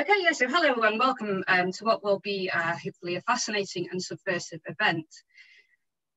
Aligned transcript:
Okay, 0.00 0.14
yeah, 0.20 0.32
so 0.32 0.48
hello 0.48 0.70
everyone, 0.70 0.96
welcome 0.96 1.44
um, 1.48 1.70
to 1.70 1.84
what 1.84 2.02
will 2.02 2.18
be 2.20 2.50
uh, 2.50 2.74
hopefully 2.82 3.16
a 3.16 3.20
fascinating 3.20 3.88
and 3.92 4.02
subversive 4.02 4.62
event. 4.64 5.04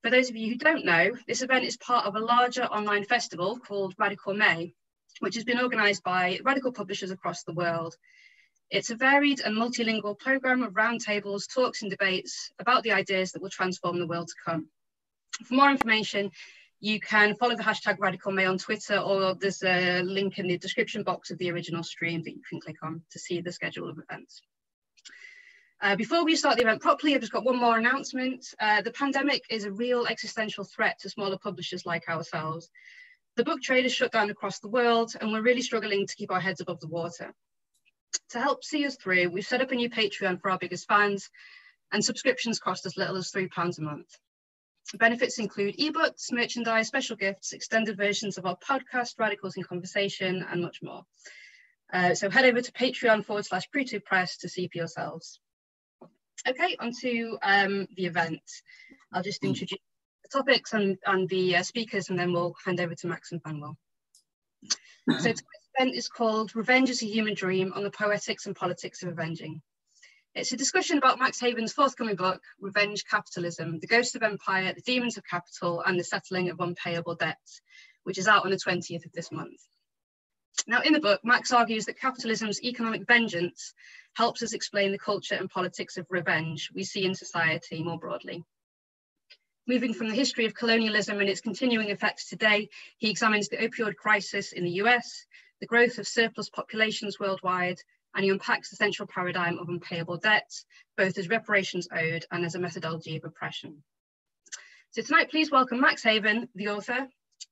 For 0.02 0.08
those 0.08 0.30
of 0.30 0.36
you 0.36 0.48
who 0.48 0.56
don't 0.56 0.86
know, 0.86 1.10
this 1.28 1.42
event 1.42 1.66
is 1.66 1.76
part 1.76 2.06
of 2.06 2.16
a 2.16 2.20
larger 2.20 2.64
online 2.64 3.04
festival 3.04 3.58
called 3.58 3.92
Radical 3.98 4.32
May, 4.32 4.72
which 5.20 5.34
has 5.34 5.44
been 5.44 5.60
organised 5.60 6.02
by 6.02 6.40
radical 6.42 6.72
publishers 6.72 7.10
across 7.10 7.42
the 7.42 7.52
world. 7.52 7.94
It's 8.70 8.88
a 8.88 8.96
varied 8.96 9.40
and 9.40 9.54
multilingual 9.54 10.18
programme 10.18 10.62
of 10.62 10.72
roundtables, 10.72 11.52
talks 11.52 11.82
and 11.82 11.90
debates 11.90 12.50
about 12.58 12.82
the 12.82 12.92
ideas 12.92 13.32
that 13.32 13.42
will 13.42 13.50
transform 13.50 13.98
the 13.98 14.06
world 14.06 14.28
to 14.28 14.34
come. 14.42 14.70
For 15.44 15.52
more 15.52 15.70
information, 15.70 16.30
you 16.80 17.00
can 17.00 17.34
follow 17.36 17.56
the 17.56 17.62
hashtag 17.62 17.96
Radical 17.98 18.32
May 18.32 18.44
on 18.44 18.58
Twitter, 18.58 18.98
or 18.98 19.34
there's 19.34 19.62
a 19.62 20.02
link 20.02 20.38
in 20.38 20.46
the 20.46 20.58
description 20.58 21.02
box 21.02 21.30
of 21.30 21.38
the 21.38 21.50
original 21.50 21.82
stream 21.82 22.22
that 22.24 22.34
you 22.34 22.42
can 22.48 22.60
click 22.60 22.76
on 22.82 23.02
to 23.10 23.18
see 23.18 23.40
the 23.40 23.52
schedule 23.52 23.88
of 23.88 23.98
events. 23.98 24.42
Uh, 25.82 25.96
before 25.96 26.24
we 26.24 26.36
start 26.36 26.56
the 26.56 26.62
event 26.62 26.80
properly, 26.80 27.14
I've 27.14 27.20
just 27.20 27.32
got 27.32 27.44
one 27.44 27.58
more 27.58 27.76
announcement. 27.78 28.46
Uh, 28.58 28.80
the 28.82 28.92
pandemic 28.92 29.42
is 29.50 29.64
a 29.64 29.72
real 29.72 30.06
existential 30.06 30.64
threat 30.64 30.98
to 31.00 31.10
smaller 31.10 31.38
publishers 31.38 31.84
like 31.84 32.08
ourselves. 32.08 32.70
The 33.36 33.44
book 33.44 33.60
trade 33.60 33.84
is 33.84 33.92
shut 33.92 34.12
down 34.12 34.30
across 34.30 34.60
the 34.60 34.68
world, 34.68 35.12
and 35.20 35.32
we're 35.32 35.42
really 35.42 35.60
struggling 35.60 36.06
to 36.06 36.14
keep 36.14 36.30
our 36.30 36.40
heads 36.40 36.60
above 36.60 36.80
the 36.80 36.88
water. 36.88 37.34
To 38.30 38.40
help 38.40 38.64
see 38.64 38.86
us 38.86 38.96
through, 38.96 39.28
we've 39.28 39.46
set 39.46 39.60
up 39.60 39.72
a 39.72 39.74
new 39.74 39.90
Patreon 39.90 40.40
for 40.40 40.50
our 40.50 40.58
biggest 40.58 40.88
fans, 40.88 41.28
and 41.92 42.04
subscriptions 42.04 42.58
cost 42.58 42.86
as 42.86 42.96
little 42.96 43.16
as 43.16 43.30
£3 43.30 43.78
a 43.78 43.82
month. 43.82 44.08
Benefits 44.94 45.38
include 45.38 45.76
ebooks, 45.78 46.32
merchandise, 46.32 46.86
special 46.86 47.16
gifts, 47.16 47.52
extended 47.52 47.96
versions 47.96 48.38
of 48.38 48.46
our 48.46 48.56
podcast, 48.56 49.18
Radicals 49.18 49.56
in 49.56 49.64
Conversation, 49.64 50.46
and 50.48 50.62
much 50.62 50.82
more. 50.82 51.02
Uh, 51.92 52.14
so 52.14 52.30
head 52.30 52.44
over 52.44 52.60
to 52.60 52.72
Patreon 52.72 53.24
forward 53.24 53.46
slash 53.46 53.70
Pluto 53.72 53.98
Press 53.98 54.38
to 54.38 54.48
see 54.48 54.68
for 54.68 54.78
yourselves. 54.78 55.40
Okay, 56.48 56.76
on 56.78 56.92
to 57.00 57.38
um, 57.42 57.86
the 57.96 58.06
event. 58.06 58.42
I'll 59.12 59.22
just 59.22 59.40
hmm. 59.40 59.48
introduce 59.48 59.78
the 60.22 60.38
topics 60.38 60.72
and, 60.72 60.96
and 61.04 61.28
the 61.28 61.56
uh, 61.56 61.62
speakers, 61.62 62.08
and 62.10 62.18
then 62.18 62.32
we'll 62.32 62.54
hand 62.64 62.80
over 62.80 62.94
to 62.94 63.06
Max 63.06 63.32
and 63.32 63.42
Phanuel. 63.42 63.76
So 65.08 65.16
tonight's 65.18 65.42
event 65.78 65.96
is 65.96 66.08
called 66.08 66.54
Revenge 66.54 66.90
is 66.90 67.02
a 67.02 67.06
Human 67.06 67.34
Dream 67.34 67.72
on 67.74 67.82
the 67.82 67.90
Poetics 67.90 68.46
and 68.46 68.54
Politics 68.54 69.02
of 69.02 69.08
Avenging. 69.08 69.62
It's 70.36 70.52
a 70.52 70.56
discussion 70.58 70.98
about 70.98 71.18
Max 71.18 71.40
Haiven's 71.40 71.72
forthcoming 71.72 72.14
book, 72.14 72.42
Revenge 72.60 73.06
Capitalism, 73.06 73.78
The 73.78 73.86
Ghosts 73.86 74.16
of 74.16 74.22
Empire, 74.22 74.74
The 74.74 74.82
Demons 74.82 75.16
of 75.16 75.24
Capital, 75.24 75.80
and 75.80 75.98
the 75.98 76.04
Settling 76.04 76.50
of 76.50 76.60
Unpayable 76.60 77.14
Debts, 77.14 77.62
which 78.02 78.18
is 78.18 78.28
out 78.28 78.44
on 78.44 78.50
the 78.50 78.58
20th 78.58 79.06
of 79.06 79.12
this 79.12 79.32
month. 79.32 79.58
Now, 80.66 80.82
in 80.82 80.92
the 80.92 81.00
book, 81.00 81.22
Max 81.24 81.52
argues 81.52 81.86
that 81.86 81.98
capitalism's 81.98 82.62
economic 82.62 83.06
vengeance 83.06 83.72
helps 84.12 84.42
us 84.42 84.52
explain 84.52 84.92
the 84.92 84.98
culture 84.98 85.36
and 85.36 85.48
politics 85.48 85.96
of 85.96 86.04
revenge 86.10 86.70
we 86.74 86.84
see 86.84 87.06
in 87.06 87.14
society 87.14 87.82
more 87.82 87.98
broadly. 87.98 88.44
Moving 89.66 89.94
from 89.94 90.08
the 90.08 90.14
history 90.14 90.44
of 90.44 90.54
colonialism 90.54 91.18
and 91.18 91.30
its 91.30 91.40
continuing 91.40 91.88
effects 91.88 92.28
today, 92.28 92.68
he 92.98 93.08
examines 93.08 93.48
the 93.48 93.56
opioid 93.56 93.96
crisis 93.96 94.52
in 94.52 94.64
the 94.64 94.82
US, 94.82 95.24
the 95.62 95.66
growth 95.66 95.96
of 95.96 96.06
surplus 96.06 96.50
populations 96.50 97.18
worldwide, 97.18 97.78
and 98.16 98.24
he 98.24 98.30
unpacks 98.30 98.70
the 98.70 98.76
central 98.76 99.06
paradigm 99.06 99.58
of 99.58 99.68
unpayable 99.68 100.16
debts, 100.16 100.64
both 100.96 101.18
as 101.18 101.28
reparations 101.28 101.86
owed 101.92 102.24
and 102.32 102.46
as 102.46 102.54
a 102.54 102.58
methodology 102.58 103.16
of 103.16 103.24
oppression. 103.24 103.82
So 104.90 105.02
tonight, 105.02 105.30
please 105.30 105.50
welcome 105.50 105.82
Max 105.82 106.02
Haiven, 106.02 106.48
the 106.54 106.68
author 106.68 107.06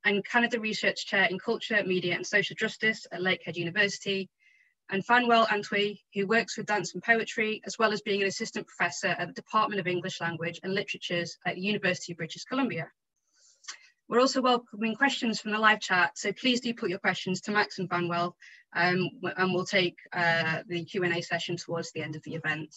and 0.07 0.25
Canada 0.25 0.59
Research 0.59 1.05
Chair 1.07 1.27
in 1.27 1.39
Culture, 1.39 1.85
Media 1.85 2.15
and 2.15 2.27
Social 2.27 2.57
Justice 2.57 3.07
at 3.13 3.21
Lakehead 3.21 3.57
University, 3.57 4.31
and 4.91 5.05
Phanuel 5.05 5.47
Antwi, 5.47 6.01
who 6.15 6.27
works 6.27 6.57
with 6.57 6.67
dance 6.67 6.95
and 6.95 7.03
poetry, 7.03 7.61
as 7.67 7.79
well 7.79 7.93
as 7.93 8.01
being 8.01 8.23
an 8.23 8.29
assistant 8.29 8.67
professor 8.67 9.09
at 9.09 9.29
the 9.29 9.35
Department 9.35 9.81
of 9.81 9.87
English 9.87 10.21
Language 10.23 10.61
and 10.63 10.75
Literatures 10.75 11.37
at 11.47 11.57
the 11.57 11.61
University 11.61 12.13
of 12.13 12.19
British 12.19 12.45
Columbia. 12.45 12.91
We're 14.09 14.21
also 14.21 14.43
welcoming 14.43 14.95
questions 14.95 15.41
from 15.41 15.53
the 15.53 15.59
live 15.59 15.81
chat, 15.81 16.19
so 16.19 16.33
please 16.33 16.61
do 16.61 16.75
put 16.75 16.91
your 16.91 16.99
questions 16.99 17.41
to 17.43 17.53
Max 17.53 17.79
and 17.79 17.89
Phanuel, 17.89 18.37
um, 18.75 19.09
and 19.23 19.55
we'll 19.55 19.65
take 19.65 19.97
uh, 20.13 20.63
the 20.69 20.85
Q&A 20.85 21.23
session 21.23 21.57
towards 21.57 21.91
the 21.93 22.03
end 22.03 22.15
of 22.15 22.23
the 22.23 22.35
event. 22.35 22.75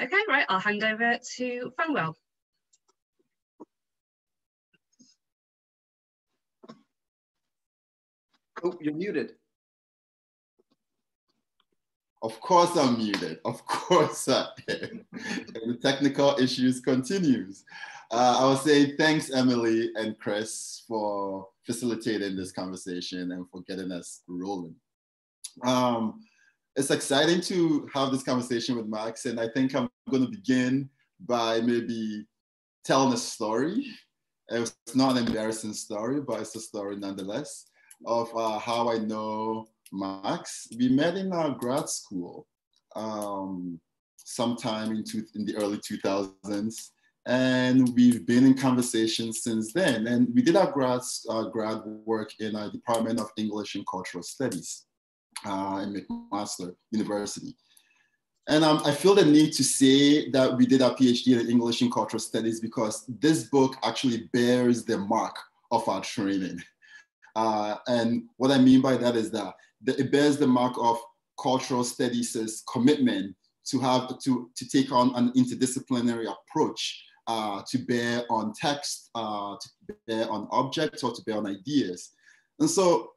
Okay, 0.00 0.16
right, 0.26 0.46
I'll 0.48 0.58
hand 0.58 0.82
over 0.82 1.18
to 1.36 1.72
Phanuel. 1.76 2.16
Oh, 8.64 8.72
you're 8.80 8.94
muted. 8.94 9.32
Of 12.24 12.40
course 12.40 12.74
I'm 12.74 12.96
muted. 12.96 13.38
Of 13.44 13.66
course 13.66 14.28
I 14.28 14.46
am. 14.70 15.04
the 15.12 15.78
technical 15.82 16.34
issues 16.38 16.80
continues. 16.80 17.64
Uh, 18.10 18.38
I 18.40 18.44
will 18.46 18.56
say 18.56 18.96
thanks, 18.96 19.30
Emily 19.30 19.90
and 19.94 20.18
Chris, 20.18 20.84
for 20.88 21.48
facilitating 21.66 22.34
this 22.34 22.50
conversation 22.50 23.32
and 23.32 23.46
for 23.50 23.60
getting 23.68 23.92
us 23.92 24.22
rolling. 24.26 24.74
Um, 25.66 26.24
it's 26.76 26.90
exciting 26.90 27.42
to 27.42 27.86
have 27.92 28.10
this 28.10 28.22
conversation 28.22 28.76
with 28.78 28.86
Max, 28.86 29.26
and 29.26 29.38
I 29.38 29.48
think 29.48 29.74
I'm 29.74 29.90
going 30.10 30.24
to 30.24 30.30
begin 30.30 30.88
by 31.26 31.60
maybe 31.60 32.26
telling 32.84 33.12
a 33.12 33.18
story. 33.18 33.86
It's 34.48 34.74
not 34.94 35.18
an 35.18 35.26
embarrassing 35.26 35.74
story, 35.74 36.22
but 36.22 36.40
it's 36.40 36.56
a 36.56 36.60
story 36.60 36.96
nonetheless 36.96 37.66
of 38.06 38.34
uh, 38.34 38.58
how 38.58 38.90
I 38.90 38.96
know 38.96 39.66
Max. 39.92 40.68
We 40.78 40.88
met 40.88 41.16
in 41.16 41.32
our 41.32 41.50
grad 41.50 41.88
school 41.88 42.46
um, 42.96 43.80
sometime 44.16 44.90
in, 44.92 45.04
two, 45.04 45.24
in 45.34 45.44
the 45.44 45.56
early 45.56 45.78
2000s 45.78 46.90
and 47.26 47.94
we've 47.94 48.26
been 48.26 48.44
in 48.44 48.54
conversation 48.54 49.32
since 49.32 49.72
then. 49.72 50.06
And 50.06 50.28
we 50.34 50.42
did 50.42 50.56
our 50.56 50.70
grad, 50.70 51.00
uh, 51.28 51.44
grad 51.44 51.80
work 51.84 52.30
in 52.38 52.54
our 52.54 52.70
Department 52.70 53.18
of 53.18 53.30
English 53.36 53.76
and 53.76 53.86
Cultural 53.86 54.22
Studies 54.22 54.84
uh, 55.46 55.84
in 55.84 55.94
McMaster 55.94 56.74
University. 56.90 57.56
And 58.46 58.62
um, 58.62 58.82
I 58.84 58.92
feel 58.92 59.14
the 59.14 59.24
need 59.24 59.54
to 59.54 59.64
say 59.64 60.28
that 60.30 60.54
we 60.54 60.66
did 60.66 60.82
our 60.82 60.94
PhD 60.94 61.40
in 61.40 61.48
English 61.48 61.80
and 61.80 61.90
Cultural 61.90 62.20
Studies 62.20 62.60
because 62.60 63.06
this 63.08 63.44
book 63.44 63.76
actually 63.82 64.28
bears 64.34 64.84
the 64.84 64.98
mark 64.98 65.36
of 65.70 65.88
our 65.88 66.02
training. 66.02 66.60
Uh, 67.34 67.76
and 67.88 68.24
what 68.36 68.50
I 68.50 68.58
mean 68.58 68.82
by 68.82 68.98
that 68.98 69.16
is 69.16 69.30
that 69.30 69.54
it 69.86 70.10
bears 70.10 70.36
the 70.36 70.46
mark 70.46 70.74
of 70.78 70.98
cultural 71.40 71.84
studies' 71.84 72.62
commitment 72.72 73.34
to 73.66 73.78
have 73.80 74.18
to, 74.20 74.50
to 74.56 74.68
take 74.68 74.92
on 74.92 75.14
an 75.14 75.32
interdisciplinary 75.32 76.32
approach 76.32 77.04
uh, 77.26 77.62
to 77.68 77.78
bear 77.78 78.24
on 78.30 78.52
text, 78.52 79.10
uh, 79.14 79.56
to 79.56 79.94
bear 80.06 80.30
on 80.30 80.46
objects, 80.50 81.02
or 81.02 81.12
to 81.12 81.22
bear 81.22 81.38
on 81.38 81.46
ideas. 81.46 82.10
And 82.60 82.68
so 82.68 83.10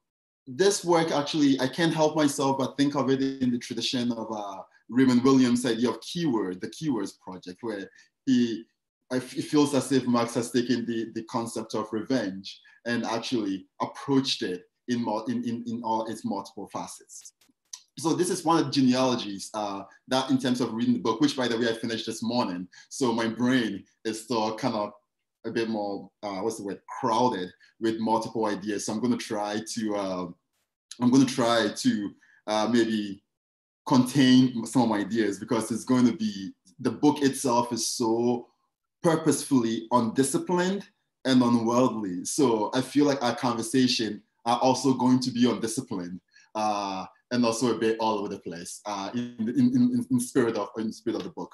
this 0.48 0.86
work 0.86 1.12
actually, 1.12 1.60
I 1.60 1.68
can't 1.68 1.94
help 1.94 2.16
myself 2.16 2.58
but 2.58 2.78
think 2.78 2.96
of 2.96 3.10
it 3.10 3.22
in 3.22 3.52
the 3.52 3.60
tradition 3.60 4.12
of 4.14 4.28
uh, 4.32 4.62
Raymond 4.90 5.24
Williams' 5.24 5.66
idea 5.66 5.90
of 5.90 6.00
keyword, 6.02 6.62
the 6.62 6.70
keywords 6.70 7.20
project, 7.20 7.58
where 7.62 7.90
he, 8.26 8.64
it 9.12 9.20
feels 9.20 9.74
as 9.74 9.92
if 9.92 10.08
Marx 10.08 10.34
has 10.36 10.52
taken 10.52 10.86
the, 10.86 11.12
the 11.14 11.24
concept 11.24 11.76
of 11.76 11.92
revenge 11.92 12.62
and 12.86 13.06
actually 13.06 13.66
approached 13.82 14.42
it 14.42 14.64
in, 14.88 15.06
in, 15.28 15.44
in, 15.44 15.64
in 15.68 15.82
all 15.84 16.06
its 16.08 16.24
multiple 16.26 16.68
facets 16.68 17.34
so 18.00 18.14
this 18.14 18.30
is 18.30 18.46
one 18.46 18.60
of 18.60 18.66
the 18.66 18.72
genealogies 18.72 19.50
uh, 19.54 19.84
that 20.08 20.30
in 20.30 20.38
terms 20.38 20.62
of 20.62 20.74
reading 20.74 20.94
the 20.94 21.00
book, 21.00 21.20
which 21.20 21.36
by 21.36 21.48
the 21.48 21.58
way, 21.58 21.68
I 21.68 21.74
finished 21.74 22.06
this 22.06 22.22
morning. 22.22 22.68
So 22.90 23.12
my 23.12 23.28
brain 23.28 23.84
is 24.06 24.24
still 24.24 24.56
kind 24.56 24.76
of 24.76 24.92
a 25.46 25.52
bit 25.52 25.68
more, 25.68 26.10
uh, 26.22 26.38
what's 26.38 26.58
the 26.58 26.64
word, 26.64 26.82
crowded 27.00 27.50
with 27.80 28.00
multiple 28.00 28.46
ideas. 28.46 28.86
So 28.86 28.94
I'm 28.94 29.00
going 29.00 29.18
to 29.18 29.26
try 29.26 29.62
to, 29.68 29.96
uh, 29.96 30.26
I'm 31.02 31.12
to 31.12 31.26
try 31.26 31.70
to 31.76 32.12
uh, 32.46 32.70
maybe 32.72 33.24
contain 33.88 34.66
some 34.66 34.84
of 34.84 34.90
my 34.90 35.00
ideas 35.00 35.40
because 35.40 35.72
it's 35.72 35.86
going 35.86 36.06
to 36.06 36.14
be, 36.14 36.54
the 36.80 36.92
book 36.92 37.24
itself 37.24 37.74
is 37.74 37.88
so 37.88 38.48
purposefully 39.02 39.88
undisciplined 39.92 40.88
and 41.26 41.42
unworldly. 41.42 42.26
So 42.26 42.70
I 42.76 42.82
feel 42.82 43.06
like 43.06 43.24
our 43.24 43.36
conversation 43.36 44.22
are 44.48 44.60
also 44.60 44.94
going 44.94 45.20
to 45.20 45.32
be 45.32 45.48
undisciplined. 45.48 46.20
Uh, 46.56 47.06
and 47.32 47.46
also 47.46 47.76
a 47.76 47.78
bit 47.78 47.98
all 48.00 48.18
over 48.18 48.30
the 48.30 48.40
place 48.40 48.82
uh, 48.86 49.10
in, 49.14 49.36
in, 49.40 49.50
in, 49.76 50.06
in, 50.10 50.20
spirit 50.20 50.56
of 50.56 50.70
in 50.78 50.92
spirit 50.92 51.18
of 51.18 51.24
the 51.24 51.30
book. 51.30 51.54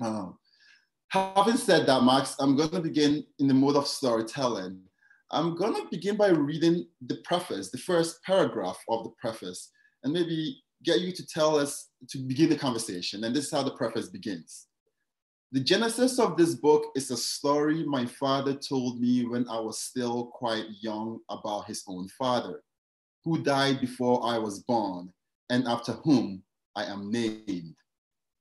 Um, 0.00 0.38
having 1.08 1.56
said 1.56 1.86
that, 1.86 2.04
Max, 2.04 2.36
I'm 2.38 2.56
going 2.56 2.70
to 2.70 2.80
begin 2.80 3.24
in 3.38 3.48
the 3.48 3.54
mode 3.54 3.76
of 3.76 3.88
storytelling. 3.88 4.80
I'm 5.30 5.56
going 5.56 5.74
to 5.74 5.88
begin 5.90 6.16
by 6.16 6.28
reading 6.28 6.86
the 7.06 7.16
preface, 7.24 7.70
the 7.70 7.78
first 7.78 8.22
paragraph 8.22 8.78
of 8.88 9.04
the 9.04 9.10
preface, 9.20 9.70
and 10.04 10.12
maybe 10.12 10.62
get 10.84 11.00
you 11.00 11.12
to 11.12 11.26
tell 11.26 11.58
us 11.58 11.88
to 12.08 12.18
begin 12.18 12.50
the 12.50 12.56
conversation. 12.56 13.24
And 13.24 13.34
this 13.34 13.46
is 13.46 13.50
how 13.50 13.62
the 13.62 13.72
preface 13.72 14.08
begins. 14.08 14.66
The 15.50 15.60
genesis 15.60 16.18
of 16.18 16.36
this 16.36 16.54
book 16.54 16.92
is 16.94 17.10
a 17.10 17.16
story 17.16 17.82
my 17.82 18.04
father 18.04 18.52
told 18.52 19.00
me 19.00 19.24
when 19.24 19.48
I 19.48 19.58
was 19.58 19.80
still 19.80 20.26
quite 20.26 20.66
young 20.82 21.20
about 21.30 21.66
his 21.66 21.84
own 21.88 22.06
father 22.08 22.60
who 23.24 23.42
died 23.42 23.80
before 23.80 24.26
I 24.26 24.36
was 24.36 24.60
born 24.60 25.10
and 25.48 25.66
after 25.66 25.92
whom 25.92 26.42
I 26.76 26.84
am 26.84 27.10
named. 27.10 27.76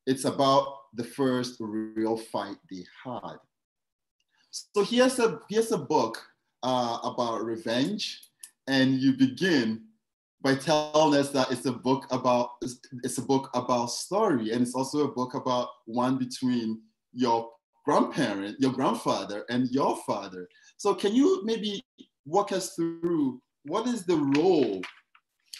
It's 0.05 0.25
about 0.25 0.79
the 0.95 1.05
first 1.05 1.55
real 1.61 2.17
fight 2.17 2.57
they 2.69 2.83
had. 3.05 3.37
So 4.51 4.83
here's 4.83 5.17
a, 5.19 5.39
here's 5.49 5.71
a 5.71 5.77
book 5.77 6.21
uh, 6.61 6.99
about 7.03 7.45
revenge, 7.45 8.21
and 8.67 8.99
you 8.99 9.13
begin 9.13 9.83
by 10.41 10.55
telling 10.55 11.17
us 11.17 11.29
that 11.29 11.51
it's 11.51 11.65
a 11.65 11.71
book 11.71 12.05
about 12.11 12.51
it's, 12.61 12.79
it's 13.03 13.17
a 13.17 13.21
book 13.21 13.49
about 13.53 13.91
story, 13.91 14.51
and 14.51 14.61
it's 14.61 14.75
also 14.75 15.05
a 15.05 15.11
book 15.11 15.35
about 15.35 15.69
one 15.85 16.17
between 16.17 16.81
your 17.13 17.49
grandparent, 17.85 18.59
your 18.59 18.73
grandfather, 18.73 19.45
and 19.49 19.69
your 19.69 19.97
father. 20.05 20.47
So 20.77 20.93
can 20.93 21.15
you 21.15 21.41
maybe 21.45 21.83
walk 22.25 22.51
us 22.51 22.75
through 22.75 23.41
what 23.63 23.87
is 23.87 24.05
the 24.05 24.17
role? 24.37 24.81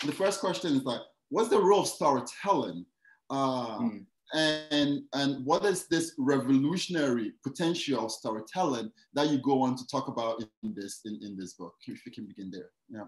The 0.05 0.11
first 0.11 0.39
question 0.39 0.75
is 0.75 0.83
like, 0.83 1.01
what's 1.29 1.49
the 1.49 1.61
role 1.61 1.81
of 1.81 1.87
storytelling? 1.87 2.85
Uh, 3.29 3.79
mm. 3.79 4.05
And, 4.33 5.03
and 5.13 5.45
what 5.45 5.63
is 5.63 5.87
this 5.87 6.13
revolutionary 6.17 7.31
potential 7.43 8.05
of 8.05 8.11
storytelling 8.11 8.91
that 9.13 9.29
you 9.29 9.37
go 9.37 9.61
on 9.61 9.77
to 9.77 9.87
talk 9.87 10.09
about 10.09 10.43
in 10.63 10.73
this 10.75 11.01
in, 11.05 11.17
in 11.23 11.37
this 11.37 11.53
book? 11.53 11.75
If 11.87 12.05
you 12.05 12.11
can 12.11 12.25
begin 12.25 12.51
there. 12.51 12.69
Yeah. 12.89 13.05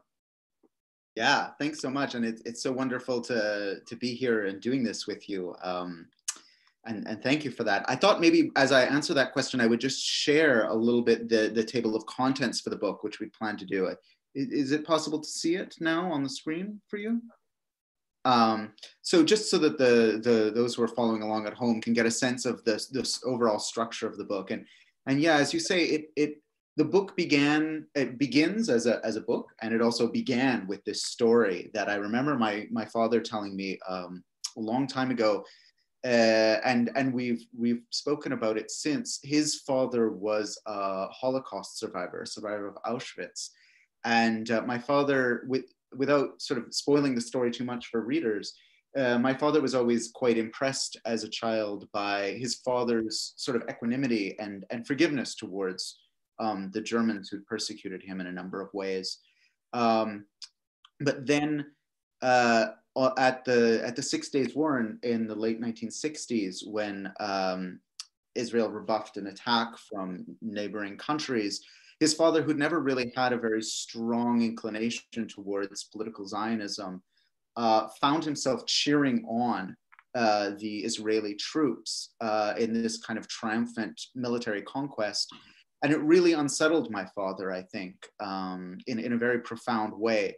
Yeah, 1.15 1.49
thanks 1.59 1.81
so 1.81 1.89
much. 1.89 2.15
And 2.15 2.23
it's, 2.23 2.41
it's 2.45 2.63
so 2.63 2.71
wonderful 2.71 3.19
to, 3.23 3.81
to 3.85 3.95
be 3.97 4.13
here 4.13 4.45
and 4.45 4.61
doing 4.61 4.81
this 4.81 5.07
with 5.07 5.27
you. 5.27 5.53
Um, 5.61 6.07
and, 6.89 7.07
and 7.07 7.21
thank 7.21 7.45
you 7.45 7.51
for 7.51 7.63
that. 7.63 7.85
I 7.87 7.95
thought 7.95 8.19
maybe 8.19 8.51
as 8.55 8.71
I 8.71 8.83
answer 8.83 9.13
that 9.13 9.31
question, 9.31 9.61
I 9.61 9.67
would 9.67 9.79
just 9.79 10.03
share 10.03 10.63
a 10.65 10.73
little 10.73 11.03
bit 11.03 11.29
the, 11.29 11.51
the 11.53 11.63
table 11.63 11.95
of 11.95 12.05
contents 12.07 12.61
for 12.61 12.71
the 12.71 12.75
book, 12.75 13.03
which 13.03 13.19
we 13.19 13.27
plan 13.27 13.57
to 13.57 13.65
do. 13.65 13.93
Is, 14.33 14.71
it 14.71 14.85
possible 14.85 15.19
to 15.19 15.29
see 15.29 15.55
it 15.55 15.75
now 15.79 16.11
on 16.11 16.23
the 16.23 16.29
screen 16.29 16.81
for 16.87 16.97
you? 16.97 17.21
Um, 18.25 18.73
so 19.03 19.23
just 19.23 19.51
so 19.51 19.59
that 19.59 19.77
the, 19.77 20.19
the 20.23 20.51
those 20.53 20.75
who 20.75 20.83
are 20.83 20.87
following 20.87 21.21
along 21.21 21.45
at 21.45 21.53
home 21.53 21.79
can 21.79 21.93
get 21.93 22.05
a 22.05 22.11
sense 22.11 22.45
of 22.45 22.63
this, 22.63 22.87
this 22.87 23.21
overall 23.23 23.59
structure 23.59 24.07
of 24.07 24.17
the 24.17 24.25
book. 24.25 24.51
And, 24.51 24.65
and 25.07 25.21
yeah, 25.21 25.37
as 25.37 25.53
you 25.53 25.59
say, 25.59 25.85
it, 25.85 26.05
it 26.15 26.41
the 26.75 26.85
book 26.85 27.15
began 27.15 27.85
it 27.93 28.17
begins 28.17 28.69
as 28.69 28.85
a, 28.85 29.03
as 29.03 29.15
a 29.15 29.21
book 29.21 29.51
and 29.61 29.73
it 29.73 29.81
also 29.81 30.07
began 30.07 30.65
with 30.65 30.81
this 30.85 31.03
story 31.03 31.69
that 31.73 31.89
i 31.89 31.95
remember 31.95 32.37
my 32.37 32.67
my 32.71 32.85
father 32.85 33.19
telling 33.19 33.53
me 33.53 33.77
um, 33.89 34.23
a 34.55 34.61
long 34.61 34.87
time 34.87 35.11
ago 35.11 35.43
uh, 36.05 36.57
and 36.63 36.91
and 36.95 37.13
we've 37.13 37.45
we've 37.57 37.81
spoken 37.89 38.31
about 38.31 38.57
it 38.57 38.71
since 38.71 39.19
his 39.23 39.61
father 39.67 40.09
was 40.09 40.59
a 40.65 41.07
holocaust 41.07 41.77
survivor 41.77 42.25
survivor 42.25 42.67
of 42.67 42.77
auschwitz 42.85 43.49
and 44.05 44.51
uh, 44.51 44.61
my 44.61 44.79
father 44.79 45.43
with 45.47 45.65
without 45.95 46.41
sort 46.41 46.59
of 46.59 46.73
spoiling 46.73 47.15
the 47.15 47.21
story 47.21 47.51
too 47.51 47.65
much 47.65 47.87
for 47.87 48.01
readers 48.01 48.53
uh, 48.97 49.19
my 49.19 49.33
father 49.33 49.61
was 49.61 49.75
always 49.75 50.09
quite 50.11 50.37
impressed 50.37 50.97
as 51.05 51.23
a 51.23 51.29
child 51.29 51.87
by 51.91 52.31
his 52.31 52.55
father's 52.55 53.33
sort 53.35 53.57
of 53.57 53.67
equanimity 53.69 54.37
and 54.39 54.65
and 54.69 54.87
forgiveness 54.87 55.35
towards 55.35 55.99
um, 56.39 56.71
the 56.73 56.81
Germans 56.81 57.29
who 57.29 57.41
persecuted 57.41 58.01
him 58.01 58.21
in 58.21 58.27
a 58.27 58.31
number 58.31 58.61
of 58.61 58.73
ways. 58.73 59.19
Um, 59.73 60.25
but 60.99 61.25
then 61.25 61.65
uh, 62.21 62.67
at 63.17 63.45
the 63.45 63.81
at 63.85 63.95
the 63.95 64.01
Six 64.01 64.29
Days 64.29 64.55
War 64.55 64.79
in, 64.79 64.99
in 65.03 65.27
the 65.27 65.35
late 65.35 65.61
1960s, 65.61 66.67
when 66.67 67.11
um, 67.19 67.79
Israel 68.35 68.69
rebuffed 68.69 69.17
an 69.17 69.27
attack 69.27 69.77
from 69.77 70.25
neighboring 70.41 70.97
countries, 70.97 71.61
his 71.99 72.13
father, 72.13 72.41
who'd 72.41 72.57
never 72.57 72.79
really 72.79 73.11
had 73.15 73.33
a 73.33 73.37
very 73.37 73.61
strong 73.61 74.41
inclination 74.41 75.27
towards 75.27 75.85
political 75.85 76.25
Zionism, 76.25 77.01
uh, 77.55 77.87
found 78.01 78.23
himself 78.23 78.65
cheering 78.65 79.25
on 79.25 79.75
uh, 80.15 80.51
the 80.59 80.79
Israeli 80.79 81.35
troops 81.35 82.15
uh, 82.21 82.53
in 82.57 82.73
this 82.73 82.97
kind 82.97 83.19
of 83.19 83.27
triumphant 83.27 83.99
military 84.15 84.61
conquest 84.63 85.33
and 85.83 85.93
it 85.93 85.99
really 86.01 86.33
unsettled 86.33 86.91
my 86.91 87.05
father, 87.15 87.51
I 87.51 87.61
think, 87.61 87.95
um, 88.19 88.77
in, 88.87 88.99
in 88.99 89.13
a 89.13 89.17
very 89.17 89.39
profound 89.39 89.93
way. 89.93 90.35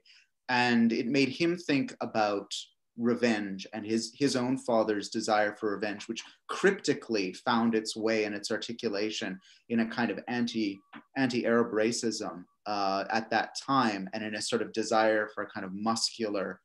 And 0.52 0.92
it 0.92 1.08
made 1.08 1.30
him 1.30 1.58
think 1.58 1.96
about 2.02 2.54
revenge 2.98 3.66
and 3.72 3.86
his, 3.86 4.12
his 4.14 4.36
own 4.36 4.58
father's 4.58 5.08
desire 5.08 5.56
for 5.56 5.72
revenge, 5.72 6.10
which 6.10 6.22
cryptically 6.50 7.32
found 7.32 7.74
its 7.74 7.96
way 7.96 8.26
and 8.26 8.36
its 8.36 8.52
articulation 8.52 9.40
in 9.70 9.80
a 9.80 9.86
kind 9.86 10.12
of 10.12 10.20
anti, 10.28 10.78
anti-Arab 11.16 11.72
racism 11.72 12.44
uh, 12.66 13.06
at 13.10 13.30
that 13.30 13.56
time 13.66 14.10
and 14.14 14.26
in 14.26 14.36
a 14.36 14.42
sort 14.42 14.62
of 14.62 14.74
desire 14.74 15.30
for 15.34 15.44
a 15.44 15.50
kind 15.50 15.66
of 15.66 15.72
muscular 15.74 16.60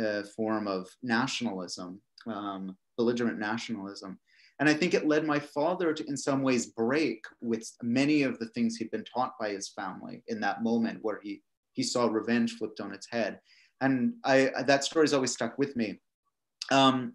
uh, 0.00 0.22
form 0.36 0.68
of 0.68 0.86
nationalism, 1.02 2.00
um, 2.28 2.76
belligerent 2.96 3.40
nationalism. 3.40 4.20
And 4.60 4.68
I 4.68 4.74
think 4.74 4.94
it 4.94 5.08
led 5.08 5.26
my 5.26 5.40
father 5.40 5.92
to, 5.92 6.06
in 6.06 6.16
some 6.16 6.42
ways, 6.42 6.66
break 6.66 7.24
with 7.40 7.68
many 7.82 8.22
of 8.22 8.38
the 8.38 8.46
things 8.50 8.76
he'd 8.76 8.92
been 8.92 9.04
taught 9.12 9.32
by 9.40 9.48
his 9.48 9.70
family 9.70 10.22
in 10.28 10.38
that 10.42 10.62
moment 10.62 11.00
where 11.02 11.18
he, 11.20 11.42
he 11.72 11.82
saw 11.82 12.06
revenge 12.06 12.52
flipped 12.52 12.80
on 12.80 12.92
its 12.92 13.08
head. 13.10 13.40
And 13.80 14.14
I, 14.24 14.50
that 14.66 14.84
story's 14.84 15.12
always 15.12 15.32
stuck 15.32 15.58
with 15.58 15.76
me. 15.76 16.00
Um, 16.70 17.14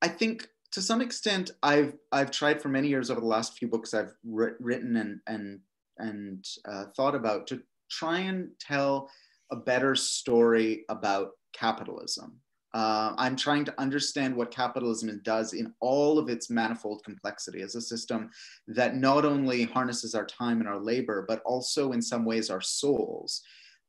I 0.00 0.08
think 0.08 0.48
to 0.72 0.82
some 0.82 1.00
extent, 1.00 1.52
I've, 1.62 1.94
I've 2.10 2.30
tried 2.30 2.60
for 2.60 2.68
many 2.68 2.88
years 2.88 3.10
over 3.10 3.20
the 3.20 3.26
last 3.26 3.58
few 3.58 3.68
books 3.68 3.94
I've 3.94 4.12
written 4.24 4.96
and, 4.96 5.20
and, 5.26 5.60
and 5.98 6.44
uh, 6.68 6.86
thought 6.96 7.14
about 7.14 7.46
to 7.48 7.62
try 7.90 8.20
and 8.20 8.50
tell 8.58 9.10
a 9.50 9.56
better 9.56 9.94
story 9.94 10.84
about 10.88 11.32
capitalism 11.52 12.40
uh, 12.74 13.12
I'm 13.18 13.36
trying 13.36 13.64
to 13.66 13.80
understand 13.80 14.34
what 14.34 14.50
capitalism 14.50 15.20
does 15.24 15.52
in 15.52 15.74
all 15.80 16.18
of 16.18 16.30
its 16.30 16.48
manifold 16.48 17.04
complexity 17.04 17.60
as 17.60 17.74
a 17.74 17.82
system 17.82 18.30
that 18.66 18.96
not 18.96 19.24
only 19.24 19.64
harnesses 19.64 20.14
our 20.14 20.24
time 20.24 20.60
and 20.60 20.68
our 20.68 20.80
labor, 20.80 21.24
but 21.28 21.42
also 21.44 21.92
in 21.92 22.00
some 22.00 22.24
ways 22.24 22.48
our 22.48 22.62
souls. 22.62 23.42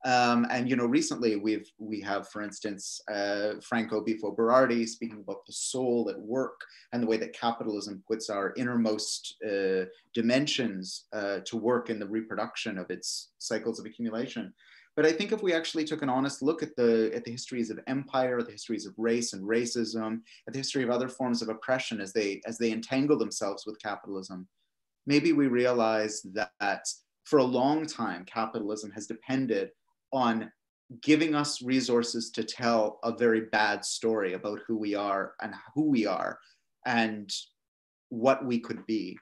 Um, 0.05 0.45
and 0.49 0.69
you 0.69 0.75
know, 0.75 0.85
recently 0.85 1.37
we've 1.37 1.69
we 1.77 2.01
have, 2.01 2.27
for 2.27 2.41
instance, 2.41 2.99
uh, 3.09 3.53
Franco 3.61 4.03
Bifo 4.03 4.35
Berardi 4.35 4.87
speaking 4.87 5.21
about 5.21 5.45
the 5.47 5.53
soul 5.53 6.09
at 6.09 6.19
work 6.19 6.59
and 6.91 7.01
the 7.01 7.07
way 7.07 7.15
that 7.17 7.33
capitalism 7.33 8.03
puts 8.05 8.29
our 8.29 8.53
innermost 8.57 9.37
uh, 9.45 9.85
dimensions 10.13 11.05
uh, 11.13 11.39
to 11.45 11.55
work 11.55 11.89
in 11.89 11.99
the 11.99 12.07
reproduction 12.07 12.77
of 12.77 12.89
its 12.89 13.31
cycles 13.39 13.79
of 13.79 13.85
accumulation. 13.85 14.53
But 14.95 15.05
I 15.05 15.11
think 15.11 15.31
if 15.31 15.41
we 15.41 15.53
actually 15.53 15.85
took 15.85 16.03
an 16.03 16.09
honest 16.09 16.43
look 16.43 16.61
at 16.61 16.75
the, 16.75 17.11
at 17.15 17.23
the 17.23 17.31
histories 17.31 17.71
of 17.71 17.79
empire, 17.87 18.43
the 18.43 18.51
histories 18.51 18.85
of 18.85 18.93
race 18.97 19.33
and 19.33 19.41
racism, 19.41 20.19
at 20.47 20.53
the 20.53 20.59
history 20.59 20.83
of 20.83 20.91
other 20.91 21.09
forms 21.09 21.41
of 21.41 21.49
oppression 21.49 21.99
as 21.99 22.13
they, 22.13 22.41
as 22.45 22.59
they 22.59 22.71
entangle 22.71 23.17
themselves 23.17 23.65
with 23.65 23.81
capitalism, 23.81 24.47
maybe 25.07 25.33
we 25.33 25.47
realize 25.47 26.21
that 26.33 26.87
for 27.23 27.39
a 27.39 27.43
long 27.43 27.87
time, 27.87 28.23
capitalism 28.25 28.91
has 28.91 29.07
depended 29.07 29.71
on 30.13 30.49
giving 31.01 31.35
us 31.35 31.61
resources 31.61 32.29
to 32.31 32.43
tell 32.43 32.99
a 33.03 33.11
very 33.11 33.41
bad 33.41 33.83
story 33.83 34.33
about 34.33 34.59
who 34.67 34.77
we 34.77 34.95
are 34.95 35.33
and 35.41 35.53
who 35.73 35.89
we 35.89 36.05
are 36.05 36.39
and 36.85 37.33
what 38.09 38.45
we 38.45 38.59
could 38.59 38.85
be. 38.85 39.17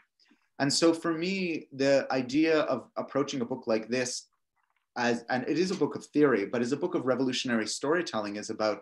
And 0.60 0.72
so 0.72 0.94
for 0.94 1.14
me, 1.14 1.68
the 1.72 2.06
idea 2.12 2.60
of 2.62 2.90
approaching 2.98 3.42
a 3.42 3.46
book 3.46 3.64
like 3.66 3.88
this 3.88 4.28
as 4.98 5.24
and 5.30 5.48
it 5.48 5.58
is 5.58 5.72
a 5.72 5.76
book 5.76 5.96
of 5.96 6.06
theory, 6.08 6.46
but 6.46 6.62
as 6.62 6.74
a 6.74 6.78
book 6.78 6.96
of 6.96 7.06
revolutionary 7.06 7.66
storytelling 7.66 8.36
is 8.36 8.50
about 8.50 8.82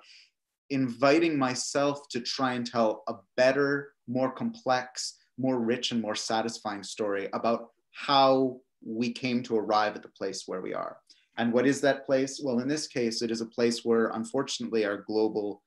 inviting 0.71 1.37
myself 1.37 2.07
to 2.09 2.19
try 2.19 2.53
and 2.53 2.65
tell 2.65 3.03
a 3.07 3.13
better, 3.37 3.93
more 4.07 4.31
complex, 4.31 5.17
more 5.37 5.59
rich 5.59 5.91
and 5.91 6.01
more 6.01 6.15
satisfying 6.15 6.83
story 6.83 7.29
about 7.33 7.69
how 7.91 8.59
we 8.85 9.11
came 9.11 9.43
to 9.43 9.57
arrive 9.57 9.95
at 9.95 10.01
the 10.01 10.09
place 10.09 10.43
where 10.47 10.61
we 10.61 10.73
are. 10.73 10.97
And 11.39 11.53
what 11.53 11.65
is 11.65 11.79
that 11.81 12.05
place? 12.05 12.41
Well, 12.43 12.59
in 12.59 12.67
this 12.67 12.85
case, 12.85 13.21
it 13.21 13.31
is 13.31 13.39
a 13.39 13.45
place 13.45 13.85
where 13.85 14.09
unfortunately 14.09 14.85
our 14.85 14.97
global 14.97 15.63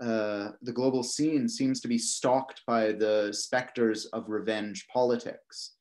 uh, 0.00 0.52
the 0.62 0.72
global 0.72 1.02
scene 1.02 1.48
seems 1.48 1.80
to 1.80 1.88
be 1.88 1.98
stalked 1.98 2.62
by 2.68 2.92
the 2.92 3.32
specters 3.32 4.06
of 4.12 4.28
revenge 4.28 4.86
politics. 4.92 5.72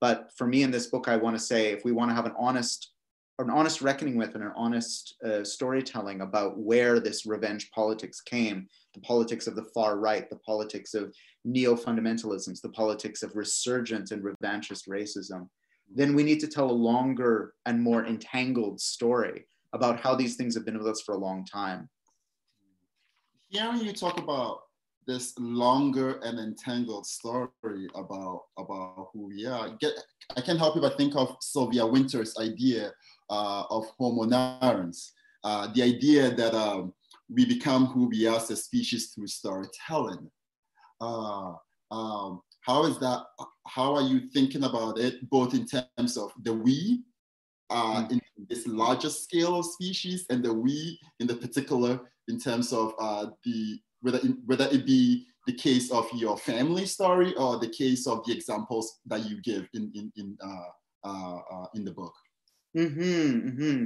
But 0.00 0.30
for 0.36 0.46
me 0.46 0.62
in 0.62 0.70
this 0.70 0.86
book, 0.86 1.08
I 1.08 1.16
want 1.16 1.34
to 1.36 1.42
say 1.42 1.72
if 1.72 1.84
we 1.84 1.90
want 1.90 2.08
to 2.10 2.14
have 2.14 2.26
an 2.26 2.34
honest 2.38 2.92
an 3.40 3.50
honest 3.50 3.82
reckoning 3.82 4.16
with 4.16 4.36
and 4.36 4.44
an 4.44 4.52
honest 4.54 5.16
uh, 5.24 5.42
storytelling 5.42 6.20
about 6.20 6.56
where 6.56 7.00
this 7.00 7.26
revenge 7.26 7.68
politics 7.72 8.20
came 8.20 8.68
the 8.92 9.00
politics 9.00 9.48
of 9.48 9.56
the 9.56 9.68
far 9.74 9.98
right, 9.98 10.30
the 10.30 10.36
politics 10.36 10.94
of 10.94 11.12
neo 11.44 11.74
fundamentalisms, 11.74 12.60
the 12.60 12.68
politics 12.68 13.24
of 13.24 13.34
resurgent 13.34 14.12
and 14.12 14.22
revanchist 14.22 14.88
racism, 14.88 15.48
then 15.94 16.14
we 16.14 16.24
need 16.24 16.40
to 16.40 16.48
tell 16.48 16.70
a 16.70 16.72
longer 16.72 17.54
and 17.66 17.80
more 17.80 18.04
entangled 18.04 18.80
story 18.80 19.46
about 19.72 20.00
how 20.00 20.14
these 20.14 20.36
things 20.36 20.54
have 20.54 20.64
been 20.64 20.78
with 20.78 20.88
us 20.88 21.00
for 21.00 21.14
a 21.14 21.18
long 21.18 21.44
time. 21.44 21.88
Hearing 23.48 23.80
you 23.80 23.92
talk 23.92 24.18
about 24.18 24.62
this 25.06 25.34
longer 25.38 26.18
and 26.24 26.38
entangled 26.40 27.06
story 27.06 27.88
about 27.94 28.44
about 28.58 29.08
who 29.12 29.26
we 29.26 29.46
are, 29.46 29.70
get, 29.80 29.92
I 30.36 30.40
can't 30.40 30.58
help 30.58 30.80
but 30.80 30.96
think 30.96 31.14
of 31.14 31.36
Sylvia 31.40 31.86
Wynter's 31.86 32.36
idea 32.38 32.92
uh, 33.30 33.64
of 33.70 33.84
homo 33.98 34.24
narrans. 34.24 35.10
Uh, 35.44 35.68
the 35.74 35.82
idea 35.82 36.34
that 36.34 36.54
um, 36.54 36.92
we 37.28 37.44
become 37.44 37.86
who 37.86 38.08
we 38.08 38.26
are 38.26 38.36
as 38.36 38.50
a 38.50 38.56
species 38.56 39.10
through 39.10 39.26
storytelling. 39.26 40.30
Uh, 41.00 41.52
um, 41.90 42.40
how 42.64 42.86
is 42.86 42.98
that? 42.98 43.24
How 43.66 43.94
are 43.94 44.02
you 44.02 44.28
thinking 44.30 44.64
about 44.64 44.98
it, 44.98 45.28
both 45.28 45.54
in 45.54 45.66
terms 45.66 46.16
of 46.16 46.32
the 46.42 46.52
we 46.52 47.02
uh, 47.70 48.04
mm. 48.04 48.12
in 48.12 48.20
this 48.48 48.66
larger 48.66 49.10
scale 49.10 49.58
of 49.58 49.66
species 49.66 50.24
and 50.30 50.42
the 50.42 50.52
we 50.52 50.98
in 51.20 51.26
the 51.26 51.36
particular 51.36 52.00
in 52.28 52.40
terms 52.40 52.72
of 52.72 52.94
uh, 52.98 53.26
the 53.44 53.78
whether 54.00 54.18
in, 54.18 54.38
whether 54.46 54.66
it 54.72 54.86
be 54.86 55.26
the 55.46 55.52
case 55.52 55.90
of 55.90 56.08
your 56.14 56.38
family 56.38 56.86
story 56.86 57.34
or 57.36 57.58
the 57.58 57.68
case 57.68 58.06
of 58.06 58.24
the 58.26 58.32
examples 58.32 59.00
that 59.06 59.28
you 59.28 59.42
give 59.42 59.68
in 59.74 59.92
in 59.94 60.10
in 60.16 60.36
uh, 60.42 61.08
uh, 61.08 61.38
uh 61.52 61.66
in 61.74 61.84
the 61.84 61.92
book. 61.92 62.14
Mm-hmm, 62.76 63.48
mm-hmm. 63.48 63.84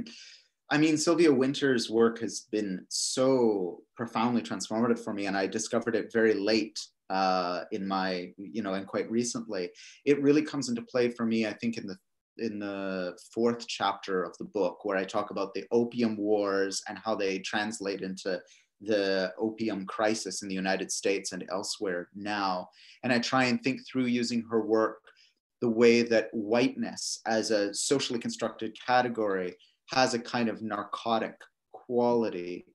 I 0.71 0.77
mean, 0.77 0.97
Sylvia 0.97 1.33
Wynter's 1.33 1.89
work 1.89 2.19
has 2.19 2.41
been 2.51 2.85
so 2.89 3.81
profoundly 3.97 4.41
transformative 4.41 4.99
for 4.99 5.13
me, 5.13 5.25
and 5.25 5.35
I 5.35 5.47
discovered 5.47 5.95
it 5.95 6.13
very 6.13 6.33
late 6.33 6.79
uh, 7.09 7.63
in 7.71 7.87
my, 7.87 8.31
you 8.37 8.61
know, 8.61 8.73
and 8.73 8.87
quite 8.87 9.09
recently. 9.09 9.69
It 10.05 10.21
really 10.21 10.43
comes 10.43 10.69
into 10.69 10.81
play 10.81 11.09
for 11.09 11.25
me, 11.25 11.45
I 11.47 11.53
think, 11.53 11.77
in 11.77 11.87
the 11.87 11.97
in 12.37 12.59
the 12.59 13.17
fourth 13.33 13.67
chapter 13.67 14.23
of 14.23 14.37
the 14.37 14.45
book, 14.45 14.85
where 14.85 14.97
I 14.97 15.03
talk 15.03 15.29
about 15.31 15.53
the 15.53 15.65
opium 15.71 16.15
wars 16.15 16.81
and 16.87 16.97
how 16.97 17.15
they 17.15 17.39
translate 17.39 18.01
into 18.01 18.41
the 18.81 19.33
opium 19.37 19.85
crisis 19.85 20.41
in 20.41 20.47
the 20.47 20.55
United 20.55 20.91
States 20.91 21.33
and 21.33 21.43
elsewhere 21.51 22.07
now. 22.15 22.69
And 23.03 23.11
I 23.11 23.19
try 23.19 23.45
and 23.45 23.61
think 23.61 23.81
through 23.85 24.05
using 24.05 24.45
her 24.49 24.65
work 24.65 24.99
the 25.61 25.69
way 25.69 26.01
that 26.03 26.29
whiteness 26.31 27.19
as 27.25 27.51
a 27.51 27.73
socially 27.73 28.19
constructed 28.19 28.77
category 28.85 29.55
has 29.91 30.13
a 30.13 30.19
kind 30.19 30.47
of 30.47 30.61
narcotic 30.61 31.35
quality. 31.73 32.65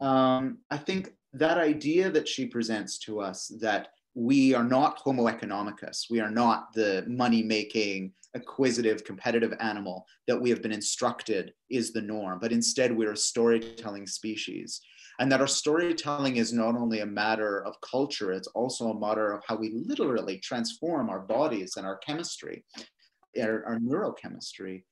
Um, 0.00 0.58
I 0.70 0.76
think 0.76 1.12
that 1.34 1.58
idea 1.58 2.10
that 2.10 2.28
she 2.28 2.46
presents 2.46 2.98
to 2.98 3.20
us 3.20 3.52
that 3.60 3.88
we 4.14 4.54
are 4.54 4.64
not 4.64 4.98
Homo 4.98 5.24
economicus, 5.24 6.08
we 6.08 6.20
are 6.20 6.30
not 6.30 6.72
the 6.72 7.04
money 7.08 7.42
making, 7.42 8.12
acquisitive, 8.34 9.04
competitive 9.04 9.52
animal 9.60 10.06
that 10.28 10.40
we 10.40 10.50
have 10.50 10.62
been 10.62 10.72
instructed 10.72 11.52
is 11.70 11.92
the 11.92 12.00
norm, 12.00 12.38
but 12.40 12.52
instead 12.52 12.96
we're 12.96 13.12
a 13.12 13.16
storytelling 13.16 14.06
species. 14.06 14.80
And 15.20 15.30
that 15.30 15.40
our 15.40 15.46
storytelling 15.46 16.36
is 16.36 16.52
not 16.52 16.76
only 16.76 17.00
a 17.00 17.06
matter 17.06 17.64
of 17.64 17.80
culture, 17.80 18.32
it's 18.32 18.48
also 18.48 18.90
a 18.90 18.98
matter 18.98 19.32
of 19.32 19.42
how 19.46 19.56
we 19.56 19.72
literally 19.72 20.38
transform 20.38 21.08
our 21.08 21.20
bodies 21.20 21.74
and 21.76 21.86
our 21.86 21.98
chemistry, 21.98 22.64
our, 23.40 23.64
our 23.64 23.78
neurochemistry 23.78 24.82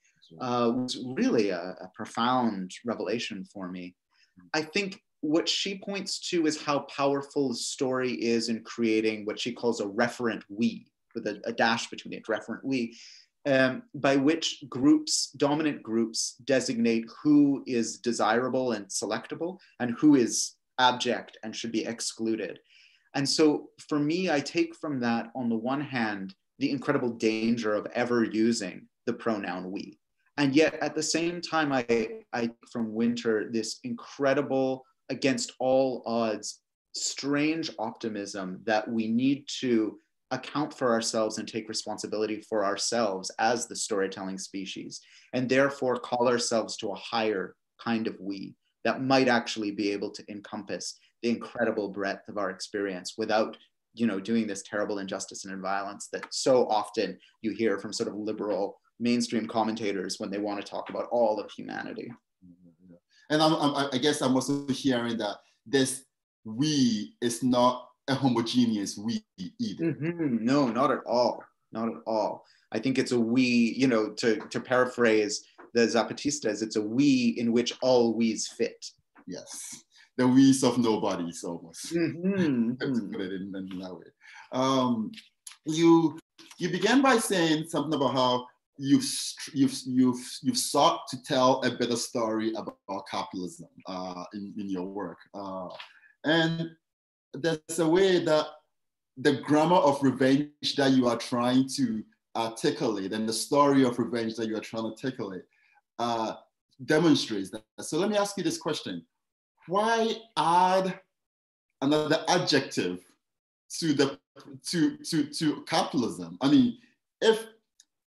uh, 0.41 0.73
was 0.75 1.05
really 1.15 1.51
a, 1.51 1.59
a 1.59 1.91
profound 1.95 2.71
revelation 2.85 3.45
for 3.53 3.69
me. 3.69 3.95
I 4.55 4.63
think 4.63 5.01
what 5.23 5.49
she 5.49 5.79
points 5.79 6.19
to 6.31 6.47
is 6.47 6.63
how 6.63 6.81
powerful 6.81 7.49
the 7.49 7.55
story 7.55 8.13
is 8.13 8.49
in 8.49 8.63
creating 8.63 9.25
what 9.25 9.39
she 9.39 9.53
calls 9.53 9.81
a 9.81 9.87
referent 9.87 10.43
we, 10.49 10.87
with 11.15 11.27
a, 11.27 11.41
a 11.45 11.53
dash 11.53 11.89
between 11.89 12.13
it, 12.13 12.27
referent 12.27 12.59
we, 12.65 12.97
um, 13.47 13.85
by 13.95 14.17
which 14.17 14.65
groups, 14.69 15.31
dominant 15.37 15.83
groups, 15.83 16.35
designate 16.45 17.07
who 17.23 17.63
is 17.67 17.99
desirable 17.99 18.73
and 18.73 18.87
selectable 18.87 19.59
and 19.79 19.93
who 19.93 20.17
is 20.17 20.55
abject 20.79 21.39
and 21.45 21.55
should 21.55 21.73
be 21.73 21.85
excluded. 21.85 22.59
And 23.15 23.29
so 23.29 23.71
for 23.89 24.01
me, 24.01 24.31
I 24.31 24.41
take 24.41 24.75
from 24.75 24.99
that, 25.01 25.31
on 25.37 25.49
the 25.49 25.57
one 25.57 25.81
hand, 25.81 26.35
the 26.59 26.71
incredible 26.71 27.11
danger 27.11 27.75
of 27.75 27.87
ever 27.95 28.25
using 28.25 28.89
the 29.07 29.13
pronoun 29.13 29.71
we 29.71 29.99
and 30.37 30.55
yet 30.55 30.75
at 30.81 30.95
the 30.95 31.03
same 31.03 31.41
time 31.41 31.73
i 31.73 31.85
i 32.33 32.51
from 32.71 32.93
Wynter 32.95 33.51
this 33.53 33.81
incredible 33.85 34.85
against 35.11 35.53
all 35.59 36.03
odds 36.07 36.61
strange 36.95 37.71
optimism 37.79 38.61
that 38.65 38.89
we 38.89 39.09
need 39.09 39.45
to 39.61 39.99
account 40.31 40.73
for 40.73 40.93
ourselves 40.93 41.39
and 41.39 41.47
take 41.47 41.69
responsibility 41.69 42.43
for 42.49 42.65
ourselves 42.65 43.31
as 43.39 43.67
the 43.67 43.77
storytelling 43.77 44.39
species 44.39 45.01
and 45.33 45.49
therefore 45.49 45.97
call 45.97 46.29
ourselves 46.29 46.77
to 46.77 46.89
a 46.89 46.97
higher 46.97 47.55
kind 47.83 48.07
of 48.07 48.17
we 48.21 48.55
that 48.85 49.03
might 49.03 49.29
actually 49.29 49.71
be 49.71 49.91
able 49.91 50.11
to 50.11 50.25
encompass 50.31 50.99
the 51.23 51.31
incredible 51.31 51.89
breadth 51.89 52.29
of 52.29 52.39
our 52.39 52.51
experience 52.51 53.15
without 53.17 53.57
you 53.95 54.07
know 54.07 54.19
doing 54.19 54.47
this 54.47 54.63
terrible 54.63 54.99
injustice 54.99 55.45
and 55.45 55.61
violence 55.61 56.09
that 56.13 56.27
so 56.31 56.67
often 56.69 57.19
you 57.43 57.53
hear 57.53 57.79
from 57.79 57.93
sort 57.93 58.09
of 58.09 58.15
liberal 58.15 58.81
mainstream 58.99 59.47
commentators 59.47 60.19
when 60.19 60.31
they 60.31 60.39
want 60.39 60.65
to 60.65 60.71
talk 60.71 60.89
about 60.89 61.09
all 61.11 61.41
of 61.41 61.51
humanity. 61.51 62.11
And 63.33 63.43
I'm, 63.43 63.55
I'm, 63.55 63.89
i 63.93 63.99
guess 63.99 64.21
I'm 64.21 64.35
also 64.35 64.67
hearing 64.69 65.17
that 65.17 65.39
this 65.67 66.05
we 66.45 67.15
is 67.23 67.43
not 67.43 67.89
a 68.09 68.15
homogeneous 68.15 68.99
we 68.99 69.25
either. 69.59 69.95
Mm-hmm. 69.95 70.45
No, 70.45 70.69
not 70.69 70.91
at 70.91 71.01
all. 71.07 71.43
Not 71.73 71.89
at 71.89 71.95
all. 72.07 72.45
I 72.73 72.79
think 72.79 72.99
it's 72.99 73.13
a 73.13 73.19
we, 73.19 73.43
you 73.43 73.87
know, 73.87 74.11
to, 74.19 74.37
to 74.51 74.61
paraphrase 74.61 75.43
the 75.73 75.81
Zapatistas, 75.81 76.63
it's 76.63 76.77
a 76.77 76.83
we 76.83 77.35
in 77.39 77.53
which 77.53 77.73
all 77.81 78.15
we's 78.15 78.49
fit. 78.49 78.85
Yes, 79.27 79.83
the 80.19 80.29
we's 80.29 80.63
of 80.63 80.77
nobodies 80.77 81.43
almost. 81.43 81.95
Mm-hmm. 81.95 82.73
to 82.81 83.09
put 83.11 83.21
it 83.23 83.33
in, 83.33 83.55
in 83.57 83.79
that 83.79 83.95
way. 83.95 84.05
Um, 84.53 85.11
you 85.65 86.19
you 86.59 86.69
began 86.69 87.01
by 87.01 87.17
saying 87.17 87.69
something 87.69 87.95
about 87.95 88.13
how 88.13 88.47
you've 88.79 89.05
you've 89.53 89.79
you've 89.87 90.39
you've 90.43 90.59
sought 90.59 91.03
to 91.09 91.23
tell 91.23 91.63
a 91.63 91.71
better 91.71 91.97
story 91.97 92.53
about 92.55 93.07
capitalism 93.11 93.69
uh, 93.87 94.25
in 94.35 94.55
in 94.59 94.69
your 94.69 94.87
work, 94.87 95.19
uh, 95.35 95.69
and 96.25 96.71
there's 97.35 97.79
a 97.79 97.89
way 97.89 98.25
that 98.25 98.47
the 99.19 99.35
grammar 99.43 99.77
of 99.77 100.03
revenge 100.03 100.77
that 100.77 100.93
you 100.93 101.07
are 101.07 101.19
trying 101.19 101.69
to 101.77 102.03
articulate 102.35 103.13
and 103.13 103.29
the 103.29 103.33
story 103.33 103.85
of 103.85 103.99
revenge 103.99 104.37
that 104.37 104.49
you 104.49 104.57
are 104.57 104.61
trying 104.61 104.85
to 104.85 104.89
articulate 104.89 105.43
uh, 105.99 106.35
demonstrates 106.87 107.51
that. 107.51 107.63
So 107.81 107.99
let 107.99 108.09
me 108.09 108.17
ask 108.17 108.37
you 108.37 108.43
this 108.43 108.59
question: 108.59 109.05
Why 109.67 110.15
add 110.37 110.99
another 111.83 112.25
adjective 112.29 113.05
to 113.81 113.93
the 113.93 114.19
to 114.71 114.97
to 114.97 115.25
to 115.25 115.63
capitalism? 115.63 116.39
I 116.41 116.51
mean, 116.51 116.79
if 117.21 117.47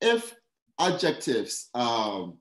if 0.01 0.35
adjectives. 0.79 1.69
Um, 1.73 2.37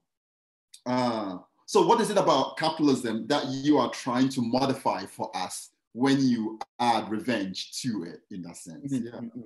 uh, 0.87 1.39
so, 1.67 1.87
what 1.87 2.01
is 2.01 2.11
it 2.11 2.19
about 2.19 2.57
capitalism 2.57 3.27
that 3.29 3.47
you 3.49 3.79
are 3.79 3.91
trying 3.91 4.29
to 4.31 4.43
modify 4.43 5.07
for 5.07 5.35
us 5.35 5.71
when 5.93 6.21
you 6.21 6.59
add 6.79 7.11
revenge 7.11 7.81
to 7.83 8.05
it, 8.05 8.21
in 8.31 8.43
that 8.43 8.57
sense? 8.57 8.93
Mm-hmm. 8.93 9.29
Yeah. 9.39 9.45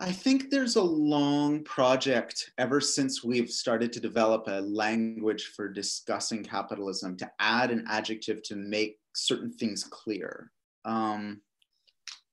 I 0.00 0.10
think 0.10 0.50
there's 0.50 0.76
a 0.76 0.82
long 0.82 1.62
project 1.64 2.50
ever 2.58 2.80
since 2.80 3.22
we've 3.22 3.50
started 3.50 3.92
to 3.92 4.00
develop 4.00 4.44
a 4.48 4.60
language 4.60 5.52
for 5.56 5.68
discussing 5.68 6.44
capitalism 6.44 7.16
to 7.18 7.30
add 7.38 7.70
an 7.70 7.84
adjective 7.88 8.42
to 8.44 8.56
make 8.56 8.98
certain 9.14 9.52
things 9.52 9.84
clear. 9.84 10.50
Um, 10.84 11.40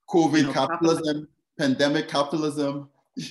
COVID 0.10 0.38
you 0.38 0.44
know, 0.44 0.54
capitalism, 0.54 1.28
capitalism, 1.28 1.28
pandemic 1.58 2.08
capitalism. 2.08 2.90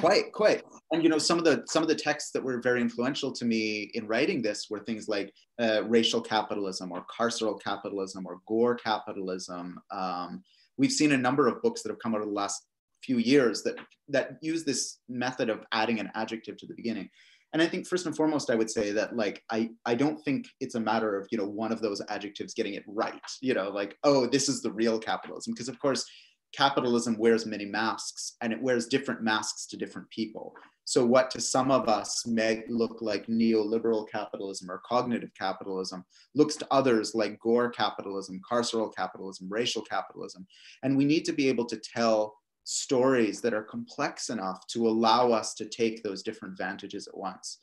quite 0.00 0.32
quite. 0.32 0.62
And 0.90 1.02
you 1.02 1.08
know 1.08 1.18
some 1.18 1.38
of 1.38 1.44
the 1.44 1.64
some 1.66 1.82
of 1.82 1.88
the 1.88 1.94
texts 1.94 2.30
that 2.32 2.42
were 2.42 2.60
very 2.60 2.80
influential 2.80 3.32
to 3.32 3.44
me 3.44 3.90
in 3.94 4.06
writing 4.06 4.42
this 4.42 4.66
were 4.70 4.80
things 4.80 5.08
like 5.08 5.32
uh, 5.60 5.84
racial 5.84 6.20
capitalism 6.20 6.92
or 6.92 7.04
carceral 7.06 7.60
capitalism 7.60 8.26
or 8.26 8.38
gore 8.46 8.74
capitalism. 8.74 9.78
Um, 9.90 10.42
we've 10.76 10.92
seen 10.92 11.12
a 11.12 11.18
number 11.18 11.46
of 11.46 11.62
books 11.62 11.82
that 11.82 11.90
have 11.90 11.98
come 11.98 12.14
out 12.14 12.20
of 12.20 12.28
the 12.28 12.32
last 12.32 12.66
few 13.04 13.18
years 13.18 13.62
that 13.62 13.76
that 14.08 14.36
use 14.40 14.64
this 14.64 14.98
method 15.08 15.50
of 15.50 15.64
adding 15.72 16.00
an 16.00 16.10
adjective 16.14 16.56
to 16.58 16.66
the 16.66 16.74
beginning. 16.74 17.08
And 17.52 17.60
i 17.60 17.66
think 17.66 17.86
first 17.86 18.06
and 18.06 18.16
foremost 18.16 18.48
i 18.48 18.54
would 18.54 18.70
say 18.70 18.92
that 18.92 19.14
like 19.14 19.42
i 19.50 19.68
i 19.84 19.94
don't 19.94 20.18
think 20.24 20.46
it's 20.60 20.74
a 20.74 20.80
matter 20.80 21.18
of 21.18 21.28
you 21.30 21.36
know 21.36 21.46
one 21.46 21.70
of 21.70 21.82
those 21.82 22.00
adjectives 22.08 22.54
getting 22.54 22.72
it 22.72 22.84
right 22.86 23.20
you 23.42 23.52
know 23.52 23.68
like 23.68 23.94
oh 24.04 24.26
this 24.26 24.48
is 24.48 24.62
the 24.62 24.72
real 24.72 24.98
capitalism. 24.98 25.52
Because 25.52 25.68
of 25.68 25.78
course 25.78 26.06
capitalism 26.52 27.16
wears 27.18 27.46
many 27.46 27.64
masks 27.64 28.36
and 28.40 28.52
it 28.52 28.60
wears 28.60 28.86
different 28.86 29.22
masks 29.22 29.66
to 29.66 29.76
different 29.76 30.08
people. 30.10 30.54
So, 30.84 31.06
what 31.06 31.30
to 31.30 31.40
some 31.40 31.70
of 31.70 31.88
us 31.88 32.26
may 32.26 32.64
look 32.68 33.00
like 33.00 33.26
neoliberal 33.26 34.08
capitalism 34.08 34.70
or 34.70 34.82
cognitive 34.84 35.30
capitalism 35.38 36.04
looks 36.34 36.56
to 36.56 36.66
others 36.70 37.14
like 37.14 37.38
gore 37.38 37.70
capitalism, 37.70 38.40
carceral 38.50 38.94
capitalism, 38.94 39.48
racial 39.48 39.82
capitalism. 39.82 40.46
And 40.82 40.96
we 40.96 41.04
need 41.04 41.24
to 41.26 41.32
be 41.32 41.48
able 41.48 41.66
to 41.66 41.76
tell 41.76 42.34
stories 42.64 43.40
that 43.40 43.54
are 43.54 43.62
complex 43.62 44.28
enough 44.28 44.66
to 44.68 44.88
allow 44.88 45.32
us 45.32 45.54
to 45.54 45.66
take 45.66 46.02
those 46.02 46.22
different 46.22 46.58
vantages 46.58 47.06
at 47.06 47.16
once. 47.16 47.58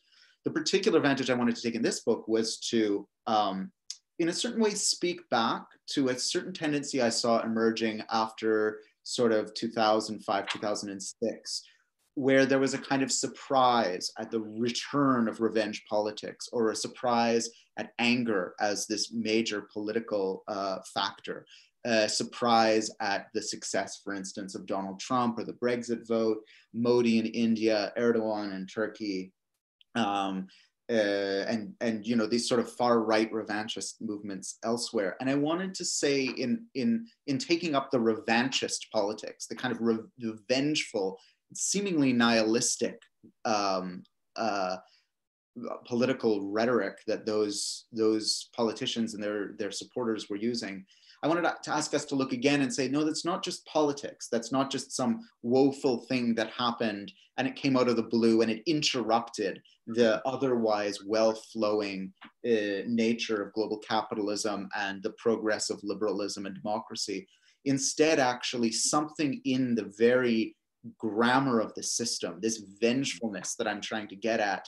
The 0.46 0.51
particular 0.51 1.00
vantage 1.00 1.29
I 1.29 1.36
wanted 1.36 1.55
to 1.55 1.62
take 1.62 1.75
in 1.75 1.81
this 1.81 2.01
book 2.01 2.27
was 2.27 2.58
to 2.69 3.08
um, 3.27 3.72
in 4.20 4.30
a 4.30 4.34
certain 4.34 4.62
way 4.62 4.72
speak 4.72 5.28
back 5.30 5.64
to 5.88 6.10
a 6.10 6.20
certain 6.20 6.54
tendency 6.54 7.02
I 7.02 7.10
saw 7.10 7.42
emerging 7.42 8.04
after 8.12 8.80
sort 9.04 9.32
of 9.32 9.54
2005, 9.54 10.48
2006, 10.48 11.64
where 12.16 12.46
there 12.46 12.60
was 12.60 12.74
a 12.74 12.80
kind 12.80 13.02
of 13.02 13.12
surprise 13.12 14.12
at 14.20 14.30
the 14.30 14.42
return 14.42 15.28
of 15.28 15.40
revenge 15.40 15.84
politics 15.90 16.50
or 16.52 16.70
a 16.70 16.76
surprise 16.76 17.50
at 17.78 17.94
anger 17.98 18.56
as 18.60 18.86
this 18.86 19.14
major 19.14 19.68
political 19.72 20.44
uh, 20.48 20.80
factor. 20.94 21.46
A 21.86 22.10
surprise 22.10 22.92
at 23.00 23.28
the 23.34 23.42
success, 23.42 24.02
for 24.04 24.14
instance, 24.14 24.54
of 24.54 24.66
Donald 24.66 25.00
Trump 25.00 25.40
or 25.40 25.46
the 25.46 25.54
Brexit 25.54 26.06
vote, 26.06 26.40
Modi 26.74 27.20
in 27.20 27.26
India, 27.28 27.94
Erdogan 27.98 28.54
in 28.54 28.68
Turkey, 28.68 29.32
um, 29.96 30.48
uh, 30.89 31.46
and 31.48 31.74
and 31.81 32.05
you 32.05 32.15
know 32.15 32.25
these 32.25 32.48
sort 32.48 32.60
of 32.60 32.72
far 32.72 33.01
right 33.01 33.31
revanchist 33.31 34.01
movements 34.01 34.58
elsewhere. 34.63 35.15
And 35.19 35.29
I 35.29 35.36
wanted 35.36 35.75
to 35.75 35.86
say 35.86 36.25
in 36.25 36.65
in 36.74 37.05
in 37.27 37.38
taking 37.38 37.75
up 37.75 37.91
the 37.91 38.00
revanchist 38.00 38.89
politics, 38.91 39.46
the 39.46 39.55
kind 39.55 39.74
of 39.74 39.81
re- 39.81 40.00
revengeful 40.19 41.19
seemingly 41.53 42.13
nihilistic 42.13 43.01
um, 43.46 44.03
uh, 44.36 44.77
political 45.86 46.50
rhetoric 46.50 47.00
that 47.08 47.25
those 47.25 47.86
those 47.91 48.50
politicians 48.55 49.13
and 49.13 49.24
their 49.24 49.53
their 49.58 49.72
supporters 49.72 50.29
were 50.29 50.38
using. 50.38 50.86
I 51.22 51.28
wanted 51.28 51.42
to 51.64 51.72
ask 51.72 51.94
us 51.94 52.06
to 52.06 52.16
look 52.16 52.32
again 52.32 52.62
and 52.62 52.74
say, 52.74 52.88
no, 52.88 53.04
that's 53.04 53.26
not 53.26 53.44
just 53.44 53.66
politics. 53.66 54.30
That's 54.32 54.52
not 54.52 54.72
just 54.72 54.96
some 54.96 55.20
woeful 55.44 56.06
thing 56.06 56.34
that 56.36 56.52
happened 56.52 57.12
and 57.38 57.48
it 57.48 57.56
came 57.56 57.78
out 57.78 57.88
of 57.88 57.96
the 57.96 58.04
blue 58.04 58.42
and 58.42 58.52
it 58.52 58.62
interrupted 58.68 59.62
the 59.88 60.22
otherwise 60.28 61.00
well 61.06 61.34
flowing 61.34 62.14
uh, 62.46 62.84
nature 62.86 63.42
of 63.42 63.54
global 63.54 63.78
capitalism 63.80 64.70
and 64.78 65.02
the 65.02 65.12
progress 65.12 65.70
of 65.70 65.80
liberalism 65.82 66.46
and 66.46 66.56
democracy. 66.56 67.28
Instead, 67.66 68.20
actually, 68.20 68.72
something 68.72 69.42
in 69.46 69.74
the 69.74 69.92
very 69.98 70.56
grammar 70.98 71.60
of 71.60 71.74
the 71.76 71.84
system, 71.84 72.40
this 72.42 72.64
vengefulness 72.82 73.56
that 73.56 73.68
I'm 73.68 73.82
trying 73.82 74.10
to 74.10 74.16
get 74.16 74.40
at, 74.40 74.66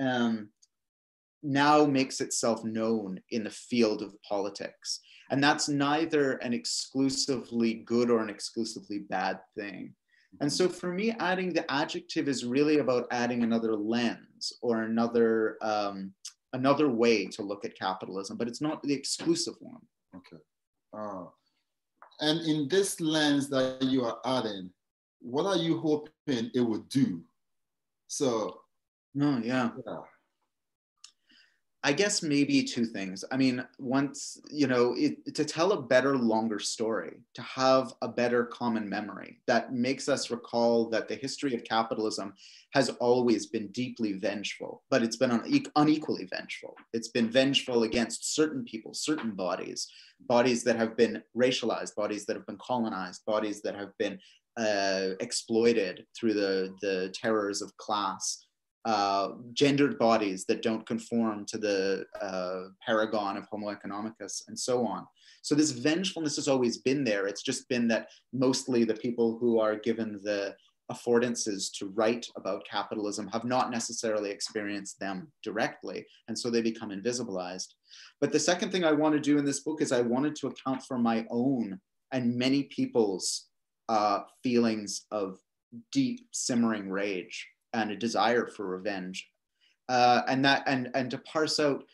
um, 0.00 0.48
now 1.42 1.84
makes 1.84 2.20
itself 2.20 2.64
known 2.64 3.20
in 3.30 3.44
the 3.44 3.50
field 3.50 4.02
of 4.02 4.14
politics. 4.22 5.00
And 5.30 5.42
that's 5.42 5.68
neither 5.68 6.32
an 6.34 6.52
exclusively 6.52 7.74
good 7.74 8.10
or 8.10 8.22
an 8.22 8.30
exclusively 8.30 9.00
bad 9.00 9.40
thing. 9.56 9.94
And 10.40 10.52
so 10.52 10.68
for 10.68 10.92
me, 10.92 11.12
adding 11.18 11.52
the 11.52 11.70
adjective 11.70 12.28
is 12.28 12.44
really 12.44 12.78
about 12.78 13.06
adding 13.10 13.42
another 13.42 13.74
lens 13.74 14.52
or 14.60 14.82
another 14.82 15.56
um, 15.62 16.12
another 16.52 16.88
way 16.88 17.26
to 17.26 17.42
look 17.42 17.64
at 17.64 17.78
capitalism, 17.78 18.36
but 18.36 18.48
it's 18.48 18.60
not 18.60 18.82
the 18.82 18.94
exclusive 18.94 19.54
one. 19.60 19.80
Okay. 20.14 20.42
Uh, 20.96 21.26
and 22.20 22.40
in 22.40 22.68
this 22.68 23.00
lens 23.00 23.48
that 23.50 23.82
you 23.82 24.04
are 24.04 24.18
adding, 24.24 24.70
what 25.20 25.44
are 25.44 25.56
you 25.56 25.78
hoping 25.78 26.50
it 26.54 26.60
would 26.60 26.88
do? 26.88 27.22
So, 28.06 28.60
no, 29.14 29.40
yeah. 29.42 29.70
yeah. 29.86 29.98
I 31.86 31.92
guess 31.92 32.20
maybe 32.20 32.64
two 32.64 32.84
things. 32.84 33.24
I 33.30 33.36
mean, 33.36 33.64
once, 33.78 34.40
you 34.50 34.66
know, 34.66 34.96
it, 34.98 35.32
to 35.36 35.44
tell 35.44 35.70
a 35.70 35.80
better, 35.80 36.16
longer 36.16 36.58
story, 36.58 37.20
to 37.34 37.42
have 37.42 37.92
a 38.02 38.08
better 38.08 38.46
common 38.46 38.88
memory 38.88 39.38
that 39.46 39.72
makes 39.72 40.08
us 40.08 40.28
recall 40.28 40.90
that 40.90 41.06
the 41.06 41.14
history 41.14 41.54
of 41.54 41.62
capitalism 41.62 42.34
has 42.72 42.88
always 42.98 43.46
been 43.46 43.68
deeply 43.68 44.14
vengeful, 44.14 44.82
but 44.90 45.04
it's 45.04 45.14
been 45.14 45.30
une- 45.30 45.70
unequally 45.76 46.24
vengeful. 46.24 46.74
It's 46.92 47.06
been 47.06 47.30
vengeful 47.30 47.84
against 47.84 48.34
certain 48.34 48.64
people, 48.64 48.92
certain 48.92 49.30
bodies, 49.36 49.86
bodies 50.28 50.64
that 50.64 50.74
have 50.74 50.96
been 50.96 51.22
racialized, 51.36 51.94
bodies 51.94 52.26
that 52.26 52.34
have 52.34 52.46
been 52.46 52.58
colonized, 52.58 53.24
bodies 53.26 53.62
that 53.62 53.76
have 53.76 53.96
been 53.96 54.18
uh, 54.56 55.10
exploited 55.20 56.04
through 56.18 56.34
the, 56.34 56.74
the 56.80 57.14
terrors 57.14 57.62
of 57.62 57.76
class. 57.76 58.45
Uh, 58.86 59.32
gendered 59.52 59.98
bodies 59.98 60.44
that 60.44 60.62
don't 60.62 60.86
conform 60.86 61.44
to 61.44 61.58
the 61.58 62.04
uh, 62.22 62.68
paragon 62.86 63.36
of 63.36 63.44
Homo 63.50 63.74
economicus, 63.74 64.42
and 64.46 64.56
so 64.56 64.86
on. 64.86 65.04
So 65.42 65.56
this 65.56 65.72
vengefulness 65.72 66.36
has 66.36 66.46
always 66.46 66.78
been 66.78 67.02
there. 67.02 67.26
It's 67.26 67.42
just 67.42 67.68
been 67.68 67.88
that 67.88 68.10
mostly 68.32 68.84
the 68.84 68.94
people 68.94 69.38
who 69.40 69.58
are 69.58 69.74
given 69.74 70.20
the 70.22 70.54
affordances 70.92 71.68
to 71.78 71.88
write 71.96 72.28
about 72.36 72.64
capitalism 72.70 73.26
have 73.32 73.44
not 73.44 73.72
necessarily 73.72 74.30
experienced 74.30 75.00
them 75.00 75.32
directly, 75.42 76.06
and 76.28 76.38
so 76.38 76.48
they 76.48 76.62
become 76.62 76.90
invisibilized. 76.90 77.70
But 78.20 78.30
the 78.30 78.38
second 78.38 78.70
thing 78.70 78.84
I 78.84 78.92
want 78.92 79.14
to 79.14 79.20
do 79.20 79.36
in 79.36 79.44
this 79.44 79.64
book 79.64 79.82
is 79.82 79.90
I 79.90 80.02
wanted 80.02 80.36
to 80.36 80.46
account 80.46 80.84
for 80.84 80.96
my 80.96 81.26
own 81.28 81.80
and 82.12 82.36
many 82.36 82.62
people's 82.78 83.46
uh, 83.88 84.20
feelings 84.44 85.06
of 85.10 85.40
deep 85.90 86.20
simmering 86.32 86.88
rage 86.88 87.48
and 87.76 87.90
a 87.90 87.96
desire 87.96 88.46
for 88.46 88.66
revenge 88.66 89.28
uh, 89.88 90.22
and 90.28 90.44
that 90.44 90.62
and 90.66 90.90
and 90.94 91.10
to 91.10 91.18
parse 91.18 91.60
out 91.60 91.84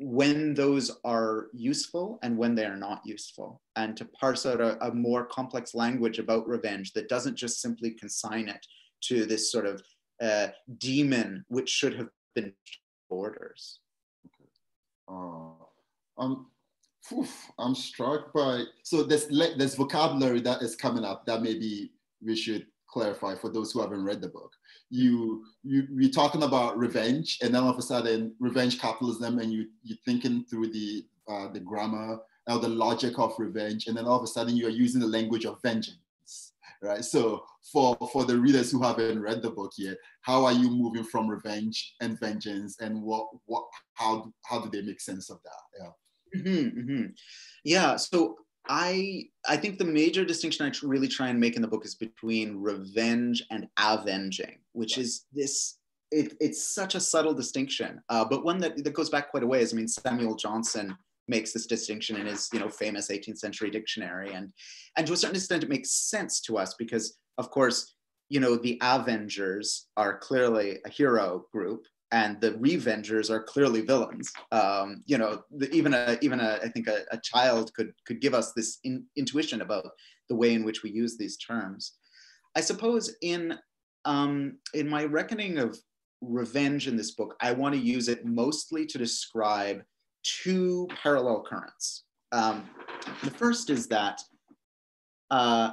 when 0.00 0.54
those 0.54 0.96
are 1.04 1.48
useful 1.52 2.20
and 2.22 2.36
when 2.38 2.54
they 2.54 2.64
are 2.64 2.76
not 2.76 3.00
useful 3.04 3.60
and 3.74 3.96
to 3.96 4.04
parse 4.04 4.46
out 4.46 4.60
a, 4.60 4.80
a 4.86 4.94
more 4.94 5.24
complex 5.24 5.74
language 5.74 6.20
about 6.20 6.46
revenge 6.46 6.92
that 6.92 7.08
doesn't 7.08 7.34
just 7.34 7.60
simply 7.60 7.90
consign 7.90 8.48
it 8.48 8.64
to 9.00 9.26
this 9.26 9.50
sort 9.50 9.66
of 9.66 9.82
uh, 10.22 10.48
demon 10.78 11.44
which 11.48 11.68
should 11.68 11.94
have 11.94 12.08
been 12.34 12.52
borders 13.10 13.80
okay. 14.26 14.48
uh, 15.08 16.22
um, 16.22 16.46
I'm 17.58 17.74
struck 17.74 18.32
by 18.32 18.64
so 18.82 19.02
there's 19.02 19.26
there's 19.28 19.74
vocabulary 19.74 20.40
that 20.40 20.62
is 20.62 20.76
coming 20.76 21.04
up 21.04 21.26
that 21.26 21.42
maybe 21.42 21.90
we 22.22 22.36
should 22.36 22.66
clarify 22.90 23.34
for 23.34 23.50
those 23.50 23.72
who 23.72 23.80
haven't 23.80 24.04
read 24.04 24.20
the 24.20 24.28
book. 24.28 24.52
You 24.90 25.44
you 25.62 25.86
we're 25.90 26.10
talking 26.10 26.42
about 26.42 26.78
revenge, 26.78 27.38
and 27.42 27.54
then 27.54 27.62
all 27.62 27.70
of 27.70 27.78
a 27.78 27.82
sudden 27.82 28.34
revenge 28.40 28.80
capitalism, 28.80 29.38
and 29.38 29.52
you 29.52 29.66
you're 29.82 29.98
thinking 30.04 30.44
through 30.48 30.70
the 30.72 31.04
uh, 31.28 31.48
the 31.48 31.60
grammar 31.60 32.18
or 32.46 32.58
the 32.58 32.68
logic 32.68 33.18
of 33.18 33.34
revenge, 33.38 33.86
and 33.86 33.96
then 33.96 34.06
all 34.06 34.16
of 34.16 34.24
a 34.24 34.26
sudden 34.26 34.56
you 34.56 34.66
are 34.66 34.70
using 34.70 35.00
the 35.00 35.06
language 35.06 35.44
of 35.44 35.60
vengeance, 35.62 36.54
right? 36.82 37.04
So 37.04 37.44
for 37.72 37.96
for 38.12 38.24
the 38.24 38.38
readers 38.38 38.70
who 38.70 38.82
haven't 38.82 39.20
read 39.20 39.42
the 39.42 39.50
book 39.50 39.72
yet, 39.76 39.96
how 40.22 40.44
are 40.44 40.52
you 40.52 40.70
moving 40.70 41.04
from 41.04 41.28
revenge 41.28 41.94
and 42.00 42.18
vengeance, 42.18 42.80
and 42.80 43.02
what 43.02 43.28
what 43.46 43.64
how 43.94 44.32
how 44.44 44.60
do 44.60 44.70
they 44.70 44.86
make 44.86 45.00
sense 45.00 45.30
of 45.30 45.38
that? 45.44 45.80
Yeah. 45.80 45.90
Mm-hmm, 46.36 46.80
mm-hmm. 46.80 47.06
Yeah. 47.64 47.96
So 47.96 48.36
I 48.68 49.24
I 49.46 49.56
think 49.56 49.78
the 49.78 49.84
major 49.84 50.24
distinction 50.24 50.66
I 50.66 50.86
really 50.86 51.08
try 51.08 51.28
and 51.28 51.40
make 51.40 51.56
in 51.56 51.62
the 51.62 51.68
book 51.68 51.84
is 51.84 51.94
between 51.94 52.56
revenge 52.56 53.42
and 53.50 53.68
avenging, 53.78 54.58
which 54.72 54.98
is 54.98 55.24
this. 55.32 55.76
It, 56.10 56.38
it's 56.40 56.74
such 56.74 56.94
a 56.94 57.00
subtle 57.00 57.34
distinction, 57.34 58.00
uh, 58.08 58.24
but 58.24 58.42
one 58.42 58.58
that, 58.60 58.82
that 58.82 58.94
goes 58.94 59.10
back 59.10 59.30
quite 59.30 59.42
a 59.42 59.46
ways. 59.46 59.74
I 59.74 59.76
mean, 59.76 59.88
Samuel 59.88 60.36
Johnson 60.36 60.96
makes 61.28 61.52
this 61.52 61.66
distinction 61.66 62.16
in 62.16 62.26
his 62.26 62.48
you 62.52 62.60
know 62.60 62.70
famous 62.70 63.08
18th 63.08 63.38
century 63.38 63.70
dictionary, 63.70 64.32
and 64.32 64.52
and 64.96 65.06
to 65.06 65.12
a 65.12 65.16
certain 65.16 65.36
extent 65.36 65.64
it 65.64 65.68
makes 65.68 65.90
sense 65.90 66.40
to 66.42 66.56
us 66.56 66.74
because 66.78 67.18
of 67.36 67.50
course 67.50 67.94
you 68.28 68.40
know 68.40 68.56
the 68.56 68.78
Avengers 68.82 69.88
are 69.96 70.18
clearly 70.18 70.78
a 70.86 70.88
hero 70.88 71.44
group 71.52 71.84
and 72.12 72.40
the 72.40 72.52
revengers 72.52 73.30
are 73.30 73.42
clearly 73.42 73.82
villains. 73.82 74.32
Um, 74.50 75.02
you 75.06 75.18
know, 75.18 75.42
the, 75.50 75.70
even 75.70 75.94
a 75.94 76.18
even 76.22 76.40
a 76.40 76.58
I 76.62 76.68
think 76.68 76.88
a, 76.88 77.04
a 77.10 77.18
child 77.18 77.72
could 77.74 77.92
could 78.06 78.20
give 78.20 78.34
us 78.34 78.52
this 78.52 78.78
in, 78.84 79.04
intuition 79.16 79.60
about 79.60 79.86
the 80.28 80.36
way 80.36 80.54
in 80.54 80.64
which 80.64 80.82
we 80.82 80.90
use 80.90 81.16
these 81.16 81.36
terms. 81.36 81.96
I 82.56 82.60
suppose 82.60 83.14
in 83.22 83.58
um, 84.04 84.58
in 84.74 84.88
my 84.88 85.04
reckoning 85.04 85.58
of 85.58 85.78
revenge 86.20 86.88
in 86.88 86.96
this 86.96 87.12
book, 87.12 87.36
I 87.40 87.52
want 87.52 87.74
to 87.74 87.80
use 87.80 88.08
it 88.08 88.24
mostly 88.24 88.86
to 88.86 88.98
describe 88.98 89.82
two 90.22 90.88
parallel 91.02 91.44
currents. 91.48 92.04
Um, 92.32 92.68
the 93.22 93.30
first 93.30 93.70
is 93.70 93.86
that 93.88 94.20
uh, 95.30 95.72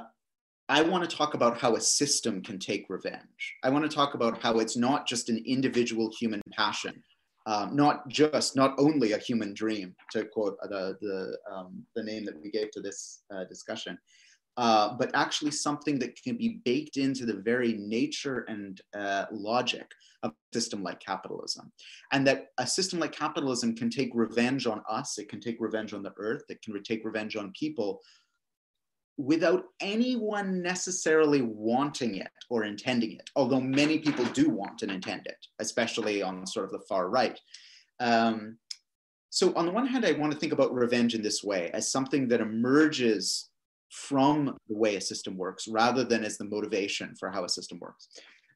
I 0.68 0.82
want 0.82 1.08
to 1.08 1.16
talk 1.16 1.34
about 1.34 1.58
how 1.58 1.76
a 1.76 1.80
system 1.80 2.42
can 2.42 2.58
take 2.58 2.86
revenge. 2.88 3.54
I 3.62 3.70
want 3.70 3.88
to 3.88 3.94
talk 3.94 4.14
about 4.14 4.42
how 4.42 4.58
it's 4.58 4.76
not 4.76 5.06
just 5.06 5.28
an 5.28 5.42
individual 5.46 6.10
human 6.18 6.42
passion, 6.52 7.02
um, 7.46 7.76
not 7.76 8.08
just, 8.08 8.56
not 8.56 8.74
only 8.76 9.12
a 9.12 9.18
human 9.18 9.54
dream, 9.54 9.94
to 10.10 10.24
quote 10.24 10.56
the, 10.62 10.96
the, 11.00 11.38
um, 11.52 11.84
the 11.94 12.02
name 12.02 12.24
that 12.24 12.40
we 12.42 12.50
gave 12.50 12.72
to 12.72 12.80
this 12.80 13.22
uh, 13.32 13.44
discussion, 13.44 13.96
uh, 14.56 14.94
but 14.98 15.10
actually 15.14 15.52
something 15.52 16.00
that 16.00 16.20
can 16.20 16.36
be 16.36 16.60
baked 16.64 16.96
into 16.96 17.26
the 17.26 17.36
very 17.44 17.74
nature 17.74 18.44
and 18.48 18.80
uh, 18.98 19.26
logic 19.30 19.88
of 20.24 20.32
a 20.32 20.56
system 20.56 20.82
like 20.82 20.98
capitalism. 20.98 21.70
And 22.10 22.26
that 22.26 22.48
a 22.58 22.66
system 22.66 22.98
like 22.98 23.12
capitalism 23.12 23.76
can 23.76 23.88
take 23.88 24.10
revenge 24.14 24.66
on 24.66 24.82
us, 24.88 25.18
it 25.18 25.28
can 25.28 25.40
take 25.40 25.58
revenge 25.60 25.92
on 25.92 26.02
the 26.02 26.14
earth, 26.16 26.42
it 26.48 26.60
can 26.62 26.82
take 26.82 27.04
revenge 27.04 27.36
on 27.36 27.52
people 27.52 28.00
without 29.18 29.64
anyone 29.80 30.62
necessarily 30.62 31.42
wanting 31.42 32.16
it 32.16 32.30
or 32.50 32.64
intending 32.64 33.12
it, 33.12 33.30
although 33.34 33.60
many 33.60 33.98
people 33.98 34.24
do 34.26 34.50
want 34.50 34.82
and 34.82 34.92
intend 34.92 35.26
it, 35.26 35.38
especially 35.58 36.22
on 36.22 36.46
sort 36.46 36.66
of 36.66 36.72
the 36.72 36.86
far 36.88 37.08
right. 37.08 37.38
Um, 37.98 38.58
so, 39.30 39.54
on 39.54 39.66
the 39.66 39.72
one 39.72 39.86
hand, 39.86 40.04
I 40.04 40.12
want 40.12 40.32
to 40.32 40.38
think 40.38 40.52
about 40.52 40.74
revenge 40.74 41.14
in 41.14 41.22
this 41.22 41.42
way 41.42 41.70
as 41.72 41.90
something 41.90 42.28
that 42.28 42.40
emerges 42.40 43.50
from 43.90 44.56
the 44.68 44.76
way 44.76 44.96
a 44.96 45.00
system 45.00 45.36
works 45.36 45.68
rather 45.68 46.04
than 46.04 46.24
as 46.24 46.36
the 46.38 46.44
motivation 46.44 47.14
for 47.18 47.30
how 47.30 47.44
a 47.44 47.48
system 47.48 47.78
works. 47.80 48.08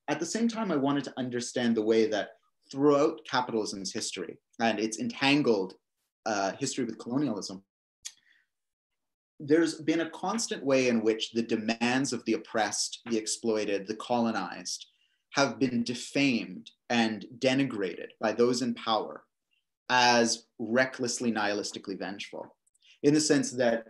At 0.08 0.20
the 0.20 0.26
same 0.26 0.48
time, 0.48 0.72
I 0.72 0.76
wanted 0.76 1.04
to 1.04 1.14
understand 1.16 1.76
the 1.76 1.82
way 1.82 2.06
that 2.06 2.30
throughout 2.70 3.20
capitalism's 3.28 3.92
history 3.92 4.38
and 4.60 4.78
its 4.78 4.98
entangled 4.98 5.74
uh, 6.26 6.52
history 6.58 6.84
with 6.84 6.98
colonialism, 6.98 7.62
there's 9.40 9.80
been 9.80 10.02
a 10.02 10.10
constant 10.10 10.64
way 10.64 10.88
in 10.88 11.02
which 11.02 11.32
the 11.32 11.42
demands 11.42 12.12
of 12.12 12.24
the 12.26 12.34
oppressed, 12.34 13.00
the 13.10 13.16
exploited, 13.16 13.86
the 13.86 13.96
colonized 13.96 14.86
have 15.32 15.58
been 15.58 15.82
defamed 15.82 16.70
and 16.90 17.24
denigrated 17.38 18.08
by 18.20 18.32
those 18.32 18.62
in 18.62 18.74
power 18.74 19.22
as 19.88 20.46
recklessly 20.58 21.32
nihilistically 21.32 21.98
vengeful, 21.98 22.54
in 23.02 23.14
the 23.14 23.20
sense 23.20 23.50
that 23.52 23.84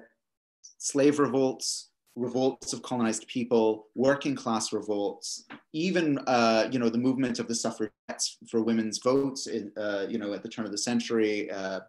slave 0.78 1.18
revolts, 1.18 1.90
revolts 2.14 2.72
of 2.72 2.82
colonized 2.82 3.26
people, 3.26 3.86
working 3.94 4.34
class 4.34 4.72
revolts, 4.72 5.44
even 5.72 6.18
uh, 6.26 6.68
you 6.70 6.78
know 6.78 6.88
the 6.88 6.98
movement 6.98 7.38
of 7.38 7.48
the 7.48 7.54
suffragettes 7.54 8.38
for 8.48 8.62
women's 8.62 8.98
votes, 8.98 9.46
in, 9.46 9.72
uh, 9.76 10.06
you 10.08 10.18
know 10.18 10.32
at 10.32 10.42
the 10.42 10.48
turn 10.48 10.64
of 10.64 10.72
the 10.72 10.78
century. 10.78 11.50
Uh, 11.50 11.80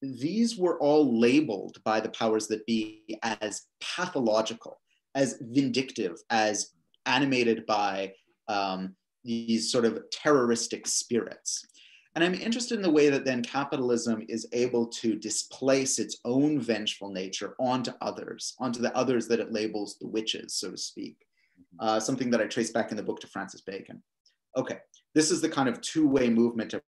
these 0.00 0.56
were 0.56 0.78
all 0.78 1.18
labeled 1.18 1.78
by 1.84 2.00
the 2.00 2.10
powers 2.10 2.46
that 2.48 2.66
be 2.66 3.18
as 3.22 3.62
pathological, 3.80 4.80
as 5.14 5.38
vindictive, 5.40 6.16
as 6.30 6.70
animated 7.06 7.66
by 7.66 8.12
um, 8.48 8.94
these 9.24 9.72
sort 9.72 9.84
of 9.84 9.98
terroristic 10.10 10.86
spirits. 10.86 11.66
And 12.14 12.24
I'm 12.24 12.34
interested 12.34 12.76
in 12.76 12.82
the 12.82 12.90
way 12.90 13.10
that 13.10 13.24
then 13.24 13.42
capitalism 13.42 14.24
is 14.28 14.48
able 14.52 14.86
to 14.86 15.14
displace 15.14 15.98
its 15.98 16.18
own 16.24 16.60
vengeful 16.60 17.12
nature 17.12 17.54
onto 17.60 17.92
others, 18.00 18.54
onto 18.58 18.80
the 18.80 18.96
others 18.96 19.28
that 19.28 19.40
it 19.40 19.52
labels 19.52 19.96
the 20.00 20.08
witches, 20.08 20.54
so 20.54 20.70
to 20.70 20.76
speak. 20.76 21.16
Mm-hmm. 21.60 21.88
Uh, 21.88 22.00
something 22.00 22.30
that 22.30 22.40
I 22.40 22.46
trace 22.46 22.70
back 22.70 22.90
in 22.90 22.96
the 22.96 23.02
book 23.02 23.20
to 23.20 23.26
Francis 23.26 23.60
Bacon. 23.60 24.02
Okay, 24.56 24.78
this 25.14 25.30
is 25.30 25.40
the 25.40 25.48
kind 25.48 25.68
of 25.68 25.80
two 25.80 26.08
way 26.08 26.28
movement 26.28 26.74
of 26.74 26.80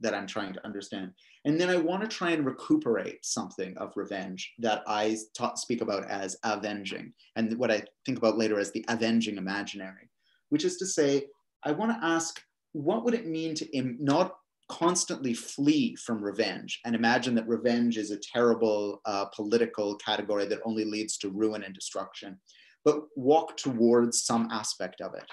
that 0.00 0.14
I'm 0.14 0.26
trying 0.26 0.54
to 0.54 0.64
understand. 0.64 1.12
And 1.44 1.58
then 1.58 1.70
I 1.70 1.76
want 1.76 2.02
to 2.02 2.08
try 2.08 2.30
and 2.30 2.44
recuperate 2.44 3.24
something 3.24 3.76
of 3.78 3.96
revenge 3.96 4.52
that 4.58 4.82
I 4.86 5.16
speak 5.54 5.80
about 5.80 6.04
as 6.04 6.36
avenging, 6.44 7.14
and 7.36 7.56
what 7.56 7.70
I 7.70 7.82
think 8.04 8.18
about 8.18 8.36
later 8.36 8.58
as 8.58 8.72
the 8.72 8.84
avenging 8.88 9.38
imaginary, 9.38 10.10
which 10.50 10.64
is 10.64 10.76
to 10.76 10.86
say, 10.86 11.26
I 11.64 11.72
want 11.72 11.92
to 11.92 12.06
ask 12.06 12.40
what 12.72 13.04
would 13.04 13.14
it 13.14 13.26
mean 13.26 13.54
to 13.56 13.76
Im- 13.76 13.98
not 14.00 14.36
constantly 14.68 15.34
flee 15.34 15.96
from 15.96 16.22
revenge 16.22 16.80
and 16.84 16.94
imagine 16.94 17.34
that 17.34 17.48
revenge 17.48 17.98
is 17.98 18.12
a 18.12 18.18
terrible 18.18 19.00
uh, 19.04 19.24
political 19.34 19.96
category 19.96 20.46
that 20.46 20.60
only 20.64 20.84
leads 20.84 21.16
to 21.18 21.30
ruin 21.30 21.64
and 21.64 21.74
destruction, 21.74 22.38
but 22.84 23.00
walk 23.16 23.56
towards 23.56 24.22
some 24.22 24.48
aspect 24.52 25.00
of 25.00 25.14
it. 25.14 25.24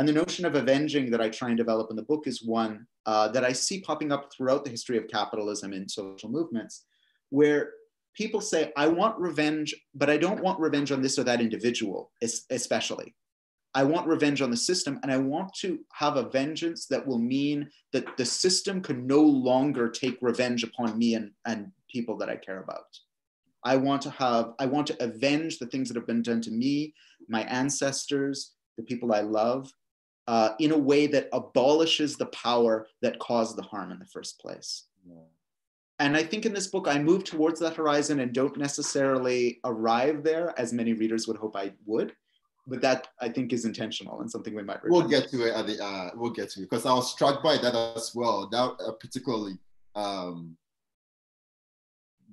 And 0.00 0.08
the 0.08 0.14
notion 0.14 0.46
of 0.46 0.54
avenging 0.54 1.10
that 1.10 1.20
I 1.20 1.28
try 1.28 1.48
and 1.48 1.58
develop 1.58 1.90
in 1.90 1.96
the 1.96 2.02
book 2.02 2.26
is 2.26 2.42
one 2.42 2.86
uh, 3.04 3.28
that 3.28 3.44
I 3.44 3.52
see 3.52 3.82
popping 3.82 4.12
up 4.12 4.32
throughout 4.32 4.64
the 4.64 4.70
history 4.70 4.96
of 4.96 5.08
capitalism 5.08 5.74
in 5.74 5.90
social 5.90 6.30
movements, 6.30 6.86
where 7.28 7.72
people 8.16 8.40
say, 8.40 8.72
I 8.78 8.86
want 8.86 9.18
revenge, 9.18 9.74
but 9.94 10.08
I 10.08 10.16
don't 10.16 10.42
want 10.42 10.58
revenge 10.58 10.90
on 10.90 11.02
this 11.02 11.18
or 11.18 11.24
that 11.24 11.42
individual, 11.42 12.12
especially. 12.50 13.14
I 13.74 13.84
want 13.84 14.06
revenge 14.06 14.40
on 14.40 14.50
the 14.50 14.56
system, 14.56 14.98
and 15.02 15.12
I 15.12 15.18
want 15.18 15.52
to 15.56 15.80
have 15.92 16.16
a 16.16 16.30
vengeance 16.30 16.86
that 16.86 17.06
will 17.06 17.18
mean 17.18 17.68
that 17.92 18.16
the 18.16 18.24
system 18.24 18.80
can 18.80 19.06
no 19.06 19.20
longer 19.20 19.90
take 19.90 20.16
revenge 20.22 20.64
upon 20.64 20.96
me 20.96 21.12
and, 21.12 21.30
and 21.44 21.72
people 21.92 22.16
that 22.16 22.30
I 22.30 22.36
care 22.36 22.62
about. 22.62 22.86
I 23.64 23.76
want 23.76 24.00
to 24.00 24.10
have, 24.12 24.54
I 24.58 24.64
want 24.64 24.86
to 24.86 25.04
avenge 25.04 25.58
the 25.58 25.66
things 25.66 25.88
that 25.88 25.96
have 25.98 26.06
been 26.06 26.22
done 26.22 26.40
to 26.40 26.50
me, 26.50 26.94
my 27.28 27.42
ancestors, 27.42 28.54
the 28.78 28.82
people 28.82 29.12
I 29.12 29.20
love, 29.20 29.70
uh, 30.30 30.54
in 30.60 30.70
a 30.70 30.78
way 30.78 31.08
that 31.08 31.28
abolishes 31.32 32.16
the 32.16 32.26
power 32.26 32.86
that 33.02 33.18
caused 33.18 33.56
the 33.56 33.62
harm 33.62 33.90
in 33.90 33.98
the 33.98 34.06
first 34.06 34.40
place. 34.40 34.84
Yeah. 35.04 35.26
And 35.98 36.16
I 36.16 36.22
think 36.22 36.46
in 36.46 36.54
this 36.54 36.68
book, 36.68 36.86
I 36.88 37.00
move 37.00 37.24
towards 37.24 37.58
that 37.60 37.74
horizon 37.74 38.20
and 38.20 38.32
don't 38.32 38.56
necessarily 38.56 39.58
arrive 39.64 40.22
there 40.22 40.54
as 40.56 40.72
many 40.72 40.92
readers 40.92 41.26
would 41.26 41.36
hope 41.36 41.56
I 41.56 41.72
would 41.84 42.14
but 42.66 42.80
that 42.82 43.08
I 43.20 43.28
think 43.28 43.52
is 43.52 43.64
intentional 43.64 44.20
and 44.20 44.30
something 44.30 44.54
we 44.54 44.62
might. 44.62 44.82
Remember. 44.84 45.08
We'll 45.08 45.08
get 45.08 45.28
to 45.30 45.48
it 45.48 45.54
at 45.54 45.66
the. 45.66 45.84
Uh, 45.84 46.10
we'll 46.14 46.30
get 46.30 46.50
to 46.50 46.60
it 46.60 46.70
because 46.70 46.86
I 46.86 46.94
was 46.94 47.10
struck 47.10 47.42
by 47.42 47.56
that 47.56 47.74
as 47.74 48.12
well. 48.14 48.48
That 48.48 48.76
uh, 48.86 48.92
particularly 48.92 49.58
um, 49.96 50.56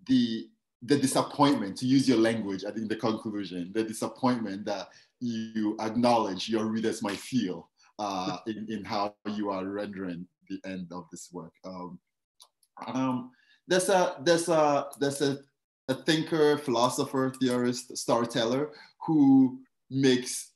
the 0.06 0.50
the 0.84 0.98
disappointment 0.98 1.78
to 1.78 1.88
use 1.88 2.08
your 2.08 2.20
language. 2.20 2.66
I 2.66 2.72
think 2.72 2.90
the 2.90 2.98
conclusion, 2.98 3.72
the 3.74 3.84
disappointment 3.84 4.66
that 4.66 4.90
you 5.20 5.76
acknowledge 5.80 6.48
your 6.48 6.66
readers 6.66 7.02
might 7.02 7.18
feel 7.18 7.70
uh, 8.00 8.38
in 8.48 8.68
in 8.70 8.84
how 8.84 9.16
you 9.26 9.50
are 9.50 9.66
rendering 9.66 10.28
the 10.50 10.60
end 10.66 10.88
of 10.92 11.06
this 11.12 11.30
work. 11.32 11.54
Um, 11.66 12.00
um, 12.86 13.32
there's 13.68 13.90
a 13.90 14.16
there's 14.24 14.50
a 14.50 14.88
there's 15.00 15.22
a, 15.22 15.40
a 15.90 15.94
thinker, 15.94 16.58
philosopher, 16.58 17.34
theorist, 17.40 17.98
storyteller 17.98 18.72
who 19.06 19.60
makes 19.90 20.52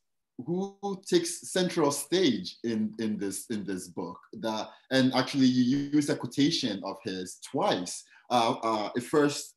who 0.46 0.78
takes 1.08 1.52
central 1.52 1.92
stage 1.92 2.58
in 2.64 2.94
in 3.00 3.18
this 3.18 3.48
in 3.50 3.66
this 3.66 3.88
book. 3.88 4.18
That 4.34 4.70
and 4.92 5.14
actually 5.14 5.48
you 5.48 5.90
use 5.92 6.10
a 6.10 6.16
quotation 6.16 6.82
of 6.84 6.98
his 7.04 7.40
twice. 7.50 8.04
Uh, 8.30 8.56
uh, 8.64 8.90
it 8.96 9.04
first 9.04 9.56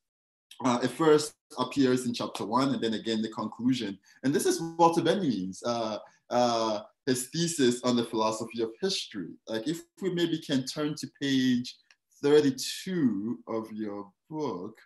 uh, 0.64 0.80
it 0.82 0.90
first 0.90 1.34
appears 1.58 2.06
in 2.06 2.14
chapter 2.14 2.44
one 2.44 2.74
and 2.74 2.82
then 2.82 2.94
again 2.94 3.22
the 3.22 3.30
conclusion. 3.30 3.98
And 4.22 4.34
this 4.34 4.46
is 4.46 4.60
walter 4.78 5.02
benjamin's 5.02 5.62
uh, 5.64 5.98
uh, 6.30 6.80
his 7.06 7.28
thesis 7.28 7.82
on 7.82 7.96
the 7.96 8.04
philosophy 8.04 8.62
of 8.62 8.70
history 8.80 9.30
like 9.48 9.66
if 9.68 9.82
we 10.00 10.12
maybe 10.14 10.38
can 10.38 10.64
turn 10.64 10.94
to 10.94 11.08
page 11.20 11.76
32 12.22 13.38
of 13.46 13.70
your 13.72 14.10
book 14.30 14.78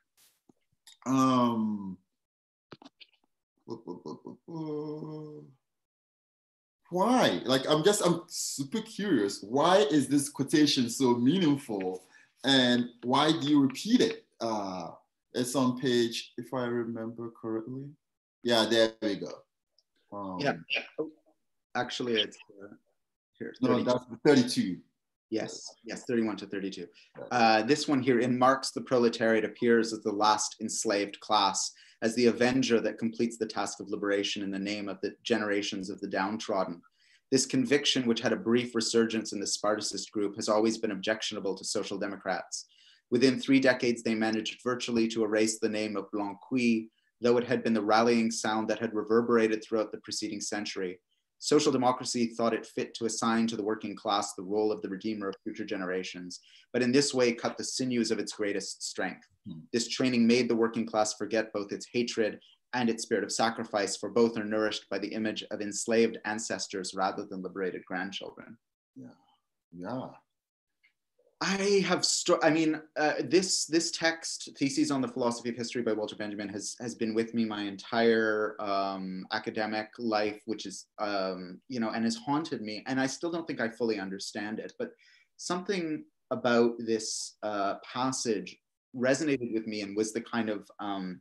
um 1.06 1.96
why? 6.90 7.42
Like, 7.44 7.68
I'm 7.68 7.84
just, 7.84 8.04
I'm 8.04 8.22
super 8.28 8.80
curious. 8.80 9.42
Why 9.42 9.78
is 9.78 10.08
this 10.08 10.28
quotation 10.28 10.88
so 10.88 11.14
meaningful? 11.14 12.04
And 12.44 12.86
why 13.02 13.32
do 13.32 13.48
you 13.48 13.60
repeat 13.60 14.00
it? 14.00 14.24
Uh, 14.40 14.92
it's 15.34 15.54
on 15.54 15.78
page, 15.78 16.32
if 16.38 16.54
I 16.54 16.64
remember 16.64 17.30
correctly. 17.40 17.90
Yeah, 18.42 18.64
there 18.64 18.92
we 19.02 19.16
go. 19.16 19.32
Um, 20.12 20.38
yeah. 20.40 20.52
Actually, 21.78 22.20
it's 22.20 22.36
uh, 22.62 22.74
here. 23.38 23.54
32. 23.62 23.84
No, 23.84 23.84
that's 23.84 24.04
32. 24.26 24.78
Yes, 25.30 25.74
yes, 25.84 26.04
31 26.08 26.36
to 26.38 26.46
32. 26.46 26.86
Uh, 27.30 27.62
this 27.62 27.86
one 27.86 28.02
here 28.02 28.20
in 28.20 28.38
Marx, 28.38 28.70
the 28.70 28.80
proletariat 28.80 29.44
appears 29.44 29.92
as 29.92 30.00
the 30.00 30.12
last 30.12 30.56
enslaved 30.60 31.20
class 31.20 31.70
as 32.00 32.14
the 32.14 32.26
avenger 32.26 32.80
that 32.80 32.98
completes 32.98 33.36
the 33.36 33.46
task 33.46 33.80
of 33.80 33.90
liberation 33.90 34.42
in 34.42 34.50
the 34.50 34.58
name 34.58 34.88
of 34.88 34.98
the 35.02 35.14
generations 35.24 35.90
of 35.90 36.00
the 36.00 36.08
downtrodden. 36.08 36.80
This 37.30 37.44
conviction, 37.44 38.06
which 38.06 38.20
had 38.20 38.32
a 38.32 38.36
brief 38.36 38.74
resurgence 38.74 39.32
in 39.32 39.40
the 39.40 39.46
Spartacist 39.46 40.10
group, 40.12 40.34
has 40.36 40.48
always 40.48 40.78
been 40.78 40.92
objectionable 40.92 41.54
to 41.56 41.64
social 41.64 41.98
democrats. 41.98 42.66
Within 43.10 43.38
three 43.38 43.60
decades, 43.60 44.02
they 44.02 44.14
managed 44.14 44.62
virtually 44.64 45.08
to 45.08 45.24
erase 45.24 45.58
the 45.58 45.68
name 45.68 45.96
of 45.96 46.10
Blanqui, 46.10 46.88
though 47.20 47.36
it 47.36 47.46
had 47.46 47.62
been 47.62 47.74
the 47.74 47.82
rallying 47.82 48.30
sound 48.30 48.68
that 48.68 48.78
had 48.78 48.94
reverberated 48.94 49.62
throughout 49.62 49.92
the 49.92 49.98
preceding 49.98 50.40
century. 50.40 51.00
Social 51.38 51.70
democracy 51.70 52.26
thought 52.26 52.52
it 52.52 52.66
fit 52.66 52.94
to 52.94 53.06
assign 53.06 53.46
to 53.46 53.56
the 53.56 53.62
working 53.62 53.94
class 53.94 54.34
the 54.34 54.42
role 54.42 54.72
of 54.72 54.82
the 54.82 54.88
redeemer 54.88 55.28
of 55.28 55.36
future 55.44 55.64
generations, 55.64 56.40
but 56.72 56.82
in 56.82 56.90
this 56.90 57.14
way 57.14 57.32
cut 57.32 57.56
the 57.56 57.64
sinews 57.64 58.10
of 58.10 58.18
its 58.18 58.32
greatest 58.32 58.82
strength. 58.82 59.26
Hmm. 59.46 59.60
This 59.72 59.88
training 59.88 60.26
made 60.26 60.48
the 60.48 60.56
working 60.56 60.84
class 60.84 61.14
forget 61.14 61.52
both 61.52 61.72
its 61.72 61.86
hatred 61.92 62.40
and 62.74 62.90
its 62.90 63.04
spirit 63.04 63.24
of 63.24 63.32
sacrifice, 63.32 63.96
for 63.96 64.10
both 64.10 64.36
are 64.36 64.44
nourished 64.44 64.84
by 64.90 64.98
the 64.98 65.08
image 65.08 65.44
of 65.50 65.60
enslaved 65.60 66.18
ancestors 66.24 66.92
rather 66.94 67.24
than 67.24 67.42
liberated 67.42 67.84
grandchildren. 67.86 68.58
Yeah, 68.94 69.08
yeah. 69.72 70.08
I 71.40 71.84
have, 71.86 72.04
sto- 72.04 72.40
I 72.42 72.50
mean, 72.50 72.80
uh, 72.96 73.14
this 73.22 73.66
this 73.66 73.92
text, 73.92 74.50
Theses 74.58 74.90
on 74.90 75.00
the 75.00 75.06
Philosophy 75.06 75.50
of 75.50 75.56
History 75.56 75.82
by 75.82 75.92
Walter 75.92 76.16
Benjamin, 76.16 76.48
has 76.48 76.74
has 76.80 76.96
been 76.96 77.14
with 77.14 77.32
me 77.32 77.44
my 77.44 77.62
entire 77.62 78.56
um, 78.60 79.24
academic 79.30 79.90
life, 79.98 80.40
which 80.46 80.66
is, 80.66 80.86
um, 80.98 81.60
you 81.68 81.78
know, 81.78 81.90
and 81.90 82.04
has 82.04 82.16
haunted 82.16 82.60
me. 82.60 82.82
And 82.88 83.00
I 83.00 83.06
still 83.06 83.30
don't 83.30 83.46
think 83.46 83.60
I 83.60 83.68
fully 83.68 84.00
understand 84.00 84.58
it. 84.58 84.72
But 84.80 84.90
something 85.36 86.04
about 86.32 86.72
this 86.78 87.36
uh, 87.44 87.76
passage 87.84 88.56
resonated 88.96 89.52
with 89.52 89.66
me 89.66 89.82
and 89.82 89.96
was 89.96 90.12
the 90.12 90.20
kind 90.20 90.50
of 90.50 90.68
um, 90.80 91.20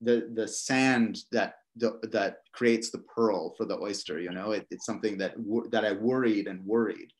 the 0.00 0.30
the 0.32 0.48
sand 0.48 1.24
that 1.30 1.56
the, 1.76 1.98
that 2.10 2.38
creates 2.52 2.90
the 2.90 2.98
pearl 2.98 3.54
for 3.56 3.66
the 3.66 3.78
oyster. 3.78 4.18
You 4.18 4.30
know, 4.30 4.52
it, 4.52 4.66
it's 4.70 4.86
something 4.86 5.18
that 5.18 5.34
that 5.70 5.84
I 5.84 5.92
worried 5.92 6.46
and 6.46 6.64
worried. 6.64 7.12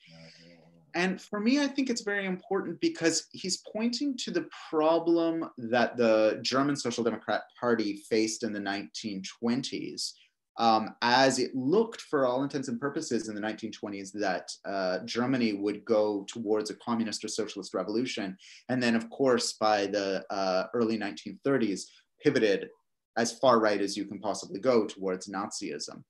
And 0.95 1.21
for 1.21 1.41
me, 1.41 1.61
I 1.61 1.67
think 1.67 1.89
it's 1.89 2.03
very 2.03 2.27
important 2.27 2.81
because 2.81 3.27
he's 3.33 3.63
pointing 3.73 4.17
to 4.19 4.31
the 4.31 4.47
problem 4.71 5.49
that 5.57 5.97
the 5.97 6.39
German 6.43 6.77
Social 6.77 7.03
Democrat 7.03 7.43
Party 7.59 8.03
faced 8.09 8.43
in 8.43 8.53
the 8.53 8.61
1920s 8.61 10.13
um, 10.59 10.95
as 11.01 11.39
it 11.39 11.55
looked 11.55 12.03
for 12.03 12.27
all 12.27 12.43
intents 12.43 12.69
and 12.69 12.81
purposes 12.81 13.29
in 13.29 13.35
the 13.35 13.41
1920s 13.41 14.13
that 14.13 14.51
uh, 14.65 14.99
Germany 15.05 15.55
would 15.55 15.85
go 15.85 16.25
towards 16.29 16.71
a 16.71 16.75
communist 16.77 17.25
or 17.25 17.29
socialist 17.29 17.75
revolution. 17.75 18.37
And 18.69 18.83
then, 18.83 18.95
of 18.95 19.09
course, 19.09 19.55
by 19.55 19.87
the 19.87 20.25
uh, 20.31 20.65
early 20.75 20.99
1930s, 20.99 21.83
pivoted 22.23 22.69
as 23.17 23.39
far 23.39 23.61
right 23.61 23.81
as 23.81 23.97
you 23.97 24.05
can 24.05 24.19
possibly 24.19 24.61
go 24.61 24.87
towards 24.87 25.29
Nazism. 25.29 26.03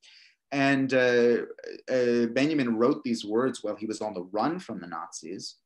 And 0.53 0.93
uh, 0.93 1.37
uh 1.91 2.27
Benjamin 2.27 2.77
wrote 2.77 3.03
these 3.03 3.25
words 3.25 3.63
while 3.63 3.77
he 3.77 3.87
was 3.87 4.01
on 4.01 4.15
the 4.15 4.29
run 4.33 4.59
from 4.59 4.81
the 4.81 4.87
Nazis. 4.87 5.57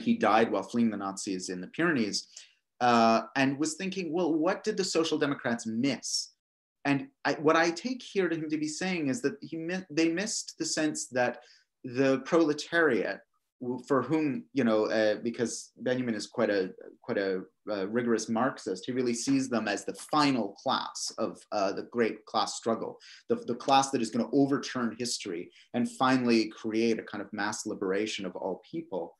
he 0.00 0.14
died 0.16 0.50
while 0.50 0.62
fleeing 0.62 0.90
the 0.90 0.96
Nazis 0.96 1.50
in 1.50 1.60
the 1.60 1.68
Pyrenees. 1.68 2.28
Uh, 2.80 3.22
and 3.36 3.58
was 3.58 3.74
thinking, 3.74 4.12
well, 4.12 4.32
what 4.34 4.64
did 4.64 4.76
the 4.76 4.84
Social 4.84 5.18
Democrats 5.18 5.66
miss? 5.66 6.32
And 6.84 7.08
I, 7.24 7.34
what 7.34 7.56
I 7.56 7.70
take 7.70 8.02
here 8.02 8.28
to 8.28 8.36
him 8.36 8.50
to 8.50 8.58
be 8.58 8.68
saying 8.68 9.08
is 9.08 9.22
that 9.22 9.36
he 9.40 9.56
they 9.90 10.10
missed 10.10 10.56
the 10.58 10.66
sense 10.66 11.06
that 11.08 11.38
the 11.84 12.18
proletariat, 12.20 13.20
for 13.86 14.02
whom 14.02 14.44
you 14.52 14.64
know, 14.64 14.86
uh, 14.86 15.16
because 15.22 15.72
Benjamin 15.78 16.14
is 16.14 16.26
quite 16.26 16.50
a 16.50 16.70
quite 17.02 17.18
a 17.18 17.42
uh, 17.70 17.86
rigorous 17.88 18.28
Marxist, 18.28 18.84
he 18.86 18.92
really 18.92 19.14
sees 19.14 19.48
them 19.48 19.68
as 19.68 19.84
the 19.84 19.94
final 19.94 20.54
class 20.62 21.12
of 21.18 21.38
uh, 21.52 21.72
the 21.72 21.84
great 21.90 22.24
class 22.26 22.56
struggle, 22.56 22.98
the, 23.28 23.36
the 23.46 23.54
class 23.54 23.90
that 23.90 24.02
is 24.02 24.10
going 24.10 24.24
to 24.24 24.36
overturn 24.36 24.96
history 24.98 25.50
and 25.74 25.90
finally 25.92 26.48
create 26.48 26.98
a 26.98 27.02
kind 27.02 27.22
of 27.22 27.32
mass 27.32 27.66
liberation 27.66 28.26
of 28.26 28.36
all 28.36 28.62
people. 28.70 29.16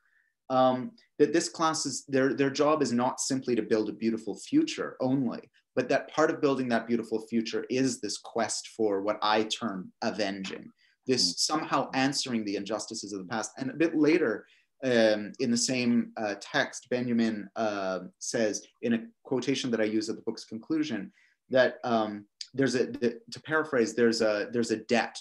Um, 0.50 0.92
that 1.18 1.32
this 1.32 1.48
class 1.48 1.86
is 1.86 2.04
their 2.06 2.34
their 2.34 2.50
job 2.50 2.82
is 2.82 2.92
not 2.92 3.20
simply 3.20 3.54
to 3.56 3.62
build 3.62 3.88
a 3.88 3.94
beautiful 3.94 4.36
future 4.36 4.96
only, 5.00 5.40
but 5.74 5.88
that 5.88 6.12
part 6.12 6.30
of 6.30 6.40
building 6.40 6.68
that 6.68 6.86
beautiful 6.86 7.26
future 7.26 7.64
is 7.70 8.00
this 8.00 8.18
quest 8.18 8.68
for 8.76 9.02
what 9.02 9.18
I 9.22 9.44
term 9.44 9.92
avenging, 10.02 10.70
this 11.06 11.32
mm. 11.32 11.38
somehow 11.38 11.90
answering 11.94 12.44
the 12.44 12.56
injustices 12.56 13.12
of 13.12 13.20
the 13.20 13.26
past. 13.26 13.52
And 13.58 13.70
a 13.70 13.74
bit 13.74 13.96
later, 13.96 14.46
um, 14.84 15.32
in 15.40 15.50
the 15.50 15.56
same 15.56 16.12
uh, 16.16 16.34
text, 16.40 16.88
Benjamin 16.90 17.48
uh, 17.56 18.00
says 18.18 18.66
in 18.82 18.94
a 18.94 19.02
quotation 19.22 19.70
that 19.70 19.80
I 19.80 19.84
use 19.84 20.08
at 20.08 20.16
the 20.16 20.22
book's 20.22 20.44
conclusion 20.44 21.12
that 21.50 21.76
um, 21.84 22.26
there's 22.52 22.74
a, 22.74 22.86
the, 22.86 23.20
to 23.30 23.40
paraphrase, 23.42 23.94
there's 23.94 24.20
a, 24.20 24.48
there's 24.52 24.70
a 24.70 24.76
debt 24.76 25.18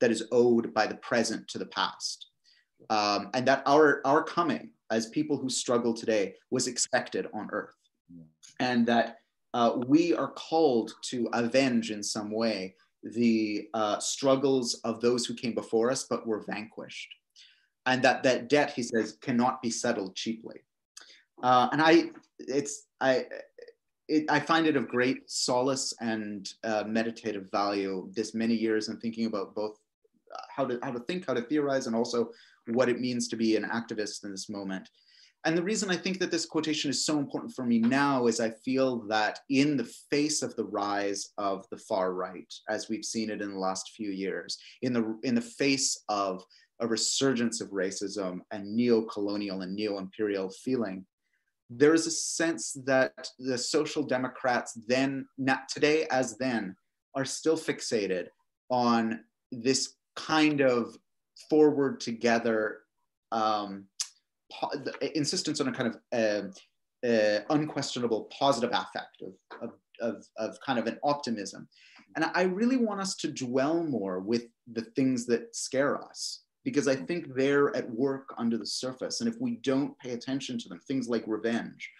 that 0.00 0.10
is 0.10 0.24
owed 0.32 0.72
by 0.74 0.86
the 0.86 0.96
present 0.96 1.46
to 1.48 1.58
the 1.58 1.66
past. 1.66 2.28
Um, 2.90 3.30
and 3.32 3.46
that 3.46 3.62
our, 3.66 4.02
our 4.04 4.22
coming 4.22 4.70
as 4.90 5.06
people 5.08 5.36
who 5.36 5.48
struggle 5.48 5.94
today 5.94 6.34
was 6.50 6.66
expected 6.66 7.26
on 7.32 7.48
earth. 7.52 7.74
And 8.60 8.86
that 8.86 9.16
uh, 9.54 9.78
we 9.86 10.14
are 10.14 10.32
called 10.32 10.92
to 11.04 11.28
avenge 11.32 11.90
in 11.90 12.02
some 12.02 12.30
way 12.30 12.74
the 13.04 13.68
uh, 13.74 13.98
struggles 13.98 14.74
of 14.84 15.00
those 15.00 15.26
who 15.26 15.34
came 15.34 15.54
before 15.54 15.90
us 15.90 16.04
but 16.04 16.26
were 16.26 16.44
vanquished. 16.48 17.14
And 17.86 18.02
that 18.02 18.22
that 18.22 18.48
debt, 18.48 18.72
he 18.74 18.82
says, 18.82 19.18
cannot 19.20 19.60
be 19.60 19.70
settled 19.70 20.16
cheaply. 20.16 20.60
Uh, 21.42 21.68
and 21.72 21.82
I, 21.82 22.10
it's, 22.38 22.86
I, 23.00 23.26
it, 24.08 24.24
I 24.30 24.40
find 24.40 24.66
it 24.66 24.76
of 24.76 24.88
great 24.88 25.30
solace 25.30 25.92
and 26.00 26.50
uh, 26.64 26.84
meditative 26.86 27.50
value 27.50 28.08
this 28.14 28.34
many 28.34 28.54
years 28.54 28.88
in 28.88 28.98
thinking 28.98 29.26
about 29.26 29.54
both 29.54 29.78
uh, 30.34 30.40
how 30.48 30.64
to, 30.64 30.78
how 30.82 30.92
to 30.92 31.00
think, 31.00 31.26
how 31.26 31.34
to 31.34 31.42
theorize, 31.42 31.86
and 31.86 31.94
also 31.94 32.30
what 32.68 32.88
it 32.88 33.00
means 33.00 33.28
to 33.28 33.36
be 33.36 33.56
an 33.56 33.64
activist 33.64 34.24
in 34.24 34.30
this 34.30 34.48
moment. 34.48 34.88
And 35.44 35.56
the 35.56 35.62
reason 35.62 35.90
I 35.90 35.96
think 35.96 36.18
that 36.20 36.30
this 36.30 36.46
quotation 36.46 36.90
is 36.90 37.04
so 37.04 37.18
important 37.18 37.52
for 37.52 37.66
me 37.66 37.78
now 37.78 38.26
is 38.26 38.40
I 38.40 38.50
feel 38.50 39.06
that 39.08 39.40
in 39.50 39.76
the 39.76 39.90
face 40.10 40.42
of 40.42 40.56
the 40.56 40.64
rise 40.64 41.32
of 41.36 41.66
the 41.70 41.76
far 41.76 42.14
right, 42.14 42.52
as 42.70 42.88
we've 42.88 43.04
seen 43.04 43.28
it 43.28 43.42
in 43.42 43.50
the 43.50 43.58
last 43.58 43.90
few 43.94 44.10
years, 44.10 44.56
in 44.80 44.94
the, 44.94 45.18
in 45.22 45.34
the 45.34 45.42
face 45.42 46.02
of 46.08 46.42
a 46.80 46.86
resurgence 46.86 47.60
of 47.60 47.68
racism 47.70 48.40
and 48.52 48.74
neo-colonial 48.74 49.60
and 49.60 49.74
neo-imperial 49.74 50.48
feeling, 50.48 51.04
there 51.68 51.94
is 51.94 52.06
a 52.06 52.10
sense 52.10 52.76
that 52.86 53.28
the 53.38 53.58
social 53.58 54.02
democrats 54.02 54.72
then, 54.86 55.26
not 55.36 55.68
today 55.68 56.06
as 56.10 56.38
then, 56.38 56.74
are 57.14 57.24
still 57.24 57.56
fixated 57.56 58.28
on 58.70 59.20
this 59.52 59.94
kind 60.16 60.60
of 60.60 60.96
forward 61.50 62.00
together 62.00 62.80
um, 63.32 63.86
insistence 65.14 65.60
on 65.60 65.68
a 65.68 65.72
kind 65.72 65.94
of 65.94 66.52
uh, 67.04 67.08
uh, 67.08 67.40
unquestionable 67.50 68.30
positive 68.36 68.70
affect 68.72 69.22
of, 69.22 69.32
of, 69.60 69.70
of, 70.00 70.26
of 70.38 70.56
kind 70.64 70.78
of 70.78 70.86
an 70.86 70.98
optimism. 71.02 71.68
And 72.16 72.30
I 72.34 72.42
really 72.42 72.76
want 72.76 73.00
us 73.00 73.16
to 73.16 73.28
dwell 73.28 73.82
more 73.82 74.20
with 74.20 74.44
the 74.72 74.82
things 74.82 75.26
that 75.26 75.54
scare 75.54 76.02
us 76.02 76.42
because 76.64 76.88
I 76.88 76.96
think 76.96 77.34
they're 77.34 77.76
at 77.76 77.90
work 77.90 78.34
under 78.38 78.56
the 78.56 78.66
surface. 78.66 79.20
And 79.20 79.28
if 79.28 79.38
we 79.40 79.56
don't 79.56 79.98
pay 79.98 80.12
attention 80.12 80.58
to 80.58 80.68
them, 80.68 80.80
things 80.80 81.08
like 81.08 81.24
revenge, 81.26 81.90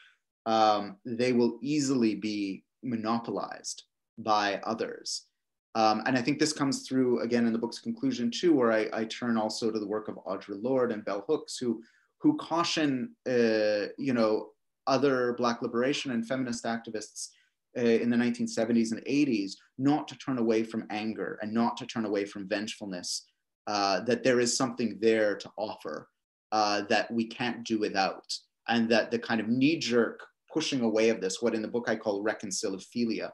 um, 0.47 0.97
they 1.05 1.33
will 1.33 1.59
easily 1.63 2.15
be 2.15 2.65
monopolized 2.83 3.85
by 4.19 4.61
others. 4.65 5.27
Um, 5.75 6.03
and 6.07 6.17
I 6.17 6.23
think 6.23 6.39
this 6.39 6.53
comes 6.53 6.87
through 6.87 7.21
again 7.21 7.47
in 7.47 7.53
the 7.53 7.59
book's 7.59 7.81
conclusion 7.81 8.31
too, 8.31 8.55
where 8.55 8.73
I, 8.73 8.89
I, 8.93 9.05
turn 9.07 9.37
also 9.37 9.73
to 9.73 9.81
the 9.81 9.87
work 9.87 10.07
of 10.07 10.15
Audre 10.25 10.63
Lorde 10.63 10.93
and 10.93 11.05
Bell 11.05 11.25
Hooks, 11.27 11.59
who 11.59 11.83
who 12.25 12.39
caution, 12.39 13.15
uh, 13.29 13.93
you 13.99 14.15
know, 14.15 14.49
other 14.87 15.35
Black 15.35 15.61
liberation 15.61 16.11
and 16.13 16.27
feminist 16.27 16.65
activists 16.65 17.29
uh, 17.77 17.83
in 17.83 18.09
the 18.09 18.17
1970s 18.17 18.93
and 18.93 19.05
80s 19.05 19.53
not 19.77 20.09
to 20.09 20.17
turn 20.17 20.39
away 20.39 20.63
from 20.63 20.87
anger 20.89 21.39
and 21.43 21.53
not 21.53 21.77
to 21.77 21.87
turn 21.87 22.07
away 22.07 22.25
from 22.25 22.49
vengefulness, 22.49 23.27
uh, 23.67 24.01
that 24.01 24.25
there 24.25 24.41
is 24.41 24.57
something 24.57 24.97
there 25.03 25.37
to 25.37 25.51
offer 25.59 26.09
uh, 26.51 26.81
that 26.89 27.11
we 27.11 27.27
can't 27.27 27.63
do 27.63 27.79
without, 27.79 28.25
and 28.69 28.89
that 28.89 29.11
the 29.11 29.19
kind 29.19 29.41
of 29.41 29.49
knee 29.49 29.79
jerk 29.79 30.21
pushing 30.51 30.81
away 30.81 31.11
of 31.11 31.21
this, 31.21 31.43
what 31.43 31.55
in 31.55 31.61
the 31.61 31.69
book 31.69 31.91
I 31.91 31.97
call 31.97 32.25
reconciliophilia, 32.25 33.29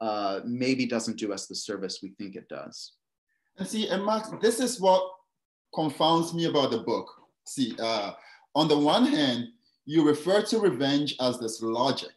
uh, 0.00 0.40
maybe 0.46 0.86
doesn't 0.86 1.18
do 1.18 1.34
us 1.34 1.48
the 1.48 1.54
service 1.54 1.98
we 2.02 2.14
think 2.18 2.34
it 2.34 2.48
does. 2.48 2.94
And 3.58 3.68
see, 3.68 3.88
and 3.88 4.06
Max, 4.06 4.30
this 4.40 4.58
is 4.58 4.80
what 4.80 5.02
confounds 5.74 6.32
me 6.32 6.46
about 6.46 6.70
the 6.70 6.78
book 6.78 7.21
see, 7.46 7.74
uh, 7.80 8.12
on 8.54 8.68
the 8.68 8.78
one 8.78 9.06
hand, 9.06 9.48
you 9.84 10.06
refer 10.06 10.42
to 10.42 10.58
revenge 10.58 11.16
as 11.20 11.38
this 11.38 11.60
logic, 11.62 12.14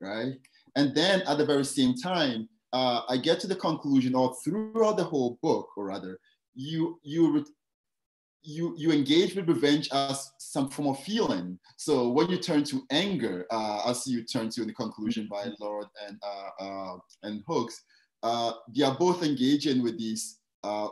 right? 0.00 0.34
And 0.76 0.94
then 0.94 1.22
at 1.22 1.38
the 1.38 1.46
very 1.46 1.64
same 1.64 1.94
time, 1.94 2.48
uh, 2.72 3.02
I 3.08 3.16
get 3.16 3.40
to 3.40 3.46
the 3.48 3.56
conclusion, 3.56 4.14
or 4.14 4.34
throughout 4.44 4.96
the 4.96 5.04
whole 5.04 5.38
book, 5.42 5.68
or 5.76 5.86
rather, 5.86 6.18
you 6.54 7.00
you 7.02 7.44
you 8.42 8.74
you 8.76 8.92
engage 8.92 9.34
with 9.34 9.48
revenge 9.48 9.88
as 9.92 10.30
some 10.38 10.68
form 10.68 10.88
of 10.88 11.00
feeling. 11.00 11.58
So 11.76 12.10
when 12.10 12.30
you 12.30 12.38
turn 12.38 12.64
to 12.64 12.82
anger, 12.90 13.46
uh, 13.50 13.82
as 13.86 14.06
you 14.06 14.24
turn 14.24 14.50
to 14.50 14.62
in 14.62 14.68
the 14.68 14.74
conclusion 14.74 15.28
by 15.30 15.48
Lorde 15.58 15.88
and 16.06 16.18
uh, 16.22 16.64
uh, 16.64 16.98
and 17.24 17.42
Hooks, 17.48 17.82
uh, 18.22 18.52
they 18.74 18.84
are 18.84 18.96
both 18.96 19.22
engaging 19.22 19.82
with 19.82 19.98
these 19.98 20.38
uh, 20.62 20.88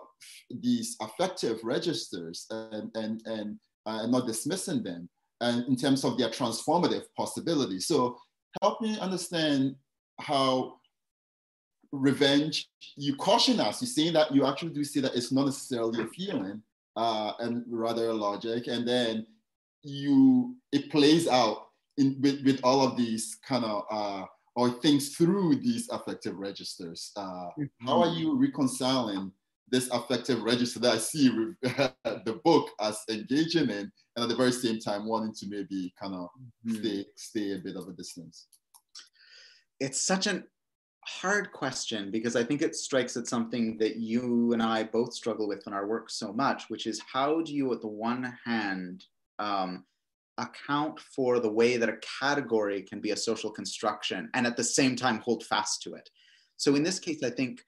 these 0.51 0.97
affective 1.01 1.61
registers 1.63 2.47
and 2.51 2.91
and 2.95 3.23
and 3.27 3.59
uh, 3.89 4.03
and 4.03 4.13
not 4.13 4.27
dismissing 4.27 4.83
them 4.83 5.09
and 5.41 5.67
in 5.67 5.77
terms 5.77 6.05
of 6.05 6.19
their 6.19 6.29
transformative 6.29 7.05
possibility. 7.17 7.81
So 7.81 8.19
help 8.61 8.81
me 8.81 8.99
understand 8.99 9.77
how 10.21 10.75
revenge, 11.93 12.69
you 12.97 13.17
caution 13.17 13.61
us, 13.61 13.81
you're 13.81 13.89
saying 13.89 14.13
that 14.13 14.35
you 14.35 14.45
actually 14.45 14.73
do 14.73 14.85
see 14.85 15.01
that 15.01 15.15
it's 15.15 15.33
not 15.33 15.47
necessarily 15.47 16.03
a 16.03 16.07
feeling 16.09 16.63
uh, 16.97 17.33
and 17.39 17.65
rather 17.71 18.09
a 18.11 18.13
logic. 18.13 18.67
And 18.67 18.87
then 18.87 19.27
you, 19.83 20.57
it 20.73 20.91
plays 20.91 21.27
out 21.27 21.69
in, 21.97 22.17
with, 22.21 22.45
with 22.45 22.61
all 22.63 22.87
of 22.87 22.97
these 22.97 23.39
kind 23.47 23.65
of, 23.65 23.85
uh, 23.91 24.25
or 24.55 24.71
things 24.71 25.17
through 25.17 25.57
these 25.57 25.89
affective 25.89 26.37
registers. 26.37 27.13
Uh, 27.17 27.49
mm-hmm. 27.59 27.87
How 27.87 28.03
are 28.03 28.13
you 28.13 28.37
reconciling 28.37 29.33
this 29.71 29.89
affective 29.91 30.43
register 30.43 30.81
that 30.81 30.95
I 30.95 30.99
see 30.99 31.29
the 31.63 32.41
book 32.45 32.71
as 32.81 33.01
engaging 33.11 33.71
in, 33.71 33.91
and 34.17 34.23
at 34.23 34.29
the 34.29 34.37
very 34.37 34.53
same 34.53 34.79
time 34.79 35.07
wanting 35.07 35.35
to 35.35 35.47
maybe 35.49 35.93
kind 36.01 36.15
of 36.15 36.29
mm-hmm. 36.67 36.77
stay 36.77 37.07
stay 37.17 37.53
a 37.53 37.59
bit 37.59 37.77
of 37.77 37.89
a 37.89 37.93
distance. 37.93 38.47
It's 39.81 40.01
such 40.01 40.27
an 40.27 40.45
hard 41.09 41.53
question 41.53 42.11
because 42.11 42.37
I 42.37 42.45
think 42.45 42.61
it 42.61 42.77
strikes 42.77 43.17
at 43.17 43.27
something 43.27 43.79
that 43.79 43.97
you 43.97 44.53
and 44.53 44.63
I 44.63 44.85
both 44.85 45.15
struggle 45.15 45.49
with 45.49 45.67
in 45.67 45.73
our 45.73 45.87
work 45.87 46.11
so 46.11 46.33
much, 46.33 46.65
which 46.69 46.87
is 46.87 47.01
how 47.11 47.41
do 47.41 47.55
you, 47.55 47.73
at 47.73 47.81
the 47.81 47.89
one 47.89 48.37
hand, 48.45 49.05
um, 49.39 49.85
account 50.37 51.01
for 51.01 51.41
the 51.41 51.51
way 51.51 51.77
that 51.77 51.89
a 51.89 51.99
category 52.21 52.83
can 52.83 53.01
be 53.01 53.11
a 53.11 53.17
social 53.17 53.51
construction 53.51 54.31
and 54.35 54.47
at 54.47 54.57
the 54.57 54.65
same 54.65 54.95
time 54.95 55.19
hold 55.19 55.45
fast 55.45 55.83
to 55.83 55.95
it. 55.95 56.09
So 56.57 56.75
in 56.75 56.83
this 56.83 56.99
case, 56.99 57.23
I 57.23 57.31
think 57.31 57.63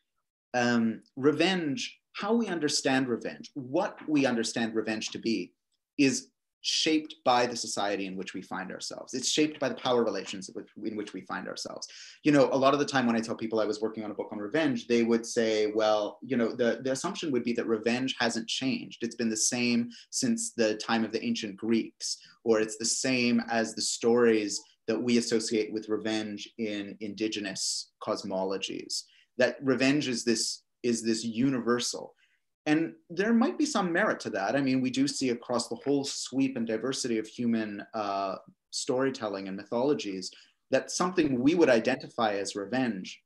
um, 0.54 1.02
revenge, 1.16 1.98
how 2.14 2.34
we 2.34 2.48
understand 2.48 3.08
revenge, 3.08 3.50
what 3.54 3.98
we 4.08 4.26
understand 4.26 4.74
revenge 4.74 5.10
to 5.10 5.18
be, 5.18 5.52
is 5.98 6.28
shaped 6.62 7.14
by 7.24 7.46
the 7.46 7.56
society 7.56 8.06
in 8.06 8.16
which 8.16 8.34
we 8.34 8.42
find 8.42 8.70
ourselves. 8.70 9.14
It's 9.14 9.30
shaped 9.30 9.58
by 9.60 9.68
the 9.68 9.74
power 9.76 10.04
relations 10.04 10.50
in 10.84 10.96
which 10.96 11.14
we 11.14 11.22
find 11.22 11.48
ourselves. 11.48 11.88
You 12.22 12.32
know, 12.32 12.50
a 12.52 12.56
lot 12.56 12.74
of 12.74 12.80
the 12.80 12.86
time 12.86 13.06
when 13.06 13.16
I 13.16 13.20
tell 13.20 13.34
people 13.34 13.60
I 13.60 13.64
was 13.64 13.80
working 13.80 14.04
on 14.04 14.10
a 14.10 14.14
book 14.14 14.28
on 14.30 14.38
revenge, 14.38 14.86
they 14.86 15.02
would 15.02 15.24
say, 15.24 15.72
well, 15.74 16.18
you 16.22 16.36
know, 16.36 16.52
the, 16.54 16.80
the 16.82 16.92
assumption 16.92 17.32
would 17.32 17.44
be 17.44 17.54
that 17.54 17.66
revenge 17.66 18.14
hasn't 18.18 18.48
changed. 18.48 19.02
It's 19.02 19.16
been 19.16 19.30
the 19.30 19.36
same 19.36 19.88
since 20.10 20.52
the 20.52 20.76
time 20.76 21.04
of 21.04 21.12
the 21.12 21.24
ancient 21.24 21.56
Greeks, 21.56 22.18
or 22.44 22.60
it's 22.60 22.76
the 22.76 22.84
same 22.84 23.42
as 23.50 23.74
the 23.74 23.82
stories 23.82 24.60
that 24.86 25.00
we 25.00 25.18
associate 25.18 25.72
with 25.72 25.88
revenge 25.88 26.48
in 26.58 26.96
indigenous 27.00 27.92
cosmologies. 28.02 29.04
That 29.40 29.56
revenge 29.60 30.06
is 30.06 30.22
this 30.22 30.62
is 30.82 31.02
this 31.02 31.24
universal 31.24 32.14
and 32.66 32.92
there 33.08 33.32
might 33.32 33.58
be 33.58 33.66
some 33.66 33.92
merit 33.92 34.20
to 34.20 34.30
that. 34.30 34.54
I 34.54 34.60
mean, 34.60 34.80
we 34.80 34.90
do 34.90 35.08
see 35.08 35.30
across 35.30 35.68
the 35.68 35.76
whole 35.76 36.04
sweep 36.04 36.56
and 36.56 36.66
diversity 36.66 37.18
of 37.18 37.26
human 37.26 37.82
uh, 37.94 38.36
storytelling 38.70 39.48
and 39.48 39.56
mythologies 39.56 40.30
that 40.70 40.90
something 40.90 41.40
we 41.40 41.54
would 41.54 41.70
identify 41.70 42.34
as 42.34 42.54
revenge 42.54 43.20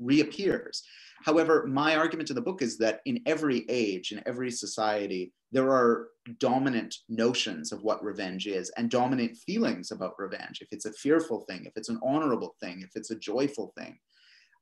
reappears. 0.00 0.82
However, 1.24 1.66
my 1.68 1.94
argument 1.94 2.30
in 2.30 2.34
the 2.34 2.42
book 2.42 2.62
is 2.62 2.76
that 2.78 3.00
in 3.04 3.20
every 3.26 3.64
age, 3.68 4.10
in 4.10 4.22
every 4.26 4.50
society, 4.50 5.32
there 5.52 5.70
are 5.70 6.08
dominant 6.40 6.96
notions 7.08 7.70
of 7.70 7.82
what 7.82 8.02
revenge 8.02 8.46
is 8.46 8.70
and 8.70 8.90
dominant 8.90 9.36
feelings 9.36 9.92
about 9.92 10.18
revenge. 10.18 10.60
If 10.60 10.68
it's 10.72 10.86
a 10.86 10.92
fearful 10.94 11.42
thing, 11.48 11.66
if 11.66 11.74
it's 11.76 11.90
an 11.90 12.00
honorable 12.02 12.56
thing, 12.60 12.80
if 12.82 12.96
it's 12.96 13.12
a 13.12 13.18
joyful 13.18 13.72
thing. 13.78 13.98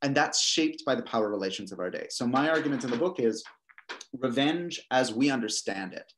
And 0.03 0.15
that's 0.15 0.41
shaped 0.41 0.85
by 0.87 0.95
the 0.95 1.03
power 1.03 1.29
relations 1.29 1.73
of 1.73 1.79
our 1.79 1.91
day. 1.91 2.07
So, 2.11 2.27
my 2.27 2.49
argument 2.49 2.85
in 2.85 2.91
the 2.91 2.97
book 2.97 3.21
is 3.21 3.45
revenge 4.19 4.81
as 4.91 5.13
we 5.13 5.31
understand 5.31 5.93
it, 5.93 6.13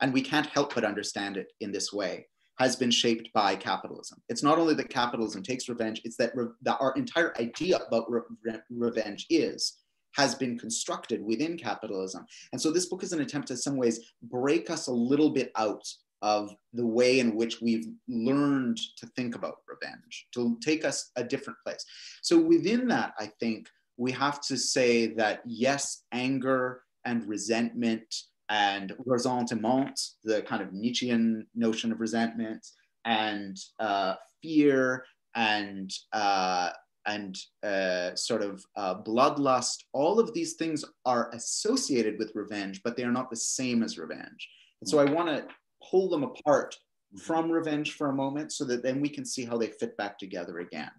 and 0.00 0.12
we 0.12 0.22
can't 0.22 0.46
help 0.46 0.74
but 0.74 0.84
understand 0.84 1.36
it 1.36 1.52
in 1.60 1.72
this 1.72 1.92
way, 1.92 2.26
has 2.58 2.74
been 2.74 2.90
shaped 2.90 3.32
by 3.32 3.54
capitalism. 3.54 4.20
It's 4.28 4.42
not 4.42 4.58
only 4.58 4.74
that 4.74 4.90
capitalism 4.90 5.42
takes 5.42 5.68
revenge, 5.68 6.00
it's 6.04 6.16
that, 6.16 6.34
re- 6.34 6.48
that 6.62 6.78
our 6.80 6.92
entire 6.94 7.32
idea 7.38 7.78
about 7.86 8.10
re- 8.10 8.20
re- 8.44 8.60
revenge 8.70 9.26
is 9.30 9.78
has 10.16 10.34
been 10.34 10.58
constructed 10.58 11.22
within 11.22 11.56
capitalism. 11.56 12.26
And 12.52 12.60
so 12.60 12.72
this 12.72 12.86
book 12.86 13.04
is 13.04 13.12
an 13.12 13.20
attempt 13.20 13.48
to, 13.48 13.56
some 13.56 13.76
ways, 13.76 14.12
break 14.22 14.68
us 14.70 14.88
a 14.88 14.92
little 14.92 15.30
bit 15.30 15.52
out 15.54 15.86
of 16.22 16.54
the 16.72 16.86
way 16.86 17.20
in 17.20 17.34
which 17.34 17.60
we've 17.60 17.86
learned 18.08 18.78
to 18.96 19.06
think 19.16 19.34
about 19.34 19.58
revenge, 19.68 20.26
to 20.34 20.58
take 20.60 20.84
us 20.84 21.10
a 21.16 21.24
different 21.24 21.58
place. 21.64 21.84
So 22.22 22.38
within 22.38 22.88
that, 22.88 23.14
I 23.18 23.30
think 23.40 23.68
we 23.96 24.12
have 24.12 24.40
to 24.42 24.56
say 24.56 25.08
that 25.14 25.42
yes, 25.44 26.04
anger 26.12 26.82
and 27.04 27.26
resentment 27.26 28.14
and 28.48 28.94
ressentiment, 29.04 30.00
the 30.24 30.42
kind 30.42 30.62
of 30.62 30.72
Nietzschean 30.72 31.46
notion 31.54 31.92
of 31.92 32.00
resentment, 32.00 32.66
and 33.04 33.56
uh, 33.78 34.14
fear 34.42 35.04
and 35.34 35.92
uh, 36.12 36.70
and 37.06 37.38
uh, 37.62 38.14
sort 38.14 38.42
of 38.42 38.64
uh, 38.76 39.02
bloodlust. 39.02 39.84
All 39.92 40.20
of 40.20 40.34
these 40.34 40.54
things 40.54 40.84
are 41.06 41.30
associated 41.32 42.18
with 42.18 42.32
revenge, 42.34 42.82
but 42.82 42.96
they 42.96 43.04
are 43.04 43.12
not 43.12 43.30
the 43.30 43.36
same 43.36 43.82
as 43.82 43.98
revenge. 43.98 44.48
And 44.80 44.88
so 44.88 44.98
I 44.98 45.04
want 45.04 45.28
to 45.28 45.46
pull 45.90 46.08
them 46.08 46.24
apart 46.24 46.76
from 47.18 47.50
revenge 47.50 47.94
for 47.94 48.08
a 48.08 48.14
moment, 48.14 48.52
so 48.52 48.64
that 48.64 48.82
then 48.82 49.00
we 49.00 49.08
can 49.08 49.24
see 49.24 49.44
how 49.44 49.56
they 49.56 49.68
fit 49.68 49.96
back 49.96 50.18
together 50.18 50.58
again. 50.58 50.90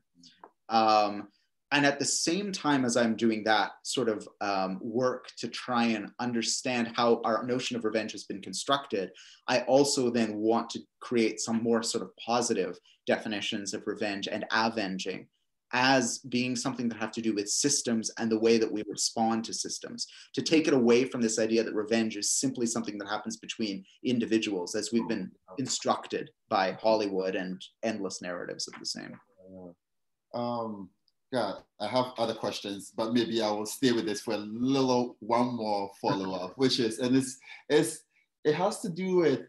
Um, 0.70 1.28
and 1.72 1.86
at 1.86 2.00
the 2.00 2.06
same 2.06 2.52
time 2.52 2.86
as 2.86 2.98
i'm 2.98 3.16
doing 3.16 3.44
that 3.44 3.72
sort 3.84 4.10
of 4.10 4.28
um, 4.42 4.80
work 4.82 5.28
to 5.38 5.48
try 5.48 5.86
and 5.86 6.10
understand 6.20 6.92
how 6.96 7.22
our 7.24 7.44
notion 7.46 7.76
of 7.76 7.86
revenge 7.86 8.12
has 8.12 8.24
been 8.24 8.42
constructed 8.42 9.12
i 9.48 9.62
also 9.62 10.10
then 10.10 10.36
want 10.38 10.70
to 10.70 10.80
create 11.00 11.40
some 11.40 11.62
more 11.62 11.84
sort 11.84 12.04
of 12.04 12.16
positive 12.18 12.78
definitions 13.06 13.74
of 13.74 13.84
revenge 13.86 14.28
and 14.28 14.46
avenging 14.52 15.28
as 15.74 16.20
being 16.20 16.56
something 16.56 16.90
that 16.90 16.98
have 16.98 17.12
to 17.12 17.22
do 17.22 17.34
with 17.34 17.50
systems 17.50 18.10
and 18.18 18.32
the 18.32 18.40
way 18.40 18.58
that 18.58 18.72
we 18.72 18.84
respond 18.88 19.44
to 19.46 19.54
systems. 19.54 20.08
To 20.34 20.42
take 20.42 20.68
it 20.68 20.74
away 20.74 21.06
from 21.06 21.22
this 21.22 21.40
idea 21.40 21.64
that 21.64 21.74
revenge 21.74 22.18
is 22.18 22.32
simply 22.32 22.66
something 22.66 22.98
that 22.98 23.08
happens 23.08 23.38
between 23.38 23.84
individuals 24.04 24.76
as 24.76 24.92
we've 24.92 25.08
been 25.08 25.32
instructed 25.58 26.30
by 26.50 26.72
hollywood 26.74 27.36
and 27.36 27.62
endless 27.84 28.22
narratives 28.22 28.68
of 28.68 28.74
the 28.80 28.86
same. 28.86 29.20
Um 30.34 30.90
yeah, 31.32 31.54
I 31.80 31.88
have 31.88 32.14
other 32.18 32.34
questions, 32.34 32.92
but 32.96 33.14
maybe 33.14 33.42
I 33.42 33.52
will 33.52 33.66
stay 33.66 33.92
with 33.92 34.06
this 34.06 34.22
for 34.22 34.34
a 34.34 34.38
little 34.38 35.16
one 35.20 35.56
more 35.56 35.92
follow 36.02 36.34
up, 36.34 36.58
which 36.58 36.80
is, 36.80 36.98
and 37.00 37.16
it's, 37.16 37.38
it's, 37.70 38.00
it 38.44 38.56
has 38.56 38.80
to 38.80 38.90
do 38.90 39.18
with, 39.18 39.42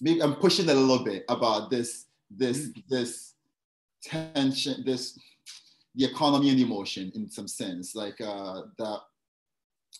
maybe 0.00 0.22
I'm 0.22 0.36
pushing 0.36 0.70
a 0.70 0.74
little 0.74 1.04
bit 1.04 1.24
about 1.28 1.70
this, 1.70 2.06
this, 2.30 2.68
mm. 2.68 2.82
this 2.88 3.31
tension, 4.02 4.82
this, 4.84 5.18
the 5.94 6.04
economy 6.04 6.50
and 6.50 6.60
emotion 6.60 7.12
in 7.14 7.28
some 7.28 7.48
sense, 7.48 7.94
like 7.94 8.20
uh, 8.20 8.62
that. 8.78 9.00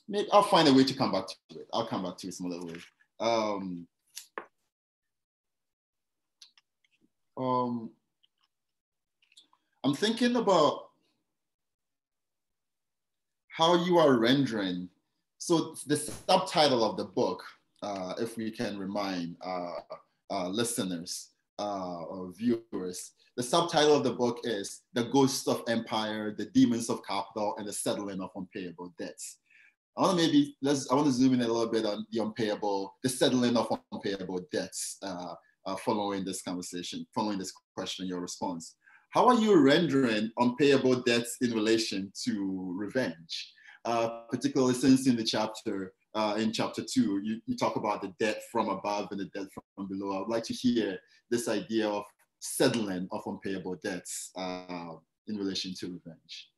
Maybe 0.08 0.28
I'll 0.32 0.42
find 0.42 0.66
a 0.68 0.72
way 0.72 0.84
to 0.84 0.94
come 0.94 1.12
back 1.12 1.26
to 1.28 1.34
it. 1.50 1.68
I'll 1.72 1.86
come 1.86 2.02
back 2.02 2.16
to 2.18 2.28
it 2.28 2.34
some 2.34 2.48
little 2.48 2.66
way. 2.66 2.76
Um, 3.20 3.86
um, 7.36 7.90
I'm 9.84 9.94
thinking 9.94 10.36
about 10.36 10.88
how 13.48 13.84
you 13.84 13.98
are 13.98 14.18
rendering. 14.18 14.88
So 15.38 15.74
the 15.86 15.96
subtitle 15.96 16.84
of 16.84 16.96
the 16.96 17.04
book, 17.04 17.42
uh, 17.82 18.14
if 18.18 18.36
we 18.36 18.50
can 18.50 18.78
remind 18.78 19.36
uh, 19.44 19.72
uh, 20.30 20.48
listeners 20.48 21.31
uh, 21.58 22.02
or 22.02 22.32
viewers, 22.32 23.12
the 23.36 23.42
subtitle 23.42 23.96
of 23.96 24.04
the 24.04 24.12
book 24.12 24.40
is 24.44 24.82
The 24.92 25.04
Ghosts 25.04 25.48
of 25.48 25.62
Empire, 25.68 26.34
The 26.36 26.46
Demons 26.46 26.90
of 26.90 27.04
Capital, 27.06 27.54
and 27.58 27.66
the 27.66 27.72
Settling 27.72 28.20
of 28.20 28.30
Unpayable 28.36 28.92
Debts. 28.98 29.38
I 29.96 30.02
want 30.02 30.18
to 30.18 30.24
maybe, 30.24 30.56
let's, 30.62 30.90
I 30.90 30.94
want 30.94 31.06
to 31.06 31.12
zoom 31.12 31.34
in 31.34 31.42
a 31.42 31.46
little 31.46 31.70
bit 31.70 31.84
on 31.84 32.06
the 32.10 32.22
unpayable, 32.22 32.94
the 33.02 33.10
settling 33.10 33.56
of 33.58 33.78
unpayable 33.92 34.40
debts 34.50 34.96
uh, 35.02 35.34
uh, 35.66 35.76
following 35.76 36.24
this 36.24 36.40
conversation, 36.40 37.06
following 37.14 37.38
this 37.38 37.52
question, 37.76 38.06
your 38.06 38.20
response. 38.20 38.76
How 39.10 39.28
are 39.28 39.34
you 39.34 39.60
rendering 39.60 40.30
unpayable 40.38 41.02
debts 41.02 41.36
in 41.42 41.52
relation 41.52 42.10
to 42.24 42.74
revenge? 42.74 43.52
Uh, 43.84 44.20
particularly 44.30 44.74
since 44.74 45.06
in 45.06 45.16
the 45.16 45.24
chapter, 45.24 45.92
uh, 46.14 46.36
in 46.38 46.52
chapter 46.52 46.82
two, 46.82 47.20
you, 47.22 47.40
you 47.46 47.56
talk 47.56 47.76
about 47.76 48.00
the 48.00 48.14
debt 48.18 48.40
from 48.50 48.70
above 48.70 49.08
and 49.10 49.20
the 49.20 49.26
debt 49.34 49.48
from 49.74 49.88
below. 49.88 50.16
I 50.16 50.20
would 50.20 50.28
like 50.28 50.44
to 50.44 50.54
hear 50.54 50.98
this 51.32 51.48
idea 51.48 51.88
of 51.88 52.04
settling 52.38 53.08
of 53.10 53.22
unpayable 53.26 53.76
debts 53.82 54.30
uh, 54.36 54.92
in 55.26 55.36
relation 55.36 55.74
to 55.74 55.86
revenge. 55.86 56.50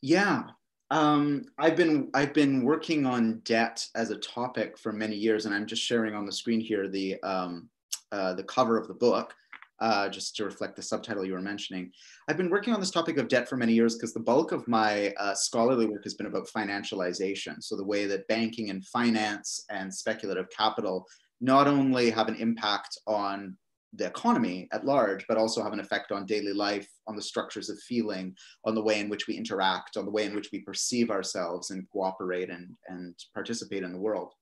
Yeah, 0.00 0.44
um, 0.90 1.44
I've 1.58 1.76
been 1.76 2.10
I've 2.14 2.32
been 2.32 2.64
working 2.64 3.04
on 3.06 3.40
debt 3.44 3.86
as 3.94 4.10
a 4.10 4.16
topic 4.16 4.78
for 4.78 4.92
many 4.92 5.14
years, 5.14 5.46
and 5.46 5.54
I'm 5.54 5.66
just 5.66 5.82
sharing 5.82 6.14
on 6.14 6.24
the 6.24 6.32
screen 6.32 6.60
here 6.60 6.88
the 6.88 7.20
um, 7.22 7.68
uh, 8.10 8.34
the 8.34 8.44
cover 8.44 8.78
of 8.78 8.88
the 8.88 8.94
book 8.94 9.34
uh, 9.80 10.08
just 10.08 10.34
to 10.36 10.44
reflect 10.44 10.76
the 10.76 10.82
subtitle 10.82 11.24
you 11.24 11.34
were 11.34 11.40
mentioning. 11.40 11.92
I've 12.28 12.36
been 12.36 12.50
working 12.50 12.74
on 12.74 12.80
this 12.80 12.90
topic 12.90 13.18
of 13.18 13.28
debt 13.28 13.48
for 13.48 13.56
many 13.56 13.72
years 13.72 13.96
because 13.96 14.12
the 14.12 14.20
bulk 14.20 14.52
of 14.52 14.66
my 14.66 15.12
uh, 15.18 15.34
scholarly 15.34 15.86
work 15.86 16.04
has 16.04 16.14
been 16.14 16.26
about 16.26 16.48
financialization. 16.48 17.62
So 17.62 17.76
the 17.76 17.84
way 17.84 18.06
that 18.06 18.26
banking 18.28 18.70
and 18.70 18.84
finance 18.86 19.64
and 19.70 19.94
speculative 19.94 20.48
capital 20.56 21.06
not 21.40 21.66
only 21.68 22.10
have 22.10 22.28
an 22.28 22.36
impact 22.36 22.98
on 23.06 23.56
the 23.94 24.06
economy 24.06 24.68
at 24.72 24.84
large, 24.84 25.26
but 25.28 25.38
also 25.38 25.62
have 25.62 25.72
an 25.72 25.80
effect 25.80 26.12
on 26.12 26.26
daily 26.26 26.52
life, 26.52 26.88
on 27.06 27.16
the 27.16 27.22
structures 27.22 27.70
of 27.70 27.78
feeling, 27.80 28.34
on 28.64 28.74
the 28.74 28.82
way 28.82 29.00
in 29.00 29.08
which 29.08 29.26
we 29.26 29.34
interact, 29.34 29.96
on 29.96 30.04
the 30.04 30.10
way 30.10 30.24
in 30.24 30.34
which 30.34 30.50
we 30.52 30.60
perceive 30.60 31.10
ourselves 31.10 31.70
and 31.70 31.88
cooperate 31.90 32.50
and, 32.50 32.68
and 32.88 33.14
participate 33.32 33.82
in 33.82 33.92
the 33.92 33.98
world. 33.98 34.32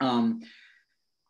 Um, 0.00 0.40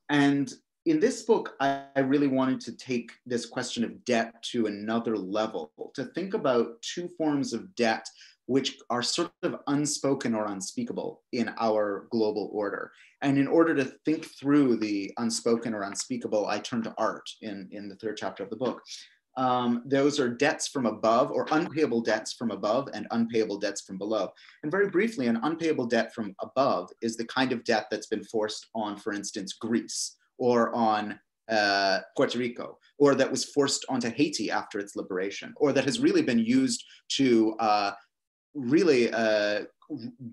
and 0.08 0.52
in 0.86 1.00
this 1.00 1.22
book, 1.22 1.54
I, 1.60 1.84
I, 1.96 2.00
really 2.00 2.26
wanted 2.26 2.60
to 2.62 2.76
take 2.76 3.10
this 3.24 3.46
question 3.46 3.84
of 3.84 4.04
debt 4.04 4.42
to 4.50 4.66
another 4.66 5.16
level, 5.16 5.72
to 5.94 6.04
think 6.06 6.34
about 6.34 6.80
two 6.82 7.08
forms 7.16 7.52
of 7.52 7.74
debt 7.74 8.06
which 8.46 8.78
are 8.90 9.02
sort 9.02 9.32
of 9.42 9.56
unspoken 9.68 10.34
or 10.34 10.46
unspeakable 10.46 11.22
in 11.32 11.50
our 11.58 12.06
global 12.10 12.50
order. 12.52 12.92
And 13.22 13.38
in 13.38 13.46
order 13.46 13.74
to 13.74 13.84
think 14.04 14.26
through 14.26 14.76
the 14.76 15.12
unspoken 15.16 15.74
or 15.74 15.82
unspeakable, 15.82 16.46
I 16.46 16.58
turn 16.58 16.82
to 16.82 16.94
art 16.98 17.28
in, 17.40 17.68
in 17.72 17.88
the 17.88 17.96
third 17.96 18.16
chapter 18.16 18.42
of 18.42 18.50
the 18.50 18.56
book. 18.56 18.82
Um, 19.36 19.82
those 19.86 20.20
are 20.20 20.28
debts 20.28 20.68
from 20.68 20.86
above 20.86 21.32
or 21.32 21.46
unpayable 21.50 22.02
debts 22.02 22.34
from 22.34 22.50
above 22.50 22.88
and 22.94 23.06
unpayable 23.10 23.58
debts 23.58 23.80
from 23.80 23.98
below. 23.98 24.30
And 24.62 24.70
very 24.70 24.88
briefly, 24.88 25.26
an 25.26 25.40
unpayable 25.42 25.86
debt 25.86 26.14
from 26.14 26.34
above 26.40 26.90
is 27.02 27.16
the 27.16 27.26
kind 27.26 27.50
of 27.50 27.64
debt 27.64 27.86
that's 27.90 28.06
been 28.06 28.22
forced 28.24 28.68
on, 28.74 28.96
for 28.96 29.12
instance, 29.12 29.54
Greece 29.54 30.16
or 30.38 30.72
on 30.74 31.18
uh, 31.48 32.00
Puerto 32.16 32.38
Rico, 32.38 32.78
or 32.98 33.14
that 33.14 33.30
was 33.30 33.44
forced 33.44 33.84
onto 33.88 34.10
Haiti 34.10 34.50
after 34.50 34.78
its 34.78 34.96
liberation, 34.96 35.52
or 35.56 35.72
that 35.72 35.84
has 35.84 36.00
really 36.00 36.22
been 36.22 36.38
used 36.38 36.84
to 37.08 37.54
uh, 37.58 37.92
really 38.54 39.12
uh, 39.12 39.62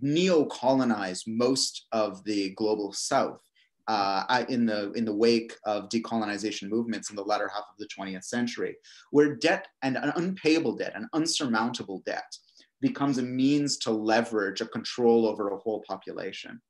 neo 0.02 0.46
colonize 0.46 1.24
most 1.28 1.88
of 1.92 2.24
the 2.24 2.52
global 2.52 2.94
south 2.94 3.42
uh, 3.88 4.46
in 4.48 4.66
the 4.66 4.92
in 4.94 5.04
the 5.04 5.14
wake 5.14 5.54
of 5.66 5.90
decolonization 5.90 6.70
movements 6.70 7.10
in 7.10 7.16
the 7.16 7.24
latter 7.24 7.50
half 7.54 7.66
of 7.70 7.78
the 7.78 7.88
20th 7.88 8.24
century, 8.24 8.76
where 9.12 9.36
debt 9.36 9.68
and 9.82 9.98
an 9.98 10.14
unpayable 10.16 10.76
debt, 10.76 10.94
an 10.96 11.10
unsurmountable 11.14 12.02
debt, 12.06 12.38
becomes 12.80 13.18
a 13.18 13.24
means 13.24 13.78
to 13.78 13.92
leverage 13.92 14.62
a 14.62 14.66
control 14.66 15.28
over 15.28 15.50
a 15.50 15.58
whole 15.58 15.84
population. 15.88 16.62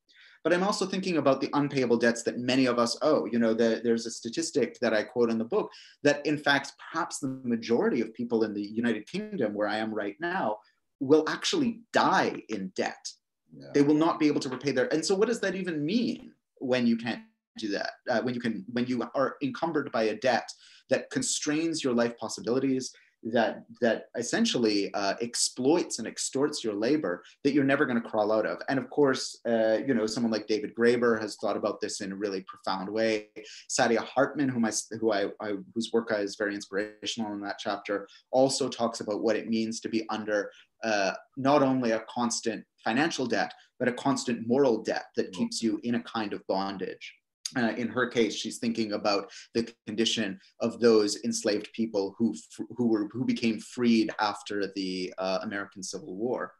But 0.44 0.54
I'm 0.54 0.64
also 0.64 0.88
thinking 0.88 1.18
about 1.18 1.40
the 1.40 1.50
unpayable 1.54 1.98
debts 1.98 2.24
that 2.24 2.40
many 2.40 2.66
of 2.66 2.80
us 2.80 2.98
owe. 3.04 3.26
You 3.26 3.38
know, 3.38 3.54
the, 3.54 3.82
there's 3.84 4.08
a 4.08 4.12
statistic 4.12 4.80
that 4.82 4.94
I 4.94 5.04
quote 5.04 5.30
in 5.30 5.38
the 5.38 5.46
book 5.46 5.70
that, 6.02 6.26
in 6.26 6.38
fact, 6.38 6.74
perhaps 6.92 7.20
the 7.20 7.40
majority 7.44 8.02
of 8.02 8.14
people 8.16 8.44
in 8.44 8.54
the 8.54 8.64
United 8.64 9.08
Kingdom, 9.08 9.54
where 9.54 9.68
I 9.68 9.78
am 9.78 9.94
right 9.94 10.16
now, 10.20 10.58
will 11.02 11.28
actually 11.28 11.82
die 11.92 12.44
in 12.48 12.72
debt. 12.76 13.10
Yeah. 13.54 13.68
They 13.74 13.82
will 13.82 13.96
not 13.96 14.20
be 14.20 14.28
able 14.28 14.40
to 14.42 14.50
repay 14.50 14.72
their. 14.72 14.94
And 14.94 15.04
so, 15.04 15.16
what 15.16 15.28
does 15.28 15.42
that 15.42 15.56
even 15.56 15.86
mean 15.86 16.32
when 16.60 16.88
you 16.88 16.96
can't 16.96 17.22
do 17.58 17.68
that? 17.70 17.90
Uh, 18.10 18.22
when 18.22 18.34
you 18.34 18.40
can, 18.40 18.64
when 18.72 18.86
you 18.86 19.04
are 19.14 19.36
encumbered 19.44 19.92
by 19.92 20.04
a 20.04 20.16
debt 20.16 20.48
that 20.90 21.10
constrains 21.10 21.84
your 21.84 21.94
life 21.94 22.18
possibilities, 22.18 22.94
that 23.24 23.66
that 23.82 24.06
essentially 24.18 24.94
uh, 24.94 25.14
exploits 25.22 26.00
and 26.00 26.08
extorts 26.08 26.64
your 26.64 26.74
labor 26.74 27.24
that 27.44 27.54
you're 27.54 27.64
never 27.64 27.86
going 27.86 28.02
to 28.02 28.10
crawl 28.10 28.32
out 28.32 28.46
of. 28.46 28.60
And 28.70 28.80
of 28.80 28.90
course, 28.90 29.40
uh, 29.48 29.78
you 29.86 29.94
know, 29.94 30.06
someone 30.08 30.32
like 30.32 30.48
David 30.48 30.74
Graeber 30.76 31.22
has 31.22 31.36
thought 31.36 31.58
about 31.58 31.80
this 31.82 32.02
in 32.02 32.12
a 32.12 32.16
really 32.16 32.42
profound 32.42 32.90
way. 32.90 33.28
Saidiya 33.70 34.00
Hartman, 34.00 34.50
whom 34.50 34.66
I, 34.66 34.72
who 35.00 35.12
I, 35.12 35.28
I 35.40 35.54
whose 35.74 35.92
work 35.94 36.12
is 36.12 36.36
very 36.36 36.56
inspirational 36.56 37.34
in 37.34 37.42
that 37.42 37.60
chapter, 37.60 38.08
also 38.32 38.68
talks 38.68 39.02
about 39.02 39.22
what 39.22 39.36
it 39.36 39.50
means 39.50 39.80
to 39.82 39.90
be 39.90 40.08
under 40.10 40.52
uh, 40.84 41.12
not 41.38 41.62
only 41.62 41.92
a 41.92 42.04
constant 42.10 42.66
financial 42.84 43.28
debt, 43.28 43.54
but 43.80 43.88
a 43.88 43.94
constant 43.94 44.48
moral 44.48 44.82
debt 44.82 45.06
that 45.16 45.32
mm-hmm. 45.32 45.42
keeps 45.42 45.62
you 45.62 45.80
in 45.84 45.96
a 45.96 46.04
kind 46.04 46.34
of 46.34 46.46
bondage. 46.48 47.14
Uh, 47.58 47.74
in 47.78 47.88
her 47.88 48.08
case, 48.08 48.36
she's 48.36 48.60
thinking 48.60 48.94
about 48.94 49.30
the 49.54 49.72
condition 49.86 50.40
of 50.60 50.80
those 50.80 51.24
enslaved 51.24 51.72
people 51.74 52.16
who, 52.18 52.34
who, 52.78 52.88
were, 52.88 53.10
who 53.12 53.26
became 53.26 53.60
freed 53.60 54.10
after 54.20 54.72
the 54.76 55.14
uh, 55.18 55.40
American 55.44 55.84
Civil 55.84 56.16
War. 56.16 56.54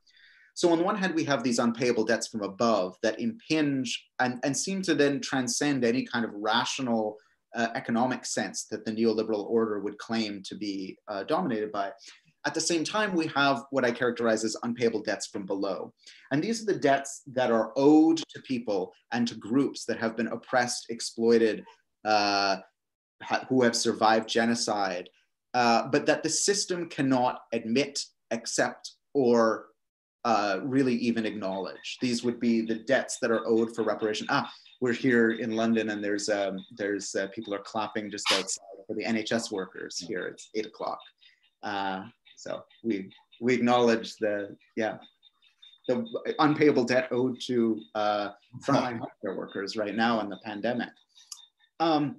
So 0.54 0.72
on 0.72 0.78
the 0.78 0.84
one 0.84 0.98
hand, 0.98 1.16
we 1.16 1.24
have 1.26 1.44
these 1.44 1.60
unpayable 1.60 2.04
debts 2.04 2.28
from 2.28 2.44
above 2.44 2.96
that 3.04 3.20
impinge 3.20 4.10
and, 4.20 4.40
and 4.44 4.56
seem 4.56 4.82
to 4.84 4.96
then 4.96 5.22
transcend 5.22 5.86
any 5.86 6.06
kind 6.06 6.26
of 6.26 6.32
rational 6.34 7.18
uh, 7.56 7.68
economic 7.76 8.26
sense 8.26 8.66
that 8.66 8.86
the 8.86 8.92
neoliberal 8.92 9.50
order 9.50 9.80
would 9.80 9.98
claim 9.98 10.42
to 10.44 10.56
be 10.56 10.98
uh, 11.08 11.24
dominated 11.24 11.72
by. 11.72 11.92
At 12.46 12.56
the 12.56 12.62
same 12.62 12.84
time, 12.84 13.14
we 13.14 13.28
have 13.28 13.66
what 13.70 13.86
I 13.86 13.92
characterize 13.92 14.44
as 14.44 14.58
unpayable 14.64 15.04
debts 15.04 15.28
from 15.28 15.46
below. 15.46 15.94
And 16.32 16.44
these 16.44 16.62
are 16.62 16.74
the 16.74 16.80
debts 16.80 17.22
that 17.28 17.52
are 17.52 17.72
owed 17.76 18.18
to 18.18 18.42
people 18.42 18.94
and 19.12 19.28
to 19.28 19.36
groups 19.36 19.86
that 19.86 20.00
have 20.00 20.18
been 20.18 20.28
oppressed, 20.28 20.88
exploited, 20.90 21.64
uh, 22.04 22.58
who 23.48 23.62
have 23.62 23.76
survived 23.76 24.28
genocide, 24.28 25.08
uh, 25.54 25.88
but 25.88 26.08
that 26.08 26.24
the 26.24 26.30
system 26.30 26.90
cannot 26.90 27.42
admit, 27.54 28.04
accept, 28.32 28.94
or 29.14 29.68
uh, 30.24 30.60
really 30.64 30.96
even 30.96 31.26
acknowledge. 31.26 31.98
These 32.02 32.24
would 32.24 32.40
be 32.40 32.62
the 32.62 32.76
debts 32.76 33.18
that 33.20 33.32
are 33.32 33.46
owed 33.48 33.76
for 33.76 33.84
reparation. 33.84 34.28
Ah, 34.30 34.52
we're 34.80 34.94
here 34.94 35.32
in 35.32 35.56
London, 35.56 35.90
and 35.90 36.04
there's 36.04 36.30
um, 36.30 36.64
there's 36.76 37.14
uh, 37.16 37.28
people 37.34 37.54
are 37.54 37.60
clapping 37.60 38.10
just 38.10 38.26
outside 38.32 38.64
for 38.88 38.96
the 38.96 39.04
NHS 39.04 39.52
workers 39.52 39.98
here. 39.98 40.28
It's 40.28 40.50
eight 40.56 40.66
o'clock. 40.66 41.00
Uh, 41.64 42.04
so 42.42 42.64
we 42.84 43.12
we 43.40 43.54
acknowledge 43.54 44.16
the 44.18 44.56
yeah 44.76 44.98
the 45.88 46.06
unpayable 46.40 46.84
debt 46.84 47.08
owed 47.12 47.40
to 47.42 47.80
uh, 47.96 48.30
frontline 48.66 49.00
healthcare 49.00 49.36
workers 49.36 49.76
right 49.76 49.96
now 49.96 50.22
in 50.22 50.30
the 50.30 50.38
pandemic. 50.44 50.90
Um, 51.80 52.18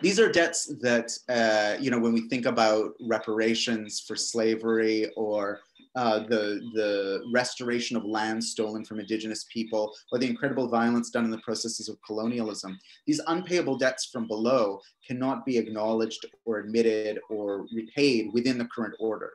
these 0.00 0.20
are 0.20 0.30
debts 0.30 0.74
that 0.80 1.10
uh, 1.28 1.76
you 1.80 1.90
know 1.90 1.98
when 1.98 2.14
we 2.14 2.28
think 2.28 2.46
about 2.46 2.92
reparations 3.00 4.00
for 4.00 4.16
slavery 4.16 5.10
or 5.16 5.60
uh, 5.94 6.20
the, 6.20 6.60
the 6.74 7.22
restoration 7.32 7.96
of 7.96 8.04
land 8.04 8.42
stolen 8.42 8.84
from 8.84 8.98
indigenous 8.98 9.44
people, 9.52 9.94
or 10.10 10.18
the 10.18 10.26
incredible 10.26 10.68
violence 10.68 11.10
done 11.10 11.24
in 11.24 11.30
the 11.30 11.38
processes 11.38 11.88
of 11.88 11.98
colonialism. 12.06 12.78
These 13.06 13.20
unpayable 13.26 13.76
debts 13.76 14.06
from 14.06 14.26
below 14.26 14.80
cannot 15.06 15.44
be 15.44 15.58
acknowledged 15.58 16.24
or 16.46 16.60
admitted 16.60 17.20
or 17.28 17.66
repaid 17.74 18.32
within 18.32 18.56
the 18.56 18.68
current 18.74 18.94
order. 18.98 19.32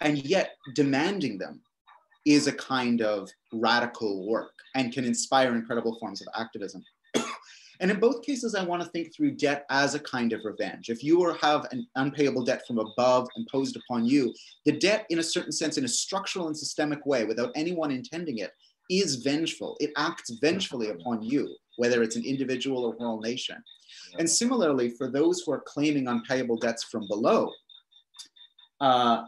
And 0.00 0.18
yet, 0.18 0.56
demanding 0.74 1.38
them 1.38 1.60
is 2.26 2.46
a 2.46 2.52
kind 2.52 3.02
of 3.02 3.28
radical 3.52 4.26
work 4.26 4.52
and 4.74 4.92
can 4.92 5.04
inspire 5.04 5.54
incredible 5.54 5.98
forms 5.98 6.22
of 6.22 6.28
activism. 6.38 6.82
and 7.80 7.90
in 7.90 8.00
both 8.00 8.24
cases, 8.24 8.54
I 8.54 8.64
want 8.64 8.82
to 8.82 8.88
think 8.88 9.14
through 9.14 9.32
debt 9.32 9.66
as 9.70 9.94
a 9.94 10.00
kind 10.00 10.32
of 10.32 10.40
revenge. 10.44 10.88
If 10.88 11.04
you 11.04 11.32
have 11.40 11.66
an 11.70 11.86
unpayable 11.96 12.44
debt 12.44 12.66
from 12.66 12.78
above 12.78 13.28
imposed 13.36 13.76
upon 13.76 14.06
you, 14.06 14.32
the 14.64 14.72
debt, 14.72 15.06
in 15.10 15.18
a 15.18 15.22
certain 15.22 15.52
sense, 15.52 15.76
in 15.76 15.84
a 15.84 15.88
structural 15.88 16.46
and 16.46 16.56
systemic 16.56 17.04
way, 17.04 17.24
without 17.24 17.52
anyone 17.54 17.90
intending 17.90 18.38
it, 18.38 18.52
is 18.90 19.16
vengeful. 19.16 19.76
It 19.80 19.92
acts 19.96 20.30
vengefully 20.40 20.90
upon 20.90 21.22
you, 21.22 21.54
whether 21.76 22.02
it's 22.02 22.16
an 22.16 22.24
individual 22.24 22.84
or 22.84 22.94
whole 22.94 23.20
nation. 23.20 23.62
And 24.18 24.28
similarly, 24.28 24.90
for 24.90 25.10
those 25.10 25.40
who 25.40 25.52
are 25.52 25.62
claiming 25.66 26.08
unpayable 26.08 26.58
debts 26.58 26.84
from 26.84 27.06
below, 27.08 27.50
uh, 28.80 29.24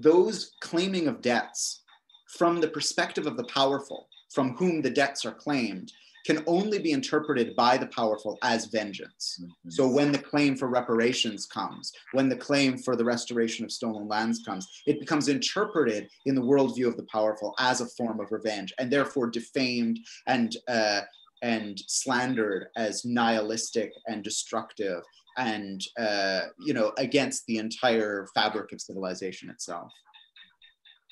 those 0.00 0.52
claiming 0.60 1.08
of 1.08 1.20
debts 1.20 1.82
from 2.28 2.60
the 2.60 2.68
perspective 2.68 3.26
of 3.26 3.36
the 3.36 3.44
powerful, 3.44 4.08
from 4.32 4.56
whom 4.56 4.80
the 4.80 4.90
debts 4.90 5.24
are 5.24 5.34
claimed, 5.34 5.92
can 6.24 6.42
only 6.46 6.78
be 6.78 6.92
interpreted 6.92 7.54
by 7.56 7.76
the 7.76 7.86
powerful 7.88 8.38
as 8.42 8.66
vengeance. 8.66 9.40
Mm-hmm. 9.42 9.70
So 9.70 9.88
when 9.88 10.12
the 10.12 10.18
claim 10.18 10.56
for 10.56 10.68
reparations 10.68 11.46
comes, 11.46 11.92
when 12.12 12.28
the 12.28 12.36
claim 12.36 12.78
for 12.78 12.94
the 12.96 13.04
restoration 13.04 13.64
of 13.64 13.72
stolen 13.72 14.06
lands 14.06 14.42
comes, 14.46 14.66
it 14.86 15.00
becomes 15.00 15.28
interpreted 15.28 16.08
in 16.26 16.34
the 16.34 16.40
worldview 16.40 16.86
of 16.86 16.96
the 16.96 17.06
powerful 17.10 17.54
as 17.58 17.80
a 17.80 17.86
form 17.86 18.20
of 18.20 18.30
revenge, 18.30 18.72
and 18.78 18.90
therefore 18.90 19.28
defamed 19.28 19.98
and 20.26 20.56
uh, 20.68 21.00
and 21.42 21.80
slandered 21.88 22.68
as 22.76 23.04
nihilistic 23.04 23.92
and 24.06 24.22
destructive 24.22 25.02
and 25.38 25.82
uh, 25.98 26.42
you 26.60 26.74
know 26.74 26.92
against 26.98 27.46
the 27.46 27.58
entire 27.58 28.26
fabric 28.34 28.72
of 28.72 28.80
civilization 28.80 29.50
itself. 29.50 29.92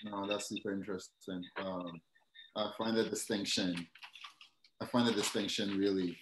No, 0.05 0.27
that's 0.27 0.49
super 0.49 0.73
interesting. 0.73 1.43
Um, 1.57 2.01
I 2.57 2.71
find 2.79 2.97
the 2.97 3.05
distinction. 3.05 3.87
I 4.83 4.87
find 4.87 5.07
the 5.07 5.12
distinction 5.12 5.77
really 5.77 6.16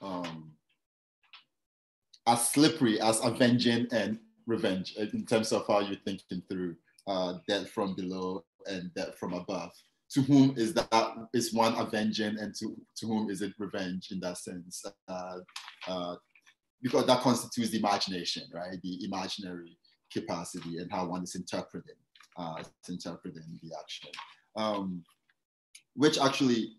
um, 0.00 0.52
as 2.26 2.50
slippery 2.50 3.00
as 3.00 3.22
avenging 3.22 3.86
and 3.92 4.18
revenge 4.46 4.96
in 4.96 5.26
terms 5.26 5.52
of 5.52 5.66
how 5.66 5.80
you're 5.80 5.96
thinking 6.04 6.42
through 6.48 6.76
uh, 7.06 7.34
death 7.48 7.68
from 7.70 7.94
below 7.94 8.44
and 8.66 8.92
death 8.94 9.16
from 9.18 9.34
above. 9.34 9.70
To 10.12 10.22
whom 10.22 10.54
is 10.56 10.74
that 10.74 11.14
is 11.32 11.52
one 11.52 11.74
avenging 11.74 12.38
and 12.38 12.54
to, 12.56 12.76
to 12.96 13.06
whom 13.06 13.30
is 13.30 13.42
it 13.42 13.52
revenge 13.58 14.08
in 14.10 14.20
that 14.20 14.38
sense? 14.38 14.84
Uh, 15.08 15.38
uh, 15.88 16.16
because 16.82 17.06
that 17.06 17.20
constitutes 17.20 17.70
the 17.70 17.78
imagination, 17.78 18.44
right? 18.52 18.80
The 18.82 19.04
imaginary 19.04 19.78
capacity 20.12 20.78
and 20.78 20.90
how 20.90 21.06
one 21.06 21.24
is 21.24 21.34
interpreting, 21.34 21.96
uh, 22.36 22.62
interpreting 22.88 23.58
the 23.62 23.72
action. 23.78 24.10
Um, 24.56 25.04
which 25.96 26.18
actually, 26.18 26.76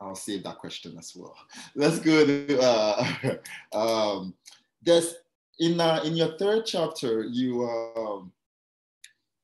I'll 0.00 0.14
save 0.14 0.44
that 0.44 0.58
question 0.58 0.96
as 0.98 1.12
well. 1.14 1.36
Let's 1.74 1.98
go 1.98 2.26
to, 2.26 2.60
uh, 2.60 3.36
um, 3.72 4.34
there's, 4.82 5.14
in, 5.60 5.80
uh, 5.80 6.02
in 6.04 6.16
your 6.16 6.36
third 6.36 6.66
chapter, 6.66 7.22
you, 7.22 7.64
um, 7.64 8.32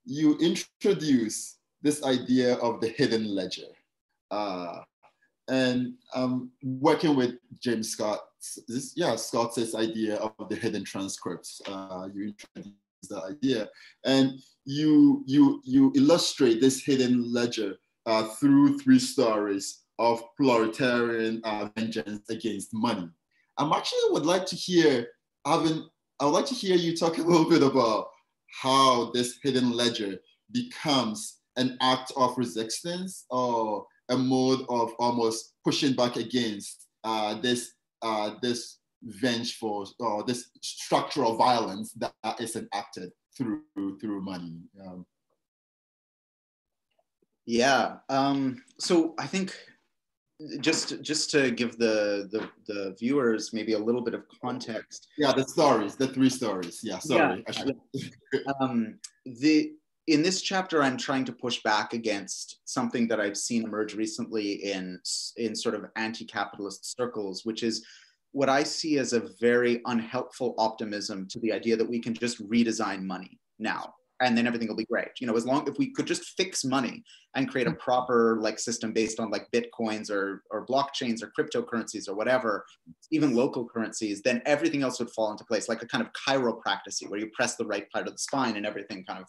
you 0.05 0.37
introduce 0.39 1.57
this 1.83 2.03
idea 2.05 2.55
of 2.57 2.81
the 2.81 2.89
hidden 2.89 3.35
ledger. 3.35 3.69
Uh, 4.31 4.81
and 5.49 5.95
um, 6.15 6.51
working 6.63 7.17
with 7.17 7.35
James 7.61 7.91
Scott, 7.91 8.21
this, 8.69 8.93
yeah, 8.97 9.17
Scott's 9.17 9.75
idea 9.75 10.17
of 10.17 10.49
the 10.49 10.57
hidden 10.57 10.85
transcripts. 10.85 11.61
Uh, 11.67 12.09
you 12.15 12.29
introduce 12.29 12.73
the 13.09 13.23
idea, 13.23 13.69
and 14.05 14.41
you 14.65 15.23
you 15.27 15.61
you 15.65 15.93
illustrate 15.97 16.61
this 16.61 16.85
hidden 16.85 17.33
ledger 17.33 17.77
uh, 18.07 18.25
through 18.25 18.79
three 18.79 18.99
stories 18.99 19.83
of 19.99 20.23
proletarian 20.37 21.41
uh, 21.45 21.69
vengeance 21.77 22.29
against 22.31 22.73
money. 22.73 23.09
I'm 23.59 23.73
actually 23.73 24.13
would 24.13 24.25
like 24.25 24.47
to 24.47 24.57
hear, 24.57 25.07
having, 25.47 25.87
I 26.19 26.25
would 26.25 26.31
like 26.31 26.47
to 26.47 26.55
hear 26.55 26.77
you 26.77 26.97
talk 26.97 27.19
a 27.19 27.23
little 27.23 27.49
bit 27.49 27.63
about 27.63 28.09
how 28.63 29.11
this 29.13 29.39
hidden 29.43 29.73
ledger 29.73 30.19
becomes 30.53 31.41
an 31.57 31.77
act 31.83 32.13
of 32.17 32.39
resistance 32.39 33.27
or 33.31 33.85
a 34.09 34.17
mode 34.17 34.65
of 34.71 34.93
almost 34.99 35.53
pushing 35.65 35.93
back 35.93 36.17
against 36.17 36.87
uh, 37.05 37.35
this 37.35 37.73
uh, 38.03 38.35
this 38.43 38.79
vengeful 39.03 39.91
or 39.99 40.25
this 40.25 40.51
structural 40.63 41.37
violence 41.37 41.93
that 41.93 42.13
is 42.39 42.57
enacted 42.57 43.11
through 43.37 43.63
through 44.01 44.21
money. 44.23 44.59
Um, 44.85 45.07
yeah. 47.47 47.97
Um, 48.09 48.63
so 48.79 49.15
I 49.19 49.27
think 49.27 49.57
just 50.61 51.03
just 51.03 51.31
to 51.31 51.51
give 51.51 51.77
the, 51.79 52.29
the 52.33 52.49
the 52.67 52.97
viewers 52.99 53.53
maybe 53.53 53.75
a 53.75 53.79
little 53.79 54.01
bit 54.01 54.15
of 54.15 54.23
context. 54.43 55.09
Yeah, 55.19 55.33
the 55.33 55.45
stories, 55.45 55.97
the 55.97 56.09
three 56.09 56.31
stories. 56.31 56.81
Yeah, 56.83 56.99
sorry. 56.99 57.45
Yeah. 57.53 58.41
um, 58.61 58.99
the 59.27 59.75
in 60.11 60.23
this 60.23 60.43
chapter, 60.43 60.83
I'm 60.83 60.97
trying 60.97 61.25
to 61.27 61.33
push 61.33 61.63
back 61.63 61.93
against 61.93 62.61
something 62.65 63.07
that 63.09 63.21
I've 63.21 63.37
seen 63.37 63.63
emerge 63.63 63.95
recently 63.95 64.53
in 64.73 65.01
in 65.37 65.55
sort 65.55 65.75
of 65.75 65.87
anti-capitalist 65.97 66.97
circles, 66.97 67.45
which 67.45 67.63
is 67.63 67.85
what 68.33 68.49
I 68.49 68.63
see 68.65 68.99
as 68.99 69.13
a 69.13 69.29
very 69.41 69.81
unhelpful 69.87 70.55
optimism 70.59 71.27
to 71.29 71.39
the 71.41 71.53
idea 71.53 71.77
that 71.77 71.89
we 71.89 72.01
can 72.01 72.15
just 72.15 72.43
redesign 72.49 73.03
money 73.03 73.39
now 73.59 73.95
and 74.21 74.37
then 74.37 74.47
everything 74.47 74.69
will 74.69 74.77
be 74.77 74.85
great. 74.85 75.09
You 75.19 75.27
know, 75.27 75.37
as 75.37 75.47
long 75.47 75.67
if 75.67 75.79
we 75.79 75.93
could 75.93 76.07
just 76.07 76.37
fix 76.37 76.65
money 76.65 77.03
and 77.35 77.49
create 77.49 77.67
a 77.67 77.73
proper 77.73 78.39
like 78.41 78.59
system 78.59 78.93
based 78.93 79.19
on 79.19 79.31
like 79.31 79.51
bitcoins 79.53 80.11
or 80.11 80.43
or 80.51 80.67
blockchains 80.67 81.23
or 81.23 81.33
cryptocurrencies 81.39 82.09
or 82.09 82.15
whatever, 82.15 82.67
even 83.11 83.35
local 83.35 83.67
currencies, 83.67 84.23
then 84.23 84.43
everything 84.45 84.83
else 84.83 84.99
would 84.99 85.11
fall 85.11 85.31
into 85.31 85.45
place, 85.45 85.69
like 85.69 85.83
a 85.83 85.87
kind 85.87 86.05
of 86.05 86.13
chiropractic 86.13 87.09
where 87.09 87.21
you 87.21 87.31
press 87.35 87.57
the 87.57 87.67
right 87.67 87.91
part 87.91 88.07
of 88.07 88.13
the 88.13 88.19
spine 88.19 88.57
and 88.57 88.67
everything 88.67 89.05
kind 89.05 89.21
of 89.21 89.29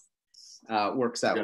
uh, 0.71 0.93
works 0.95 1.23
out. 1.23 1.37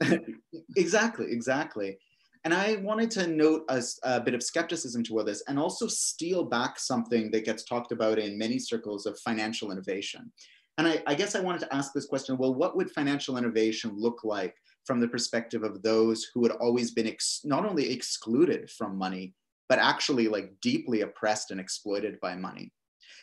exactly, 0.76 1.26
exactly. 1.30 1.98
And 2.44 2.54
I 2.54 2.76
wanted 2.76 3.10
to 3.12 3.26
note 3.26 3.64
a, 3.68 3.82
a, 4.02 4.20
bit 4.20 4.34
of 4.34 4.42
skepticism 4.42 5.04
toward 5.04 5.26
this 5.26 5.44
and 5.46 5.58
also 5.58 5.86
steal 5.86 6.44
back 6.44 6.78
something 6.78 7.30
that 7.30 7.44
gets 7.44 7.62
talked 7.62 7.92
about 7.92 8.18
in 8.18 8.36
many 8.36 8.58
circles 8.58 9.06
of 9.06 9.18
financial 9.20 9.70
innovation. 9.70 10.32
And 10.78 10.88
I, 10.88 11.02
I 11.06 11.14
guess 11.14 11.36
I 11.36 11.40
wanted 11.40 11.60
to 11.60 11.74
ask 11.74 11.92
this 11.92 12.06
question 12.06 12.36
well, 12.38 12.54
what 12.54 12.76
would 12.76 12.90
financial 12.90 13.36
innovation 13.36 13.92
look 13.96 14.24
like 14.24 14.56
from 14.86 15.00
the 15.00 15.08
perspective 15.08 15.62
of 15.62 15.82
those 15.82 16.28
who 16.34 16.42
had 16.42 16.52
always 16.52 16.90
been 16.90 17.06
ex- 17.06 17.42
not 17.44 17.64
only 17.64 17.90
excluded 17.92 18.70
from 18.70 18.96
money, 18.96 19.34
but 19.68 19.78
actually 19.78 20.28
like 20.28 20.52
deeply 20.60 21.02
oppressed 21.02 21.50
and 21.50 21.60
exploited 21.60 22.18
by 22.20 22.34
money? 22.34 22.72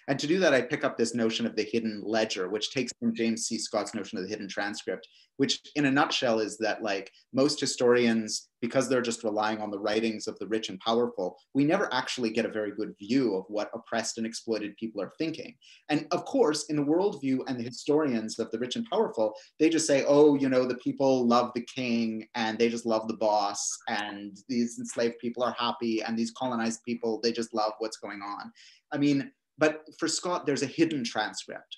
And 0.09 0.17
to 0.17 0.25
do 0.25 0.39
that, 0.39 0.55
I 0.55 0.63
pick 0.63 0.83
up 0.83 0.97
this 0.97 1.13
notion 1.13 1.45
of 1.45 1.55
the 1.55 1.61
hidden 1.61 2.01
ledger, 2.03 2.49
which 2.49 2.71
takes 2.71 2.91
from 2.99 3.13
James 3.13 3.45
C. 3.45 3.59
Scott's 3.59 3.93
notion 3.93 4.17
of 4.17 4.23
the 4.23 4.29
hidden 4.29 4.47
transcript, 4.47 5.07
which 5.37 5.61
in 5.75 5.85
a 5.85 5.91
nutshell 5.91 6.39
is 6.39 6.57
that 6.57 6.81
like 6.81 7.11
most 7.31 7.59
historians, 7.59 8.49
because 8.59 8.89
they're 8.89 9.03
just 9.03 9.23
relying 9.23 9.61
on 9.61 9.69
the 9.69 9.77
writings 9.77 10.25
of 10.27 10.37
the 10.39 10.47
rich 10.47 10.69
and 10.69 10.79
powerful, 10.79 11.37
we 11.53 11.63
never 11.63 11.93
actually 11.93 12.31
get 12.31 12.47
a 12.47 12.51
very 12.51 12.71
good 12.71 12.95
view 12.97 13.35
of 13.35 13.45
what 13.49 13.69
oppressed 13.75 14.17
and 14.17 14.25
exploited 14.25 14.75
people 14.77 14.99
are 14.99 15.13
thinking. 15.19 15.53
And 15.89 16.07
of 16.09 16.25
course, 16.25 16.65
in 16.65 16.75
the 16.75 16.83
worldview 16.83 17.41
and 17.47 17.59
the 17.59 17.63
historians 17.63 18.39
of 18.39 18.49
the 18.49 18.57
rich 18.57 18.77
and 18.77 18.89
powerful, 18.89 19.35
they 19.59 19.69
just 19.69 19.85
say, 19.85 20.05
oh, 20.07 20.33
you 20.33 20.49
know, 20.49 20.65
the 20.65 20.77
people 20.77 21.27
love 21.27 21.51
the 21.53 21.67
king 21.73 22.27
and 22.33 22.57
they 22.57 22.67
just 22.67 22.87
love 22.87 23.07
the 23.07 23.17
boss 23.17 23.77
and 23.87 24.39
these 24.49 24.79
enslaved 24.79 25.19
people 25.19 25.43
are 25.43 25.55
happy 25.59 26.01
and 26.01 26.17
these 26.17 26.31
colonized 26.31 26.79
people, 26.83 27.19
they 27.21 27.31
just 27.31 27.53
love 27.53 27.73
what's 27.77 27.97
going 27.97 28.23
on. 28.23 28.51
I 28.91 28.97
mean, 28.97 29.31
but 29.59 29.83
for 29.99 30.07
Scott, 30.07 30.45
there's 30.45 30.63
a 30.63 30.67
hidden 30.67 31.03
transcript 31.03 31.77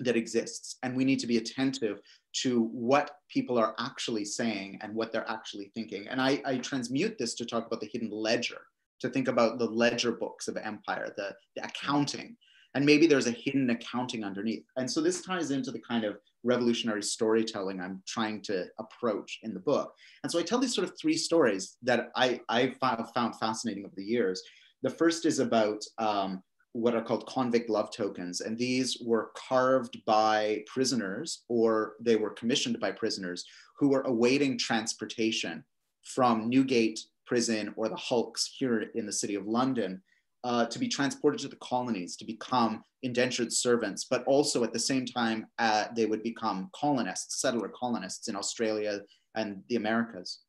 that 0.00 0.16
exists, 0.16 0.76
and 0.82 0.96
we 0.96 1.04
need 1.04 1.20
to 1.20 1.28
be 1.28 1.36
attentive 1.36 2.00
to 2.42 2.64
what 2.72 3.12
people 3.30 3.56
are 3.56 3.74
actually 3.78 4.24
saying 4.24 4.78
and 4.82 4.92
what 4.92 5.12
they're 5.12 5.30
actually 5.30 5.70
thinking. 5.74 6.08
And 6.08 6.20
I, 6.20 6.42
I 6.44 6.58
transmute 6.58 7.16
this 7.16 7.34
to 7.36 7.46
talk 7.46 7.66
about 7.66 7.80
the 7.80 7.90
hidden 7.92 8.10
ledger, 8.10 8.60
to 9.00 9.08
think 9.08 9.28
about 9.28 9.58
the 9.58 9.66
ledger 9.66 10.10
books 10.10 10.48
of 10.48 10.56
empire, 10.56 11.14
the, 11.16 11.36
the 11.54 11.64
accounting, 11.64 12.36
and 12.74 12.84
maybe 12.84 13.06
there's 13.06 13.28
a 13.28 13.30
hidden 13.30 13.70
accounting 13.70 14.24
underneath. 14.24 14.64
And 14.76 14.90
so 14.90 15.00
this 15.00 15.22
ties 15.22 15.52
into 15.52 15.70
the 15.70 15.78
kind 15.78 16.04
of 16.04 16.18
revolutionary 16.42 17.04
storytelling 17.04 17.80
I'm 17.80 18.02
trying 18.04 18.42
to 18.42 18.66
approach 18.80 19.38
in 19.44 19.54
the 19.54 19.60
book. 19.60 19.94
And 20.24 20.32
so 20.32 20.40
I 20.40 20.42
tell 20.42 20.58
these 20.58 20.74
sort 20.74 20.88
of 20.88 20.98
three 21.00 21.16
stories 21.16 21.76
that 21.84 22.10
I, 22.16 22.40
I 22.48 22.74
found 22.80 23.36
fascinating 23.38 23.84
over 23.84 23.94
the 23.96 24.04
years. 24.04 24.42
The 24.82 24.90
first 24.90 25.24
is 25.24 25.38
about 25.38 25.84
um, 25.98 26.42
what 26.74 26.94
are 26.94 27.02
called 27.02 27.24
convict 27.26 27.70
love 27.70 27.90
tokens. 27.92 28.40
And 28.40 28.58
these 28.58 28.98
were 29.00 29.30
carved 29.36 30.04
by 30.04 30.64
prisoners 30.66 31.44
or 31.48 31.94
they 32.00 32.16
were 32.16 32.30
commissioned 32.30 32.80
by 32.80 32.90
prisoners 32.90 33.44
who 33.78 33.88
were 33.88 34.02
awaiting 34.02 34.58
transportation 34.58 35.64
from 36.02 36.50
Newgate 36.50 37.00
prison 37.26 37.72
or 37.76 37.88
the 37.88 37.96
hulks 37.96 38.52
here 38.58 38.90
in 38.96 39.06
the 39.06 39.12
city 39.12 39.36
of 39.36 39.46
London 39.46 40.02
uh, 40.42 40.66
to 40.66 40.78
be 40.80 40.88
transported 40.88 41.40
to 41.40 41.48
the 41.48 41.56
colonies 41.56 42.16
to 42.16 42.24
become 42.24 42.82
indentured 43.04 43.52
servants, 43.52 44.04
but 44.04 44.24
also 44.24 44.64
at 44.64 44.72
the 44.72 44.78
same 44.78 45.06
time, 45.06 45.46
uh, 45.60 45.86
they 45.96 46.06
would 46.06 46.24
become 46.24 46.70
colonists, 46.74 47.40
settler 47.40 47.68
colonists 47.68 48.28
in 48.28 48.34
Australia 48.34 49.00
and 49.36 49.62
the 49.68 49.76
Americas. 49.76 50.40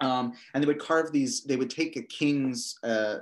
Um, 0.00 0.32
and 0.54 0.62
they 0.62 0.66
would 0.66 0.78
carve 0.78 1.12
these, 1.12 1.44
they 1.44 1.56
would 1.56 1.70
take 1.70 1.96
a 1.96 2.02
king's 2.02 2.78
uh, 2.82 3.18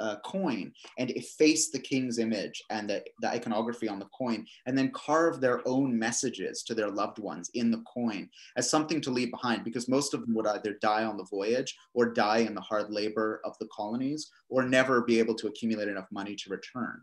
uh, 0.00 0.16
coin 0.24 0.72
and 0.98 1.10
efface 1.10 1.70
the 1.70 1.78
king's 1.78 2.18
image 2.18 2.62
and 2.70 2.88
the, 2.88 3.04
the 3.20 3.28
iconography 3.28 3.88
on 3.88 3.98
the 3.98 4.06
coin, 4.06 4.46
and 4.66 4.76
then 4.76 4.90
carve 4.92 5.40
their 5.40 5.66
own 5.68 5.98
messages 5.98 6.62
to 6.62 6.74
their 6.74 6.90
loved 6.90 7.18
ones 7.18 7.50
in 7.54 7.70
the 7.70 7.82
coin 7.82 8.28
as 8.56 8.70
something 8.70 9.00
to 9.02 9.10
leave 9.10 9.30
behind 9.30 9.64
because 9.64 9.88
most 9.88 10.14
of 10.14 10.22
them 10.22 10.34
would 10.34 10.46
either 10.46 10.74
die 10.80 11.04
on 11.04 11.16
the 11.16 11.24
voyage 11.24 11.76
or 11.94 12.12
die 12.12 12.38
in 12.38 12.54
the 12.54 12.60
hard 12.60 12.90
labor 12.90 13.40
of 13.44 13.56
the 13.58 13.68
colonies 13.74 14.30
or 14.48 14.62
never 14.62 15.02
be 15.02 15.18
able 15.18 15.34
to 15.34 15.48
accumulate 15.48 15.88
enough 15.88 16.08
money 16.10 16.34
to 16.34 16.50
return. 16.50 17.02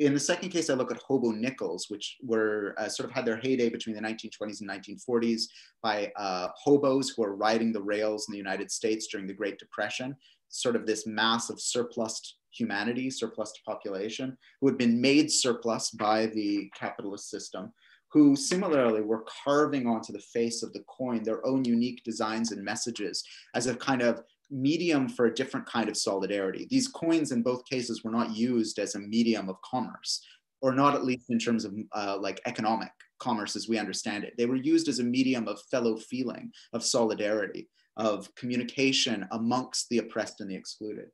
In 0.00 0.14
the 0.14 0.20
second 0.20 0.48
case, 0.48 0.70
I 0.70 0.74
look 0.74 0.90
at 0.90 0.96
hobo 0.96 1.30
nickels, 1.30 1.90
which 1.90 2.16
were 2.22 2.74
uh, 2.78 2.88
sort 2.88 3.06
of 3.06 3.14
had 3.14 3.26
their 3.26 3.36
heyday 3.36 3.68
between 3.68 3.94
the 3.94 4.00
1920s 4.00 4.62
and 4.62 4.70
1940s 4.70 5.42
by 5.82 6.10
uh, 6.16 6.48
hobos 6.56 7.10
who 7.10 7.22
are 7.22 7.36
riding 7.36 7.70
the 7.70 7.82
rails 7.82 8.26
in 8.26 8.32
the 8.32 8.38
United 8.38 8.70
States 8.70 9.08
during 9.08 9.26
the 9.26 9.34
Great 9.34 9.58
Depression, 9.58 10.16
sort 10.48 10.74
of 10.74 10.86
this 10.86 11.06
mass 11.06 11.50
of 11.50 11.60
surplus 11.60 12.38
humanity, 12.50 13.10
surplus 13.10 13.52
population, 13.66 14.38
who 14.62 14.68
had 14.68 14.78
been 14.78 14.98
made 14.98 15.30
surplus 15.30 15.90
by 15.90 16.26
the 16.28 16.70
capitalist 16.74 17.28
system, 17.28 17.70
who 18.10 18.34
similarly 18.34 19.02
were 19.02 19.26
carving 19.44 19.86
onto 19.86 20.14
the 20.14 20.18
face 20.32 20.62
of 20.62 20.72
the 20.72 20.82
coin 20.88 21.22
their 21.22 21.46
own 21.46 21.62
unique 21.62 22.02
designs 22.04 22.52
and 22.52 22.64
messages 22.64 23.22
as 23.54 23.66
a 23.66 23.74
kind 23.74 24.00
of 24.00 24.22
medium 24.50 25.08
for 25.08 25.26
a 25.26 25.34
different 25.34 25.66
kind 25.66 25.88
of 25.88 25.96
solidarity. 25.96 26.66
These 26.70 26.88
coins 26.88 27.32
in 27.32 27.42
both 27.42 27.64
cases 27.64 28.02
were 28.02 28.10
not 28.10 28.36
used 28.36 28.78
as 28.78 28.94
a 28.94 28.98
medium 28.98 29.48
of 29.48 29.60
commerce, 29.62 30.24
or 30.60 30.72
not 30.72 30.94
at 30.94 31.04
least 31.04 31.30
in 31.30 31.38
terms 31.38 31.64
of 31.64 31.74
uh, 31.94 32.18
like 32.20 32.40
economic 32.46 32.90
commerce 33.18 33.56
as 33.56 33.68
we 33.68 33.78
understand 33.78 34.24
it. 34.24 34.34
They 34.36 34.46
were 34.46 34.56
used 34.56 34.88
as 34.88 34.98
a 34.98 35.04
medium 35.04 35.46
of 35.46 35.60
fellow 35.70 35.96
feeling, 35.96 36.50
of 36.72 36.82
solidarity, 36.82 37.68
of 37.96 38.34
communication 38.34 39.26
amongst 39.32 39.88
the 39.88 39.98
oppressed 39.98 40.40
and 40.40 40.50
the 40.50 40.56
excluded. 40.56 41.06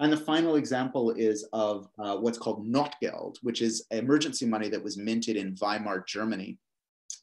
And 0.00 0.12
the 0.12 0.16
final 0.18 0.56
example 0.56 1.10
is 1.12 1.48
of 1.52 1.88
uh, 1.98 2.16
what's 2.16 2.38
called 2.38 2.66
Notgeld, 2.66 3.36
which 3.42 3.62
is 3.62 3.86
emergency 3.90 4.44
money 4.44 4.68
that 4.68 4.82
was 4.82 4.98
minted 4.98 5.36
in 5.36 5.56
Weimar, 5.60 6.04
Germany. 6.06 6.58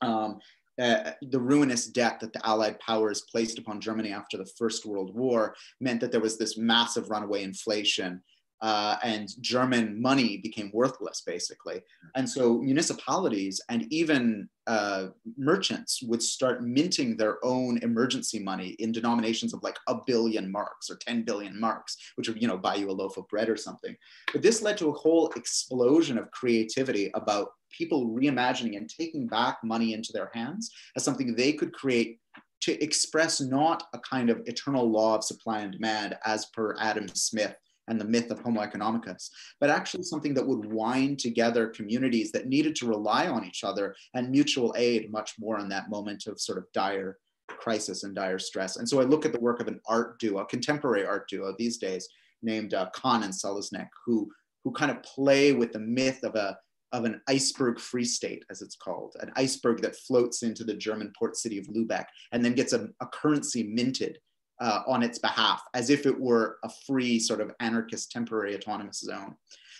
Um, 0.02 0.40
uh, 0.82 1.12
the 1.22 1.40
ruinous 1.40 1.88
debt 1.88 2.20
that 2.20 2.34
the 2.34 2.46
Allied 2.48 2.80
powers 2.80 3.22
placed 3.32 3.60
upon 3.60 3.80
Germany 3.80 4.12
after 4.12 4.38
the 4.38 4.50
First 4.58 4.86
World 4.86 5.14
War 5.14 5.56
meant 5.80 6.02
that 6.02 6.12
there 6.12 6.22
was 6.22 6.38
this 6.38 6.58
massive 6.58 7.10
runaway 7.10 7.44
inflation. 7.44 8.22
Uh, 8.62 8.96
and 9.04 9.30
German 9.42 10.02
money 10.02 10.38
became 10.38 10.72
worthless, 10.74 11.22
basically. 11.26 11.82
And 12.16 12.30
so 12.30 12.60
municipalities 12.60 13.60
and 13.68 13.92
even 13.92 14.48
uh, 14.68 15.08
merchants 15.38 16.02
would 16.02 16.24
start 16.24 16.64
minting 16.64 17.18
their 17.18 17.44
own 17.44 17.78
emergency 17.80 18.40
money 18.40 18.70
in 18.80 18.94
denominations 18.94 19.54
of 19.54 19.62
like 19.64 19.78
a 19.90 19.98
billion 20.08 20.50
marks 20.50 20.90
or 20.90 20.96
10 20.96 21.24
billion 21.24 21.60
marks, 21.60 21.98
which 22.16 22.30
would, 22.30 22.42
you 22.42 22.48
know, 22.48 22.58
buy 22.58 22.76
you 22.76 22.90
a 22.90 22.94
loaf 22.94 23.18
of 23.18 23.28
bread 23.28 23.50
or 23.50 23.58
something. 23.58 23.98
But 24.32 24.42
this 24.42 24.62
led 24.62 24.78
to 24.78 24.88
a 24.88 24.94
whole 24.94 25.30
explosion 25.36 26.18
of 26.18 26.32
creativity 26.32 27.12
about 27.16 27.50
people 27.78 28.08
reimagining 28.08 28.78
and 28.78 28.90
taking 28.90 29.28
back 29.28 29.58
money 29.64 29.94
into 29.94 30.14
their 30.14 30.32
hands 30.34 30.72
as 30.96 31.04
something 31.04 31.36
they 31.36 31.54
could 31.54 31.74
create 31.74 32.20
to 32.62 32.82
express 32.82 33.42
not 33.42 33.84
a 33.94 34.00
kind 34.00 34.30
of 34.30 34.42
eternal 34.46 34.90
law 34.90 35.16
of 35.16 35.24
supply 35.24 35.60
and 35.60 35.74
demand 35.74 36.16
as 36.26 36.46
per 36.48 36.76
Adam 36.80 37.08
Smith 37.10 37.56
and 37.90 38.00
the 38.00 38.06
myth 38.06 38.32
of 38.32 38.40
Homo 38.40 38.62
economicus, 38.62 39.30
but 39.60 39.70
actually 39.70 40.04
something 40.04 40.34
that 40.34 40.48
would 40.48 40.72
wind 40.72 41.20
together 41.20 41.68
communities 41.68 42.32
that 42.32 42.48
needed 42.48 42.76
to 42.78 42.88
rely 42.88 43.28
on 43.28 43.44
each 43.44 43.66
other 43.66 43.94
and 44.14 44.32
mutual 44.32 44.74
aid 44.78 45.12
much 45.12 45.34
more 45.38 45.60
in 45.60 45.68
that 45.70 45.90
moment 45.90 46.28
of 46.28 46.40
sort 46.40 46.58
of 46.58 46.66
dire 46.74 47.18
crisis 47.48 48.04
and 48.04 48.16
dire 48.16 48.40
stress. 48.40 48.78
And 48.78 48.88
so 48.88 49.02
I 49.02 49.04
look 49.04 49.26
at 49.26 49.34
the 49.34 49.40
work 49.40 49.60
of 49.60 49.68
an 49.68 49.82
art 49.86 50.18
duo, 50.20 50.40
a 50.40 50.46
contemporary 50.46 51.06
art 51.06 51.28
duo 51.28 51.54
these 51.58 51.78
days 51.78 52.08
named 52.42 52.74
uh, 52.74 52.90
Kahn 52.94 53.24
and 53.24 53.34
Selesnick, 53.34 53.90
who, 54.06 54.32
who 54.64 54.72
kind 54.72 54.92
of 54.92 55.04
play 55.04 55.52
with 55.52 55.74
the 55.74 55.80
myth 55.80 56.24
of 56.24 56.36
a 56.36 56.58
of 56.94 57.06
an 57.06 57.20
iceberg 57.28 57.80
free 57.80 58.06
state, 58.06 58.46
as 58.50 58.62
it's 58.62 58.76
called, 58.76 59.16
an 59.20 59.32
iceberg 59.36 59.82
that 59.82 59.96
floats 59.96 60.44
into 60.44 60.64
the 60.64 60.76
German 60.76 61.12
port 61.18 61.36
city 61.36 61.58
of 61.58 61.68
Lubeck 61.68 62.06
and 62.32 62.46
then 62.46 62.54
gets 62.54 62.72
a, 62.72 62.88
a 63.02 63.08
currency 63.08 63.64
minted 63.64 64.20
uh, 64.62 64.82
on 64.88 65.04
its 65.04 65.20
behalf, 65.20 65.62
as 65.74 65.90
if 65.90 66.06
it 66.06 66.18
were 66.18 66.58
a 66.64 66.70
free 66.88 67.20
sort 67.20 67.42
of 67.42 67.52
anarchist 67.60 68.12
temporary 68.12 68.56
autonomous 68.56 69.00
zone. 69.00 69.36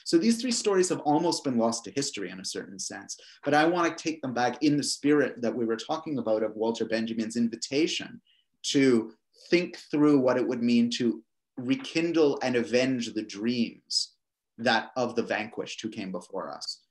So 0.06 0.18
these 0.18 0.42
three 0.42 0.52
stories 0.52 0.90
have 0.90 1.00
almost 1.02 1.44
been 1.44 1.58
lost 1.58 1.86
to 1.86 1.92
history 1.92 2.30
in 2.30 2.40
a 2.42 2.46
certain 2.46 2.80
sense, 2.80 3.18
but 3.46 3.54
I 3.54 3.66
want 3.66 3.96
to 3.96 4.04
take 4.04 4.22
them 4.22 4.34
back 4.34 4.62
in 4.62 4.76
the 4.76 4.84
spirit 4.84 5.42
that 5.42 5.56
we 5.56 5.66
were 5.66 5.78
talking 5.78 6.18
about 6.18 6.44
of 6.44 6.56
Walter 6.56 6.86
Benjamin's 6.86 7.38
invitation 7.38 8.20
to 8.64 9.14
think 9.50 9.78
through 9.92 10.20
what 10.20 10.38
it 10.38 10.46
would 10.46 10.62
mean 10.62 10.90
to 10.98 11.24
rekindle 11.58 12.40
and 12.42 12.56
avenge 12.56 13.14
the 13.14 13.24
dreams 13.24 14.16
that 14.58 14.92
of 14.98 15.16
the 15.16 15.24
vanquished 15.24 15.82
who 15.82 15.90
came 15.90 16.12
before 16.12 16.52
us. 16.52 16.83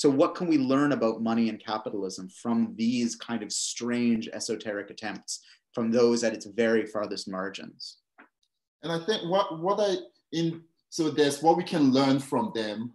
So, 0.00 0.08
what 0.08 0.34
can 0.34 0.46
we 0.46 0.56
learn 0.56 0.92
about 0.92 1.20
money 1.20 1.50
and 1.50 1.62
capitalism 1.62 2.30
from 2.30 2.72
these 2.74 3.16
kind 3.16 3.42
of 3.42 3.52
strange 3.52 4.30
esoteric 4.32 4.88
attempts 4.88 5.40
from 5.74 5.90
those 5.90 6.24
at 6.24 6.32
its 6.32 6.46
very 6.46 6.86
farthest 6.86 7.28
margins? 7.28 7.98
And 8.82 8.90
I 8.90 8.98
think 9.04 9.28
what 9.30 9.60
what 9.60 9.78
I 9.78 9.96
in 10.32 10.62
so 10.88 11.10
there's 11.10 11.42
what 11.42 11.58
we 11.58 11.64
can 11.64 11.92
learn 11.92 12.18
from 12.18 12.50
them 12.54 12.94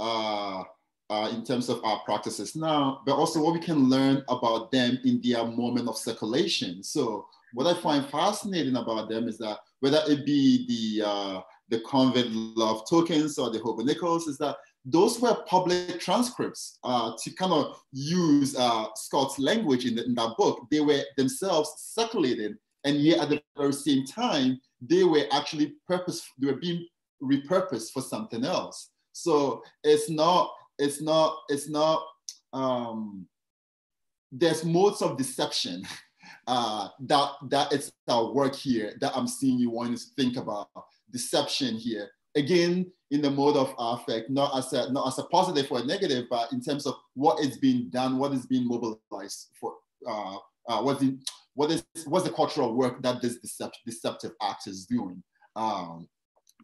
uh, 0.00 0.64
uh, 1.08 1.30
in 1.32 1.44
terms 1.44 1.68
of 1.68 1.84
our 1.84 2.00
practices 2.00 2.56
now, 2.56 3.02
but 3.06 3.14
also 3.14 3.40
what 3.40 3.54
we 3.54 3.60
can 3.60 3.88
learn 3.88 4.24
about 4.28 4.72
them 4.72 4.98
in 5.04 5.20
their 5.22 5.44
moment 5.46 5.86
of 5.86 5.96
circulation. 5.96 6.82
So 6.82 7.26
what 7.54 7.68
I 7.68 7.80
find 7.80 8.04
fascinating 8.06 8.74
about 8.74 9.08
them 9.08 9.28
is 9.28 9.38
that 9.38 9.58
whether 9.78 10.02
it 10.08 10.26
be 10.26 10.66
the 10.66 11.06
uh, 11.06 11.40
the 11.68 11.80
convict 11.82 12.30
love 12.32 12.82
tokens 12.90 13.38
or 13.38 13.50
the 13.50 13.60
hobo 13.60 13.86
is 13.86 14.38
that 14.38 14.56
those 14.84 15.20
were 15.20 15.42
public 15.46 16.00
transcripts 16.00 16.78
uh, 16.84 17.12
to 17.22 17.30
kind 17.34 17.52
of 17.52 17.80
use 17.92 18.56
uh, 18.56 18.86
Scott's 18.94 19.38
language 19.38 19.84
in, 19.84 19.94
the, 19.94 20.04
in 20.04 20.14
that 20.14 20.34
book. 20.38 20.66
They 20.70 20.80
were 20.80 21.02
themselves 21.16 21.70
circulated, 21.78 22.56
and 22.84 22.96
yet 22.96 23.18
at 23.18 23.28
the 23.28 23.42
very 23.56 23.72
same 23.72 24.06
time, 24.06 24.60
they 24.80 25.04
were 25.04 25.24
actually 25.32 25.74
purpose. 25.86 26.26
They 26.38 26.46
were 26.46 26.58
being 26.58 26.86
repurposed 27.22 27.92
for 27.92 28.00
something 28.00 28.44
else. 28.44 28.90
So 29.12 29.62
it's 29.84 30.08
not. 30.08 30.50
It's 30.78 31.02
not. 31.02 31.36
It's 31.48 31.68
not. 31.68 32.02
Um, 32.52 33.26
there's 34.32 34.64
modes 34.64 35.02
of 35.02 35.18
deception 35.18 35.82
uh, 36.46 36.88
that 37.00 37.32
that 37.50 37.72
it's 37.72 37.92
our 38.08 38.32
work 38.32 38.54
here 38.54 38.94
that 39.00 39.14
I'm 39.14 39.28
seeing 39.28 39.58
you 39.58 39.70
wanting 39.70 39.96
to 39.96 40.04
think 40.16 40.36
about 40.36 40.68
deception 41.12 41.76
here. 41.76 42.08
Again, 42.36 42.90
in 43.10 43.22
the 43.22 43.30
mode 43.30 43.56
of 43.56 43.74
affect, 43.78 44.30
not 44.30 44.56
as 44.56 44.72
a 44.72 44.92
not 44.92 45.08
as 45.08 45.18
a 45.18 45.24
positive 45.24 45.70
or 45.70 45.80
a 45.80 45.84
negative, 45.84 46.26
but 46.30 46.52
in 46.52 46.60
terms 46.60 46.86
of 46.86 46.94
what 47.14 47.40
is 47.40 47.58
being 47.58 47.88
done, 47.90 48.18
what 48.18 48.32
is 48.32 48.46
being 48.46 48.66
mobilized 48.66 49.48
for, 49.60 49.74
uh, 50.06 50.36
uh, 50.68 50.82
what's 50.82 51.00
the 51.00 51.18
what 51.54 51.70
is 51.70 51.84
what's 52.06 52.24
the 52.24 52.32
cultural 52.32 52.74
work 52.74 53.02
that 53.02 53.20
this 53.20 53.38
decept, 53.40 53.72
deceptive 53.84 54.32
act 54.42 54.66
is 54.66 54.86
doing. 54.86 55.22
Um, 55.56 56.08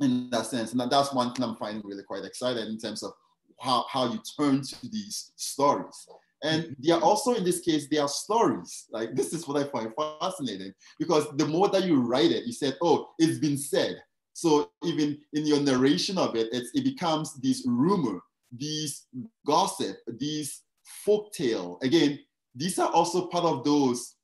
in 0.01 0.29
that 0.31 0.47
sense, 0.47 0.73
and 0.73 0.91
that's 0.91 1.13
one 1.13 1.33
thing 1.33 1.45
I'm 1.45 1.57
finding 1.57 1.83
really 1.85 2.03
quite 2.03 2.25
excited 2.25 2.69
in 2.69 2.79
terms 2.79 3.03
of 3.03 3.13
how, 3.61 3.87
how 3.91 4.13
you 4.13 4.21
turn 4.39 4.63
to 4.63 4.89
these 4.89 5.33
stories. 5.37 6.07
And 6.43 6.65
mm-hmm. 6.65 6.73
they 6.83 6.93
are 6.93 7.01
also 7.01 7.35
in 7.35 7.45
this 7.45 7.61
case, 7.61 7.89
they 7.89 7.99
are 7.99 8.09
stories. 8.09 8.87
Like 8.91 9.15
this 9.15 9.33
is 9.33 9.49
what 9.49 9.57
I 9.57 9.69
find 9.69 9.93
fascinating 10.21 10.73
because 10.99 11.27
the 11.37 11.47
more 11.47 11.69
that 11.69 11.85
you 11.85 12.01
write 12.01 12.31
it, 12.31 12.45
you 12.45 12.53
said, 12.53 12.77
oh, 12.83 13.09
it's 13.19 13.39
been 13.39 13.59
said. 13.59 14.03
So 14.37 14.71
even 14.85 15.19
in 15.33 15.47
your 15.47 15.61
narration 15.61 16.19
of 16.19 16.37
it, 16.37 16.49
it 16.53 16.85
becomes 16.85 17.41
this 17.41 17.65
rumor, 17.67 18.21
these 18.53 19.07
gossip, 19.47 19.97
these 20.19 20.61
folk 21.07 21.33
tale. 21.33 21.79
Again, 21.83 22.19
these 22.55 22.79
are 22.79 22.91
also 22.91 23.29
part 23.29 23.47
of 23.47 23.65
those 23.65 24.17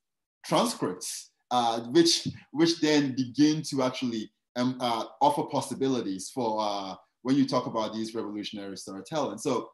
transcripts, 0.45 1.31
uh, 1.51 1.81
which 1.93 2.29
which 2.51 2.79
then 2.83 3.15
begin 3.17 3.63
to 3.71 3.83
actually 3.83 4.31
um, 4.57 4.77
uh, 4.81 5.07
offer 5.23 5.45
possibilities 5.45 6.29
for 6.29 6.59
uh, 6.61 6.95
when 7.23 7.37
you 7.37 7.47
talk 7.47 7.65
about 7.65 7.95
these 7.95 8.15
revolutionary 8.15 8.77
storytelling. 8.77 9.39
So 9.39 9.71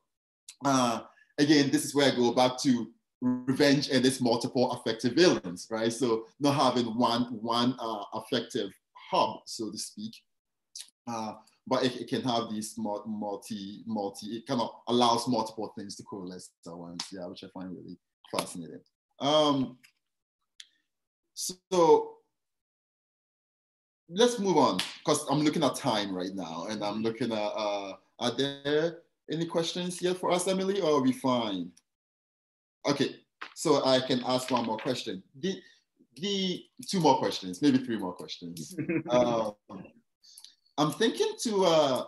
uh, 0.65 1.01
again, 1.39 1.73
this 1.73 1.85
is 1.85 1.97
where 1.97 2.13
I 2.13 2.15
go 2.15 2.31
back 2.33 2.59
to 2.59 2.87
revenge 3.23 3.89
and 3.89 4.07
its 4.07 4.21
multiple 4.21 4.71
affective 4.71 5.15
villains, 5.15 5.67
right? 5.69 5.93
So 5.93 6.27
not 6.39 6.55
having 6.55 6.97
one 6.97 7.23
one 7.43 7.75
uh, 7.81 8.05
affective 8.15 8.71
hub, 9.11 9.41
so 9.47 9.73
to 9.73 9.79
speak, 9.79 10.15
uh, 11.09 11.35
but 11.67 11.85
it, 11.85 12.01
it, 12.01 12.09
can 12.09 12.23
have 12.23 12.51
these 12.51 12.75
multi 12.77 13.83
multi. 13.87 14.27
It 14.27 14.47
kind 14.47 14.61
of 14.61 14.71
allows 14.89 15.29
multiple 15.29 15.73
things 15.77 15.97
to 15.97 16.03
coalesce 16.05 16.51
at 16.67 16.77
once, 16.77 17.07
yeah, 17.13 17.27
which 17.27 17.45
I 17.45 17.49
find 17.49 17.71
really 17.71 17.99
fascinating. 18.37 18.81
Um, 19.21 19.79
so 21.35 22.15
let's 24.09 24.39
move 24.39 24.57
on 24.57 24.79
because 24.99 25.27
I'm 25.31 25.41
looking 25.41 25.63
at 25.63 25.77
time 25.77 26.15
right 26.15 26.35
now, 26.35 26.67
and 26.69 26.83
I'm 26.83 27.03
looking 27.03 27.33
at 27.33 27.39
uh, 27.39 27.93
are 28.19 28.37
there 28.37 28.99
any 29.31 29.47
questions 29.47 30.03
yet 30.03 30.17
for 30.17 30.31
us, 30.31 30.49
Emily, 30.49 30.81
or 30.81 30.99
are 30.99 31.03
we 31.03 31.13
fine? 31.13 31.71
Okay, 32.89 33.17
so 33.55 33.85
I 33.85 34.01
can 34.01 34.23
ask 34.27 34.51
one 34.51 34.67
more 34.67 34.79
question. 34.79 35.23
The, 35.41 35.61
the 36.17 36.65
two 36.89 37.01
more 37.01 37.19
questions, 37.19 37.61
maybe 37.61 37.79
three 37.79 37.99
more 37.99 38.15
questions. 38.15 38.75
um, 39.11 39.53
I'm 40.79 40.93
thinking 40.93 41.33
to, 41.43 41.65
uh, 41.65 42.05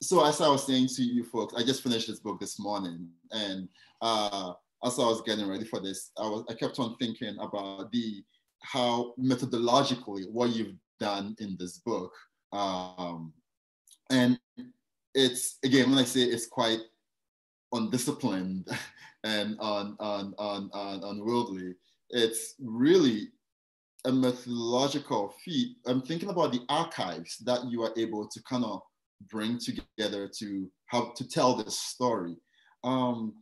so 0.00 0.24
as 0.24 0.40
I 0.40 0.48
was 0.48 0.66
saying 0.66 0.88
to 0.96 1.02
you 1.02 1.22
folks, 1.22 1.54
I 1.54 1.62
just 1.62 1.82
finished 1.82 2.08
this 2.08 2.18
book 2.18 2.40
this 2.40 2.58
morning, 2.58 3.10
and 3.30 3.68
uh, 4.00 4.54
as 4.82 4.98
I 4.98 5.02
was 5.02 5.20
getting 5.20 5.46
ready 5.46 5.66
for 5.66 5.78
this, 5.78 6.10
I 6.16 6.22
was 6.22 6.44
I 6.48 6.54
kept 6.54 6.78
on 6.78 6.96
thinking 6.96 7.36
about 7.38 7.92
the 7.92 8.24
how 8.62 9.12
methodologically 9.20 10.30
what 10.30 10.50
you've 10.50 10.76
done 10.98 11.36
in 11.40 11.56
this 11.58 11.78
book, 11.78 12.12
um, 12.52 13.34
and 14.08 14.40
it's 15.14 15.58
again 15.62 15.90
when 15.90 15.98
I 15.98 16.04
say 16.04 16.22
it's 16.22 16.46
quite 16.46 16.80
undisciplined 17.72 18.66
and 19.24 19.58
un, 19.60 19.94
un, 20.00 20.34
un, 20.38 20.70
un, 20.72 21.00
unworldly, 21.04 21.74
it's 22.08 22.54
really 22.58 23.28
a 24.04 24.12
methodological 24.12 25.34
feat. 25.44 25.76
I'm 25.86 26.02
thinking 26.02 26.30
about 26.30 26.52
the 26.52 26.62
archives 26.68 27.38
that 27.38 27.64
you 27.70 27.82
are 27.82 27.92
able 27.96 28.26
to 28.28 28.42
kind 28.44 28.64
of 28.64 28.80
bring 29.30 29.58
together 29.58 30.30
to 30.38 30.70
how 30.86 31.12
to 31.16 31.28
tell 31.28 31.56
this 31.56 31.78
story. 31.78 32.36
Um, 32.84 33.34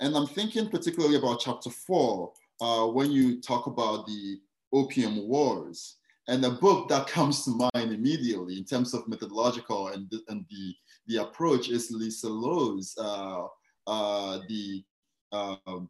and 0.00 0.16
I'm 0.16 0.26
thinking 0.26 0.68
particularly 0.68 1.16
about 1.16 1.40
chapter 1.40 1.70
four, 1.70 2.32
uh, 2.60 2.86
when 2.86 3.10
you 3.10 3.40
talk 3.40 3.66
about 3.66 4.06
the 4.06 4.38
opium 4.72 5.28
wars. 5.28 5.96
And 6.28 6.42
the 6.42 6.50
book 6.50 6.88
that 6.88 7.06
comes 7.08 7.44
to 7.44 7.50
mind 7.74 7.92
immediately 7.92 8.58
in 8.58 8.64
terms 8.64 8.94
of 8.94 9.08
methodological 9.08 9.88
and, 9.88 10.08
the, 10.10 10.20
and 10.28 10.44
the, 10.50 10.74
the 11.06 11.22
approach 11.22 11.68
is 11.68 11.90
Lisa 11.90 12.28
Lowe's, 12.28 12.94
uh, 12.98 13.46
uh, 13.86 14.38
the, 14.48 14.84
um, 15.32 15.88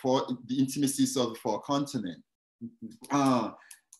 for 0.00 0.26
the 0.46 0.58
intimacies 0.58 1.16
of 1.16 1.34
the 1.34 1.38
four 1.38 1.60
continent. 1.60 2.22
Uh, 3.10 3.52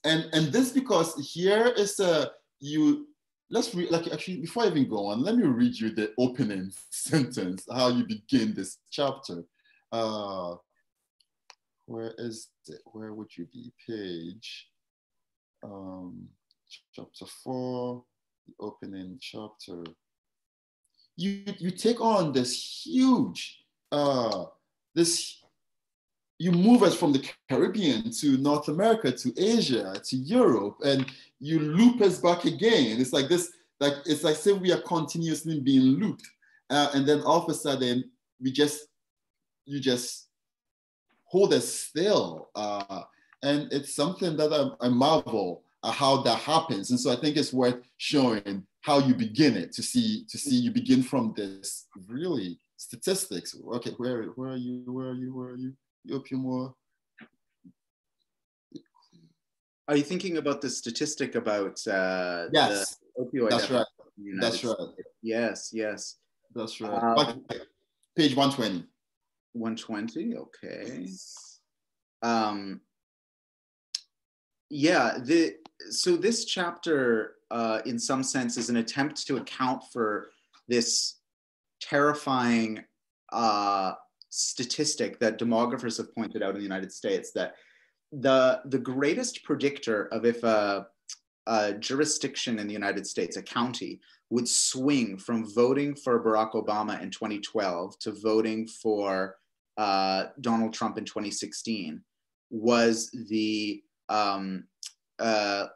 and, 0.05 0.29
and 0.33 0.53
this 0.53 0.73
because 0.73 1.15
here 1.33 1.73
is 1.77 2.01
a, 2.01 2.31
you, 2.59 3.09
let's 3.51 3.75
read, 3.75 3.91
like 3.91 4.13
actually, 4.13 4.39
before 4.39 4.65
I 4.65 4.69
even 4.69 4.89
go 4.89 5.07
on, 5.07 5.23
let 5.23 5.37
me 5.37 5.45
read 5.45 5.79
you 5.79 5.91
the 5.91 6.13
opening 6.19 6.73
sentence, 6.91 7.65
how 7.71 7.89
you 7.89 8.05
begin 8.05 8.55
this 8.55 8.79
chapter. 8.91 9.45
Uh, 9.93 10.55
where 11.87 12.15
is 12.19 12.49
it? 12.69 12.81
Where 12.87 13.13
would 13.13 13.37
you 13.37 13.47
be? 13.53 13.73
Page 13.87 14.71
um, 15.63 16.29
chapter 16.93 17.27
four, 17.27 18.05
the 18.47 18.55
opening 18.61 19.19
chapter. 19.21 19.83
You, 21.17 21.43
you 21.59 21.71
take 21.71 22.01
on 22.01 22.33
this 22.33 22.83
huge, 22.85 23.65
uh, 23.93 24.45
this, 24.95 25.40
you 26.41 26.51
move 26.53 26.83
us 26.83 26.97
from 26.97 27.13
the 27.13 27.23
Caribbean 27.51 28.11
to 28.13 28.39
North 28.39 28.69
America, 28.69 29.13
to 29.13 29.33
Asia, 29.37 30.01
to 30.03 30.17
Europe, 30.17 30.79
and 30.83 31.05
you 31.39 31.59
loop 31.61 32.01
us 32.01 32.19
back 32.19 32.47
again. 32.47 32.99
It's 32.99 33.13
like 33.13 33.29
this, 33.29 33.53
like 33.79 33.93
it's 34.07 34.25
like 34.25 34.37
say 34.37 34.53
we 34.55 34.73
are 34.73 34.81
continuously 34.81 35.61
being 35.61 35.83
looped. 36.01 36.27
Uh, 36.71 36.89
and 36.95 37.07
then 37.07 37.21
all 37.21 37.43
of 37.43 37.51
a 37.51 37.53
sudden 37.53 38.11
we 38.41 38.51
just, 38.51 38.87
you 39.67 39.81
just 39.81 40.29
hold 41.25 41.53
us 41.53 41.69
still. 41.69 42.49
Uh, 42.55 43.03
and 43.43 43.71
it's 43.71 43.95
something 43.95 44.35
that 44.39 44.51
I, 44.51 44.87
I 44.87 44.89
marvel 44.89 45.63
at 45.85 45.93
how 45.93 46.23
that 46.23 46.39
happens. 46.39 46.91
And 46.91 46.99
so 46.99 47.13
I 47.13 47.17
think 47.17 47.37
it's 47.37 47.53
worth 47.53 47.83
showing 47.99 48.67
how 48.81 48.99
you 48.99 49.15
begin 49.15 49.59
it 49.59 49.73
to 49.73 49.83
see 49.83 50.25
to 50.31 50.39
see 50.39 50.57
you 50.57 50.71
begin 50.71 51.03
from 51.03 51.35
this 51.37 51.87
really 52.09 52.59
statistics. 52.79 53.55
Okay, 53.75 53.91
where 53.99 54.23
where 54.37 54.53
are 54.53 54.57
you? 54.57 54.83
Where 54.87 55.09
are 55.09 55.15
you? 55.15 55.37
Where 55.37 55.49
are 55.49 55.57
you? 55.57 55.75
Opium 56.13 56.45
war. 56.45 56.75
Are 59.89 59.97
you 59.97 60.05
thinking 60.05 60.37
about 60.37 60.61
the 60.61 60.71
statistic 60.71 61.35
about 61.35 61.85
uh, 61.87 62.47
yes, 62.53 62.99
opioid? 63.19 63.51
That's 63.51 63.71
right. 63.71 63.87
That's 64.41 64.65
right. 64.65 64.77
Yes, 65.23 65.71
yes. 65.73 66.17
That's 66.55 66.81
right. 66.81 66.93
Um, 66.93 67.45
Page 68.17 68.37
120. 68.37 68.87
120, 69.53 70.37
okay. 70.37 71.09
Um, 72.23 72.81
yeah, 74.69 75.19
the 75.19 75.57
so 75.91 76.17
this 76.17 76.45
chapter, 76.45 77.37
uh, 77.51 77.81
in 77.87 77.99
some 77.99 78.23
sense, 78.23 78.57
is 78.57 78.69
an 78.71 78.77
attempt 78.77 79.27
to 79.27 79.39
account 79.39 79.83
for 79.93 80.31
this 80.69 81.17
terrifying 81.81 82.85
uh, 83.33 83.95
statistic 84.31 85.19
that 85.19 85.39
demographers 85.39 85.97
have 85.99 86.15
pointed 86.15 86.43
out 86.43 86.51
in 86.51 86.57
the 86.57 86.63
United 86.63 86.93
States 86.93 87.33
that 87.33 87.55
the 88.13 88.61
the 88.65 88.79
greatest 88.79 89.45
predictor 89.45 90.07
of 90.13 90.25
if 90.25 90.43
a 90.43 90.87
a 91.47 91.73
jurisdiction 91.75 92.59
in 92.59 92.67
the 92.67 92.73
United 92.73 93.07
States, 93.07 93.37
a 93.37 93.43
county, 93.43 94.01
would 94.31 94.49
swing 94.49 95.19
from 95.19 95.53
voting 95.53 95.97
for 95.97 96.23
Barack 96.23 96.53
Obama 96.53 97.01
in 97.03 97.11
2012 97.11 97.99
to 97.99 98.13
voting 98.13 98.69
for 98.69 99.37
uh, 99.77 100.27
Donald 100.41 100.73
Trump 100.73 100.99
in 100.99 101.05
2016 101.05 102.03
was 102.51 103.11
the 103.29 103.83
um, 104.09 104.65
uh, 105.19 105.67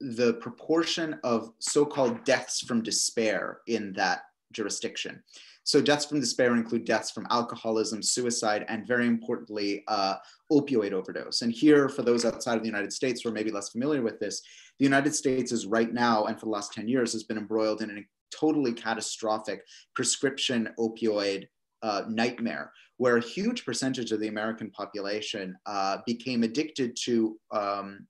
the 0.00 0.34
proportion 0.34 1.18
of 1.24 1.52
so-called 1.58 2.24
deaths 2.24 2.60
from 2.60 2.82
despair 2.82 3.60
in 3.66 3.92
that 3.92 4.22
jurisdiction. 4.52 5.22
So 5.70 5.80
deaths 5.80 6.06
from 6.06 6.18
despair 6.18 6.56
include 6.56 6.84
deaths 6.84 7.12
from 7.12 7.28
alcoholism, 7.30 8.02
suicide, 8.02 8.64
and 8.66 8.88
very 8.88 9.06
importantly, 9.06 9.84
uh, 9.86 10.16
opioid 10.50 10.90
overdose. 10.90 11.42
And 11.42 11.52
here, 11.52 11.88
for 11.88 12.02
those 12.02 12.24
outside 12.24 12.56
of 12.56 12.62
the 12.62 12.68
United 12.68 12.92
States 12.92 13.22
who 13.22 13.28
are 13.28 13.32
maybe 13.32 13.52
less 13.52 13.68
familiar 13.68 14.02
with 14.02 14.18
this, 14.18 14.42
the 14.80 14.84
United 14.84 15.14
States 15.14 15.52
is 15.52 15.66
right 15.66 15.92
now, 15.92 16.24
and 16.24 16.40
for 16.40 16.46
the 16.46 16.50
last 16.50 16.72
10 16.72 16.88
years, 16.88 17.12
has 17.12 17.22
been 17.22 17.38
embroiled 17.38 17.82
in 17.82 17.90
a 17.90 18.02
totally 18.36 18.72
catastrophic 18.72 19.62
prescription 19.94 20.70
opioid 20.76 21.46
uh, 21.84 22.02
nightmare, 22.08 22.72
where 22.96 23.18
a 23.18 23.22
huge 23.22 23.64
percentage 23.64 24.10
of 24.10 24.18
the 24.18 24.26
American 24.26 24.72
population 24.72 25.56
uh, 25.66 25.98
became 26.04 26.42
addicted 26.42 26.96
to 27.04 27.38
um, 27.52 28.08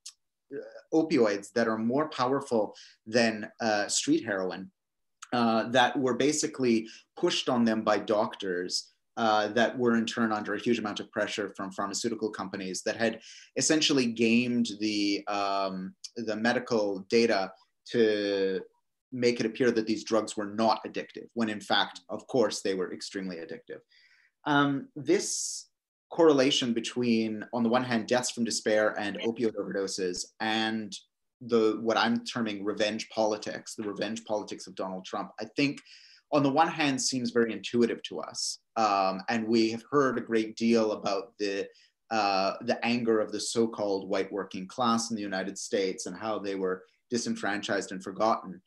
opioids 0.94 1.52
that 1.52 1.68
are 1.68 1.76
more 1.76 2.08
powerful 2.08 2.74
than 3.06 3.50
uh, 3.60 3.86
street 3.86 4.24
heroin, 4.24 4.70
uh, 5.32 5.68
that 5.70 5.98
were 5.98 6.14
basically 6.14 6.88
pushed 7.16 7.48
on 7.48 7.64
them 7.64 7.82
by 7.82 7.98
doctors. 7.98 8.86
Uh, 9.16 9.48
that 9.48 9.76
were 9.76 9.96
in 9.96 10.06
turn 10.06 10.32
under 10.32 10.54
a 10.54 10.58
huge 10.58 10.78
amount 10.78 10.98
of 10.98 11.10
pressure 11.10 11.52
from 11.54 11.70
pharmaceutical 11.72 12.30
companies 12.30 12.82
that 12.82 12.96
had 12.96 13.20
essentially 13.56 14.06
gamed 14.06 14.70
the 14.80 15.22
um, 15.26 15.92
the 16.16 16.34
medical 16.34 17.00
data 17.10 17.52
to 17.84 18.60
make 19.12 19.40
it 19.40 19.46
appear 19.46 19.70
that 19.72 19.86
these 19.86 20.04
drugs 20.04 20.36
were 20.36 20.46
not 20.46 20.82
addictive, 20.86 21.28
when 21.34 21.48
in 21.48 21.60
fact, 21.60 22.00
of 22.08 22.26
course, 22.28 22.62
they 22.62 22.74
were 22.74 22.94
extremely 22.94 23.36
addictive. 23.36 23.80
Um, 24.46 24.88
this 24.96 25.66
correlation 26.10 26.72
between, 26.72 27.44
on 27.52 27.62
the 27.62 27.68
one 27.68 27.84
hand, 27.84 28.06
deaths 28.06 28.30
from 28.30 28.44
despair 28.44 28.98
and 28.98 29.18
opioid 29.20 29.54
overdoses, 29.56 30.26
and 30.40 30.96
the 31.40 31.78
what 31.80 31.96
I'm 31.96 32.24
terming 32.24 32.64
revenge 32.64 33.08
politics, 33.10 33.74
the 33.74 33.88
revenge 33.88 34.24
politics 34.24 34.66
of 34.66 34.74
Donald 34.74 35.04
Trump, 35.04 35.30
I 35.40 35.46
think 35.56 35.80
on 36.32 36.42
the 36.42 36.50
one 36.50 36.68
hand 36.68 37.00
seems 37.00 37.30
very 37.30 37.52
intuitive 37.52 38.02
to 38.04 38.20
us. 38.20 38.58
Um, 38.76 39.22
and 39.28 39.46
we 39.46 39.70
have 39.70 39.82
heard 39.90 40.16
a 40.16 40.22
great 40.22 40.56
deal 40.56 40.92
about 40.92 41.32
the 41.38 41.66
uh, 42.10 42.54
the 42.62 42.84
anger 42.84 43.20
of 43.20 43.30
the 43.30 43.38
so-called 43.38 44.08
white 44.08 44.32
working 44.32 44.66
class 44.66 45.10
in 45.10 45.16
the 45.16 45.22
United 45.22 45.56
States 45.56 46.06
and 46.06 46.16
how 46.16 46.40
they 46.40 46.56
were 46.56 46.82
disenfranchised 47.08 47.92
and 47.92 48.02
forgotten. 48.02 48.60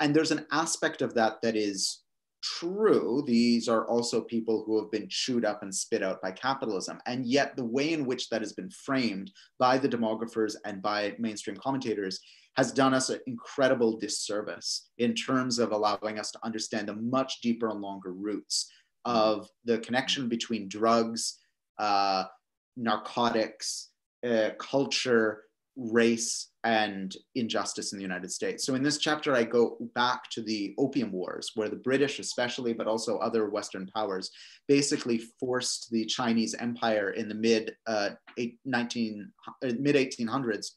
And 0.00 0.14
there's 0.14 0.32
an 0.32 0.46
aspect 0.50 1.00
of 1.00 1.14
that 1.14 1.40
that 1.42 1.54
is 1.54 2.00
true, 2.42 3.22
these 3.26 3.68
are 3.68 3.86
also 3.86 4.20
people 4.20 4.64
who 4.64 4.80
have 4.80 4.90
been 4.90 5.08
chewed 5.08 5.44
up 5.44 5.62
and 5.62 5.74
spit 5.74 6.02
out 6.02 6.22
by 6.22 6.30
capitalism. 6.30 6.98
And 7.06 7.26
yet, 7.26 7.56
the 7.56 7.64
way 7.64 7.92
in 7.92 8.06
which 8.06 8.28
that 8.28 8.40
has 8.40 8.52
been 8.52 8.70
framed 8.70 9.32
by 9.58 9.78
the 9.78 9.88
demographers 9.88 10.54
and 10.64 10.82
by 10.82 11.14
mainstream 11.18 11.56
commentators 11.56 12.20
has 12.56 12.72
done 12.72 12.94
us 12.94 13.08
an 13.08 13.20
incredible 13.26 13.98
disservice 13.98 14.88
in 14.98 15.14
terms 15.14 15.58
of 15.58 15.72
allowing 15.72 16.18
us 16.18 16.32
to 16.32 16.40
understand 16.44 16.88
the 16.88 16.94
much 16.94 17.40
deeper 17.40 17.68
and 17.68 17.80
longer 17.80 18.12
roots 18.12 18.70
of 19.04 19.48
the 19.64 19.78
connection 19.78 20.28
between 20.28 20.68
drugs, 20.68 21.38
uh, 21.78 22.24
narcotics, 22.76 23.90
uh, 24.26 24.50
culture, 24.58 25.44
race, 25.78 26.50
and 26.64 27.14
injustice 27.36 27.92
in 27.92 27.98
the 27.98 28.02
United 28.02 28.30
States. 28.30 28.66
So 28.66 28.74
in 28.74 28.82
this 28.82 28.98
chapter, 28.98 29.34
I 29.34 29.44
go 29.44 29.78
back 29.94 30.28
to 30.30 30.42
the 30.42 30.74
Opium 30.76 31.12
Wars, 31.12 31.52
where 31.54 31.68
the 31.68 31.76
British, 31.76 32.18
especially, 32.18 32.72
but 32.72 32.88
also 32.88 33.18
other 33.18 33.48
Western 33.48 33.86
powers, 33.86 34.30
basically 34.66 35.22
forced 35.38 35.90
the 35.90 36.04
Chinese 36.04 36.54
Empire 36.54 37.10
in 37.10 37.28
the 37.28 37.34
mid 37.34 37.76
uh, 37.86 38.10
19 38.64 39.30
uh, 39.46 39.70
mid 39.78 39.94
1800s 39.94 40.72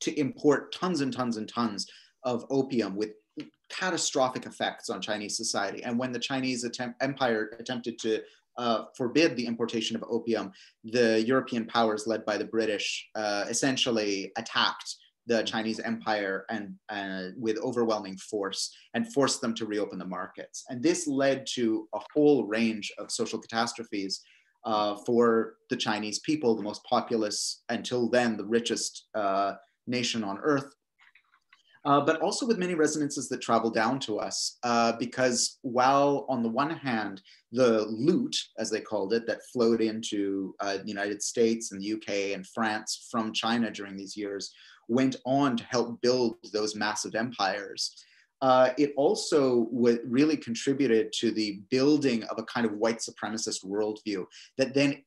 to 0.00 0.18
import 0.18 0.74
tons 0.74 1.00
and 1.00 1.12
tons 1.12 1.36
and 1.36 1.48
tons 1.48 1.86
of 2.24 2.44
opium 2.50 2.96
with 2.96 3.12
catastrophic 3.70 4.46
effects 4.46 4.90
on 4.90 5.00
Chinese 5.00 5.36
society. 5.36 5.82
And 5.84 5.98
when 5.98 6.12
the 6.12 6.18
Chinese 6.18 6.64
attempt, 6.64 7.02
empire 7.02 7.50
attempted 7.58 7.98
to 8.00 8.20
uh, 8.58 8.84
forbid 8.96 9.36
the 9.36 9.46
importation 9.46 9.96
of 9.96 10.04
opium, 10.10 10.52
the 10.84 11.22
European 11.22 11.64
powers 11.64 12.06
led 12.06 12.24
by 12.26 12.36
the 12.36 12.44
British 12.44 13.08
uh, 13.14 13.44
essentially 13.48 14.32
attacked 14.36 14.96
the 15.28 15.42
Chinese 15.42 15.78
empire 15.80 16.44
and 16.50 16.74
uh, 16.88 17.28
with 17.36 17.58
overwhelming 17.58 18.16
force 18.16 18.74
and 18.94 19.12
forced 19.12 19.40
them 19.40 19.54
to 19.54 19.66
reopen 19.66 19.98
the 19.98 20.04
markets. 20.04 20.64
And 20.70 20.82
this 20.82 21.06
led 21.06 21.46
to 21.54 21.86
a 21.94 22.00
whole 22.14 22.46
range 22.46 22.90
of 22.98 23.10
social 23.10 23.38
catastrophes 23.38 24.22
uh, 24.64 24.96
for 25.06 25.54
the 25.70 25.76
Chinese 25.76 26.18
people, 26.20 26.56
the 26.56 26.62
most 26.62 26.82
populous, 26.84 27.62
until 27.68 28.08
then, 28.08 28.36
the 28.36 28.44
richest 28.44 29.08
uh, 29.14 29.52
nation 29.86 30.24
on 30.24 30.38
earth. 30.42 30.74
Uh, 31.84 32.00
but 32.00 32.20
also 32.20 32.46
with 32.46 32.58
many 32.58 32.74
resonances 32.74 33.28
that 33.28 33.40
travel 33.40 33.70
down 33.70 33.98
to 33.98 34.18
us, 34.18 34.58
uh, 34.62 34.92
because 34.98 35.58
while 35.62 36.26
on 36.28 36.42
the 36.42 36.48
one 36.48 36.70
hand, 36.70 37.22
the 37.52 37.86
loot, 37.86 38.36
as 38.58 38.70
they 38.70 38.80
called 38.80 39.12
it, 39.12 39.26
that 39.26 39.44
flowed 39.52 39.80
into 39.80 40.54
uh, 40.60 40.78
the 40.78 40.88
United 40.88 41.22
States 41.22 41.72
and 41.72 41.80
the 41.80 41.92
UK 41.94 42.34
and 42.34 42.46
France 42.46 43.08
from 43.10 43.32
China 43.32 43.70
during 43.70 43.96
these 43.96 44.16
years 44.16 44.52
went 44.88 45.16
on 45.24 45.56
to 45.56 45.64
help 45.64 46.00
build 46.00 46.36
those 46.52 46.74
massive 46.74 47.14
empires. 47.14 47.94
Uh, 48.40 48.70
it 48.78 48.92
also 48.96 49.68
really 50.04 50.36
contributed 50.36 51.12
to 51.12 51.32
the 51.32 51.60
building 51.70 52.22
of 52.24 52.38
a 52.38 52.44
kind 52.44 52.64
of 52.64 52.72
white 52.74 52.98
supremacist 52.98 53.64
worldview 53.64 54.24
that 54.56 54.74
then 54.74 55.02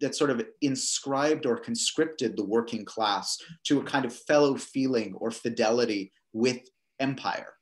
that 0.00 0.14
sort 0.14 0.30
of 0.30 0.44
inscribed 0.62 1.46
or 1.46 1.56
conscripted 1.56 2.36
the 2.36 2.44
working 2.44 2.84
class 2.84 3.38
to 3.64 3.80
a 3.80 3.84
kind 3.84 4.04
of 4.04 4.14
fellow 4.14 4.56
feeling 4.56 5.14
or 5.14 5.30
fidelity 5.30 6.12
with 6.32 6.60
empire 7.00 7.56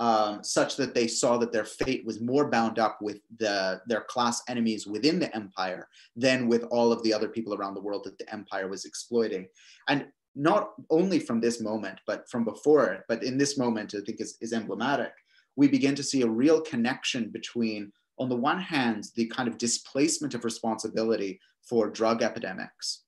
um, 0.00 0.42
such 0.42 0.76
that 0.76 0.94
they 0.94 1.06
saw 1.06 1.36
that 1.36 1.52
their 1.52 1.66
fate 1.66 2.04
was 2.06 2.22
more 2.22 2.48
bound 2.48 2.78
up 2.78 2.98
with 3.02 3.20
the, 3.38 3.82
their 3.86 4.00
class 4.00 4.42
enemies 4.48 4.86
within 4.86 5.18
the 5.18 5.34
empire 5.36 5.86
than 6.16 6.48
with 6.48 6.64
all 6.70 6.90
of 6.90 7.02
the 7.02 7.12
other 7.12 7.28
people 7.28 7.54
around 7.54 7.74
the 7.74 7.82
world 7.82 8.04
that 8.04 8.16
the 8.18 8.32
empire 8.32 8.66
was 8.66 8.86
exploiting. 8.86 9.46
And 9.88 10.06
not 10.34 10.70
only 10.88 11.18
from 11.18 11.40
this 11.40 11.60
moment, 11.60 12.00
but 12.06 12.24
from 12.30 12.44
before 12.44 12.86
it, 12.86 13.02
but 13.08 13.22
in 13.22 13.36
this 13.36 13.58
moment, 13.58 13.94
I 13.94 14.00
think 14.00 14.22
is, 14.22 14.38
is 14.40 14.54
emblematic, 14.54 15.12
we 15.56 15.68
begin 15.68 15.94
to 15.96 16.02
see 16.02 16.22
a 16.22 16.28
real 16.28 16.62
connection 16.62 17.28
between, 17.28 17.92
on 18.20 18.28
the 18.28 18.36
one 18.36 18.60
hand, 18.60 19.06
the 19.16 19.26
kind 19.26 19.48
of 19.48 19.58
displacement 19.58 20.34
of 20.34 20.44
responsibility 20.44 21.40
for 21.62 21.90
drug 21.90 22.22
epidemics 22.22 23.02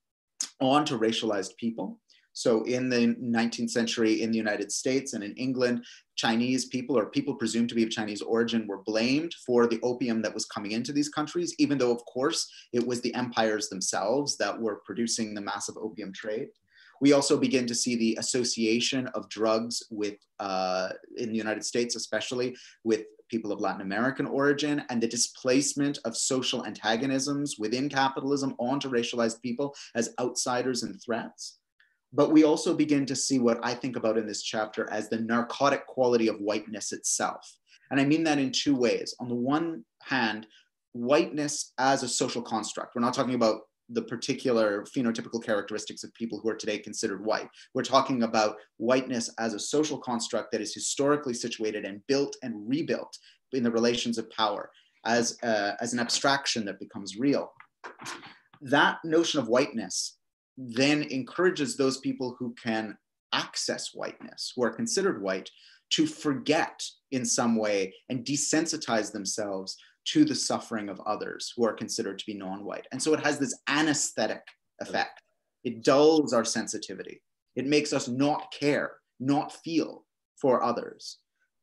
onto 0.59 0.99
racialized 0.99 1.55
people 1.57 1.99
so 2.33 2.63
in 2.63 2.89
the 2.89 3.15
19th 3.21 3.69
century 3.69 4.21
in 4.21 4.31
the 4.31 4.37
United 4.37 4.71
States 4.71 5.13
and 5.13 5.23
in 5.23 5.33
England, 5.35 5.85
Chinese 6.15 6.65
people 6.65 6.97
or 6.97 7.05
people 7.05 7.35
presumed 7.35 7.69
to 7.69 7.75
be 7.75 7.83
of 7.83 7.91
Chinese 7.91 8.21
origin 8.21 8.67
were 8.67 8.83
blamed 8.83 9.33
for 9.45 9.67
the 9.67 9.79
opium 9.83 10.21
that 10.23 10.33
was 10.33 10.45
coming 10.45 10.71
into 10.71 10.91
these 10.91 11.09
countries, 11.09 11.53
even 11.59 11.77
though, 11.77 11.91
of 11.91 12.03
course, 12.05 12.51
it 12.73 12.85
was 12.85 13.01
the 13.01 13.13
empires 13.13 13.69
themselves 13.69 14.35
that 14.37 14.59
were 14.59 14.81
producing 14.83 15.33
the 15.33 15.41
massive 15.41 15.77
opium 15.77 16.11
trade. 16.11 16.49
We 17.01 17.13
also 17.13 17.37
begin 17.37 17.67
to 17.67 17.75
see 17.75 17.95
the 17.95 18.15
association 18.19 19.07
of 19.07 19.29
drugs 19.29 19.83
with, 19.89 20.15
uh, 20.39 20.89
in 21.17 21.31
the 21.31 21.37
United 21.37 21.65
States 21.65 21.95
especially, 21.95 22.55
with 22.83 23.05
people 23.29 23.51
of 23.51 23.59
Latin 23.59 23.81
American 23.81 24.25
origin 24.25 24.83
and 24.89 25.01
the 25.01 25.07
displacement 25.07 25.97
of 26.05 26.15
social 26.15 26.65
antagonisms 26.65 27.57
within 27.57 27.89
capitalism 27.89 28.53
onto 28.59 28.89
racialized 28.89 29.41
people 29.41 29.75
as 29.95 30.13
outsiders 30.19 30.83
and 30.83 31.01
threats. 31.01 31.57
But 32.13 32.31
we 32.31 32.43
also 32.43 32.75
begin 32.75 33.07
to 33.07 33.15
see 33.15 33.39
what 33.39 33.59
I 33.63 33.73
think 33.73 33.95
about 33.95 34.19
in 34.19 34.27
this 34.27 34.43
chapter 34.43 34.87
as 34.91 35.09
the 35.09 35.19
narcotic 35.19 35.87
quality 35.87 36.27
of 36.27 36.37
whiteness 36.37 36.91
itself. 36.91 37.57
And 37.89 37.99
I 37.99 38.05
mean 38.05 38.23
that 38.25 38.37
in 38.37 38.51
two 38.51 38.75
ways. 38.75 39.15
On 39.19 39.27
the 39.27 39.35
one 39.35 39.83
hand, 40.03 40.45
whiteness 40.93 41.73
as 41.79 42.03
a 42.03 42.07
social 42.07 42.41
construct. 42.41 42.95
We're 42.95 43.01
not 43.01 43.15
talking 43.15 43.33
about 43.33 43.61
the 43.93 44.01
particular 44.01 44.83
phenotypical 44.83 45.43
characteristics 45.43 46.03
of 46.03 46.13
people 46.13 46.39
who 46.39 46.49
are 46.49 46.55
today 46.55 46.77
considered 46.77 47.25
white. 47.25 47.49
We're 47.73 47.83
talking 47.83 48.23
about 48.23 48.57
whiteness 48.77 49.29
as 49.39 49.53
a 49.53 49.59
social 49.59 49.97
construct 49.97 50.51
that 50.51 50.61
is 50.61 50.73
historically 50.73 51.33
situated 51.33 51.85
and 51.85 52.05
built 52.07 52.35
and 52.43 52.67
rebuilt 52.67 53.17
in 53.51 53.63
the 53.63 53.71
relations 53.71 54.17
of 54.17 54.29
power 54.31 54.69
as, 55.05 55.37
uh, 55.43 55.73
as 55.79 55.93
an 55.93 55.99
abstraction 55.99 56.65
that 56.65 56.79
becomes 56.79 57.17
real. 57.17 57.51
That 58.61 58.97
notion 59.03 59.39
of 59.39 59.47
whiteness 59.47 60.17
then 60.57 61.03
encourages 61.03 61.75
those 61.75 61.97
people 61.99 62.35
who 62.39 62.55
can 62.61 62.97
access 63.33 63.91
whiteness, 63.93 64.53
who 64.55 64.63
are 64.63 64.73
considered 64.73 65.21
white, 65.21 65.49
to 65.91 66.07
forget 66.07 66.81
in 67.11 67.25
some 67.25 67.55
way 67.55 67.93
and 68.09 68.25
desensitize 68.25 69.11
themselves 69.11 69.77
to 70.05 70.25
the 70.25 70.35
suffering 70.35 70.89
of 70.89 70.99
others 71.05 71.53
who 71.55 71.65
are 71.65 71.73
considered 71.73 72.19
to 72.19 72.25
be 72.25 72.33
non 72.33 72.63
white. 72.63 72.87
And 72.91 73.01
so 73.01 73.13
it 73.13 73.25
has 73.25 73.39
this 73.39 73.57
anesthetic 73.67 74.43
effect. 74.81 75.21
It 75.63 75.83
dulls 75.83 76.33
our 76.33 76.45
sensitivity. 76.45 77.21
It 77.55 77.67
makes 77.67 77.93
us 77.93 78.07
not 78.07 78.51
care, 78.51 78.93
not 79.19 79.51
feel 79.63 80.05
for 80.35 80.63
others. 80.63 81.19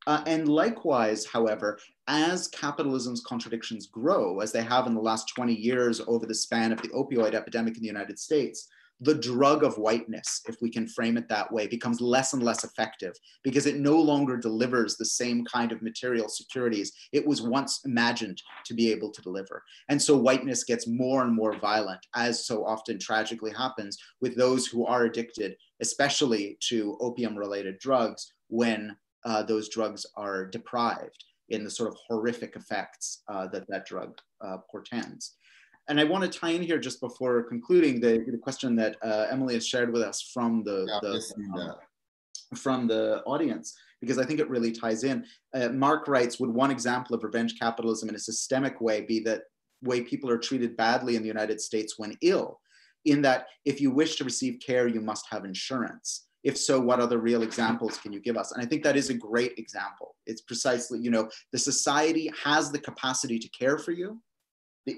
Uh, 0.07 0.23
and 0.27 0.49
likewise, 0.49 1.27
however, 1.27 1.79
as 2.07 2.49
capitalism's 2.49 3.21
contradictions 3.21 3.87
grow, 3.87 4.41
as 4.41 4.51
they 4.51 4.63
have 4.63 4.87
in 4.87 4.95
the 4.95 5.01
last 5.01 5.29
20 5.35 5.55
years 5.55 6.01
over 6.07 6.25
the 6.25 6.35
span 6.35 6.73
of 6.73 6.81
the 6.81 6.89
opioid 6.89 7.35
epidemic 7.35 7.77
in 7.77 7.83
the 7.83 7.87
United 7.87 8.19
States, 8.19 8.69
the 9.01 9.15
drug 9.15 9.65
of 9.65 9.79
whiteness, 9.79 10.43
if 10.47 10.57
we 10.61 10.71
can 10.71 10.87
frame 10.87 11.17
it 11.17 11.29
that 11.29 11.51
way, 11.51 11.67
becomes 11.67 12.01
less 12.01 12.35
and 12.35 12.43
less 12.43 12.65
effective 12.65 13.15
because 13.43 13.67
it 13.67 13.77
no 13.77 13.99
longer 13.99 14.37
delivers 14.37 14.97
the 14.97 15.05
same 15.05 15.45
kind 15.45 15.73
of 15.73 15.81
material 15.81 16.29
securities 16.29 16.93
it 17.13 17.27
was 17.27 17.41
once 17.41 17.81
imagined 17.85 18.43
to 18.67 18.75
be 18.75 18.91
able 18.91 19.11
to 19.11 19.23
deliver. 19.23 19.63
And 19.89 20.01
so 20.01 20.17
whiteness 20.17 20.65
gets 20.65 20.87
more 20.87 21.23
and 21.23 21.35
more 21.35 21.57
violent, 21.59 22.05
as 22.15 22.45
so 22.45 22.65
often 22.65 22.99
tragically 22.99 23.53
happens 23.53 23.99
with 24.21 24.37
those 24.37 24.67
who 24.67 24.85
are 24.87 25.05
addicted, 25.05 25.57
especially 25.81 26.59
to 26.69 26.99
opium 27.01 27.37
related 27.37 27.79
drugs, 27.79 28.33
when 28.49 28.97
uh, 29.25 29.43
those 29.43 29.69
drugs 29.69 30.05
are 30.17 30.47
deprived 30.47 31.25
in 31.49 31.65
the 31.65 31.71
sort 31.71 31.89
of 31.89 31.97
horrific 32.07 32.55
effects 32.57 33.23
uh, 33.29 33.47
that 33.49 33.67
that 33.69 33.87
drug 33.87 34.19
uh, 34.41 34.59
portends. 34.71 35.37
And 35.91 35.99
I 35.99 36.05
want 36.05 36.23
to 36.23 36.39
tie 36.39 36.51
in 36.51 36.63
here 36.63 36.79
just 36.79 37.01
before 37.01 37.43
concluding 37.43 38.01
the, 38.01 38.25
the 38.27 38.39
question 38.39 38.77
that 38.77 38.97
uh, 39.03 39.27
Emily 39.29 39.55
has 39.55 39.67
shared 39.67 39.93
with 39.93 40.03
us 40.03 40.31
from 40.33 40.63
the, 40.63 40.87
yeah, 40.89 41.01
the 41.03 41.61
um, 41.61 41.75
from 42.57 42.87
the 42.87 43.23
audience, 43.27 43.77
because 44.01 44.17
I 44.17 44.25
think 44.25 44.39
it 44.39 44.49
really 44.49 44.71
ties 44.71 45.03
in. 45.03 45.27
Uh, 45.53 45.71
Mark 45.71 46.07
writes, 46.07 46.39
would 46.39 46.51
one 46.51 46.71
example 46.71 47.17
of 47.17 47.25
revenge 47.25 47.59
capitalism 47.59 48.09
in 48.09 48.15
a 48.15 48.21
systemic 48.21 48.81
way 48.81 49.01
be 49.01 49.19
that 49.21 49.43
way 49.83 50.01
people 50.01 50.31
are 50.31 50.39
treated 50.39 50.77
badly 50.77 51.17
in 51.17 51.23
the 51.23 51.29
United 51.29 51.61
States 51.61 51.95
when 51.99 52.17
ill? 52.23 52.61
In 53.05 53.21
that, 53.23 53.47
if 53.65 53.81
you 53.81 53.91
wish 53.91 54.15
to 54.17 54.25
receive 54.25 54.61
care, 54.65 54.87
you 54.87 55.01
must 55.01 55.27
have 55.29 55.45
insurance 55.45 56.27
if 56.43 56.57
so 56.57 56.81
what 56.81 57.01
other 57.01 57.19
real 57.19 57.43
examples 57.43 57.99
can 57.99 58.15
you 58.15 58.19
give 58.19 58.35
us 58.39 58.53
and 58.53 58.63
i 58.63 58.67
think 58.67 58.83
that 58.83 58.97
is 58.97 59.11
a 59.11 59.15
great 59.15 59.53
example 59.59 60.17
it's 60.25 60.41
precisely 60.41 60.99
you 60.99 61.11
know 61.11 61.29
the 61.53 61.59
society 61.59 62.33
has 62.43 62.73
the 62.73 62.79
capacity 62.79 63.39
to 63.39 63.47
care 63.51 63.77
for 63.77 63.93
you 63.93 64.19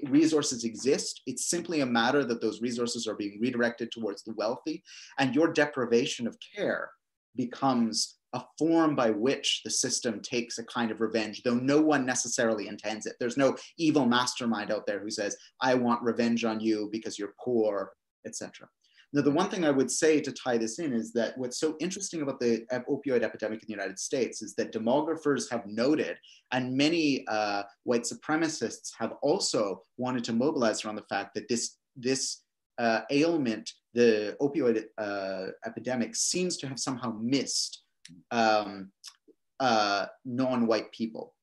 the 0.01 0.09
resources 0.09 0.63
exist 0.63 1.21
it's 1.25 1.49
simply 1.49 1.81
a 1.81 1.85
matter 1.85 2.23
that 2.23 2.41
those 2.41 2.61
resources 2.61 3.07
are 3.07 3.15
being 3.15 3.39
redirected 3.39 3.91
towards 3.91 4.23
the 4.23 4.33
wealthy 4.33 4.83
and 5.19 5.35
your 5.35 5.51
deprivation 5.51 6.27
of 6.27 6.37
care 6.55 6.89
becomes 7.35 8.17
a 8.33 8.43
form 8.57 8.95
by 8.95 9.11
which 9.11 9.61
the 9.63 9.69
system 9.69 10.19
takes 10.19 10.57
a 10.57 10.65
kind 10.65 10.89
of 10.89 11.01
revenge, 11.01 11.43
though 11.43 11.53
no 11.53 11.79
one 11.79 12.05
necessarily 12.05 12.67
intends 12.67 13.05
it. 13.05 13.15
There's 13.19 13.37
no 13.37 13.55
evil 13.77 14.05
mastermind 14.05 14.71
out 14.71 14.87
there 14.87 14.99
who 14.99 15.11
says, 15.11 15.37
I 15.61 15.75
want 15.75 16.01
revenge 16.01 16.43
on 16.43 16.59
you 16.59 16.89
because 16.91 17.19
you're 17.19 17.35
poor, 17.39 17.91
etc. 18.25 18.67
Now, 19.13 19.21
the 19.21 19.31
one 19.31 19.49
thing 19.49 19.63
I 19.63 19.69
would 19.69 19.91
say 19.91 20.19
to 20.19 20.31
tie 20.31 20.57
this 20.57 20.79
in 20.79 20.91
is 20.91 21.13
that 21.13 21.37
what's 21.37 21.59
so 21.59 21.75
interesting 21.79 22.23
about 22.23 22.39
the 22.39 22.65
opioid 22.89 23.21
epidemic 23.21 23.61
in 23.61 23.67
the 23.67 23.73
United 23.73 23.99
States 23.99 24.41
is 24.41 24.55
that 24.55 24.73
demographers 24.73 25.49
have 25.51 25.67
noted, 25.67 26.17
and 26.51 26.75
many 26.75 27.23
uh, 27.27 27.61
white 27.83 28.03
supremacists 28.03 28.91
have 28.97 29.13
also 29.21 29.83
wanted 29.97 30.23
to 30.23 30.33
mobilize 30.33 30.83
around 30.83 30.95
the 30.95 31.05
fact 31.09 31.35
that 31.35 31.47
this, 31.47 31.77
this 31.95 32.41
uh, 32.79 33.01
ailment, 33.11 33.69
the 33.93 34.35
opioid 34.41 34.83
uh, 34.97 35.51
epidemic, 35.63 36.15
seems 36.15 36.57
to 36.57 36.67
have 36.67 36.79
somehow 36.79 37.15
missed 37.21 37.83
um, 38.31 38.91
uh, 39.59 40.07
non 40.25 40.65
white 40.65 40.91
people 40.91 41.35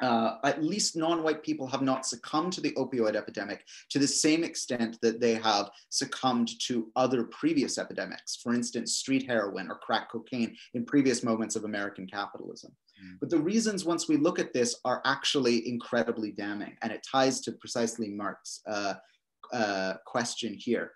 uh, 0.00 0.36
at 0.44 0.62
least 0.62 0.96
non-white 0.96 1.42
people 1.42 1.66
have 1.66 1.82
not 1.82 2.06
succumbed 2.06 2.52
to 2.54 2.60
the 2.60 2.72
opioid 2.72 3.16
epidemic 3.16 3.64
to 3.90 3.98
the 3.98 4.08
same 4.08 4.44
extent 4.44 4.98
that 5.02 5.20
they 5.20 5.34
have 5.34 5.70
succumbed 5.90 6.48
to 6.60 6.90
other 6.96 7.24
previous 7.24 7.78
epidemics, 7.78 8.36
for 8.36 8.54
instance, 8.54 8.96
street 8.96 9.26
heroin 9.26 9.70
or 9.70 9.76
crack 9.76 10.10
cocaine 10.10 10.56
in 10.74 10.84
previous 10.84 11.22
moments 11.22 11.56
of 11.56 11.64
American 11.64 12.06
capitalism. 12.06 12.72
Mm. 13.04 13.18
But 13.20 13.30
the 13.30 13.38
reasons 13.38 13.84
once 13.84 14.08
we 14.08 14.16
look 14.16 14.38
at 14.38 14.52
this 14.52 14.76
are 14.84 15.02
actually 15.04 15.68
incredibly 15.68 16.32
damning, 16.32 16.76
and 16.82 16.92
it 16.92 17.06
ties 17.10 17.40
to 17.42 17.52
precisely 17.52 18.08
Mark's 18.08 18.60
uh, 18.66 18.94
uh, 19.52 19.94
question 20.06 20.54
here. 20.54 20.92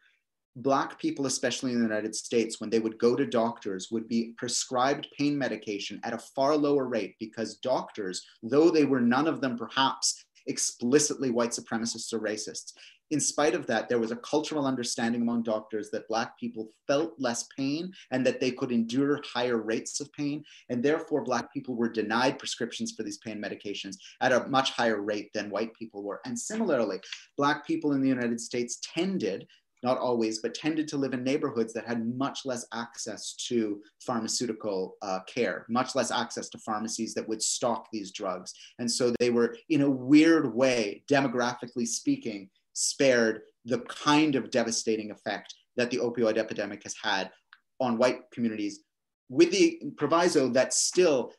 Black 0.56 0.98
people, 0.98 1.26
especially 1.26 1.72
in 1.72 1.78
the 1.78 1.86
United 1.86 2.14
States, 2.14 2.60
when 2.60 2.70
they 2.70 2.78
would 2.78 2.98
go 2.98 3.16
to 3.16 3.26
doctors, 3.26 3.90
would 3.90 4.08
be 4.08 4.34
prescribed 4.36 5.08
pain 5.18 5.36
medication 5.36 6.00
at 6.04 6.14
a 6.14 6.18
far 6.18 6.56
lower 6.56 6.86
rate 6.86 7.16
because 7.18 7.56
doctors, 7.56 8.24
though 8.42 8.70
they 8.70 8.84
were 8.84 9.00
none 9.00 9.26
of 9.26 9.40
them 9.40 9.56
perhaps 9.56 10.24
explicitly 10.46 11.30
white 11.30 11.50
supremacists 11.50 12.12
or 12.12 12.20
racists, 12.20 12.72
in 13.10 13.20
spite 13.20 13.54
of 13.54 13.66
that, 13.66 13.88
there 13.88 13.98
was 13.98 14.10
a 14.10 14.16
cultural 14.16 14.66
understanding 14.66 15.22
among 15.22 15.42
doctors 15.42 15.90
that 15.90 16.08
Black 16.08 16.38
people 16.38 16.72
felt 16.86 17.14
less 17.18 17.46
pain 17.56 17.92
and 18.10 18.24
that 18.26 18.40
they 18.40 18.50
could 18.50 18.72
endure 18.72 19.20
higher 19.24 19.58
rates 19.58 20.00
of 20.00 20.12
pain. 20.12 20.42
And 20.70 20.82
therefore, 20.82 21.22
Black 21.22 21.52
people 21.52 21.74
were 21.74 21.88
denied 21.88 22.38
prescriptions 22.38 22.92
for 22.92 23.02
these 23.02 23.18
pain 23.18 23.40
medications 23.40 23.96
at 24.20 24.32
a 24.32 24.48
much 24.48 24.70
higher 24.70 25.02
rate 25.02 25.30
than 25.34 25.50
white 25.50 25.74
people 25.74 26.02
were. 26.02 26.20
And 26.24 26.38
similarly, 26.38 26.98
Black 27.36 27.66
people 27.66 27.92
in 27.92 28.00
the 28.00 28.08
United 28.08 28.40
States 28.40 28.80
tended 28.82 29.46
not 29.84 29.98
always, 29.98 30.40
but 30.40 30.54
tended 30.54 30.88
to 30.88 30.96
live 30.96 31.12
in 31.12 31.22
neighborhoods 31.22 31.72
that 31.74 31.86
had 31.86 32.08
much 32.16 32.46
less 32.46 32.66
access 32.72 33.34
to 33.34 33.80
pharmaceutical 34.00 34.96
uh, 35.02 35.20
care, 35.26 35.66
much 35.68 35.94
less 35.94 36.10
access 36.10 36.48
to 36.48 36.58
pharmacies 36.58 37.12
that 37.14 37.28
would 37.28 37.42
stock 37.42 37.86
these 37.92 38.10
drugs. 38.10 38.54
And 38.78 38.90
so 38.90 39.12
they 39.20 39.30
were, 39.30 39.54
in 39.68 39.82
a 39.82 39.90
weird 39.90 40.52
way, 40.52 41.04
demographically 41.08 41.86
speaking, 41.86 42.48
spared 42.72 43.42
the 43.66 43.80
kind 43.80 44.34
of 44.34 44.50
devastating 44.50 45.10
effect 45.10 45.54
that 45.76 45.90
the 45.90 45.98
opioid 45.98 46.38
epidemic 46.38 46.82
has 46.84 46.94
had 47.02 47.30
on 47.78 47.98
white 47.98 48.20
communities, 48.32 48.80
with 49.28 49.50
the 49.50 49.80
proviso 49.96 50.48
that 50.48 50.72
still 50.72 51.32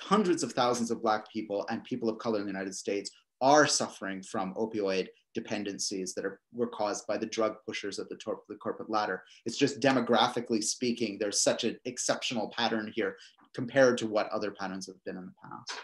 hundreds 0.00 0.42
of 0.42 0.52
thousands 0.52 0.90
of 0.90 1.02
Black 1.02 1.30
people 1.32 1.66
and 1.70 1.84
people 1.84 2.08
of 2.08 2.18
color 2.18 2.38
in 2.38 2.44
the 2.44 2.50
United 2.50 2.74
States 2.74 3.10
are 3.42 3.66
suffering 3.66 4.22
from 4.22 4.54
opioid 4.54 5.08
dependencies 5.34 6.14
that 6.14 6.24
are 6.24 6.40
were 6.54 6.68
caused 6.68 7.06
by 7.06 7.18
the 7.18 7.26
drug 7.26 7.56
pushers 7.66 7.98
at 7.98 8.08
the 8.08 8.18
of 8.30 8.38
the 8.48 8.54
corporate 8.54 8.88
ladder. 8.88 9.22
It's 9.44 9.58
just 9.58 9.80
demographically 9.80 10.62
speaking, 10.62 11.18
there's 11.18 11.42
such 11.42 11.64
an 11.64 11.76
exceptional 11.84 12.48
pattern 12.56 12.90
here 12.94 13.16
compared 13.54 13.98
to 13.98 14.06
what 14.06 14.28
other 14.30 14.52
patterns 14.52 14.86
have 14.86 15.02
been 15.04 15.16
in 15.16 15.26
the 15.26 15.32
past. 15.42 15.80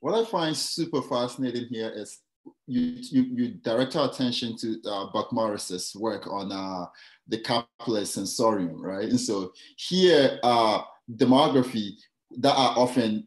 What 0.00 0.14
I 0.14 0.24
find 0.24 0.56
super 0.56 1.02
fascinating 1.02 1.66
here 1.70 1.90
is 1.94 2.20
you, 2.66 2.96
you, 3.10 3.22
you 3.22 3.48
direct 3.54 3.96
our 3.96 4.10
attention 4.10 4.56
to 4.58 4.78
uh, 4.86 5.06
Buck-Morss's 5.12 5.96
work 5.96 6.26
on 6.26 6.52
uh, 6.52 6.86
the 7.26 7.38
capitalist 7.38 8.14
sensorium, 8.14 8.82
right? 8.82 9.08
And 9.08 9.18
so 9.18 9.52
here, 9.76 10.38
uh, 10.42 10.82
demography 11.10 11.92
that 12.38 12.54
are 12.54 12.78
often 12.78 13.26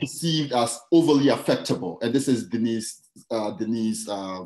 perceived 0.00 0.52
as 0.52 0.78
overly 0.90 1.28
affectable. 1.28 1.98
And 2.02 2.12
this 2.12 2.28
is 2.28 2.48
Denise, 2.48 3.02
uh, 3.30 3.52
Denise 3.52 4.08
uh, 4.08 4.44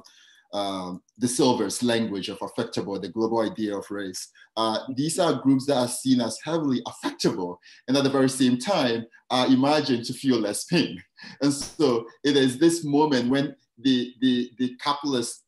uh, 0.53 0.95
da 1.19 1.27
Silva's 1.27 1.83
language 1.83 2.29
of 2.29 2.39
affectable, 2.39 3.01
the 3.01 3.09
global 3.09 3.41
idea 3.41 3.77
of 3.77 3.91
race. 3.91 4.29
Uh, 4.57 4.79
these 4.95 5.19
are 5.19 5.35
groups 5.35 5.67
that 5.67 5.77
are 5.77 5.89
seen 5.89 6.21
as 6.21 6.39
heavily 6.45 6.83
affectable 6.87 7.59
and 7.89 7.97
at 7.97 8.05
the 8.05 8.11
very 8.11 8.29
same 8.29 8.59
time 8.59 9.05
are 9.31 9.47
imagined 9.47 10.05
to 10.05 10.13
feel 10.13 10.39
less 10.39 10.65
pain. 10.65 11.03
And 11.43 11.53
so 11.53 12.07
it 12.25 12.37
is 12.37 12.59
this 12.59 12.85
moment 12.85 13.29
when 13.29 13.55
the, 13.79 14.15
the, 14.21 14.51
the 14.59 14.77
capitalist 14.77 15.43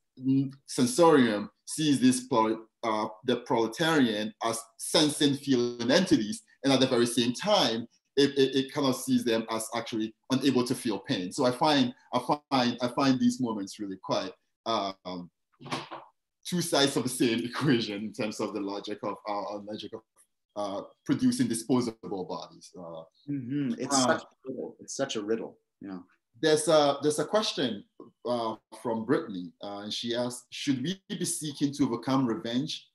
sensorium 0.66 1.48
sees 1.64 2.00
this 2.00 2.26
uh, 2.84 3.06
the 3.24 3.36
proletarian 3.46 4.32
as 4.44 4.60
sensing 4.78 5.34
feeling 5.34 5.90
entities 5.90 6.42
and 6.64 6.72
at 6.72 6.80
the 6.80 6.86
very 6.86 7.06
same 7.06 7.32
time 7.32 7.86
it, 8.18 8.36
it, 8.36 8.56
it, 8.56 8.72
kind 8.72 8.86
of 8.86 8.96
sees 8.96 9.24
them 9.24 9.46
as 9.50 9.68
actually 9.74 10.12
unable 10.32 10.64
to 10.64 10.74
feel 10.74 10.98
pain. 10.98 11.30
So 11.32 11.46
I 11.46 11.52
find 11.52 11.94
I 12.12 12.18
find 12.50 12.76
I 12.82 12.88
find 12.88 13.18
these 13.18 13.40
moments 13.40 13.78
really 13.78 13.98
quite 14.02 14.32
um, 14.66 15.30
two 16.44 16.60
sides 16.60 16.96
of 16.96 17.04
the 17.04 17.08
same 17.08 17.38
equation 17.44 18.02
in 18.04 18.12
terms 18.12 18.40
of 18.40 18.54
the 18.54 18.60
logic 18.60 18.98
of 19.02 19.16
uh, 19.28 19.58
logic 19.58 19.92
of 19.92 20.00
uh, 20.56 20.82
producing 21.06 21.46
disposable 21.46 22.24
bodies. 22.24 22.70
Uh, 22.76 23.02
mm-hmm. 23.30 23.74
It's 23.78 23.94
uh, 23.94 24.06
such 24.06 24.22
a 24.22 24.48
riddle. 24.48 24.76
It's 24.80 24.96
such 24.96 25.16
a 25.16 25.22
riddle. 25.22 25.58
Yeah. 25.80 25.98
There's 26.40 26.68
a 26.68 26.98
there's 27.02 27.18
a 27.18 27.24
question 27.24 27.84
uh, 28.26 28.56
from 28.82 29.04
Brittany, 29.04 29.52
uh, 29.62 29.78
and 29.78 29.92
she 29.92 30.14
asks, 30.14 30.46
should 30.50 30.82
we 30.82 31.00
be 31.08 31.24
seeking 31.24 31.72
to 31.74 31.84
overcome 31.84 32.26
revenge? 32.26 32.86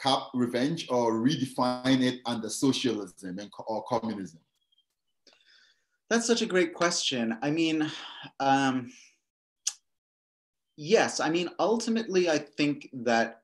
Cap 0.00 0.28
revenge 0.34 0.86
or 0.90 1.14
redefine 1.14 2.02
it 2.02 2.20
under 2.26 2.48
socialism 2.48 3.38
and, 3.38 3.50
or 3.66 3.82
communism? 3.84 4.40
That's 6.10 6.26
such 6.26 6.42
a 6.42 6.46
great 6.46 6.74
question. 6.74 7.36
I 7.42 7.50
mean, 7.50 7.90
um, 8.40 8.92
yes, 10.76 11.20
I 11.20 11.30
mean, 11.30 11.48
ultimately, 11.58 12.28
I 12.28 12.38
think 12.38 12.88
that 12.92 13.40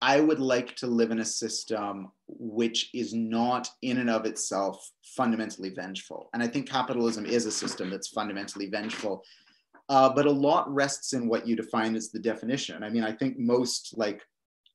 I 0.00 0.20
would 0.20 0.38
like 0.38 0.76
to 0.76 0.86
live 0.86 1.10
in 1.10 1.20
a 1.20 1.24
system 1.24 2.12
which 2.28 2.90
is 2.94 3.14
not 3.14 3.68
in 3.82 3.98
and 3.98 4.10
of 4.10 4.26
itself 4.26 4.90
fundamentally 5.02 5.70
vengeful. 5.70 6.30
And 6.32 6.42
I 6.42 6.46
think 6.46 6.68
capitalism 6.68 7.26
is 7.26 7.46
a 7.46 7.50
system 7.50 7.90
that's 7.90 8.08
fundamentally 8.08 8.68
vengeful. 8.68 9.24
Uh, 9.88 10.10
but 10.14 10.26
a 10.26 10.30
lot 10.30 10.72
rests 10.72 11.14
in 11.14 11.28
what 11.28 11.46
you 11.46 11.56
define 11.56 11.96
as 11.96 12.10
the 12.10 12.18
definition. 12.18 12.84
I 12.84 12.90
mean, 12.90 13.02
I 13.02 13.10
think 13.10 13.38
most 13.38 13.96
like 13.96 14.22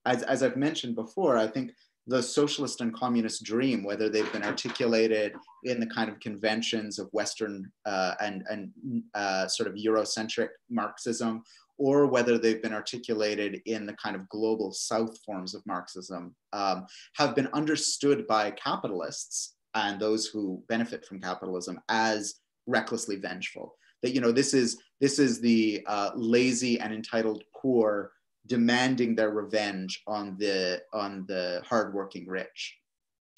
as, 0.06 0.24
as 0.24 0.44
I've 0.44 0.58
mentioned 0.58 0.96
before, 0.96 1.38
I 1.38 1.48
think 1.48 1.72
the 2.08 2.22
socialist 2.22 2.82
and 2.82 2.94
communist 2.94 3.44
dream, 3.44 3.84
whether 3.84 4.10
they've 4.10 4.32
been 4.34 4.44
articulated 4.44 5.34
in 5.64 5.80
the 5.80 5.88
kind 5.88 6.10
of 6.10 6.20
conventions 6.20 7.00
of 7.00 7.08
Western 7.14 7.72
uh, 7.86 8.14
and, 8.20 8.44
and 8.50 9.04
uh, 9.14 9.48
sort 9.48 9.70
of 9.70 9.76
Eurocentric 9.76 10.50
Marxism, 10.70 11.44
or 11.78 12.08
whether 12.08 12.38
they've 12.38 12.62
been 12.62 12.74
articulated 12.74 13.62
in 13.66 13.86
the 13.86 13.94
kind 13.94 14.16
of 14.16 14.28
global 14.30 14.72
South 14.72 15.18
forms 15.26 15.56
of 15.56 15.66
Marxism, 15.66 16.36
um, 16.52 16.86
have 17.16 17.36
been 17.36 17.48
understood 17.54 18.28
by 18.28 18.52
capitalists 18.52 19.56
and 19.74 20.00
those 20.00 20.28
who 20.28 20.62
benefit 20.68 21.06
from 21.06 21.20
capitalism 21.20 21.80
as 21.90 22.36
recklessly 22.68 23.16
vengeful. 23.16 23.76
That 24.02 24.14
you 24.14 24.22
know 24.22 24.34
this 24.34 24.54
is 24.54 24.82
this 25.00 25.18
is 25.18 25.40
the 25.40 25.84
uh, 25.88 26.12
lazy 26.16 26.80
and 26.80 26.94
entitled 26.94 27.44
poor 27.56 28.12
demanding 28.48 29.16
their 29.16 29.32
revenge 29.32 30.02
on 30.08 30.38
the 30.38 30.82
on 30.94 31.26
the 31.28 31.62
hardworking 31.66 32.28
rich. 32.28 32.78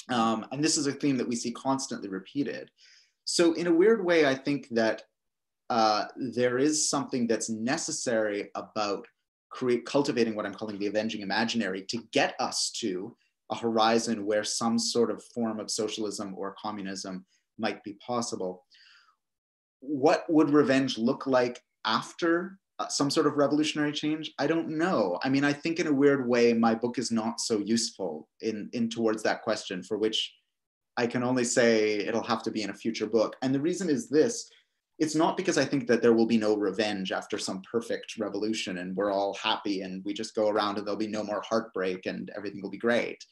Um, 0.10 0.46
and 0.52 0.64
this 0.64 0.78
is 0.78 0.88
a 0.88 0.92
theme 0.92 1.18
that 1.18 1.28
we 1.28 1.36
see 1.36 1.52
constantly 1.52 2.10
repeated. 2.10 2.70
So 3.26 3.54
in 3.54 3.68
a 3.68 3.74
weird 3.74 4.04
way, 4.04 4.26
I 4.26 4.36
think 4.36 4.68
that 4.72 5.04
uh, 5.70 6.06
there 6.16 6.60
is 6.60 6.90
something 6.90 7.26
that's 7.26 7.50
necessary 7.50 8.50
about 8.54 9.08
create 9.50 9.86
cultivating 9.86 10.36
what 10.36 10.46
I'm 10.46 10.54
calling 10.54 10.78
the 10.78 10.88
avenging 10.88 11.22
imaginary 11.22 11.84
to 11.84 11.98
get 12.12 12.36
us 12.40 12.72
to 12.82 13.16
a 13.52 13.56
horizon 13.56 14.26
where 14.26 14.44
some 14.44 14.78
sort 14.78 15.10
of 15.10 15.24
form 15.24 15.60
of 15.60 15.72
socialism 15.72 16.36
or 16.38 16.56
communism 16.62 17.26
might 17.58 17.84
be 17.84 17.94
possible. 17.94 18.66
What 19.80 20.26
would 20.30 20.50
revenge 20.50 20.98
look 20.98 21.26
like 21.26 21.62
after 21.86 22.60
Uh, 22.78 22.88
some 22.90 23.10
sort 23.10 23.26
of 23.26 23.38
revolutionary 23.38 23.94
change? 23.94 24.34
I 24.38 24.48
don't 24.48 24.68
know. 24.68 25.18
I 25.24 25.30
mean, 25.30 25.46
I 25.46 25.54
think 25.54 25.80
in 25.80 25.88
a 25.88 25.94
weird 25.94 26.28
way, 26.28 26.52
my 26.52 26.76
book 26.76 27.00
is 27.00 27.10
not 27.10 27.40
so 27.40 27.60
useful 27.60 28.28
in, 28.42 28.70
in 28.74 28.90
towards 28.90 29.24
that 29.24 29.44
question, 29.44 29.82
for 29.82 29.98
which 29.98 30.34
I 30.98 31.08
can 31.08 31.24
only 31.24 31.46
say 31.46 32.00
it'll 32.00 32.24
have 32.24 32.44
to 32.44 32.52
be 32.52 32.64
in 32.64 32.70
a 32.70 32.74
future 32.74 33.08
book. 33.08 33.38
And 33.42 33.56
the 33.56 33.62
reason 33.62 33.90
is 33.90 34.10
this 34.10 34.50
it's 34.98 35.16
not 35.16 35.36
because 35.36 35.58
I 35.58 35.66
think 35.66 35.88
that 35.88 36.02
there 36.02 36.14
will 36.14 36.26
be 36.26 36.38
no 36.38 36.56
revenge 36.56 37.12
after 37.12 37.38
some 37.38 37.62
perfect 37.70 38.18
revolution 38.18 38.78
and 38.78 38.96
we're 38.96 39.12
all 39.12 39.34
happy 39.34 39.82
and 39.82 40.02
we 40.06 40.14
just 40.14 40.36
go 40.36 40.48
around 40.48 40.78
and 40.78 40.88
there'll 40.88 40.98
be 40.98 41.08
no 41.08 41.24
more 41.24 41.44
heartbreak 41.48 42.06
and 42.06 42.32
everything 42.36 42.62
will 42.62 42.70
be 42.70 42.78
great. 42.78 43.24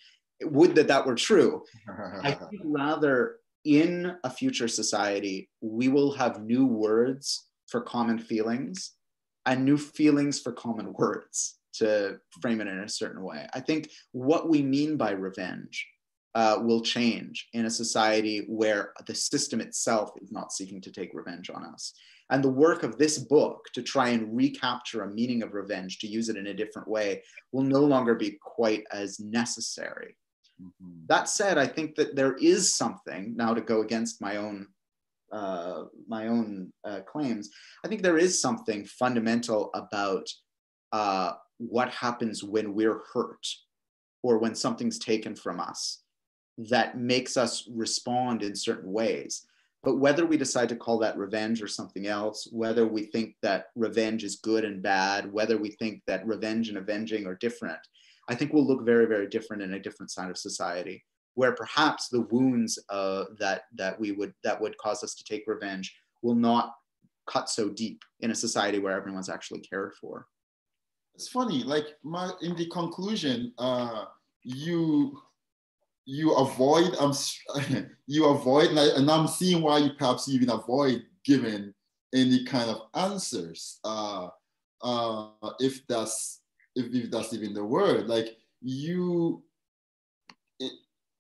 Would 0.41 0.76
that 0.76 0.89
that 0.89 1.06
were 1.06 1.16
true. 1.16 1.64
I 2.22 2.32
think 2.32 2.62
rather 2.66 3.38
in 3.64 4.16
a 4.26 4.30
future 4.30 4.68
society, 4.68 5.50
we 5.62 5.88
will 5.88 6.12
have 6.14 6.44
new 6.44 6.66
words 6.66 7.48
for 7.68 7.80
common 7.80 8.20
feelings 8.20 8.91
and 9.46 9.64
new 9.64 9.78
feelings 9.78 10.39
for 10.39 10.52
common 10.52 10.94
words 10.94 11.58
to 11.74 12.20
frame 12.41 12.62
it 12.62 12.68
in 12.68 12.80
a 12.80 12.89
certain 12.89 13.24
way. 13.24 13.48
I 13.54 13.60
think 13.60 13.89
what 14.12 14.50
we 14.50 14.62
mean 14.62 14.96
by 14.96 15.12
revenge 15.12 15.86
uh, 16.36 16.58
will 16.62 16.82
change 16.82 17.48
in 17.54 17.66
a 17.66 17.70
society 17.70 18.46
where 18.48 18.94
the 19.06 19.16
system 19.16 19.62
itself 19.62 20.12
is 20.22 20.32
not 20.32 20.52
seeking 20.52 20.82
to 20.82 20.91
take 20.91 21.14
revenge 21.14 21.50
on 21.50 21.64
us. 21.66 21.94
And 22.30 22.44
the 22.44 22.50
work 22.50 22.84
of 22.84 22.98
this 22.98 23.18
book 23.18 23.66
to 23.74 23.84
try 23.84 24.10
and 24.10 24.36
recapture 24.36 25.04
a 25.04 25.14
meaning 25.14 25.44
of 25.44 25.54
revenge, 25.54 26.00
to 26.00 26.08
use 26.08 26.30
it 26.30 26.38
in 26.38 26.48
a 26.48 26.54
different 26.54 26.88
way, 26.88 27.22
will 27.52 27.64
no 27.64 27.82
longer 27.82 28.16
be 28.16 28.38
quite 28.41 28.84
as 28.91 29.20
necessary. 29.20 30.16
Mm-hmm. 30.62 31.06
That 31.08 31.30
said, 31.30 31.58
I 31.58 31.68
think 31.68 31.96
that 31.96 32.16
there 32.16 32.36
is 32.36 32.74
something 32.74 33.36
now 33.36 33.54
to 33.54 33.62
go 33.62 33.82
against 33.82 34.22
my 34.22 34.38
own 34.38 34.68
uh, 35.34 35.86
my 36.08 36.28
own 36.28 36.72
uh, 36.86 37.02
claims. 37.02 37.50
I 37.84 37.88
think 37.88 38.02
there 38.02 38.18
is 38.18 38.40
something 38.40 38.86
fundamental 38.86 39.72
about 39.74 40.28
uh, 40.92 41.34
what 41.58 41.90
happens 41.90 42.44
when 42.44 42.74
we're 42.74 43.02
hurt 43.14 43.46
or 44.22 44.38
when 44.38 44.56
something's 44.56 45.00
taken 45.00 45.36
from 45.36 45.60
us 45.60 46.04
that 46.58 46.98
makes 46.98 47.36
us 47.36 47.68
respond 47.74 48.44
in 48.44 48.56
certain 48.56 48.92
ways. 48.92 49.46
But 49.84 49.98
whether 49.98 50.26
we 50.26 50.38
decide 50.38 50.70
to 50.70 50.78
call 50.78 51.00
that 51.00 51.18
revenge 51.18 51.62
or 51.62 51.68
something 51.68 52.08
else, 52.08 52.48
whether 52.52 52.88
we 52.88 53.04
think 53.08 53.36
that 53.42 53.66
revenge 53.76 54.24
is 54.24 54.38
good 54.38 54.64
and 54.64 54.82
bad, 54.82 55.32
whether 55.32 55.58
we 55.58 55.72
think 55.72 56.04
that 56.08 56.26
revenge 56.26 56.70
and 56.70 56.78
avenging 56.78 57.26
are 57.26 57.36
different, 57.36 57.80
I 58.30 58.36
think 58.36 58.54
we'll 58.54 58.66
look 58.66 58.86
very, 58.86 59.08
very 59.08 59.28
different 59.28 59.62
in 59.62 59.74
a 59.74 59.80
different 59.80 60.12
side 60.12 60.30
of 60.30 60.38
society, 60.38 61.04
where 61.36 61.54
perhaps 61.54 62.10
the 62.10 62.22
wounds 62.22 62.80
uh, 62.90 63.26
that 63.40 63.64
that 63.76 64.00
we 64.00 64.12
would 64.12 64.34
that 64.44 64.60
would 64.60 64.78
cause 64.78 65.04
us 65.04 65.16
to 65.16 65.24
take 65.24 65.48
revenge 65.48 65.96
will 66.22 66.36
not 66.36 66.76
cut 67.28 67.50
so 67.50 67.70
deep 67.70 68.04
in 68.20 68.32
a 68.32 68.36
society 68.36 68.80
where 68.80 68.96
everyone's 68.96 69.30
actually 69.30 69.62
cared 69.62 69.94
for. 70.00 70.28
It's 71.16 71.28
funny, 71.28 71.64
like 71.64 71.86
my 72.04 72.32
in 72.42 72.56
the 72.56 72.68
conclusion, 72.68 73.54
uh, 73.58 74.06
you 74.44 75.20
you 76.06 76.34
avoid 76.34 76.96
um 77.00 77.14
you 78.08 78.26
avoid 78.26 78.72
and 78.72 79.10
I'm 79.10 79.28
seeing 79.28 79.62
why 79.62 79.78
you 79.78 79.92
perhaps 79.98 80.28
even 80.28 80.50
avoid 80.50 81.04
giving 81.26 81.74
any 82.14 82.44
kind 82.44 82.70
of 82.70 82.82
answers 82.94 83.80
uh 83.86 84.28
uh 84.82 85.30
if 85.60 85.86
that's 85.88 86.42
if, 86.76 86.94
if 86.94 87.12
that's 87.12 87.34
even 87.34 87.54
the 87.54 87.64
word 87.64 88.08
like 88.08 88.36
you 88.62 89.44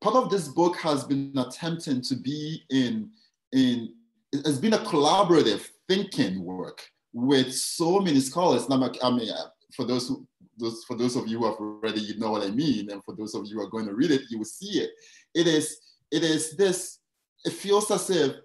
part 0.03 0.15
of 0.15 0.29
this 0.29 0.47
book 0.49 0.75
has 0.77 1.03
been 1.03 1.33
attempting 1.37 2.01
to 2.01 2.15
be 2.15 2.63
in 2.69 3.09
in 3.53 3.93
it 4.31 4.45
has 4.45 4.59
been 4.59 4.73
a 4.73 4.79
collaborative 4.79 5.67
thinking 5.87 6.43
work 6.43 6.81
with 7.13 7.53
so 7.53 7.99
many 7.99 8.19
scholars 8.19 8.65
I 8.69 9.09
mean 9.09 9.29
for 9.75 9.85
those 9.85 10.07
who 10.07 10.27
those 10.57 10.83
for 10.83 10.95
those 10.95 11.15
of 11.15 11.27
you 11.27 11.39
who 11.39 11.45
have 11.45 11.55
read 11.59 11.95
it, 11.95 12.03
you 12.03 12.17
know 12.19 12.31
what 12.31 12.43
I 12.43 12.51
mean, 12.51 12.91
and 12.91 13.03
for 13.03 13.15
those 13.15 13.33
of 13.33 13.45
you 13.45 13.55
who 13.55 13.63
are 13.63 13.69
going 13.69 13.87
to 13.87 13.95
read 13.95 14.11
it, 14.11 14.21
you 14.29 14.37
will 14.37 14.45
see 14.45 14.79
it. 14.79 14.91
It 15.33 15.47
is 15.47 15.79
it 16.11 16.23
is 16.23 16.55
this. 16.55 16.99
It 17.45 17.53
feels 17.53 17.89
as 17.91 18.09
if 18.09 18.35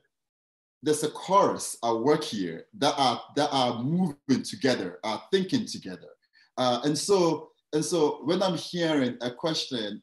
there's 0.83 1.05
a 1.05 1.11
chorus 1.11 1.77
at 1.85 1.93
work 1.93 2.25
here 2.25 2.67
that 2.79 2.95
are 2.97 3.21
that 3.37 3.49
are 3.53 3.83
moving 3.83 4.43
together, 4.43 4.99
are 5.05 5.23
thinking 5.31 5.67
together, 5.67 6.09
uh, 6.57 6.81
and 6.85 6.97
so 6.97 7.51
and 7.73 7.85
so 7.85 8.21
when 8.25 8.43
I'm 8.43 8.57
hearing 8.57 9.17
a 9.21 9.31
question 9.31 10.03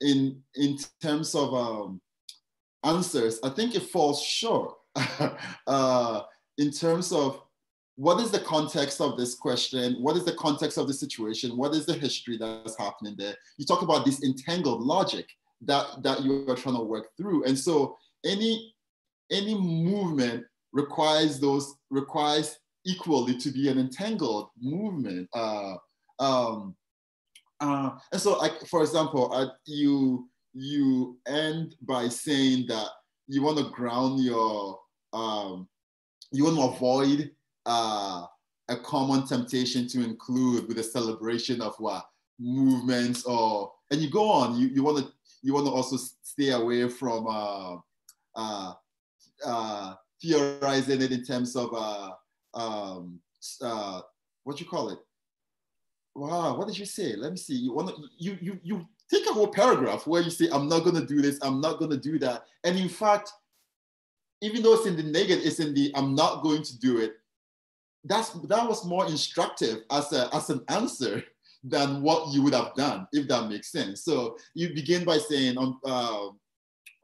in 0.00 0.42
in 0.54 0.78
terms 1.02 1.34
of 1.34 1.54
um, 1.54 2.00
answers, 2.84 3.40
I 3.42 3.50
think 3.50 3.74
it 3.74 3.82
falls 3.82 4.22
short 4.22 4.74
uh, 5.66 6.22
in 6.58 6.70
terms 6.70 7.12
of 7.12 7.42
what 7.98 8.20
is 8.20 8.30
the 8.30 8.38
context 8.38 9.00
of 9.00 9.16
this 9.16 9.34
question? 9.34 9.94
What 10.00 10.16
is 10.16 10.24
the 10.24 10.34
context 10.34 10.78
of 10.78 10.86
the 10.86 10.94
situation? 10.94 11.56
What 11.56 11.74
is 11.74 11.84
the 11.84 11.94
history 11.94 12.38
that's 12.38 12.78
happening 12.78 13.16
there? 13.18 13.34
You 13.56 13.66
talk 13.66 13.82
about 13.82 14.04
this 14.04 14.22
entangled 14.22 14.82
logic 14.82 15.26
that, 15.62 15.84
that 16.04 16.22
you 16.22 16.48
are 16.48 16.54
trying 16.54 16.76
to 16.76 16.84
work 16.84 17.08
through. 17.16 17.42
And 17.42 17.58
so 17.58 17.96
any, 18.24 18.72
any 19.32 19.56
movement 19.56 20.44
requires 20.72 21.40
those, 21.40 21.74
requires 21.90 22.56
equally 22.86 23.36
to 23.36 23.50
be 23.50 23.68
an 23.68 23.80
entangled 23.80 24.50
movement. 24.60 25.28
Uh, 25.34 25.74
um, 26.20 26.76
uh, 27.60 27.90
and 28.12 28.20
so 28.20 28.38
like, 28.38 28.66
for 28.66 28.82
example, 28.82 29.32
uh, 29.32 29.48
you, 29.66 30.28
you 30.54 31.18
end 31.26 31.74
by 31.82 32.08
saying 32.08 32.66
that 32.68 32.88
you 33.26 33.42
want 33.42 33.58
to 33.58 33.70
ground 33.70 34.22
your, 34.22 34.78
um, 35.12 35.68
you 36.32 36.44
want 36.44 36.56
to 36.56 36.76
avoid 36.76 37.30
uh, 37.66 38.24
a 38.68 38.76
common 38.76 39.26
temptation 39.26 39.88
to 39.88 40.04
include 40.04 40.68
with 40.68 40.78
a 40.78 40.82
celebration 40.82 41.60
of 41.60 41.74
what 41.78 42.04
movements 42.38 43.24
or 43.24 43.72
and 43.90 44.00
you 44.00 44.10
go 44.10 44.28
on. 44.30 44.58
You, 44.58 44.68
you 44.68 44.82
want 44.82 44.98
to 44.98 45.12
you 45.42 45.54
want 45.54 45.66
to 45.66 45.72
also 45.72 45.96
stay 46.22 46.50
away 46.50 46.88
from 46.88 47.26
uh, 47.28 47.76
uh, 48.34 48.72
uh, 49.46 49.94
theorizing 50.20 51.00
it 51.00 51.12
in 51.12 51.24
terms 51.24 51.56
of 51.56 51.72
uh, 51.74 52.10
um, 52.54 53.20
uh, 53.62 54.00
what 54.44 54.60
you 54.60 54.66
call 54.66 54.90
it 54.90 54.98
wow 56.18 56.56
what 56.56 56.66
did 56.68 56.78
you 56.78 56.86
say? 56.86 57.14
Let 57.16 57.32
me 57.32 57.38
see. 57.38 57.54
You 57.54 57.72
want 57.72 57.90
you 58.16 58.36
you 58.40 58.60
you 58.62 58.86
take 59.10 59.28
a 59.28 59.32
whole 59.32 59.48
paragraph 59.48 60.06
where 60.06 60.22
you 60.22 60.30
say 60.30 60.48
i'm 60.52 60.68
not 60.68 60.84
going 60.84 60.94
to 60.94 61.06
do 61.06 61.22
this 61.22 61.38
i'm 61.42 61.60
not 61.60 61.78
going 61.78 61.90
to 61.90 61.96
do 61.96 62.18
that. 62.18 62.44
And 62.64 62.78
in 62.78 62.88
fact 62.88 63.32
even 64.40 64.62
though 64.62 64.74
it's 64.74 64.86
in 64.86 64.96
the 64.96 65.02
negative 65.02 65.44
it's 65.44 65.60
in 65.60 65.74
the 65.74 65.90
i'm 65.94 66.14
not 66.14 66.42
going 66.42 66.62
to 66.62 66.78
do 66.78 66.98
it 66.98 67.16
that's 68.04 68.30
that 68.30 68.68
was 68.68 68.84
more 68.84 69.06
instructive 69.06 69.82
as 69.90 70.12
a 70.12 70.34
as 70.34 70.50
an 70.50 70.62
answer 70.68 71.22
than 71.64 72.02
what 72.02 72.32
you 72.32 72.42
would 72.42 72.54
have 72.54 72.72
done 72.74 73.06
if 73.12 73.26
that 73.28 73.48
makes 73.48 73.72
sense. 73.72 74.04
So 74.04 74.36
you 74.54 74.72
begin 74.72 75.04
by 75.04 75.18
saying 75.18 75.58
on 75.58 75.78
uh, 75.84 76.28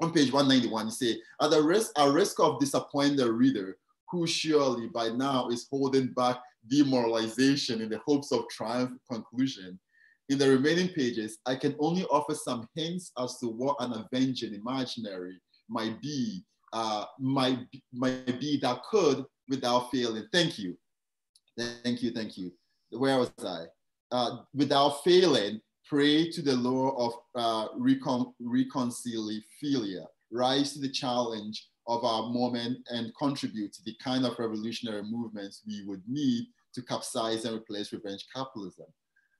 on 0.01 0.13
page 0.13 0.33
191, 0.33 0.87
you 0.87 0.91
say, 0.91 1.17
at 1.41 1.51
the 1.51 1.63
risk 1.63 1.93
at 1.99 2.13
risk 2.13 2.41
of 2.41 2.61
disappointing 2.61 3.17
the 3.17 3.33
reader, 3.33 3.79
who 4.11 4.27
surely 4.27 4.89
by 4.89 5.09
now 5.09 5.49
is 5.49 5.67
holding 5.71 6.09
back 6.09 6.39
demoralization 6.69 7.81
in 7.81 7.89
the 7.89 8.01
hopes 8.07 8.33
of 8.33 8.49
triumph 8.49 8.93
conclusion. 9.11 9.79
In 10.29 10.39
the 10.39 10.49
remaining 10.49 10.89
pages, 10.89 11.39
I 11.45 11.57
can 11.57 11.77
only 11.79 12.05
offer 12.05 12.35
some 12.35 12.67
hints 12.75 13.13
as 13.19 13.39
to 13.39 13.49
what 13.49 13.77
an 13.81 13.93
avenging 13.93 14.55
imaginary 14.55 15.39
might 15.69 16.01
be, 16.01 16.43
uh, 16.73 17.05
might, 17.19 17.59
might 17.93 18.41
be 18.41 18.59
that 18.63 18.83
could, 18.91 19.25
without 19.49 19.91
failing. 19.91 20.27
Thank 20.33 20.59
you. 20.59 20.77
Thank 21.59 22.03
you, 22.03 22.11
thank 22.11 22.39
you. 22.39 22.53
Where 22.91 23.19
was 23.19 23.31
I? 23.45 23.65
Uh, 24.11 24.39
without 24.55 25.05
failing, 25.05 25.61
pray 25.87 26.31
to 26.31 26.41
the 26.41 26.55
law 26.55 26.91
of 26.97 27.13
uh, 27.35 27.69
recon- 27.77 28.33
reconciliophilia, 28.43 30.07
rise 30.33 30.73
to 30.73 30.81
the 30.81 30.89
challenge 30.89 31.69
of 31.87 32.05
our 32.05 32.31
moment 32.31 32.79
and 32.91 33.15
contribute 33.17 33.73
to 33.73 33.83
the 33.85 33.95
kind 34.03 34.25
of 34.25 34.39
revolutionary 34.39 35.03
movements 35.03 35.63
we 35.67 35.85
would 35.85 36.03
need 36.09 36.47
to 36.75 36.83
capsize 36.83 37.45
and 37.45 37.57
replace 37.57 37.93
revenge 37.93 38.27
capitalism. 38.35 38.87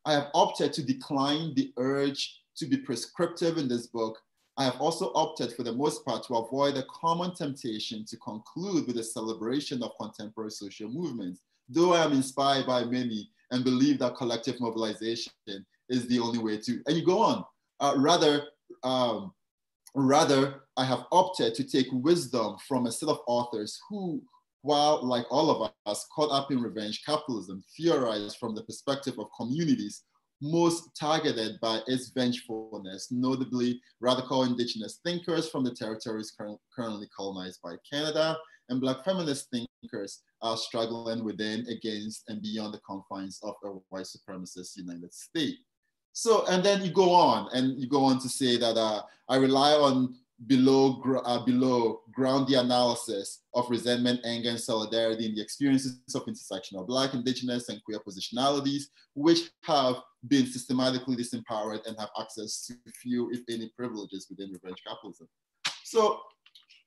I 0.05 0.13
have 0.13 0.29
opted 0.35 0.73
to 0.75 0.83
decline 0.83 1.55
the 1.55 1.73
urge 1.79 2.41
to 2.57 2.67
be 2.67 2.77
prescriptive 2.77 3.57
in 3.57 3.69
this 3.69 3.87
book. 3.87 4.19
I 4.57 4.65
have 4.65 4.81
also 4.81 5.11
opted, 5.15 5.53
for 5.53 5.65
the 5.65 5.73
most 5.73 6.05
part, 6.05 6.25
to 6.27 6.35
avoid 6.35 6.77
the 6.77 6.85
common 6.85 7.35
temptation 7.35 8.05
to 8.07 8.17
conclude 8.19 8.87
with 8.87 8.99
a 8.99 9.03
celebration 9.03 9.83
of 9.83 9.97
contemporary 9.99 10.51
social 10.51 10.89
movements, 10.89 11.41
though 11.69 11.95
I 11.95 12.05
am 12.05 12.13
inspired 12.13 12.67
by 12.67 12.85
many 12.85 13.31
and 13.51 13.65
believe 13.65 13.99
that 13.99 14.17
collective 14.17 14.61
mobilization 14.61 15.33
is 15.89 16.07
the 16.07 16.21
only 16.21 16.39
way 16.39 16.59
to. 16.59 16.81
And 16.87 16.97
you 16.97 17.05
go 17.05 17.19
on. 17.19 17.45
Uh, 17.81 17.95
rather, 17.97 18.45
um, 18.85 19.33
rather, 19.95 20.63
I 20.77 20.85
have 20.85 21.07
opted 21.13 21.55
to 21.55 21.65
take 21.65 21.87
wisdom 21.93 22.57
from 22.67 22.87
a 22.87 22.93
set 22.93 23.09
of 23.09 23.21
authors 23.27 23.79
who, 23.89 24.23
while 24.63 25.05
like 25.05 25.27
all 25.31 25.51
of 25.51 25.71
us 25.87 26.07
caught 26.15 26.31
up 26.31 26.51
in 26.51 26.61
revenge 26.61 27.03
capitalism, 27.05 27.63
theorize 27.77 28.35
from 28.35 28.55
the 28.55 28.63
perspective 28.65 29.19
of 29.19 29.27
communities 29.37 30.03
most 30.43 30.91
targeted 30.99 31.59
by 31.61 31.81
its 31.87 32.09
vengefulness, 32.09 33.09
notably 33.11 33.81
radical 34.01 34.45
indigenous 34.45 35.01
thinkers 35.05 35.49
from 35.49 35.65
the 35.65 35.71
territories 35.71 36.33
cur 36.37 36.57
currently 36.75 37.09
colonized 37.17 37.61
by 37.63 37.77
Canada, 37.91 38.37
and 38.69 38.81
Black 38.81 39.05
feminist 39.05 39.49
thinkers 39.51 40.23
are 40.43 40.57
struggling 40.57 41.25
within, 41.25 41.67
against, 41.69 42.25
and 42.29 42.43
beyond 42.43 42.75
the 42.75 42.81
confines 42.87 43.41
of 43.43 43.55
a 43.65 43.69
white 43.89 44.07
supremacist 44.07 44.77
United 44.77 45.13
States. 45.13 45.59
So, 46.15 46.47
and 46.47 46.63
then 46.63 46.85
you 46.85 46.93
go 46.93 47.11
on, 47.13 47.49
and 47.53 47.79
you 47.79 47.89
go 47.89 48.05
on 48.05 48.21
to 48.21 48.29
say 48.29 48.57
that 48.57 48.77
uh, 48.77 49.03
I 49.29 49.37
rely 49.37 49.73
on 49.73 50.15
below, 50.47 51.03
uh, 51.25 51.45
below 51.45 52.03
ground 52.13 52.47
the 52.47 52.55
analysis 52.61 53.41
of 53.53 53.69
resentment, 53.69 54.21
anger, 54.25 54.51
and 54.51 54.61
solidarity 54.61 55.27
in 55.27 55.35
the 55.35 55.43
experiences 55.43 55.99
of 56.15 56.25
intersectional 56.27 56.87
Black, 56.87 57.15
Indigenous, 57.15 57.69
and 57.69 57.83
queer 57.83 57.99
positionalities, 57.99 58.85
which 59.15 59.51
have 59.65 59.97
been 60.29 60.47
systematically 60.47 61.17
disempowered 61.17 61.85
and 61.85 61.99
have 61.99 62.11
access 62.21 62.65
to 62.67 62.75
few, 62.93 63.33
if 63.33 63.41
any, 63.51 63.73
privileges 63.77 64.29
within 64.31 64.53
revenge 64.53 64.83
capitalism. 64.87 65.27
So, 65.83 66.21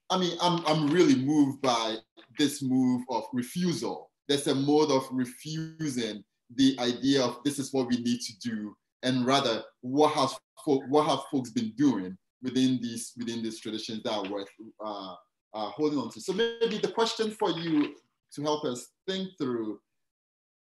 I 0.09 0.17
mean, 0.17 0.37
I'm, 0.41 0.65
I'm 0.65 0.87
really 0.87 1.15
moved 1.15 1.61
by 1.61 1.97
this 2.39 2.63
move 2.63 3.01
of 3.09 3.25
refusal. 3.33 4.09
There's 4.29 4.47
a 4.47 4.55
mode 4.55 4.89
of 4.89 5.05
refusing 5.11 6.23
the 6.55 6.77
idea 6.79 7.21
of 7.21 7.39
this 7.43 7.59
is 7.59 7.73
what 7.73 7.89
we 7.89 7.97
need 7.97 8.21
to 8.21 8.39
do, 8.39 8.73
and 9.03 9.25
rather 9.25 9.63
what 9.81 10.13
has 10.13 10.35
what 10.65 11.07
have 11.07 11.19
folks 11.31 11.49
been 11.51 11.71
doing 11.77 12.17
within 12.41 12.79
these 12.81 13.13
within 13.17 13.41
these 13.41 13.59
traditions 13.59 14.03
that 14.03 14.13
are 14.13 14.29
worth 14.29 14.49
uh, 14.83 15.15
uh, 15.53 15.69
holding 15.69 15.99
on 15.99 16.09
to. 16.11 16.21
So 16.21 16.33
maybe 16.33 16.77
the 16.77 16.91
question 16.91 17.31
for 17.31 17.51
you 17.51 17.95
to 18.33 18.41
help 18.41 18.65
us 18.65 18.87
think 19.07 19.29
through 19.37 19.79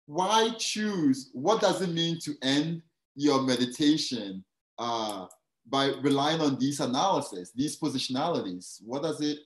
why 0.05 0.49
choose? 0.57 1.31
What 1.33 1.61
does 1.61 1.81
it 1.81 1.89
mean 1.89 2.19
to 2.21 2.35
end 2.43 2.81
your 3.15 3.41
meditation 3.41 4.43
uh, 4.77 5.25
by 5.67 5.93
relying 6.01 6.41
on 6.41 6.59
these 6.59 6.79
analyses, 6.79 7.51
these 7.55 7.79
positionalities? 7.79 8.81
What 8.85 9.01
does 9.01 9.21
it 9.21 9.39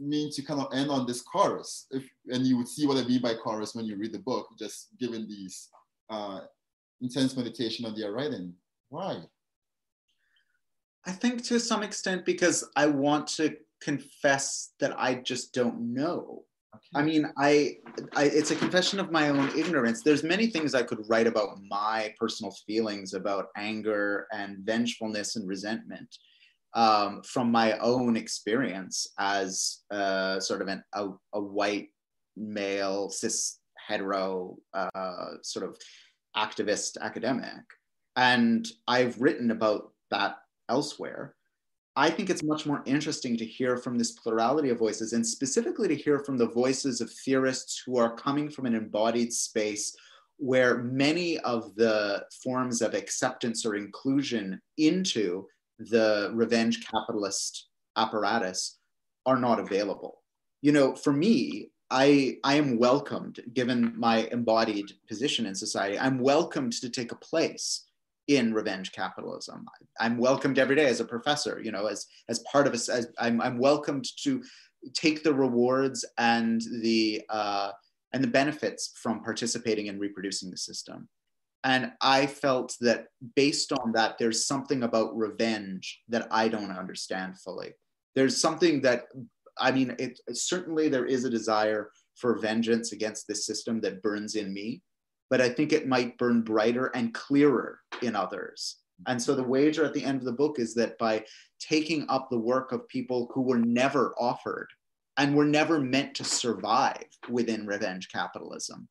mean 0.00 0.30
to 0.32 0.42
kind 0.42 0.60
of 0.60 0.74
end 0.74 0.90
on 0.90 1.06
this 1.06 1.22
chorus? 1.22 1.86
If, 1.90 2.04
and 2.28 2.44
you 2.46 2.56
would 2.56 2.68
see 2.68 2.86
what 2.86 2.96
I 2.96 3.06
mean 3.06 3.22
by 3.22 3.34
chorus 3.34 3.74
when 3.74 3.84
you 3.84 3.96
read 3.96 4.12
the 4.12 4.18
book, 4.18 4.48
just 4.58 4.88
given 4.98 5.28
these 5.28 5.68
uh, 6.10 6.40
intense 7.00 7.36
meditation 7.36 7.84
on 7.86 7.94
their 7.94 8.12
writing. 8.12 8.54
Why? 8.88 9.22
I 11.06 11.12
think 11.12 11.44
to 11.44 11.60
some 11.60 11.82
extent 11.82 12.24
because 12.24 12.68
I 12.76 12.86
want 12.86 13.26
to 13.36 13.56
confess 13.80 14.72
that 14.80 14.98
I 14.98 15.16
just 15.16 15.52
don't 15.52 15.92
know. 15.92 16.44
Okay. 16.74 16.82
I 16.94 17.02
mean, 17.02 17.30
I, 17.38 17.76
I, 18.16 18.24
it's 18.24 18.50
a 18.50 18.56
confession 18.56 18.98
of 18.98 19.12
my 19.12 19.28
own 19.28 19.50
ignorance. 19.56 20.02
There's 20.02 20.24
many 20.24 20.48
things 20.48 20.74
I 20.74 20.82
could 20.82 21.04
write 21.08 21.26
about 21.26 21.58
my 21.68 22.14
personal 22.18 22.52
feelings 22.66 23.14
about 23.14 23.48
anger 23.56 24.26
and 24.32 24.58
vengefulness 24.64 25.36
and 25.36 25.46
resentment 25.46 26.08
um, 26.74 27.22
from 27.22 27.50
my 27.50 27.78
own 27.78 28.16
experience 28.16 29.06
as 29.18 29.82
uh, 29.90 30.40
sort 30.40 30.62
of 30.62 30.68
an, 30.68 30.82
a, 30.94 31.08
a 31.34 31.40
white 31.40 31.88
male 32.36 33.10
cis 33.10 33.60
hetero 33.86 34.56
uh, 34.72 35.30
sort 35.42 35.64
of 35.64 35.76
activist 36.36 36.96
academic. 37.00 37.62
And 38.16 38.66
I've 38.86 39.20
written 39.20 39.50
about 39.50 39.92
that 40.10 40.36
elsewhere. 40.68 41.34
I 41.96 42.10
think 42.10 42.28
it's 42.28 42.42
much 42.42 42.66
more 42.66 42.82
interesting 42.86 43.36
to 43.36 43.44
hear 43.44 43.76
from 43.76 43.98
this 43.98 44.12
plurality 44.12 44.70
of 44.70 44.78
voices 44.78 45.12
and 45.12 45.24
specifically 45.24 45.86
to 45.88 45.94
hear 45.94 46.18
from 46.18 46.36
the 46.36 46.48
voices 46.48 47.00
of 47.00 47.10
theorists 47.10 47.82
who 47.84 47.98
are 47.98 48.16
coming 48.16 48.50
from 48.50 48.66
an 48.66 48.74
embodied 48.74 49.32
space 49.32 49.96
where 50.38 50.78
many 50.78 51.38
of 51.40 51.74
the 51.76 52.24
forms 52.42 52.82
of 52.82 52.94
acceptance 52.94 53.64
or 53.64 53.76
inclusion 53.76 54.60
into 54.78 55.46
the 55.78 56.30
revenge 56.34 56.84
capitalist 56.86 57.68
apparatus 57.96 58.78
are 59.26 59.38
not 59.38 59.60
available. 59.60 60.22
You 60.62 60.72
know, 60.72 60.96
for 60.96 61.12
me, 61.12 61.70
I, 61.90 62.38
I 62.44 62.54
am 62.54 62.78
welcomed, 62.78 63.40
given 63.52 63.94
my 63.96 64.28
embodied 64.32 64.92
position 65.08 65.46
in 65.46 65.54
society, 65.54 65.98
I'm 65.98 66.18
welcomed 66.18 66.72
to 66.74 66.90
take 66.90 67.12
a 67.12 67.16
place 67.16 67.86
in 68.26 68.54
revenge 68.54 68.92
capitalism. 68.92 69.66
I'm 70.00 70.16
welcomed 70.16 70.58
every 70.58 70.76
day 70.76 70.86
as 70.86 71.00
a 71.00 71.04
professor, 71.04 71.60
you 71.62 71.70
know, 71.70 71.86
as, 71.86 72.06
as 72.28 72.38
part 72.50 72.66
of 72.66 72.72
us, 72.72 72.88
as 72.88 73.08
I'm, 73.18 73.40
I'm 73.40 73.58
welcomed 73.58 74.06
to 74.22 74.42
take 74.94 75.22
the 75.22 75.34
rewards 75.34 76.04
and 76.18 76.62
the, 76.82 77.22
uh, 77.28 77.72
and 78.12 78.24
the 78.24 78.28
benefits 78.28 78.92
from 78.96 79.22
participating 79.22 79.88
and 79.88 80.00
reproducing 80.00 80.50
the 80.50 80.56
system. 80.56 81.08
And 81.64 81.92
I 82.00 82.26
felt 82.26 82.76
that 82.80 83.06
based 83.36 83.72
on 83.72 83.92
that, 83.92 84.18
there's 84.18 84.46
something 84.46 84.82
about 84.82 85.16
revenge 85.16 86.02
that 86.08 86.28
I 86.30 86.48
don't 86.48 86.70
understand 86.70 87.38
fully. 87.38 87.72
There's 88.14 88.40
something 88.40 88.82
that, 88.82 89.04
I 89.58 89.70
mean, 89.70 89.94
it, 89.98 90.20
certainly 90.32 90.88
there 90.88 91.06
is 91.06 91.24
a 91.24 91.30
desire 91.30 91.90
for 92.16 92.38
vengeance 92.38 92.92
against 92.92 93.26
this 93.26 93.46
system 93.46 93.80
that 93.80 94.02
burns 94.02 94.34
in 94.34 94.52
me 94.52 94.82
but 95.30 95.40
I 95.40 95.48
think 95.48 95.72
it 95.72 95.88
might 95.88 96.18
burn 96.18 96.42
brighter 96.42 96.92
and 96.94 97.12
clearer 97.12 97.80
in 98.02 98.14
others. 98.14 98.76
And 99.06 99.20
so 99.20 99.34
the 99.34 99.42
wager 99.42 99.84
at 99.84 99.92
the 99.92 100.04
end 100.04 100.18
of 100.18 100.24
the 100.24 100.32
book 100.32 100.58
is 100.58 100.74
that 100.74 100.98
by 100.98 101.24
taking 101.58 102.06
up 102.08 102.28
the 102.30 102.38
work 102.38 102.72
of 102.72 102.86
people 102.88 103.30
who 103.34 103.42
were 103.42 103.58
never 103.58 104.14
offered 104.18 104.68
and 105.16 105.34
were 105.34 105.44
never 105.44 105.80
meant 105.80 106.14
to 106.14 106.24
survive 106.24 107.06
within 107.28 107.66
revenge 107.66 108.10
capitalism, 108.12 108.88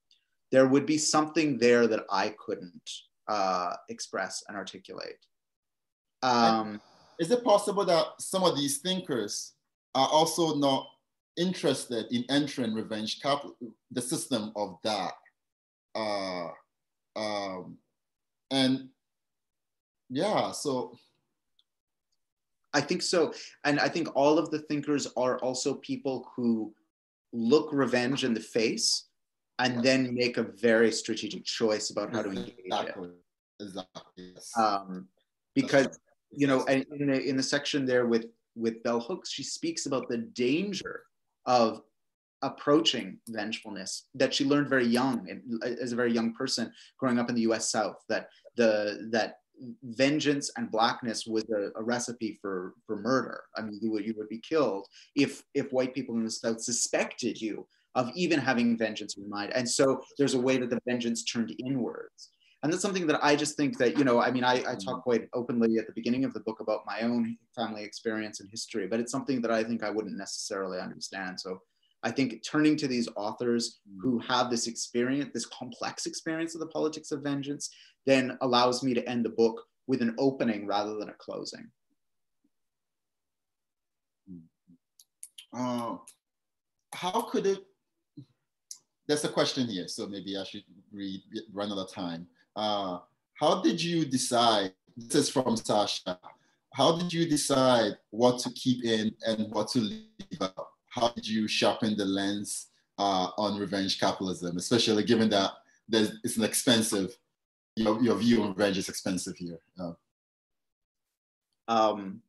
there 0.52 0.68
would 0.68 0.86
be 0.86 0.98
something 0.98 1.58
there 1.58 1.88
that 1.88 2.04
I 2.12 2.36
couldn't 2.46 2.90
uh, 3.28 3.76
express 3.90 4.44
and 4.48 4.58
articulate. 4.58 5.26
Um, 6.24 6.82
is 7.20 7.32
it 7.32 7.44
possible 7.44 7.86
that 7.86 8.06
some 8.20 8.44
of 8.44 8.58
these 8.58 8.80
thinkers 8.80 9.54
are 9.96 10.08
also 10.08 10.56
not 10.56 10.88
interested 11.38 12.06
in 12.12 12.26
entering 12.30 12.74
revenge 12.74 13.22
capital, 13.22 13.56
the 13.92 14.02
system 14.02 14.52
of 14.56 14.78
that? 14.84 15.14
uh, 15.96 16.48
um, 17.16 17.78
and 18.52 18.90
yeah, 20.10 20.52
so 20.52 20.98
I 22.74 22.82
think 22.82 23.02
so. 23.02 23.34
And 23.64 23.80
I 23.80 23.88
think 23.88 24.10
all 24.16 24.38
of 24.38 24.50
the 24.52 24.60
thinkers 24.60 25.08
are 25.18 25.38
also 25.40 25.76
people 25.76 26.30
who 26.36 26.74
look 27.32 27.72
revenge 27.72 28.24
in 28.24 28.34
the 28.34 28.40
face 28.40 29.08
and 29.60 29.84
then 29.84 30.14
make 30.14 30.38
a 30.38 30.44
very 30.44 30.92
strategic 30.92 31.46
choice 31.46 31.92
about 31.92 32.14
how 32.14 32.24
to 32.24 32.30
engage 32.30 32.56
exactly. 32.66 33.10
it. 33.10 33.64
Exactly. 33.64 34.04
Yes. 34.18 34.52
Um, 34.58 35.08
because 35.56 36.00
you 36.32 36.48
know, 36.48 36.64
in 36.66 36.84
the, 36.90 37.22
in 37.22 37.38
the 37.38 37.44
section 37.44 37.86
there 37.86 38.08
with 38.08 38.26
with 38.56 38.84
Bell 38.84 39.00
Hooks, 39.00 39.32
she 39.32 39.44
speaks 39.44 39.86
about 39.86 40.10
the 40.10 40.18
danger 40.18 41.04
of 41.46 41.82
approaching 42.42 43.18
vengefulness 43.30 44.08
that 44.14 44.34
she 44.34 44.46
learned 44.46 44.68
very 44.68 44.86
young 44.86 45.28
uh, 45.64 45.68
as 45.82 45.94
a 45.94 45.96
very 45.96 46.12
young 46.12 46.34
person 46.34 46.72
growing 47.00 47.18
up 47.18 47.30
in 47.30 47.36
the 47.36 47.42
US 47.42 47.72
South 47.72 47.96
that 48.10 48.28
the 48.58 49.08
that 49.12 49.38
vengeance 49.84 50.52
and 50.58 50.70
blackness 50.70 51.26
was 51.26 51.46
a, 51.50 51.80
a, 51.80 51.84
recipe 51.84 52.38
for 52.42 52.74
for 52.86 52.98
murder. 52.98 53.44
I 53.56 53.62
mean 53.62 53.80
you 53.82 53.92
would 53.92 54.06
you 54.06 54.14
would 54.18 54.30
be 54.30 54.40
killed 54.40 54.88
if 55.16 55.44
if 55.54 55.72
white 55.72 55.96
people 55.96 56.16
in 56.16 56.26
the 56.26 56.32
south 56.32 56.62
suspected 56.62 57.40
you 57.40 57.66
of 57.96 58.12
even 58.16 58.40
having 58.40 58.78
vengeance 58.78 59.18
in 59.18 59.30
mind. 59.30 59.54
And 59.54 59.70
so 59.70 60.02
there's 60.18 60.34
a 60.34 60.42
way 60.42 60.58
that 60.58 60.70
the 60.70 60.82
vengeance 60.86 61.24
turned 61.24 61.56
inwards 61.60 62.32
and 62.64 62.72
that's 62.72 62.82
something 62.82 63.06
that 63.06 63.24
i 63.24 63.36
just 63.36 63.56
think 63.56 63.78
that 63.78 63.98
you 63.98 64.04
know 64.04 64.20
i 64.20 64.32
mean 64.32 64.44
I, 64.44 64.64
I 64.68 64.76
talk 64.76 65.04
quite 65.04 65.28
openly 65.34 65.78
at 65.78 65.86
the 65.86 65.94
beginning 65.94 66.24
of 66.26 66.34
the 66.34 66.40
book 66.40 66.60
about 66.60 66.86
my 66.86 67.02
own 67.02 67.38
family 67.56 67.84
experience 67.84 68.40
and 68.40 68.50
history 68.50 68.88
but 68.88 69.00
it's 69.00 69.12
something 69.12 69.42
that 69.42 69.52
i 69.52 69.64
think 69.64 69.84
i 69.84 69.90
wouldn't 69.90 70.18
necessarily 70.18 70.80
understand 70.80 71.40
so 71.40 71.60
I 72.06 72.12
think 72.12 72.44
turning 72.46 72.76
to 72.78 72.88
these 72.88 73.08
authors 73.16 73.80
who 74.02 74.20
have 74.20 74.50
this 74.50 74.68
experience, 74.68 75.32
this 75.34 75.46
complex 75.46 76.06
experience 76.06 76.54
of 76.54 76.60
the 76.60 76.68
politics 76.68 77.14
of 77.14 77.22
vengeance, 77.22 77.70
then 78.06 78.38
allows 78.42 78.84
me 78.84 78.94
to 78.94 79.10
end 79.10 79.24
the 79.24 79.30
book 79.30 79.64
with 79.88 80.02
an 80.02 80.14
opening 80.18 80.68
rather 80.68 80.96
than 80.96 81.08
a 81.08 81.14
closing. 81.14 81.72
Uh, 85.54 85.98
how 86.94 87.22
could 87.22 87.46
it? 87.46 87.60
There's 89.08 89.24
a 89.24 89.30
question 89.30 89.68
here, 89.68 89.88
so 89.88 90.08
maybe 90.08 90.38
I 90.38 90.44
should 90.44 90.64
read 90.92 91.22
run 91.54 91.72
out 91.72 91.78
of 91.78 91.92
time. 91.92 92.28
Uh, 92.56 93.00
how 93.40 93.62
did 93.62 93.82
you 93.82 94.06
decide? 94.06 94.74
This 94.96 95.16
is 95.16 95.30
from 95.30 95.58
Sasha. 95.58 96.20
How 96.74 96.98
did 96.98 97.12
you 97.12 97.28
decide 97.28 97.98
what 98.10 98.40
to 98.40 98.52
keep 98.52 98.84
in 98.84 99.14
and 99.28 99.52
what 99.52 99.68
to 99.70 99.80
leave 99.80 100.42
out? 100.42 100.68
How 100.90 101.10
did 101.10 101.28
you 101.28 101.48
sharpen 101.48 101.98
the 101.98 102.06
lens 102.06 102.68
uh, 103.00 103.30
on 103.38 103.60
revenge 103.60 104.00
capitalism, 104.00 104.58
especially 104.58 105.04
given 105.04 105.30
that 105.30 105.52
there's, 105.88 106.14
it's 106.24 106.38
an 106.38 106.44
expensive, 106.44 107.18
your, 107.76 108.02
your 108.02 108.16
view 108.16 108.44
on 108.44 108.50
revenge 108.50 108.78
is 108.78 108.90
expensive 108.90 109.36
here? 109.38 109.60
Um, 111.68 112.22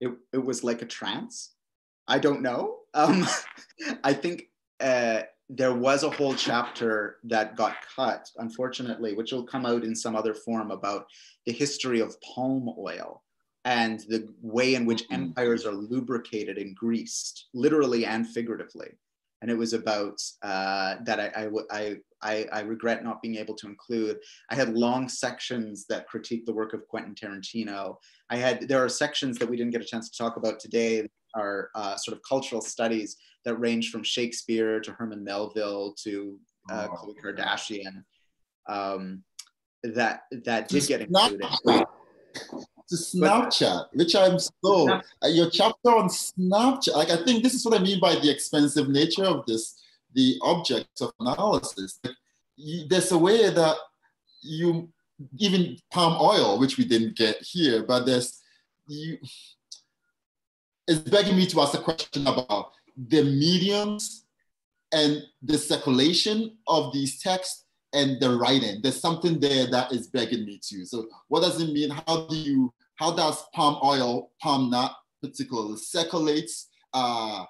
it, 0.00 0.12
it 0.32 0.44
was 0.44 0.64
like 0.64 0.82
a 0.82 0.86
trance. 0.86 1.54
I 2.08 2.18
don't 2.18 2.42
know. 2.42 2.78
Um, 2.94 3.26
I 4.04 4.12
think 4.12 4.44
uh, 4.80 5.22
there 5.52 5.74
was 5.74 6.04
a 6.04 6.10
whole 6.10 6.34
chapter 6.34 7.16
that 7.24 7.56
got 7.56 7.74
cut, 7.96 8.30
unfortunately, 8.36 9.14
which 9.14 9.32
will 9.32 9.42
come 9.42 9.66
out 9.66 9.82
in 9.82 9.96
some 9.96 10.14
other 10.14 10.32
form 10.32 10.70
about 10.70 11.06
the 11.44 11.52
history 11.52 11.98
of 12.00 12.20
palm 12.20 12.72
oil 12.78 13.22
and 13.64 14.00
the 14.08 14.32
way 14.40 14.76
in 14.76 14.86
which 14.86 15.02
mm-hmm. 15.04 15.14
empires 15.14 15.66
are 15.66 15.72
lubricated 15.72 16.56
and 16.56 16.76
greased, 16.76 17.48
literally 17.52 18.06
and 18.06 18.28
figuratively. 18.28 18.90
And 19.42 19.50
it 19.50 19.58
was 19.58 19.72
about 19.72 20.20
uh, 20.42 20.96
that 21.02 21.18
I, 21.18 21.48
I, 21.70 21.96
I, 22.22 22.46
I, 22.52 22.60
regret 22.60 23.02
not 23.02 23.22
being 23.22 23.36
able 23.36 23.54
to 23.54 23.66
include. 23.66 24.18
I 24.50 24.54
had 24.54 24.74
long 24.74 25.08
sections 25.08 25.86
that 25.88 26.06
critique 26.06 26.44
the 26.44 26.52
work 26.52 26.74
of 26.74 26.86
Quentin 26.86 27.14
Tarantino. 27.14 27.96
I 28.28 28.36
had, 28.36 28.68
there 28.68 28.84
are 28.84 28.88
sections 28.90 29.38
that 29.38 29.48
we 29.48 29.56
didn't 29.56 29.72
get 29.72 29.80
a 29.80 29.86
chance 29.86 30.10
to 30.10 30.18
talk 30.18 30.36
about 30.36 30.60
today 30.60 31.08
are 31.34 31.70
uh, 31.74 31.96
sort 31.96 32.16
of 32.16 32.22
cultural 32.28 32.60
studies 32.60 33.16
that 33.44 33.54
range 33.56 33.90
from 33.90 34.02
Shakespeare 34.02 34.80
to 34.80 34.92
Herman 34.92 35.24
Melville 35.24 35.94
to 36.04 36.38
uh, 36.70 36.88
oh. 36.90 36.94
Khloe 36.94 37.14
Kardashian 37.22 38.04
um, 38.68 39.22
that 39.82 40.22
that 40.44 40.68
did 40.68 40.86
get 40.86 41.02
included. 41.02 41.46
To 42.88 42.96
Snapchat, 42.96 43.86
which 43.92 44.16
I'm 44.16 44.38
so 44.38 44.88
uh, 44.88 45.28
your 45.28 45.48
chapter 45.48 45.90
on 45.90 46.08
Snapchat. 46.08 46.94
Like 46.94 47.10
I 47.10 47.22
think 47.24 47.42
this 47.42 47.54
is 47.54 47.64
what 47.64 47.78
I 47.78 47.82
mean 47.82 48.00
by 48.00 48.16
the 48.16 48.28
expensive 48.28 48.88
nature 48.88 49.24
of 49.24 49.46
this, 49.46 49.80
the 50.12 50.36
object 50.42 51.00
of 51.00 51.12
analysis. 51.20 52.00
Like, 52.02 52.14
you, 52.56 52.88
there's 52.88 53.12
a 53.12 53.18
way 53.18 53.48
that 53.48 53.76
you 54.42 54.88
even 55.38 55.76
palm 55.92 56.18
oil, 56.20 56.58
which 56.58 56.78
we 56.78 56.84
didn't 56.84 57.16
get 57.16 57.36
here, 57.42 57.84
but 57.84 58.06
there's 58.06 58.40
you 58.88 59.18
is 60.90 60.98
begging 60.98 61.36
me 61.36 61.46
to 61.46 61.60
ask 61.60 61.74
a 61.74 61.82
question 61.82 62.26
about 62.26 62.72
the 62.96 63.22
mediums 63.22 64.24
and 64.92 65.22
the 65.40 65.56
circulation 65.56 66.56
of 66.66 66.92
these 66.92 67.22
texts 67.22 67.64
and 67.92 68.20
the 68.20 68.30
writing. 68.36 68.80
There's 68.82 69.00
something 69.00 69.38
there 69.38 69.66
that 69.70 69.92
is 69.92 70.08
begging 70.08 70.44
me 70.44 70.58
to. 70.68 70.84
So 70.84 71.06
what 71.28 71.42
does 71.42 71.60
it 71.60 71.72
mean? 71.72 71.90
How 71.90 72.26
do 72.26 72.36
you, 72.36 72.72
how 72.96 73.14
does 73.14 73.40
palm 73.54 73.78
oil, 73.84 74.32
palm 74.42 74.68
nut 74.70 74.92
particularly 75.22 75.76
circulates? 75.76 76.68
Uh, 76.92 77.44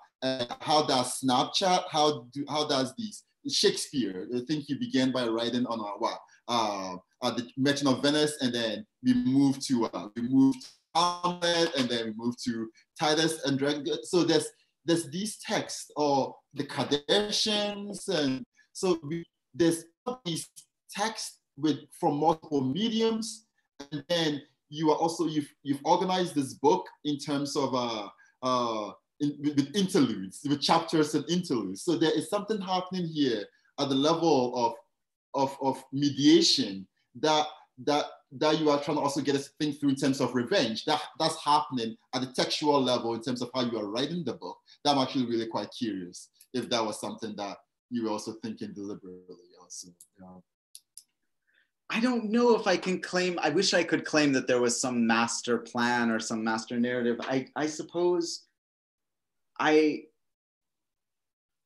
how 0.60 0.84
does 0.86 1.20
Snapchat, 1.20 1.84
how 1.90 2.26
do, 2.32 2.44
how 2.46 2.68
does 2.68 2.92
these, 2.98 3.24
Shakespeare, 3.48 4.28
I 4.36 4.40
think 4.46 4.64
he 4.64 4.74
began 4.74 5.12
by 5.12 5.26
writing 5.26 5.64
on 5.64 5.80
a, 5.80 5.98
what, 5.98 6.18
uh, 6.46 6.96
uh, 7.22 7.30
the 7.30 7.48
Merchant 7.56 7.88
of 7.88 8.02
Venice, 8.02 8.36
and 8.42 8.52
then 8.54 8.86
we 9.02 9.14
moved 9.14 9.66
to, 9.68 9.86
uh, 9.86 10.08
we 10.14 10.28
moved 10.28 10.62
And 10.94 11.88
then 11.88 12.06
we 12.06 12.12
move 12.16 12.34
to 12.44 12.68
Titus 12.98 13.44
and. 13.44 13.60
So 14.04 14.24
there's 14.24 14.48
there's 14.84 15.08
these 15.10 15.38
texts 15.38 15.90
or 15.96 16.34
the 16.54 16.64
Kardashians, 16.64 18.08
and 18.08 18.44
so 18.72 18.98
we, 19.04 19.24
there's 19.54 19.84
these 20.24 20.48
texts 20.90 21.38
with 21.56 21.78
from 21.98 22.18
multiple 22.18 22.62
mediums, 22.62 23.46
and 23.92 24.04
then 24.08 24.42
you 24.68 24.90
are 24.90 24.96
also 24.96 25.26
you've 25.26 25.52
you've 25.62 25.80
organized 25.84 26.34
this 26.34 26.54
book 26.54 26.86
in 27.04 27.18
terms 27.18 27.56
of 27.56 27.74
uh 27.74 28.08
uh 28.42 28.92
in, 29.20 29.36
with 29.42 29.74
interludes, 29.76 30.40
with 30.48 30.62
chapters 30.62 31.14
and 31.14 31.28
interludes. 31.28 31.82
So 31.82 31.96
there 31.96 32.16
is 32.16 32.30
something 32.30 32.60
happening 32.60 33.06
here 33.06 33.44
at 33.78 33.88
the 33.88 33.94
level 33.94 34.56
of 34.56 34.74
of 35.34 35.56
of 35.60 35.82
mediation 35.92 36.86
that 37.20 37.46
that 37.84 38.06
that 38.32 38.60
you 38.60 38.70
are 38.70 38.80
trying 38.80 38.96
to 38.96 39.02
also 39.02 39.20
get 39.20 39.34
us 39.34 39.46
to 39.46 39.52
think 39.58 39.80
through 39.80 39.90
in 39.90 39.96
terms 39.96 40.20
of 40.20 40.34
revenge. 40.34 40.84
That 40.84 41.00
that's 41.18 41.42
happening 41.42 41.96
at 42.14 42.20
the 42.20 42.28
textual 42.28 42.80
level 42.80 43.14
in 43.14 43.22
terms 43.22 43.42
of 43.42 43.50
how 43.54 43.62
you 43.62 43.78
are 43.78 43.88
writing 43.88 44.24
the 44.24 44.34
book. 44.34 44.58
That 44.84 44.92
I'm 44.92 45.02
actually 45.02 45.26
really 45.26 45.46
quite 45.46 45.70
curious 45.76 46.28
if 46.54 46.68
that 46.70 46.84
was 46.84 47.00
something 47.00 47.34
that 47.36 47.56
you 47.90 48.04
were 48.04 48.10
also 48.10 48.32
thinking 48.42 48.72
deliberately. 48.72 49.36
Also, 49.60 49.88
yeah. 50.20 50.26
I 51.92 52.00
don't 52.00 52.30
know 52.30 52.54
if 52.54 52.66
I 52.66 52.76
can 52.76 53.00
claim. 53.00 53.38
I 53.42 53.50
wish 53.50 53.74
I 53.74 53.82
could 53.82 54.04
claim 54.04 54.32
that 54.34 54.46
there 54.46 54.60
was 54.60 54.80
some 54.80 55.06
master 55.06 55.58
plan 55.58 56.10
or 56.10 56.20
some 56.20 56.44
master 56.44 56.78
narrative. 56.78 57.20
I 57.22 57.46
I 57.56 57.66
suppose 57.66 58.44
I 59.58 60.02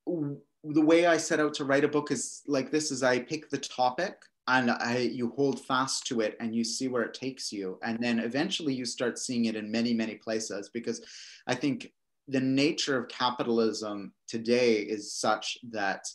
the 0.07 0.81
way 0.81 1.07
I 1.07 1.19
set 1.19 1.41
out 1.41 1.55
to 1.55 1.65
write 1.65 1.85
a 1.85 1.89
book 1.89 2.11
is 2.11 2.43
like 2.47 2.71
this: 2.71 2.91
is 2.91 3.03
I 3.03 3.19
pick 3.19 3.51
the 3.51 3.59
topic 3.59 4.23
and 4.47 4.71
I, 4.71 4.99
you 4.99 5.33
hold 5.37 5.65
fast 5.65 6.07
to 6.09 6.21
it 6.21 6.37
and 6.39 6.55
you 6.55 6.65
see 6.65 6.89
where 6.89 7.03
it 7.03 7.15
takes 7.15 7.51
you. 7.51 7.79
And 7.83 7.99
then 7.99 8.19
eventually 8.19 8.75
you 8.75 8.85
start 8.85 9.19
seeing 9.19 9.47
it 9.47 9.57
in 9.57 9.71
many 9.71 9.95
many 9.95 10.17
places 10.17 10.71
because 10.73 11.01
i 11.47 11.55
think 11.55 11.93
the 12.29 12.41
nature 12.41 12.97
of 12.99 13.09
capitalism 13.09 14.13
today 14.29 14.77
is 14.77 15.15
such 15.15 15.59
that 15.71 16.07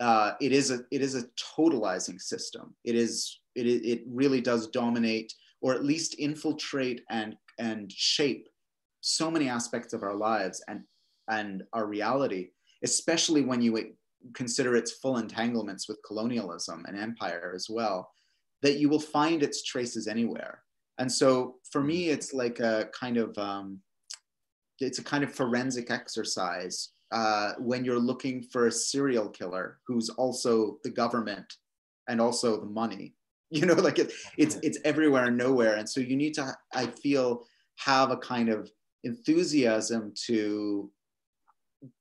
uh, 0.00 0.32
it 0.40 0.52
is 0.52 0.70
a 0.70 0.80
it 0.90 1.02
is 1.02 1.14
a 1.14 1.26
totalizing 1.56 2.20
system. 2.20 2.74
It 2.84 2.94
is 2.94 3.40
it, 3.54 3.66
it 3.66 4.02
really 4.06 4.40
does 4.40 4.68
dominate 4.68 5.32
or 5.60 5.74
at 5.74 5.84
least 5.84 6.16
infiltrate 6.18 7.02
and 7.10 7.36
and 7.58 7.92
shape 7.92 8.48
so 9.00 9.30
many 9.30 9.48
aspects 9.48 9.92
of 9.92 10.02
our 10.02 10.14
lives 10.14 10.62
and 10.68 10.82
and 11.28 11.62
our 11.72 11.86
reality 11.86 12.48
especially 12.82 13.42
when 13.42 13.62
you 13.62 13.72
consider 14.32 14.76
its 14.76 14.92
full 14.92 15.18
entanglements 15.18 15.88
with 15.88 15.98
colonialism 16.06 16.84
and 16.86 16.98
empire 16.98 17.52
as 17.54 17.66
well, 17.68 18.10
that 18.62 18.78
you 18.78 18.88
will 18.88 19.00
find 19.00 19.42
its 19.42 19.62
traces 19.62 20.08
anywhere. 20.08 20.62
And 20.98 21.10
so 21.10 21.56
for 21.70 21.82
me, 21.82 22.08
it's 22.08 22.32
like 22.32 22.60
a 22.60 22.88
kind 22.98 23.16
of 23.16 23.36
um, 23.36 23.80
it's 24.80 24.98
a 24.98 25.04
kind 25.04 25.24
of 25.24 25.34
forensic 25.34 25.90
exercise 25.90 26.90
uh, 27.12 27.52
when 27.58 27.84
you're 27.84 27.98
looking 27.98 28.42
for 28.42 28.66
a 28.66 28.72
serial 28.72 29.28
killer 29.28 29.78
who's 29.86 30.08
also 30.10 30.78
the 30.82 30.90
government 30.90 31.54
and 32.08 32.20
also 32.20 32.60
the 32.60 32.66
money. 32.66 33.14
You 33.50 33.66
know, 33.66 33.74
like 33.74 34.00
it, 34.00 34.10
it's 34.36 34.56
it's 34.64 34.78
everywhere 34.84 35.26
and 35.26 35.36
nowhere. 35.36 35.76
And 35.76 35.88
so 35.88 36.00
you 36.00 36.16
need 36.16 36.34
to, 36.34 36.56
I 36.74 36.86
feel, 36.86 37.46
have 37.76 38.10
a 38.10 38.16
kind 38.16 38.48
of 38.48 38.68
enthusiasm 39.04 40.12
to 40.26 40.90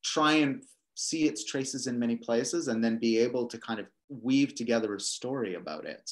try 0.04 0.34
and 0.34 0.64
see 0.96 1.26
its 1.26 1.44
traces 1.44 1.88
in 1.88 1.98
many 1.98 2.16
places 2.16 2.68
and 2.68 2.84
then 2.84 2.98
be 2.98 3.18
able 3.18 3.48
to 3.48 3.58
kind 3.58 3.80
of 3.80 3.88
weave 4.10 4.56
together 4.56 4.96
a 4.96 5.00
story 5.00 5.56
about 5.56 5.86
it. 5.86 6.12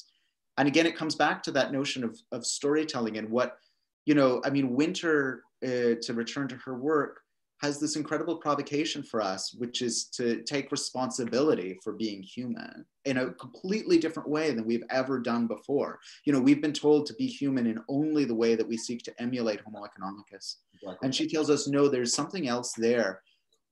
And 0.57 0.67
again, 0.67 0.85
it 0.85 0.97
comes 0.97 1.15
back 1.15 1.43
to 1.43 1.51
that 1.51 1.71
notion 1.71 2.03
of, 2.03 2.19
of 2.31 2.45
storytelling 2.45 3.17
and 3.17 3.29
what, 3.29 3.57
you 4.05 4.15
know, 4.15 4.41
I 4.43 4.49
mean, 4.49 4.75
Wynter, 4.75 5.41
uh, 5.63 5.95
to 6.01 6.13
return 6.13 6.47
to 6.49 6.55
her 6.55 6.75
work, 6.75 7.21
has 7.61 7.79
this 7.79 7.95
incredible 7.95 8.37
provocation 8.37 9.03
for 9.03 9.21
us, 9.21 9.53
which 9.53 9.83
is 9.83 10.05
to 10.05 10.41
take 10.43 10.71
responsibility 10.71 11.77
for 11.83 11.93
being 11.93 12.23
human 12.23 12.83
in 13.05 13.17
a 13.17 13.31
completely 13.33 13.99
different 13.99 14.27
way 14.27 14.51
than 14.51 14.65
we've 14.65 14.83
ever 14.89 15.19
done 15.19 15.45
before. 15.45 15.99
You 16.25 16.33
know, 16.33 16.39
we've 16.39 16.61
been 16.61 16.73
told 16.73 17.05
to 17.05 17.13
be 17.13 17.27
human 17.27 17.67
in 17.67 17.79
only 17.87 18.25
the 18.25 18.33
way 18.33 18.55
that 18.55 18.67
we 18.67 18.77
seek 18.77 19.03
to 19.03 19.21
emulate 19.21 19.61
Homo 19.61 19.85
economicus. 19.85 20.55
Exactly. 20.73 20.97
And 21.03 21.13
she 21.13 21.27
tells 21.27 21.51
us, 21.51 21.67
no, 21.67 21.87
there's 21.87 22.15
something 22.15 22.47
else 22.47 22.73
there 22.73 23.21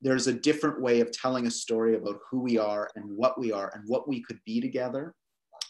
there's 0.01 0.27
a 0.27 0.33
different 0.33 0.81
way 0.81 1.01
of 1.01 1.11
telling 1.11 1.47
a 1.47 1.51
story 1.51 1.95
about 1.95 2.19
who 2.29 2.39
we 2.39 2.57
are 2.57 2.89
and 2.95 3.05
what 3.05 3.39
we 3.39 3.51
are 3.51 3.71
and 3.73 3.83
what 3.87 4.07
we 4.07 4.21
could 4.21 4.39
be 4.45 4.61
together 4.61 5.13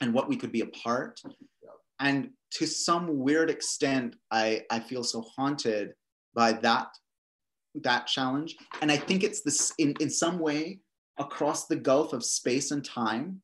and 0.01 0.13
what 0.13 0.29
we 0.29 0.35
could 0.35 0.51
be 0.51 0.61
apart. 0.61 1.19
And 1.99 2.29
to 2.51 2.65
some 2.65 3.19
weird 3.19 3.49
extent, 3.49 4.15
I, 4.31 4.63
I 4.69 4.79
feel 4.79 5.03
so 5.03 5.21
haunted 5.35 5.93
by 6.33 6.53
that, 6.53 6.87
that 7.75 8.07
challenge. 8.07 8.55
And 8.81 8.91
I 8.91 8.97
think 8.97 9.23
it's 9.23 9.41
this 9.41 9.73
in, 9.77 9.95
in 9.99 10.09
some 10.09 10.39
way 10.39 10.79
across 11.17 11.65
the 11.65 11.75
gulf 11.75 12.13
of 12.13 12.23
space 12.23 12.71
and 12.71 12.85
time, 12.85 13.41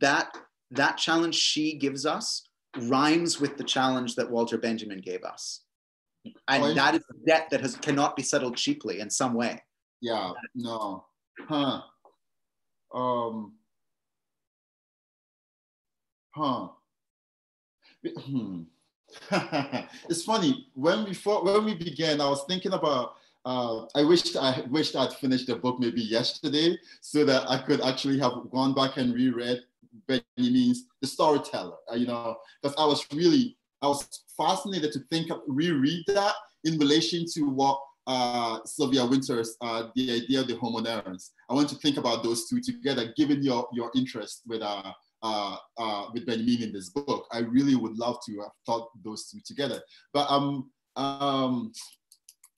that 0.00 0.36
that 0.72 0.96
challenge 0.96 1.36
she 1.36 1.78
gives 1.78 2.04
us 2.04 2.48
rhymes 2.76 3.40
with 3.40 3.56
the 3.56 3.64
challenge 3.64 4.16
that 4.16 4.30
Walter 4.30 4.58
Benjamin 4.58 5.00
gave 5.00 5.22
us. 5.22 5.62
And 6.48 6.76
that 6.76 6.96
is 6.96 7.04
a 7.08 7.26
debt 7.26 7.48
that 7.50 7.60
has, 7.60 7.76
cannot 7.76 8.16
be 8.16 8.22
settled 8.22 8.56
cheaply 8.56 8.98
in 8.98 9.08
some 9.08 9.32
way 9.32 9.62
Yeah, 10.00 10.32
no. 10.54 11.04
Huh. 11.48 11.82
Um, 12.92 13.52
huh. 16.30 16.68
Hmm. 18.04 18.62
it's 20.08 20.24
funny 20.24 20.68
when 20.74 21.04
we 21.04 21.14
fought, 21.14 21.44
when 21.44 21.64
we 21.64 21.74
began, 21.74 22.20
I 22.20 22.28
was 22.28 22.44
thinking 22.48 22.72
about. 22.72 23.14
Uh, 23.44 23.86
I 23.94 24.02
wished 24.02 24.36
I 24.36 24.64
wished 24.70 24.96
I'd 24.96 25.12
finished 25.12 25.46
the 25.46 25.54
book 25.54 25.78
maybe 25.78 26.02
yesterday, 26.02 26.76
so 27.00 27.24
that 27.24 27.48
I 27.48 27.58
could 27.58 27.80
actually 27.80 28.18
have 28.18 28.32
gone 28.50 28.74
back 28.74 28.96
and 28.96 29.14
reread 29.14 29.60
Benjamin's 30.08 30.86
The 31.00 31.06
Storyteller. 31.06 31.76
Uh, 31.90 31.94
you 31.94 32.08
know, 32.08 32.36
because 32.60 32.76
I 32.76 32.84
was 32.84 33.06
really 33.12 33.56
I 33.82 33.86
was 33.86 34.24
fascinated 34.36 34.90
to 34.92 35.00
think 35.10 35.30
of 35.30 35.42
reread 35.46 36.02
that 36.08 36.34
in 36.64 36.76
relation 36.78 37.24
to 37.34 37.42
what 37.42 37.78
uh, 38.06 38.60
Sylvia 38.64 39.04
Wynter's, 39.04 39.56
uh, 39.60 39.88
the 39.94 40.12
idea 40.12 40.40
of 40.40 40.48
the 40.48 40.56
homo 40.56 40.80
narrans. 40.80 41.30
I 41.50 41.54
want 41.54 41.68
to 41.70 41.76
think 41.76 41.96
about 41.96 42.22
those 42.22 42.48
two 42.48 42.60
together, 42.60 43.12
given 43.16 43.42
your 43.42 43.68
your 43.72 43.90
interest 43.94 44.42
with 44.46 44.62
uh, 44.62 44.92
uh, 45.22 45.56
uh, 45.76 46.06
with 46.12 46.26
Benjamin 46.26 46.62
in 46.62 46.72
this 46.72 46.90
book. 46.90 47.26
I 47.32 47.38
really 47.40 47.74
would 47.74 47.96
love 47.98 48.18
to 48.26 48.40
have 48.40 48.52
thought 48.64 48.90
those 49.02 49.28
two 49.28 49.40
together. 49.44 49.80
But 50.12 50.30
um, 50.30 50.70
um, 50.94 51.72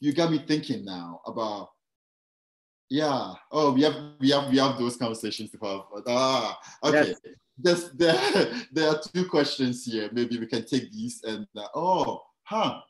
you 0.01 0.13
got 0.13 0.31
me 0.31 0.39
thinking 0.47 0.85
now 0.85 1.21
about 1.27 1.71
yeah. 2.91 3.35
Oh, 3.53 3.73
we 3.73 3.83
have 3.83 3.97
we 4.21 4.31
have 4.31 4.51
we 4.51 4.59
have 4.59 4.79
those 4.79 4.97
conversations 4.97 5.51
to 5.53 5.59
have. 5.63 5.81
Ah, 6.07 6.59
okay. 6.85 7.09
Yes. 7.09 7.21
There's, 7.61 7.91
there, 7.93 8.53
there 8.73 8.89
are 8.89 9.01
two 9.01 9.27
questions 9.27 9.85
here. 9.85 10.09
Maybe 10.13 10.39
we 10.39 10.47
can 10.47 10.65
take 10.65 10.93
these 10.93 11.23
and 11.25 11.47
uh, 11.57 11.67
oh, 11.75 12.23
huh 12.45 12.81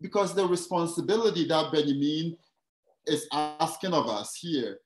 because 0.00 0.34
the 0.34 0.46
responsibility 0.46 1.46
that 1.48 1.72
Benjamin 1.72 2.36
is 3.06 3.26
asking 3.32 3.92
of 3.92 4.06
us 4.08 4.34
here 4.36 4.78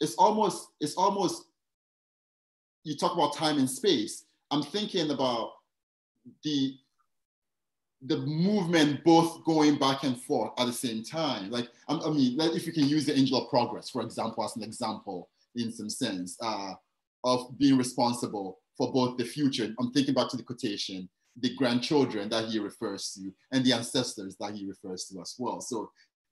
is 0.00 0.14
almost, 0.16 0.68
it's 0.80 0.96
almost, 0.96 1.44
you 2.84 2.96
talk 2.96 3.14
about 3.14 3.34
time 3.34 3.58
and 3.58 3.68
space. 3.68 4.24
I'm 4.50 4.62
thinking 4.62 5.10
about 5.10 5.52
the 6.42 6.74
the 8.02 8.18
movement 8.18 9.02
both 9.04 9.44
going 9.44 9.76
back 9.76 10.04
and 10.04 10.22
forth 10.22 10.52
at 10.58 10.66
the 10.66 10.72
same 10.72 11.02
time. 11.02 11.50
Like, 11.50 11.68
I 11.88 12.10
mean, 12.10 12.36
like 12.36 12.52
if 12.52 12.64
you 12.64 12.72
can 12.72 12.86
use 12.86 13.06
the 13.06 13.18
angel 13.18 13.42
of 13.42 13.50
progress, 13.50 13.90
for 13.90 14.02
example, 14.02 14.44
as 14.44 14.54
an 14.56 14.62
example 14.62 15.28
in 15.56 15.72
some 15.72 15.90
sense 15.90 16.36
uh, 16.40 16.74
of 17.24 17.58
being 17.58 17.76
responsible 17.76 18.60
for 18.76 18.92
both 18.92 19.16
the 19.18 19.24
future. 19.24 19.74
I'm 19.80 19.90
thinking 19.90 20.14
back 20.14 20.28
to 20.30 20.36
the 20.36 20.44
quotation 20.44 21.08
the 21.40 21.54
grandchildren 21.54 22.28
that 22.28 22.46
he 22.46 22.58
refers 22.58 23.12
to 23.12 23.32
and 23.52 23.64
the 23.64 23.72
ancestors 23.72 24.36
that 24.40 24.54
he 24.54 24.66
refers 24.66 25.04
to 25.04 25.20
as 25.20 25.34
well. 25.38 25.60
So 25.60 25.90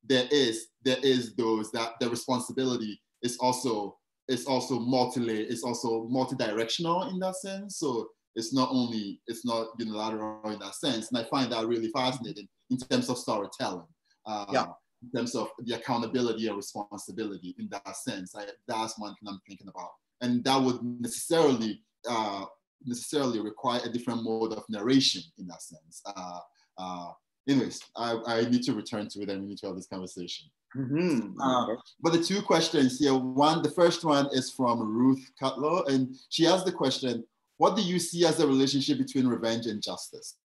there 0.08 0.26
is 0.30 0.68
there 0.84 0.98
is 1.02 1.34
those 1.34 1.70
that 1.72 1.94
the 2.00 2.08
responsibility 2.08 3.00
is 3.22 3.36
also 3.38 3.96
is 4.28 4.46
also 4.46 4.78
multi 4.78 5.20
it's 5.30 5.62
also 5.62 6.04
multi-directional 6.08 7.10
in 7.10 7.18
that 7.20 7.36
sense. 7.36 7.78
So 7.78 8.08
it's 8.34 8.52
not 8.52 8.68
only 8.70 9.20
it's 9.26 9.44
not 9.44 9.68
unilateral 9.78 10.50
in 10.50 10.58
that 10.60 10.74
sense. 10.74 11.10
And 11.10 11.18
I 11.18 11.24
find 11.24 11.50
that 11.52 11.66
really 11.66 11.88
fascinating 11.88 12.48
in 12.70 12.78
terms 12.78 13.08
of 13.08 13.18
storytelling. 13.18 13.86
Uh, 14.26 14.46
yeah. 14.52 14.66
In 15.02 15.10
terms 15.14 15.34
of 15.34 15.50
the 15.58 15.74
accountability 15.74 16.48
and 16.48 16.56
responsibility 16.56 17.54
in 17.58 17.68
that 17.70 17.96
sense, 17.96 18.34
I, 18.34 18.46
that's 18.66 18.98
one 18.98 19.14
thing 19.14 19.28
I'm 19.28 19.40
thinking 19.46 19.68
about, 19.68 19.90
and 20.22 20.42
that 20.44 20.60
would 20.60 20.82
necessarily 20.82 21.82
uh, 22.08 22.46
necessarily 22.84 23.40
require 23.40 23.80
a 23.84 23.88
different 23.88 24.22
mode 24.22 24.52
of 24.52 24.64
narration 24.68 25.22
in 25.38 25.46
that 25.48 25.62
sense. 25.62 26.02
Uh, 26.06 26.38
uh, 26.78 27.12
anyways, 27.48 27.80
I, 27.96 28.18
I 28.26 28.44
need 28.44 28.62
to 28.64 28.74
return 28.74 29.08
to 29.08 29.22
it 29.22 29.30
and 29.30 29.42
we 29.42 29.48
need 29.48 29.58
to 29.58 29.66
have 29.66 29.76
this 29.76 29.86
conversation. 29.86 30.46
Mm-hmm. 30.76 31.40
Uh, 31.40 31.76
but 32.00 32.12
the 32.12 32.22
two 32.22 32.42
questions 32.42 32.98
here, 32.98 33.14
one, 33.14 33.62
the 33.62 33.70
first 33.70 34.04
one 34.04 34.28
is 34.32 34.50
from 34.50 34.80
Ruth 34.80 35.30
Cutler, 35.40 35.82
and 35.88 36.14
she 36.28 36.46
asked 36.46 36.66
the 36.66 36.72
question, 36.72 37.24
what 37.56 37.76
do 37.76 37.82
you 37.82 37.98
see 37.98 38.26
as 38.26 38.36
the 38.36 38.46
relationship 38.46 38.98
between 38.98 39.26
revenge 39.26 39.66
and 39.66 39.82
justice? 39.82 40.36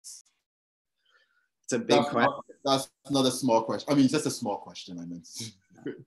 It's 1.64 1.74
a 1.74 1.80
big 1.80 1.98
that's 1.98 2.10
question. 2.10 2.32
Not, 2.32 2.46
that's 2.64 2.90
not 3.10 3.26
a 3.26 3.32
small 3.32 3.64
question. 3.64 3.92
I 3.92 3.96
mean, 3.96 4.06
it's 4.06 4.14
just 4.14 4.26
a 4.26 4.32
small 4.32 4.58
question, 4.58 5.00
I 5.00 5.06
meant. 5.06 5.28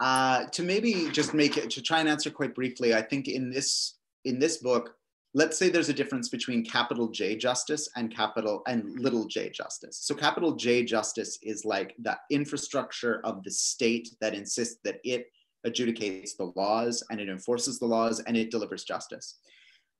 uh, 0.00 0.44
to 0.46 0.62
maybe 0.62 1.08
just 1.10 1.34
make 1.34 1.56
it, 1.56 1.70
to 1.70 1.82
try 1.82 2.00
and 2.00 2.08
answer 2.08 2.30
quite 2.30 2.54
briefly, 2.54 2.94
I 2.94 3.02
think 3.02 3.28
in 3.28 3.50
this 3.50 3.94
in 4.24 4.38
this 4.38 4.58
book, 4.58 4.94
let's 5.34 5.58
say 5.58 5.68
there's 5.68 5.88
a 5.88 5.94
difference 5.94 6.28
between 6.28 6.64
capital 6.64 7.08
J 7.08 7.36
justice 7.36 7.88
and 7.96 8.14
capital 8.14 8.62
and 8.66 8.98
little 9.00 9.26
j 9.26 9.50
justice. 9.50 9.98
So 10.02 10.14
capital 10.14 10.56
J 10.56 10.84
justice 10.84 11.38
is 11.42 11.64
like 11.64 11.94
the 11.98 12.18
infrastructure 12.30 13.20
of 13.24 13.42
the 13.42 13.50
state 13.50 14.08
that 14.20 14.34
insists 14.34 14.78
that 14.84 15.00
it 15.04 15.26
adjudicates 15.66 16.36
the 16.36 16.52
laws 16.56 17.02
and 17.10 17.20
it 17.20 17.28
enforces 17.28 17.78
the 17.78 17.86
laws 17.86 18.20
and 18.20 18.36
it 18.36 18.50
delivers 18.50 18.84
justice. 18.84 19.38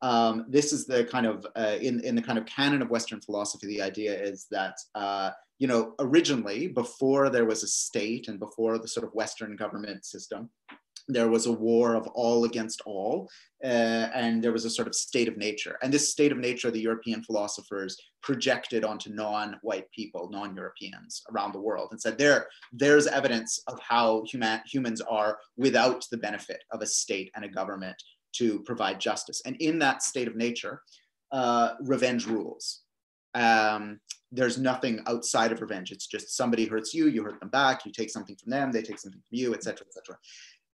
Um, 0.03 0.47
this 0.49 0.73
is 0.73 0.87
the 0.87 1.05
kind 1.05 1.27
of 1.27 1.47
uh, 1.57 1.77
in 1.81 2.01
in 2.01 2.17
the 2.17 2.23
kind 2.23 2.37
of 2.37 2.45
canon 2.45 2.83
of 2.83 2.91
Western 2.91 3.21
philosophy. 3.21 3.69
The 3.69 3.83
idea 3.83 4.21
is 4.21 4.47
that 4.51 4.75
uh, 4.97 5.31
you 5.61 5.69
know 5.69 5.95
originally 6.01 6.67
before 6.67 7.31
there 7.31 7.45
was 7.45 7.63
a 7.63 7.69
state 7.69 8.27
and 8.27 8.41
before 8.41 8.79
the 8.79 8.89
sort 8.89 9.07
of 9.07 9.15
Western 9.15 9.55
government 9.55 10.05
system, 10.05 10.51
there 11.09 11.29
was 11.29 11.47
a 11.47 11.53
war 11.53 11.95
of 11.95 12.07
all 12.09 12.45
against 12.45 12.83
all, 12.87 13.29
uh, 13.65 13.67
and 14.15 14.43
there 14.43 14.53
was 14.53 14.65
a 14.65 14.71
sort 14.71 14.89
of 14.89 14.95
state 14.95 15.29
of 15.29 15.37
nature. 15.37 15.79
And 15.83 15.93
this 15.93 16.11
state 16.11 16.33
of 16.33 16.39
nature, 16.39 16.71
the 16.71 16.81
European 16.81 17.23
philosophers 17.23 17.97
projected 18.23 18.85
onto 18.85 19.13
non-white 19.13 19.91
people, 19.93 20.31
non-Europeans 20.31 21.23
around 21.33 21.53
the 21.53 21.61
world, 21.61 21.89
and 21.91 22.01
said 22.01 22.19
there, 22.19 22.47
there's 22.73 23.07
evidence 23.07 23.61
of 23.67 23.79
how 23.81 24.25
human, 24.27 24.61
humans 24.67 25.01
are 25.01 25.39
without 25.57 26.07
the 26.11 26.19
benefit 26.19 26.63
of 26.71 26.83
a 26.83 26.87
state 26.87 27.31
and 27.35 27.45
a 27.45 27.49
government 27.49 28.01
to 28.33 28.61
provide 28.61 29.01
justice. 29.01 29.43
And 29.45 29.57
in 29.57 29.79
that 29.81 30.03
state 30.03 30.29
of 30.29 30.37
nature, 30.37 30.83
uh, 31.33 31.75
revenge 31.81 32.27
rules. 32.27 32.81
Um, 33.35 34.01
there's 34.35 34.57
nothing 34.57 35.01
outside 35.07 35.53
of 35.53 35.61
revenge. 35.61 35.91
It's 35.91 36.07
just 36.07 36.37
somebody 36.37 36.67
hurts 36.67 36.95
you, 36.95 37.09
you 37.09 37.23
hurt 37.23 37.39
them 37.41 37.51
back, 37.51 37.85
you 37.85 37.93
take 37.93 38.09
something 38.09 38.37
from 38.37 38.51
them, 38.51 38.73
they 38.73 38.83
take 38.83 38.99
something 38.99 39.21
from 39.21 39.39
you, 39.39 39.55
etc., 39.55 39.87
etc 39.87 40.17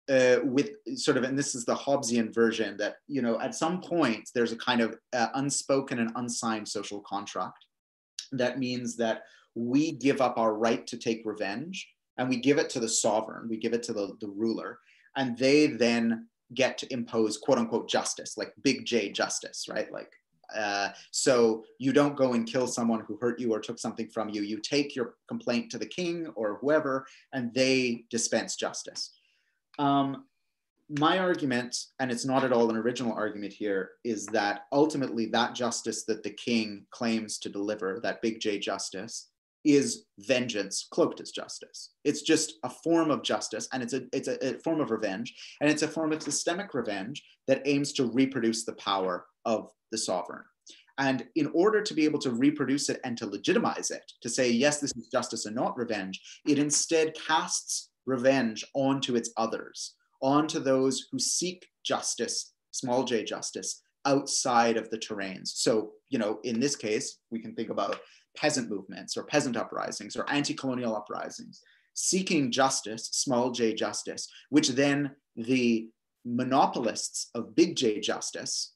uh, 0.08 0.38
with 0.44 0.70
sort 0.96 1.16
of, 1.16 1.24
and 1.24 1.38
this 1.38 1.54
is 1.54 1.64
the 1.64 1.74
Hobbesian 1.74 2.32
version 2.34 2.76
that, 2.76 2.96
you 3.08 3.22
know, 3.22 3.40
at 3.40 3.54
some 3.54 3.80
point 3.80 4.30
there's 4.34 4.52
a 4.52 4.56
kind 4.56 4.80
of 4.80 4.96
uh, 5.12 5.28
unspoken 5.34 5.98
and 5.98 6.12
unsigned 6.16 6.68
social 6.68 7.00
contract. 7.00 7.64
That 8.32 8.58
means 8.58 8.96
that 8.96 9.22
we 9.54 9.92
give 9.92 10.20
up 10.20 10.38
our 10.38 10.54
right 10.54 10.86
to 10.86 10.96
take 10.96 11.22
revenge 11.24 11.88
and 12.18 12.28
we 12.28 12.36
give 12.36 12.58
it 12.58 12.70
to 12.70 12.80
the 12.80 12.88
sovereign, 12.88 13.48
we 13.48 13.56
give 13.56 13.72
it 13.72 13.82
to 13.84 13.92
the, 13.92 14.16
the 14.20 14.28
ruler, 14.28 14.78
and 15.16 15.36
they 15.36 15.66
then 15.66 16.28
get 16.54 16.78
to 16.78 16.92
impose 16.92 17.38
quote 17.38 17.58
unquote 17.58 17.88
justice, 17.88 18.36
like 18.36 18.52
big 18.62 18.84
J 18.84 19.10
justice, 19.10 19.66
right? 19.68 19.90
Like, 19.92 20.12
uh, 20.54 20.90
so 21.10 21.64
you 21.78 21.92
don't 21.92 22.16
go 22.16 22.34
and 22.34 22.46
kill 22.46 22.66
someone 22.68 23.00
who 23.00 23.18
hurt 23.20 23.40
you 23.40 23.52
or 23.52 23.60
took 23.60 23.78
something 23.78 24.08
from 24.08 24.28
you. 24.28 24.42
You 24.42 24.60
take 24.60 24.94
your 24.94 25.14
complaint 25.28 25.70
to 25.72 25.78
the 25.78 25.86
king 25.86 26.28
or 26.36 26.58
whoever, 26.60 27.06
and 27.32 27.52
they 27.52 28.04
dispense 28.10 28.54
justice. 28.54 29.15
Um, 29.78 30.24
my 30.88 31.18
argument, 31.18 31.76
and 31.98 32.12
it's 32.12 32.24
not 32.24 32.44
at 32.44 32.52
all 32.52 32.70
an 32.70 32.76
original 32.76 33.12
argument 33.12 33.52
here, 33.52 33.90
is 34.04 34.26
that 34.26 34.66
ultimately 34.72 35.26
that 35.26 35.54
justice 35.54 36.04
that 36.04 36.22
the 36.22 36.30
king 36.30 36.86
claims 36.90 37.38
to 37.38 37.48
deliver, 37.48 37.98
that 38.02 38.22
big 38.22 38.40
J 38.40 38.58
justice, 38.58 39.30
is 39.64 40.04
vengeance 40.20 40.86
cloaked 40.92 41.20
as 41.20 41.32
justice. 41.32 41.90
It's 42.04 42.22
just 42.22 42.54
a 42.62 42.70
form 42.70 43.10
of 43.10 43.24
justice, 43.24 43.68
and 43.72 43.82
it's 43.82 43.94
a 43.94 44.02
it's 44.12 44.28
a, 44.28 44.54
a 44.54 44.58
form 44.60 44.80
of 44.80 44.92
revenge, 44.92 45.34
and 45.60 45.68
it's 45.68 45.82
a 45.82 45.88
form 45.88 46.12
of 46.12 46.22
systemic 46.22 46.72
revenge 46.72 47.24
that 47.48 47.62
aims 47.64 47.92
to 47.94 48.06
reproduce 48.06 48.64
the 48.64 48.74
power 48.74 49.26
of 49.44 49.70
the 49.90 49.98
sovereign. 49.98 50.44
And 50.98 51.26
in 51.34 51.50
order 51.52 51.82
to 51.82 51.94
be 51.94 52.04
able 52.04 52.20
to 52.20 52.30
reproduce 52.30 52.88
it 52.88 53.00
and 53.04 53.18
to 53.18 53.26
legitimize 53.26 53.90
it, 53.90 54.10
to 54.22 54.30
say, 54.30 54.50
yes, 54.50 54.78
this 54.78 54.96
is 54.96 55.08
justice 55.08 55.44
and 55.44 55.54
not 55.54 55.76
revenge, 55.76 56.20
it 56.46 56.58
instead 56.58 57.14
casts 57.14 57.90
revenge 58.06 58.64
onto 58.74 59.16
its 59.16 59.30
others, 59.36 59.94
onto 60.22 60.60
those 60.60 61.06
who 61.10 61.18
seek 61.18 61.66
justice, 61.84 62.52
small 62.70 63.04
j 63.04 63.24
justice, 63.24 63.82
outside 64.04 64.76
of 64.76 64.88
the 64.90 64.98
terrains. 64.98 65.48
So, 65.48 65.92
you 66.08 66.18
know, 66.18 66.38
in 66.44 66.60
this 66.60 66.76
case, 66.76 67.18
we 67.30 67.40
can 67.40 67.54
think 67.54 67.70
about 67.70 68.00
peasant 68.36 68.70
movements 68.70 69.16
or 69.16 69.24
peasant 69.24 69.56
uprisings 69.56 70.16
or 70.16 70.30
anti 70.30 70.54
colonial 70.54 70.96
uprisings, 70.96 71.60
seeking 71.94 72.52
justice, 72.52 73.08
small 73.12 73.50
j 73.50 73.74
justice, 73.74 74.28
which 74.50 74.68
then 74.70 75.10
the 75.36 75.88
monopolists 76.26 77.30
of 77.34 77.54
big 77.54 77.76
J 77.76 78.00
justice 78.00 78.74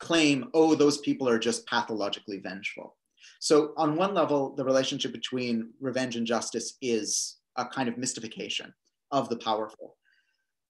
claim, 0.00 0.48
oh, 0.54 0.74
those 0.74 0.98
people 0.98 1.28
are 1.28 1.38
just 1.38 1.66
pathologically 1.66 2.38
vengeful. 2.38 2.96
So, 3.40 3.72
on 3.76 3.96
one 3.96 4.14
level, 4.14 4.54
the 4.56 4.64
relationship 4.64 5.12
between 5.12 5.70
revenge 5.80 6.16
and 6.16 6.26
justice 6.26 6.76
is 6.82 7.36
a 7.58 7.66
kind 7.66 7.88
of 7.88 7.98
mystification 7.98 8.72
of 9.10 9.28
the 9.28 9.36
powerful. 9.36 9.96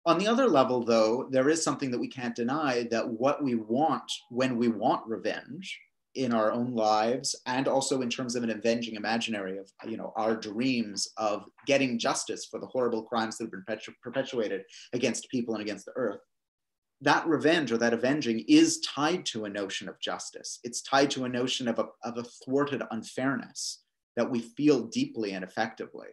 On 0.06 0.18
the 0.18 0.26
other 0.26 0.48
level, 0.48 0.82
though, 0.84 1.28
there 1.30 1.50
is 1.50 1.62
something 1.62 1.90
that 1.90 2.00
we 2.00 2.08
can't 2.08 2.34
deny 2.34 2.88
that 2.90 3.08
what 3.08 3.42
we 3.42 3.54
want 3.54 4.10
when 4.30 4.56
we 4.56 4.68
want 4.68 5.06
revenge 5.06 5.78
in 6.14 6.32
our 6.32 6.50
own 6.50 6.74
lives 6.74 7.36
and 7.46 7.68
also 7.68 8.00
in 8.00 8.08
terms 8.08 8.34
of 8.34 8.42
an 8.42 8.50
avenging 8.50 8.96
imaginary 8.96 9.58
of 9.58 9.70
you 9.86 9.96
know 9.96 10.12
our 10.16 10.34
dreams 10.34 11.08
of 11.16 11.44
getting 11.66 11.98
justice 11.98 12.46
for 12.46 12.58
the 12.58 12.66
horrible 12.66 13.02
crimes 13.02 13.36
that 13.36 13.44
have 13.44 13.52
been 13.52 13.64
perpetu- 13.68 13.94
perpetuated 14.02 14.62
against 14.94 15.28
people 15.28 15.54
and 15.54 15.62
against 15.62 15.84
the 15.84 15.92
earth 15.96 16.20
that 17.02 17.26
revenge 17.26 17.70
or 17.70 17.78
that 17.78 17.92
avenging 17.92 18.44
is 18.48 18.80
tied 18.80 19.24
to 19.26 19.44
a 19.44 19.48
notion 19.48 19.88
of 19.88 20.00
justice 20.00 20.58
it's 20.64 20.82
tied 20.82 21.10
to 21.10 21.24
a 21.24 21.28
notion 21.28 21.68
of 21.68 21.78
a, 21.78 21.86
of 22.02 22.16
a 22.16 22.24
thwarted 22.44 22.82
unfairness 22.90 23.82
that 24.16 24.28
we 24.28 24.40
feel 24.40 24.84
deeply 24.86 25.32
and 25.32 25.44
effectively 25.44 26.08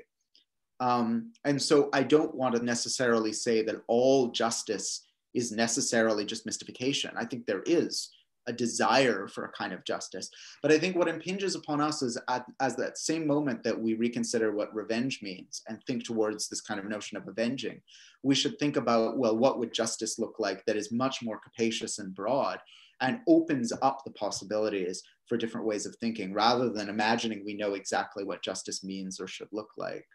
um, 0.80 1.32
and 1.46 1.62
so 1.62 1.90
i 1.94 2.04
don't 2.04 2.36
want 2.36 2.56
to 2.56 2.64
necessarily 2.64 3.34
say 3.34 3.62
that 3.62 3.82
all 3.88 4.32
justice 4.32 5.08
is 5.34 5.52
necessarily 5.52 6.26
just 6.26 6.46
mystification 6.46 7.12
i 7.18 7.26
think 7.26 7.46
there 7.46 7.64
is 7.66 8.12
a 8.48 8.54
desire 8.54 9.28
for 9.28 9.46
a 9.46 9.52
kind 9.52 9.74
of 9.74 9.84
justice. 9.84 10.30
But 10.62 10.72
I 10.72 10.78
think 10.78 10.96
what 10.96 11.08
impinges 11.08 11.56
upon 11.56 11.82
us 11.82 12.02
is 12.02 12.18
at, 12.30 12.46
as 12.60 12.76
that 12.76 12.98
same 12.98 13.26
moment 13.26 13.64
that 13.64 13.80
we 13.80 13.96
reconsider 13.96 14.54
what 14.54 14.74
revenge 14.74 15.22
means 15.22 15.62
and 15.68 15.82
think 15.84 16.04
towards 16.04 16.48
this 16.48 16.62
kind 16.62 16.80
of 16.80 16.86
notion 16.88 17.18
of 17.18 17.28
avenging, 17.28 17.82
we 18.24 18.36
should 18.36 18.60
think 18.60 18.78
about, 18.78 19.18
well, 19.18 19.38
what 19.38 19.60
would 19.60 19.74
justice 19.74 20.20
look 20.20 20.36
like 20.40 20.64
that 20.66 20.76
is 20.78 20.92
much 20.92 21.24
more 21.24 21.40
capacious 21.40 22.00
and 22.00 22.14
broad 22.14 22.60
and 23.02 23.20
opens 23.28 23.74
up 23.82 24.04
the 24.06 24.12
possibilities 24.12 25.04
for 25.28 25.38
different 25.38 25.68
ways 25.68 25.86
of 25.86 25.96
thinking 25.96 26.34
rather 26.34 26.70
than 26.70 26.88
imagining 26.88 27.44
we 27.46 27.54
know 27.54 27.74
exactly 27.74 28.24
what 28.24 28.44
justice 28.44 28.84
means 28.84 29.20
or 29.20 29.28
should 29.28 29.50
look 29.52 29.70
like. 29.76 30.06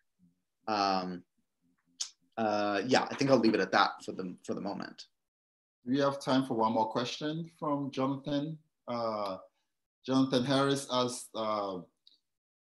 Um, 0.69 1.23
uh, 2.37 2.83
yeah, 2.87 3.07
I 3.11 3.15
think 3.15 3.31
I'll 3.31 3.39
leave 3.39 3.55
it 3.55 3.61
at 3.61 3.73
that 3.73 4.05
for 4.05 4.13
the, 4.13 4.35
for 4.45 4.55
the 4.55 4.61
moment 4.61 5.05
we 5.87 5.99
have 5.99 6.21
time 6.21 6.45
for 6.45 6.55
one 6.55 6.73
more 6.73 6.89
question 6.89 7.51
from 7.59 7.91
Jonathan. 7.91 8.59
Uh, 8.87 9.39
Jonathan 10.05 10.45
Harris 10.45 10.87
asked, 10.91 11.29
uh, 11.35 11.79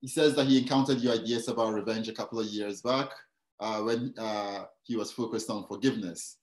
he 0.00 0.08
says 0.08 0.34
that 0.34 0.46
he 0.46 0.58
encountered 0.58 0.98
your 0.98 1.14
ideas 1.14 1.48
about 1.48 1.74
revenge 1.74 2.08
a 2.08 2.12
couple 2.12 2.40
of 2.40 2.46
years 2.46 2.80
back 2.82 3.10
uh, 3.60 3.80
when 3.80 4.14
uh, 4.18 4.64
he 4.82 4.96
was 4.96 5.12
focused 5.12 5.50
on 5.50 5.66
forgiveness. 5.66 6.38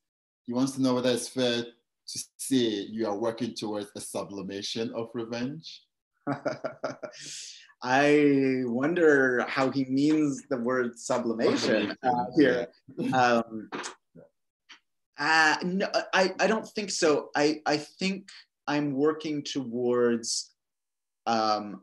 He 0.46 0.54
wants 0.54 0.74
to 0.74 0.82
know 0.82 0.96
whether 0.96 1.10
it's 1.10 1.28
fair 1.28 1.64
to 1.64 2.20
say 2.38 2.58
you 2.58 3.08
are 3.08 3.18
working 3.18 3.54
towards 3.54 3.90
a 3.96 4.02
sublimation 4.02 4.94
of 4.96 5.10
revenge. 5.14 5.84
I 7.84 8.64
wonder 8.66 9.45
how 9.48 9.70
he 9.70 9.86
means 9.86 10.44
the 10.49 10.58
word 10.58 10.98
sublimation 10.99 11.95
uh, 12.04 12.26
here. 12.36 12.68
Um, 13.14 13.70
uh, 15.20 15.58
no, 15.64 15.88
I, 16.14 16.34
I 16.40 16.48
don't 16.48 16.68
think 16.68 16.91
so. 16.91 17.30
I, 17.36 17.62
I 17.66 17.78
think 17.78 18.30
I'm 18.68 18.94
working 18.94 19.44
towards 19.44 20.52
um, 21.26 21.82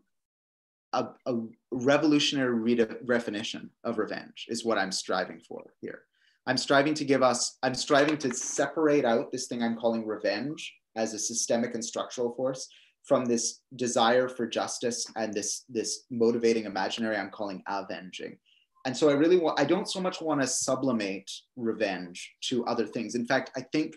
a, 0.93 1.07
a 1.27 1.41
revolutionary 1.71 2.77
redefinition 2.77 3.71
of 3.85 3.99
revenge 3.99 4.47
is 4.49 4.65
what 4.65 4.79
I'm 4.79 4.93
striving 4.93 5.41
for 5.41 5.63
here. 5.81 6.03
I'm 6.47 6.57
striving 6.59 6.95
to 6.95 7.05
give 7.05 7.23
us, 7.23 7.57
I'm 7.63 7.75
striving 7.75 8.19
to 8.19 8.35
separate 8.35 9.05
out 9.05 9.33
this 9.33 9.47
thing 9.47 9.63
I'm 9.63 9.77
calling 9.77 10.07
revenge 10.07 10.75
as 10.97 11.15
a 11.15 11.19
systemic 11.19 11.75
and 11.75 11.85
structural 11.85 12.35
force 12.35 12.69
from 13.05 13.27
this 13.27 13.61
desire 13.77 14.29
for 14.29 14.47
justice 14.47 15.07
and 15.17 15.33
this, 15.33 15.65
this 15.69 16.05
motivating 16.11 16.65
imaginary 16.65 17.17
I'm 17.17 17.31
calling 17.31 17.63
avenging. 17.69 18.39
And 18.87 18.97
so 18.97 19.09
i 19.09 19.13
really 19.13 19.39
want 19.39 19.59
i 19.59 19.65
don't 19.65 19.89
so 19.89 20.01
much 20.01 20.21
want 20.21 20.41
to 20.41 20.47
sublimate 20.47 21.31
revenge 21.57 22.35
to 22.43 22.65
other 22.67 22.87
things. 22.87 23.15
In 23.15 23.27
fact 23.27 23.51
i 23.57 23.61
think 23.73 23.97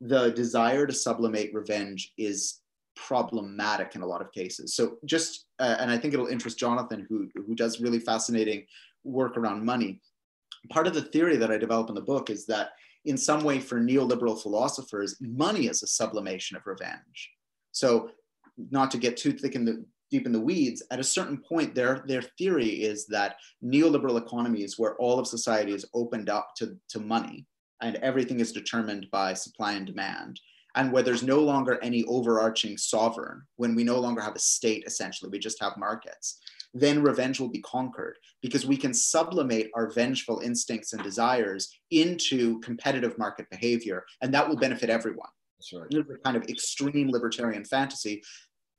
the 0.00 0.30
desire 0.30 0.86
to 0.86 0.92
sublimate 0.92 1.50
revenge 1.54 2.12
is 2.18 2.60
problematic 2.96 3.94
in 3.94 4.02
a 4.02 4.06
lot 4.06 4.20
of 4.22 4.32
cases. 4.32 4.74
So 4.74 4.98
just 5.04 5.46
uh, 5.58 5.76
and 5.78 5.90
i 5.90 5.98
think 5.98 6.14
it'll 6.14 6.26
interest 6.26 6.58
jonathan 6.58 7.06
who 7.08 7.28
who 7.34 7.54
does 7.54 7.80
really 7.80 8.00
fascinating 8.00 8.66
work 9.04 9.36
around 9.36 9.64
money. 9.64 10.00
Part 10.70 10.86
of 10.86 10.94
the 10.94 11.02
theory 11.02 11.36
that 11.36 11.50
i 11.50 11.56
develop 11.56 11.88
in 11.88 11.94
the 11.94 12.00
book 12.00 12.28
is 12.30 12.46
that 12.46 12.70
in 13.06 13.16
some 13.16 13.42
way 13.42 13.60
for 13.60 13.80
neoliberal 13.80 14.40
philosophers 14.40 15.16
money 15.20 15.66
is 15.66 15.82
a 15.82 15.86
sublimation 15.86 16.56
of 16.56 16.66
revenge. 16.66 17.30
So 17.72 18.10
not 18.70 18.90
to 18.92 18.98
get 18.98 19.16
too 19.16 19.32
thick 19.32 19.54
in 19.54 19.64
the 19.64 19.84
deep 20.10 20.26
in 20.26 20.32
the 20.32 20.40
weeds, 20.40 20.82
at 20.90 21.00
a 21.00 21.04
certain 21.04 21.38
point, 21.38 21.74
their, 21.74 22.04
their 22.06 22.22
theory 22.22 22.68
is 22.68 23.06
that 23.06 23.36
neoliberal 23.64 24.18
economies 24.18 24.78
where 24.78 24.94
all 24.96 25.18
of 25.18 25.26
society 25.26 25.72
is 25.72 25.84
opened 25.94 26.30
up 26.30 26.50
to, 26.56 26.76
to 26.88 27.00
money 27.00 27.44
and 27.82 27.96
everything 27.96 28.40
is 28.40 28.52
determined 28.52 29.06
by 29.10 29.34
supply 29.34 29.72
and 29.72 29.86
demand, 29.86 30.40
and 30.76 30.92
where 30.92 31.02
there's 31.02 31.22
no 31.22 31.40
longer 31.40 31.78
any 31.82 32.04
overarching 32.04 32.78
sovereign, 32.78 33.42
when 33.56 33.74
we 33.74 33.84
no 33.84 33.98
longer 33.98 34.20
have 34.20 34.36
a 34.36 34.38
state, 34.38 34.84
essentially, 34.86 35.30
we 35.30 35.38
just 35.38 35.60
have 35.60 35.76
markets, 35.76 36.38
then 36.72 37.02
revenge 37.02 37.40
will 37.40 37.48
be 37.48 37.60
conquered 37.62 38.16
because 38.42 38.66
we 38.66 38.76
can 38.76 38.92
sublimate 38.92 39.70
our 39.74 39.90
vengeful 39.90 40.40
instincts 40.40 40.92
and 40.92 41.02
desires 41.02 41.70
into 41.90 42.60
competitive 42.60 43.18
market 43.18 43.48
behavior, 43.50 44.04
and 44.22 44.32
that 44.32 44.48
will 44.48 44.56
benefit 44.56 44.90
everyone. 44.90 45.28
Right. 45.72 46.22
kind 46.24 46.36
of 46.36 46.44
extreme 46.44 47.10
libertarian 47.10 47.64
fantasy 47.64 48.22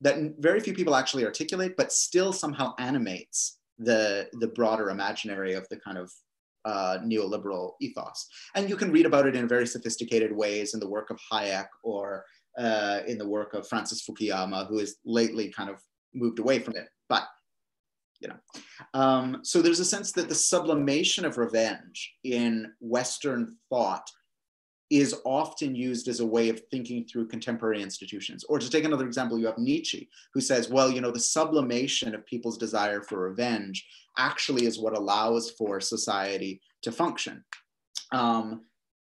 that 0.02 0.18
very 0.40 0.60
few 0.60 0.74
people 0.74 0.96
actually 0.96 1.26
articulate, 1.26 1.76
but 1.76 1.92
still 1.92 2.32
somehow 2.32 2.74
animates 2.78 3.58
the, 3.80 4.28
the 4.34 4.48
broader 4.48 4.90
imaginary 4.90 5.54
of 5.54 5.68
the 5.70 5.78
kind 5.78 5.98
of 5.98 6.12
uh, 6.66 7.00
neoliberal 7.04 7.72
ethos. 7.82 8.28
And 8.56 8.70
you 8.70 8.76
can 8.76 8.92
read 8.92 9.06
about 9.06 9.26
it 9.26 9.36
in 9.36 9.48
very 9.48 9.66
sophisticated 9.66 10.36
ways 10.36 10.74
in 10.74 10.80
the 10.80 10.90
work 10.90 11.10
of 11.10 11.20
Hayek 11.32 11.68
or 11.84 12.26
uh, 12.58 13.00
in 13.08 13.18
the 13.18 13.28
work 13.28 13.54
of 13.54 13.68
Francis 13.68 14.04
Fukuyama, 14.08 14.68
who 14.68 14.80
has 14.80 14.98
lately 15.06 15.50
kind 15.50 15.70
of 15.70 15.80
moved 16.14 16.40
away 16.40 16.60
from 16.60 16.76
it. 16.76 16.90
But 17.10 17.24
you 18.20 18.30
know, 18.30 18.36
um, 18.96 19.40
so 19.44 19.62
there's 19.62 19.80
a 19.80 19.86
sense 19.86 20.12
that 20.14 20.28
the 20.28 20.36
sublimation 20.36 21.24
of 21.24 21.38
revenge 21.38 22.16
in 22.24 22.72
Western 22.80 23.56
thought 23.70 24.10
is 24.90 25.16
often 25.26 25.76
used 25.76 26.08
as 26.08 26.22
a 26.22 26.26
way 26.26 26.50
of 26.50 26.62
thinking 26.72 27.06
through 27.06 27.28
contemporary 27.28 27.82
institutions. 27.82 28.46
Or 28.46 28.58
to 28.58 28.70
take 28.70 28.86
another 28.86 29.06
example, 29.06 29.38
you 29.38 29.46
have 29.46 29.58
Nietzsche, 29.58 30.10
who 30.34 30.40
says, 30.40 30.70
well, 30.70 30.90
you 30.90 31.02
know, 31.02 31.12
the 31.12 31.20
sublimation 31.20 32.16
of 32.16 32.26
people's 32.26 32.58
desire 32.58 33.02
for 33.02 33.20
revenge 33.20 33.86
actually 34.18 34.66
is 34.66 34.80
what 34.80 34.98
allows 34.98 35.52
for 35.52 35.82
society 35.82 36.62
to 36.84 36.92
function. 36.92 37.44
Um, 38.12 38.62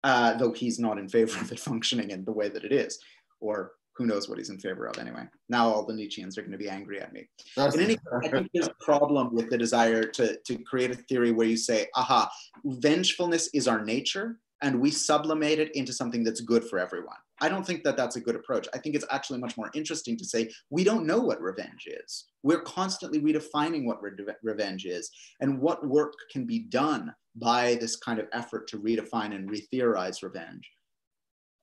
uh, 0.03 0.35
though 0.35 0.53
he's 0.53 0.79
not 0.79 0.99
in 0.99 1.09
favor 1.09 1.39
of 1.39 1.53
it 1.53 1.61
functioning 1.71 2.11
in 2.11 2.25
the 2.25 2.33
way 2.33 2.49
that 2.49 2.65
it 2.65 2.73
is, 2.73 2.99
or 3.41 3.73
who 3.95 4.07
knows 4.07 4.29
what 4.29 4.39
he's 4.39 4.51
in 4.51 4.59
favor 4.59 4.87
of 4.87 4.99
anyway. 4.99 5.25
Now 5.51 5.69
all 5.69 5.85
the 5.85 5.93
Nietzscheans 5.93 6.39
are 6.39 6.43
going 6.43 6.53
to 6.53 6.59
be 6.59 6.71
angry 6.71 7.01
at 7.01 7.13
me. 7.13 7.29
That's 7.55 7.75
in 7.75 7.83
any 7.83 7.97
case, 7.97 8.05
I 8.25 8.29
think 8.29 8.51
there's 8.55 8.69
a 8.69 8.75
problem 8.85 9.35
with 9.35 9.51
the 9.51 9.59
desire 9.59 10.05
to, 10.05 10.39
to 10.39 10.59
create 10.65 10.91
a 10.91 10.95
theory 10.95 11.33
where 11.33 11.47
you 11.47 11.57
say, 11.57 11.87
aha, 11.95 12.31
vengefulness 12.65 13.51
is 13.53 13.69
our 13.69 13.85
nature, 13.85 14.39
and 14.63 14.81
we 14.81 14.91
sublimate 14.91 15.59
it 15.59 15.75
into 15.75 15.93
something 15.93 16.23
that's 16.23 16.41
good 16.41 16.65
for 16.65 16.79
everyone. 16.79 17.17
I 17.41 17.49
don't 17.49 17.65
think 17.65 17.83
that 17.85 17.97
that's 17.97 18.17
a 18.17 18.21
good 18.21 18.37
approach. 18.37 18.69
I 18.75 18.79
think 18.79 18.95
it's 18.95 19.07
actually 19.11 19.39
much 19.39 19.57
more 19.57 19.71
interesting 19.75 20.17
to 20.19 20.25
say 20.25 20.51
we 20.69 20.85
don't 20.85 21.07
know 21.07 21.21
what 21.21 21.41
revenge 21.41 21.87
is. 21.87 22.27
We're 22.43 22.61
constantly 22.63 23.21
redefining 23.21 23.85
what 23.85 24.03
re- 24.03 24.13
revenge 24.43 24.85
is 24.85 25.11
and 25.41 25.61
what 25.61 25.87
work 25.87 26.13
can 26.31 26.45
be 26.45 26.59
done 26.59 27.15
by 27.37 27.77
this 27.77 27.97
kind 27.97 28.19
of 28.19 28.29
effort 28.33 28.69
to 28.69 28.79
redefine 28.79 29.35
and 29.35 29.51
re-theorize 29.51 30.23
revenge. 30.23 30.71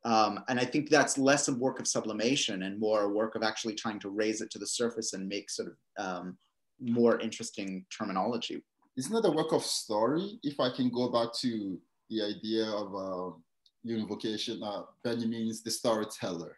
Um, 0.06 0.44
and 0.48 0.60
I 0.60 0.66
think 0.66 0.90
that's 0.90 1.18
less 1.18 1.48
a 1.50 1.54
work 1.54 1.80
of 1.80 1.88
sublimation 1.88 2.64
and 2.64 2.80
more 2.80 3.04
a 3.04 3.10
work 3.10 3.36
of 3.36 3.44
actually 3.44 3.76
trying 3.76 4.00
to 4.00 4.10
raise 4.10 4.42
it 4.42 4.50
to 4.52 4.60
the 4.60 4.66
surface 4.66 5.14
and 5.14 5.28
make 5.28 5.50
sort 5.50 5.70
of 5.70 6.04
um, 6.04 6.38
more 6.80 7.20
interesting 7.20 7.86
terminology. 7.96 8.64
Isn't 8.96 9.16
it 9.16 9.26
a 9.26 9.32
work 9.32 9.52
of 9.52 9.64
story? 9.64 10.40
If 10.44 10.60
I 10.60 10.70
can 10.76 10.90
go 10.90 11.12
back 11.12 11.34
to 11.42 11.80
the 12.10 12.24
idea 12.24 12.66
of 12.66 12.96
uh, 12.96 13.36
univocation, 13.86 14.62
uh, 14.64 14.84
Benjamin's 15.04 15.62
the 15.64 15.72
storyteller. 15.72 16.58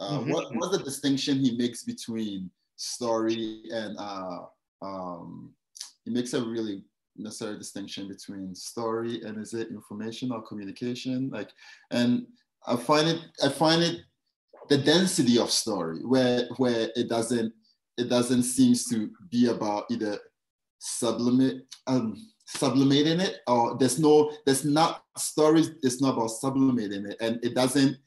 Uh, 0.00 0.18
mm-hmm. 0.18 0.32
what, 0.32 0.54
what's 0.56 0.76
the 0.76 0.84
distinction 0.84 1.38
he 1.38 1.56
makes 1.56 1.82
between 1.82 2.50
story 2.76 3.64
and 3.72 3.96
uh, 3.98 4.40
um, 4.82 5.52
he 6.04 6.10
makes 6.10 6.34
a 6.34 6.42
really 6.42 6.84
necessary 7.16 7.58
distinction 7.58 8.08
between 8.08 8.54
story 8.54 9.22
and 9.22 9.38
is 9.38 9.52
it 9.52 9.68
information 9.70 10.30
or 10.30 10.40
communication 10.42 11.28
like 11.30 11.50
and 11.90 12.26
i 12.66 12.76
find 12.76 13.08
it 13.08 13.20
i 13.44 13.48
find 13.48 13.82
it 13.82 14.02
the 14.68 14.78
density 14.78 15.38
of 15.38 15.50
story 15.50 16.04
where 16.04 16.46
where 16.58 16.90
it 16.94 17.08
doesn't 17.08 17.52
it 17.96 18.08
doesn't 18.08 18.44
seem 18.44 18.74
to 18.88 19.10
be 19.30 19.48
about 19.48 19.84
either 19.90 20.18
sublimate 20.78 21.66
um 21.88 22.16
sublimating 22.56 23.20
it 23.20 23.40
or 23.46 23.76
there's 23.76 23.98
no 23.98 24.32
there's 24.46 24.64
not 24.64 25.04
stories 25.18 25.70
it's 25.82 26.00
not 26.00 26.14
about 26.14 26.30
sublimating 26.30 27.04
it. 27.06 27.16
And 27.20 27.38
it 27.44 27.54
doesn't 27.54 27.98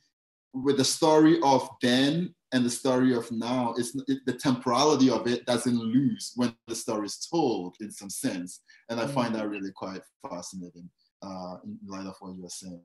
with 0.54 0.78
the 0.78 0.86
story 0.86 1.40
of 1.44 1.70
then 1.82 2.34
and 2.52 2.66
the 2.66 2.70
story 2.70 3.14
of 3.14 3.32
now 3.32 3.74
it's 3.78 3.96
it, 4.08 4.20
the 4.26 4.34
temporality 4.34 5.10
of 5.10 5.28
it 5.28 5.46
doesn't 5.46 5.78
lose 5.78 6.34
when 6.36 6.56
the 6.68 6.76
story 6.76 7.06
is 7.06 7.28
told 7.32 7.76
in 7.82 7.92
some 7.92 8.10
sense. 8.10 8.62
And 8.90 9.00
i 9.00 9.06
find 9.06 9.36
that 9.36 9.48
really 9.48 9.72
quite 9.72 10.02
fascinating 10.28 10.90
uh, 11.22 11.58
in 11.64 11.78
light 11.86 12.08
of 12.08 12.16
what 12.20 12.36
you're 12.36 12.50
saying. 12.50 12.82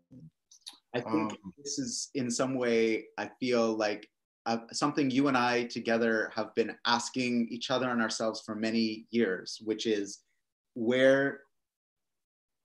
I 0.95 1.01
think 1.01 1.33
um, 1.33 1.53
this 1.59 1.79
is 1.79 2.11
in 2.15 2.31
some 2.31 2.55
way 2.55 3.07
i 3.19 3.31
feel 3.39 3.77
like 3.77 4.09
uh, 4.47 4.59
something 4.73 5.11
you 5.11 5.27
and 5.27 5.37
I 5.37 5.65
together 5.65 6.31
have 6.35 6.55
been 6.55 6.77
asking 6.87 7.49
each 7.51 7.71
other 7.73 7.91
and 7.91 8.01
ourselves 8.01 8.43
for 8.47 8.55
many 8.55 9.07
years, 9.11 9.59
which 9.65 9.87
is 9.87 10.21
where 10.75 11.41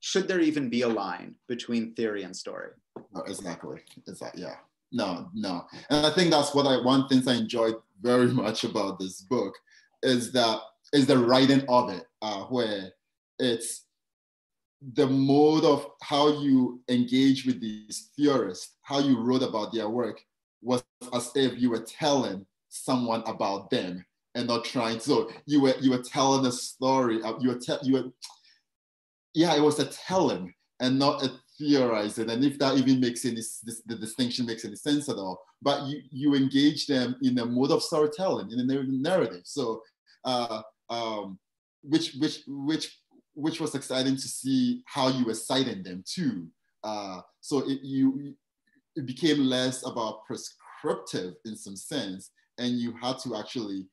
should 0.02 0.28
there 0.28 0.42
even 0.42 0.70
be 0.70 0.82
a 0.82 0.88
line 0.90 1.36
between 1.48 1.94
theory 1.94 2.24
and 2.24 2.36
story? 2.36 2.72
Oh, 3.16 3.22
exactly. 3.28 3.80
Exactly. 4.08 4.42
Yeah. 4.42 4.56
No, 4.92 5.30
no. 5.34 5.66
And 5.90 6.06
I 6.06 6.10
think 6.10 6.32
that's 6.32 6.54
what 6.54 6.68
I 6.68 6.84
one 6.84 7.08
things 7.08 7.28
I 7.28 7.36
enjoyed 7.36 7.76
very 8.02 8.28
much 8.44 8.64
about 8.64 9.00
this 9.00 9.22
book 9.22 9.56
is 10.04 10.32
that 10.34 10.60
is 10.92 11.06
the 11.06 11.18
writing 11.18 11.64
of 11.70 11.90
it, 11.92 12.06
uh, 12.22 12.44
where 12.46 12.92
it's 13.40 13.86
the 14.94 15.06
mode 15.06 15.64
of 15.64 15.86
how 16.02 16.42
you 16.42 16.82
engage 16.90 17.46
with 17.46 17.62
these 17.62 18.10
theorists, 18.18 18.78
how 18.82 19.00
you 19.00 19.20
wrote 19.20 19.44
about 19.44 19.72
their 19.72 19.88
work 19.88 20.20
was 20.64 20.84
as 21.14 21.32
if 21.36 21.60
you 21.62 21.70
were 21.70 21.80
telling 21.80 22.46
someone 22.70 23.22
about 23.28 23.70
them 23.70 24.04
and 24.34 24.48
not 24.48 24.66
trying. 24.66 25.00
So 25.00 25.30
you 25.46 25.62
were 25.62 25.76
you 25.80 25.92
were 25.92 26.02
telling 26.02 26.46
a 26.48 26.52
story. 26.52 27.20
You 27.40 27.50
were 27.50 27.60
te- 27.60 27.84
you 27.84 27.94
were 27.94 28.12
yeah, 29.34 29.56
it 29.56 29.62
was 29.62 29.80
a 29.80 29.86
telling 29.86 30.54
and 30.80 30.98
not 30.98 31.24
a 31.24 31.32
theorizing. 31.58 32.30
And 32.30 32.44
if 32.44 32.58
that 32.60 32.78
even 32.78 33.00
makes 33.00 33.26
any 33.26 33.36
this, 33.36 33.82
the 33.86 33.96
distinction 33.96 34.46
makes 34.46 34.66
any 34.66 34.76
sense 34.76 35.10
at 35.10 35.18
all, 35.18 35.40
but 35.62 35.84
you 35.84 36.02
you 36.10 36.36
engage 36.36 36.88
them 36.88 37.16
in 37.22 37.38
a 37.40 37.46
mode 37.46 37.72
of 37.72 37.84
storytelling 37.84 38.52
in 38.52 38.60
a 38.60 38.84
narrative. 38.84 39.42
So 39.46 39.82
uh, 40.26 40.62
um, 40.90 41.40
which 41.84 42.16
which 42.16 42.42
which 42.48 42.98
which 43.34 43.62
was 43.62 43.76
exciting 43.76 44.16
to 44.16 44.28
see 44.28 44.84
how 44.86 45.08
you 45.08 45.26
were 45.26 45.34
citing 45.34 45.84
them 45.84 46.04
too. 46.06 46.48
Uh, 46.84 47.22
so 47.40 47.60
it, 47.60 47.80
you 47.82 48.36
it 48.96 49.06
became 49.06 49.40
less 49.40 49.86
about 49.86 50.26
prescriptive 50.26 51.36
in 51.46 51.56
some 51.56 51.76
sense, 51.76 52.32
and 52.58 52.80
you 52.80 52.94
had 53.02 53.20
to 53.20 53.36
actually 53.36 53.86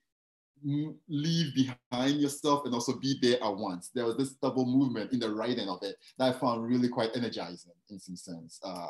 leave 1.08 1.54
behind 1.54 2.20
yourself 2.20 2.64
and 2.64 2.74
also 2.74 2.98
be 2.98 3.18
there 3.20 3.42
at 3.42 3.56
once. 3.56 3.90
There 3.94 4.04
was 4.04 4.16
this 4.16 4.34
double 4.34 4.66
movement 4.66 5.12
in 5.12 5.18
the 5.18 5.32
writing 5.32 5.68
of 5.68 5.82
it 5.82 5.96
that 6.18 6.34
I 6.34 6.38
found 6.38 6.66
really 6.66 6.88
quite 6.88 7.10
energizing 7.14 7.72
in 7.90 7.98
some 7.98 8.16
sense. 8.16 8.60
Uh, 8.62 8.86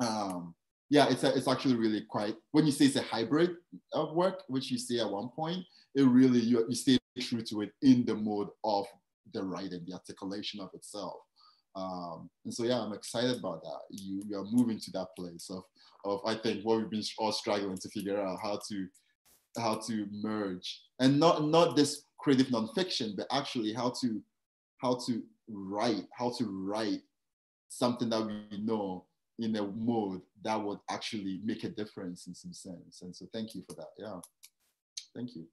um, 0.00 0.54
yeah, 0.90 1.08
it's, 1.08 1.24
a, 1.24 1.36
it's 1.36 1.48
actually 1.48 1.76
really 1.76 2.02
quite, 2.08 2.36
when 2.52 2.66
you 2.66 2.72
say 2.72 2.86
it's 2.86 2.96
a 2.96 3.02
hybrid 3.02 3.56
of 3.92 4.14
work, 4.14 4.42
which 4.48 4.70
you 4.70 4.78
say 4.78 5.00
at 5.00 5.10
one 5.10 5.28
point, 5.28 5.64
it 5.94 6.02
really, 6.02 6.40
you, 6.40 6.64
you 6.68 6.74
stay 6.74 6.98
true 7.20 7.42
to 7.42 7.62
it 7.62 7.72
in 7.82 8.04
the 8.04 8.14
mode 8.14 8.48
of 8.64 8.86
the 9.32 9.42
writing, 9.42 9.84
the 9.86 9.94
articulation 9.94 10.60
of 10.60 10.70
itself. 10.74 11.14
Um, 11.76 12.30
and 12.44 12.54
so, 12.54 12.64
yeah, 12.64 12.80
I'm 12.80 12.92
excited 12.92 13.38
about 13.38 13.62
that. 13.62 13.80
You, 13.90 14.22
you 14.26 14.38
are 14.38 14.44
moving 14.44 14.78
to 14.78 14.90
that 14.92 15.08
place 15.16 15.50
of, 15.50 15.64
of, 16.04 16.20
I 16.24 16.34
think, 16.34 16.64
what 16.64 16.78
we've 16.78 16.90
been 16.90 17.02
all 17.18 17.32
struggling 17.32 17.78
to 17.78 17.88
figure 17.88 18.20
out 18.20 18.38
how 18.42 18.60
to 18.68 18.86
how 19.56 19.76
to 19.86 20.06
merge 20.10 20.82
and 21.00 21.18
not 21.18 21.44
not 21.44 21.76
this 21.76 22.04
creative 22.18 22.48
nonfiction, 22.48 23.16
but 23.16 23.26
actually 23.30 23.72
how 23.72 23.92
to 24.00 24.20
how 24.78 24.98
to 25.06 25.22
write, 25.48 26.06
how 26.16 26.30
to 26.38 26.44
write 26.44 27.00
something 27.68 28.08
that 28.10 28.24
we 28.24 28.58
know 28.58 29.04
in 29.38 29.56
a 29.56 29.62
mode 29.62 30.20
that 30.42 30.60
would 30.62 30.78
actually 30.90 31.40
make 31.44 31.64
a 31.64 31.68
difference 31.68 32.26
in 32.26 32.34
some 32.34 32.52
sense. 32.52 33.02
And 33.02 33.14
so 33.14 33.26
thank 33.32 33.54
you 33.54 33.64
for 33.68 33.74
that. 33.76 33.88
Yeah. 33.98 34.20
Thank 35.14 35.34
you. 35.34 35.46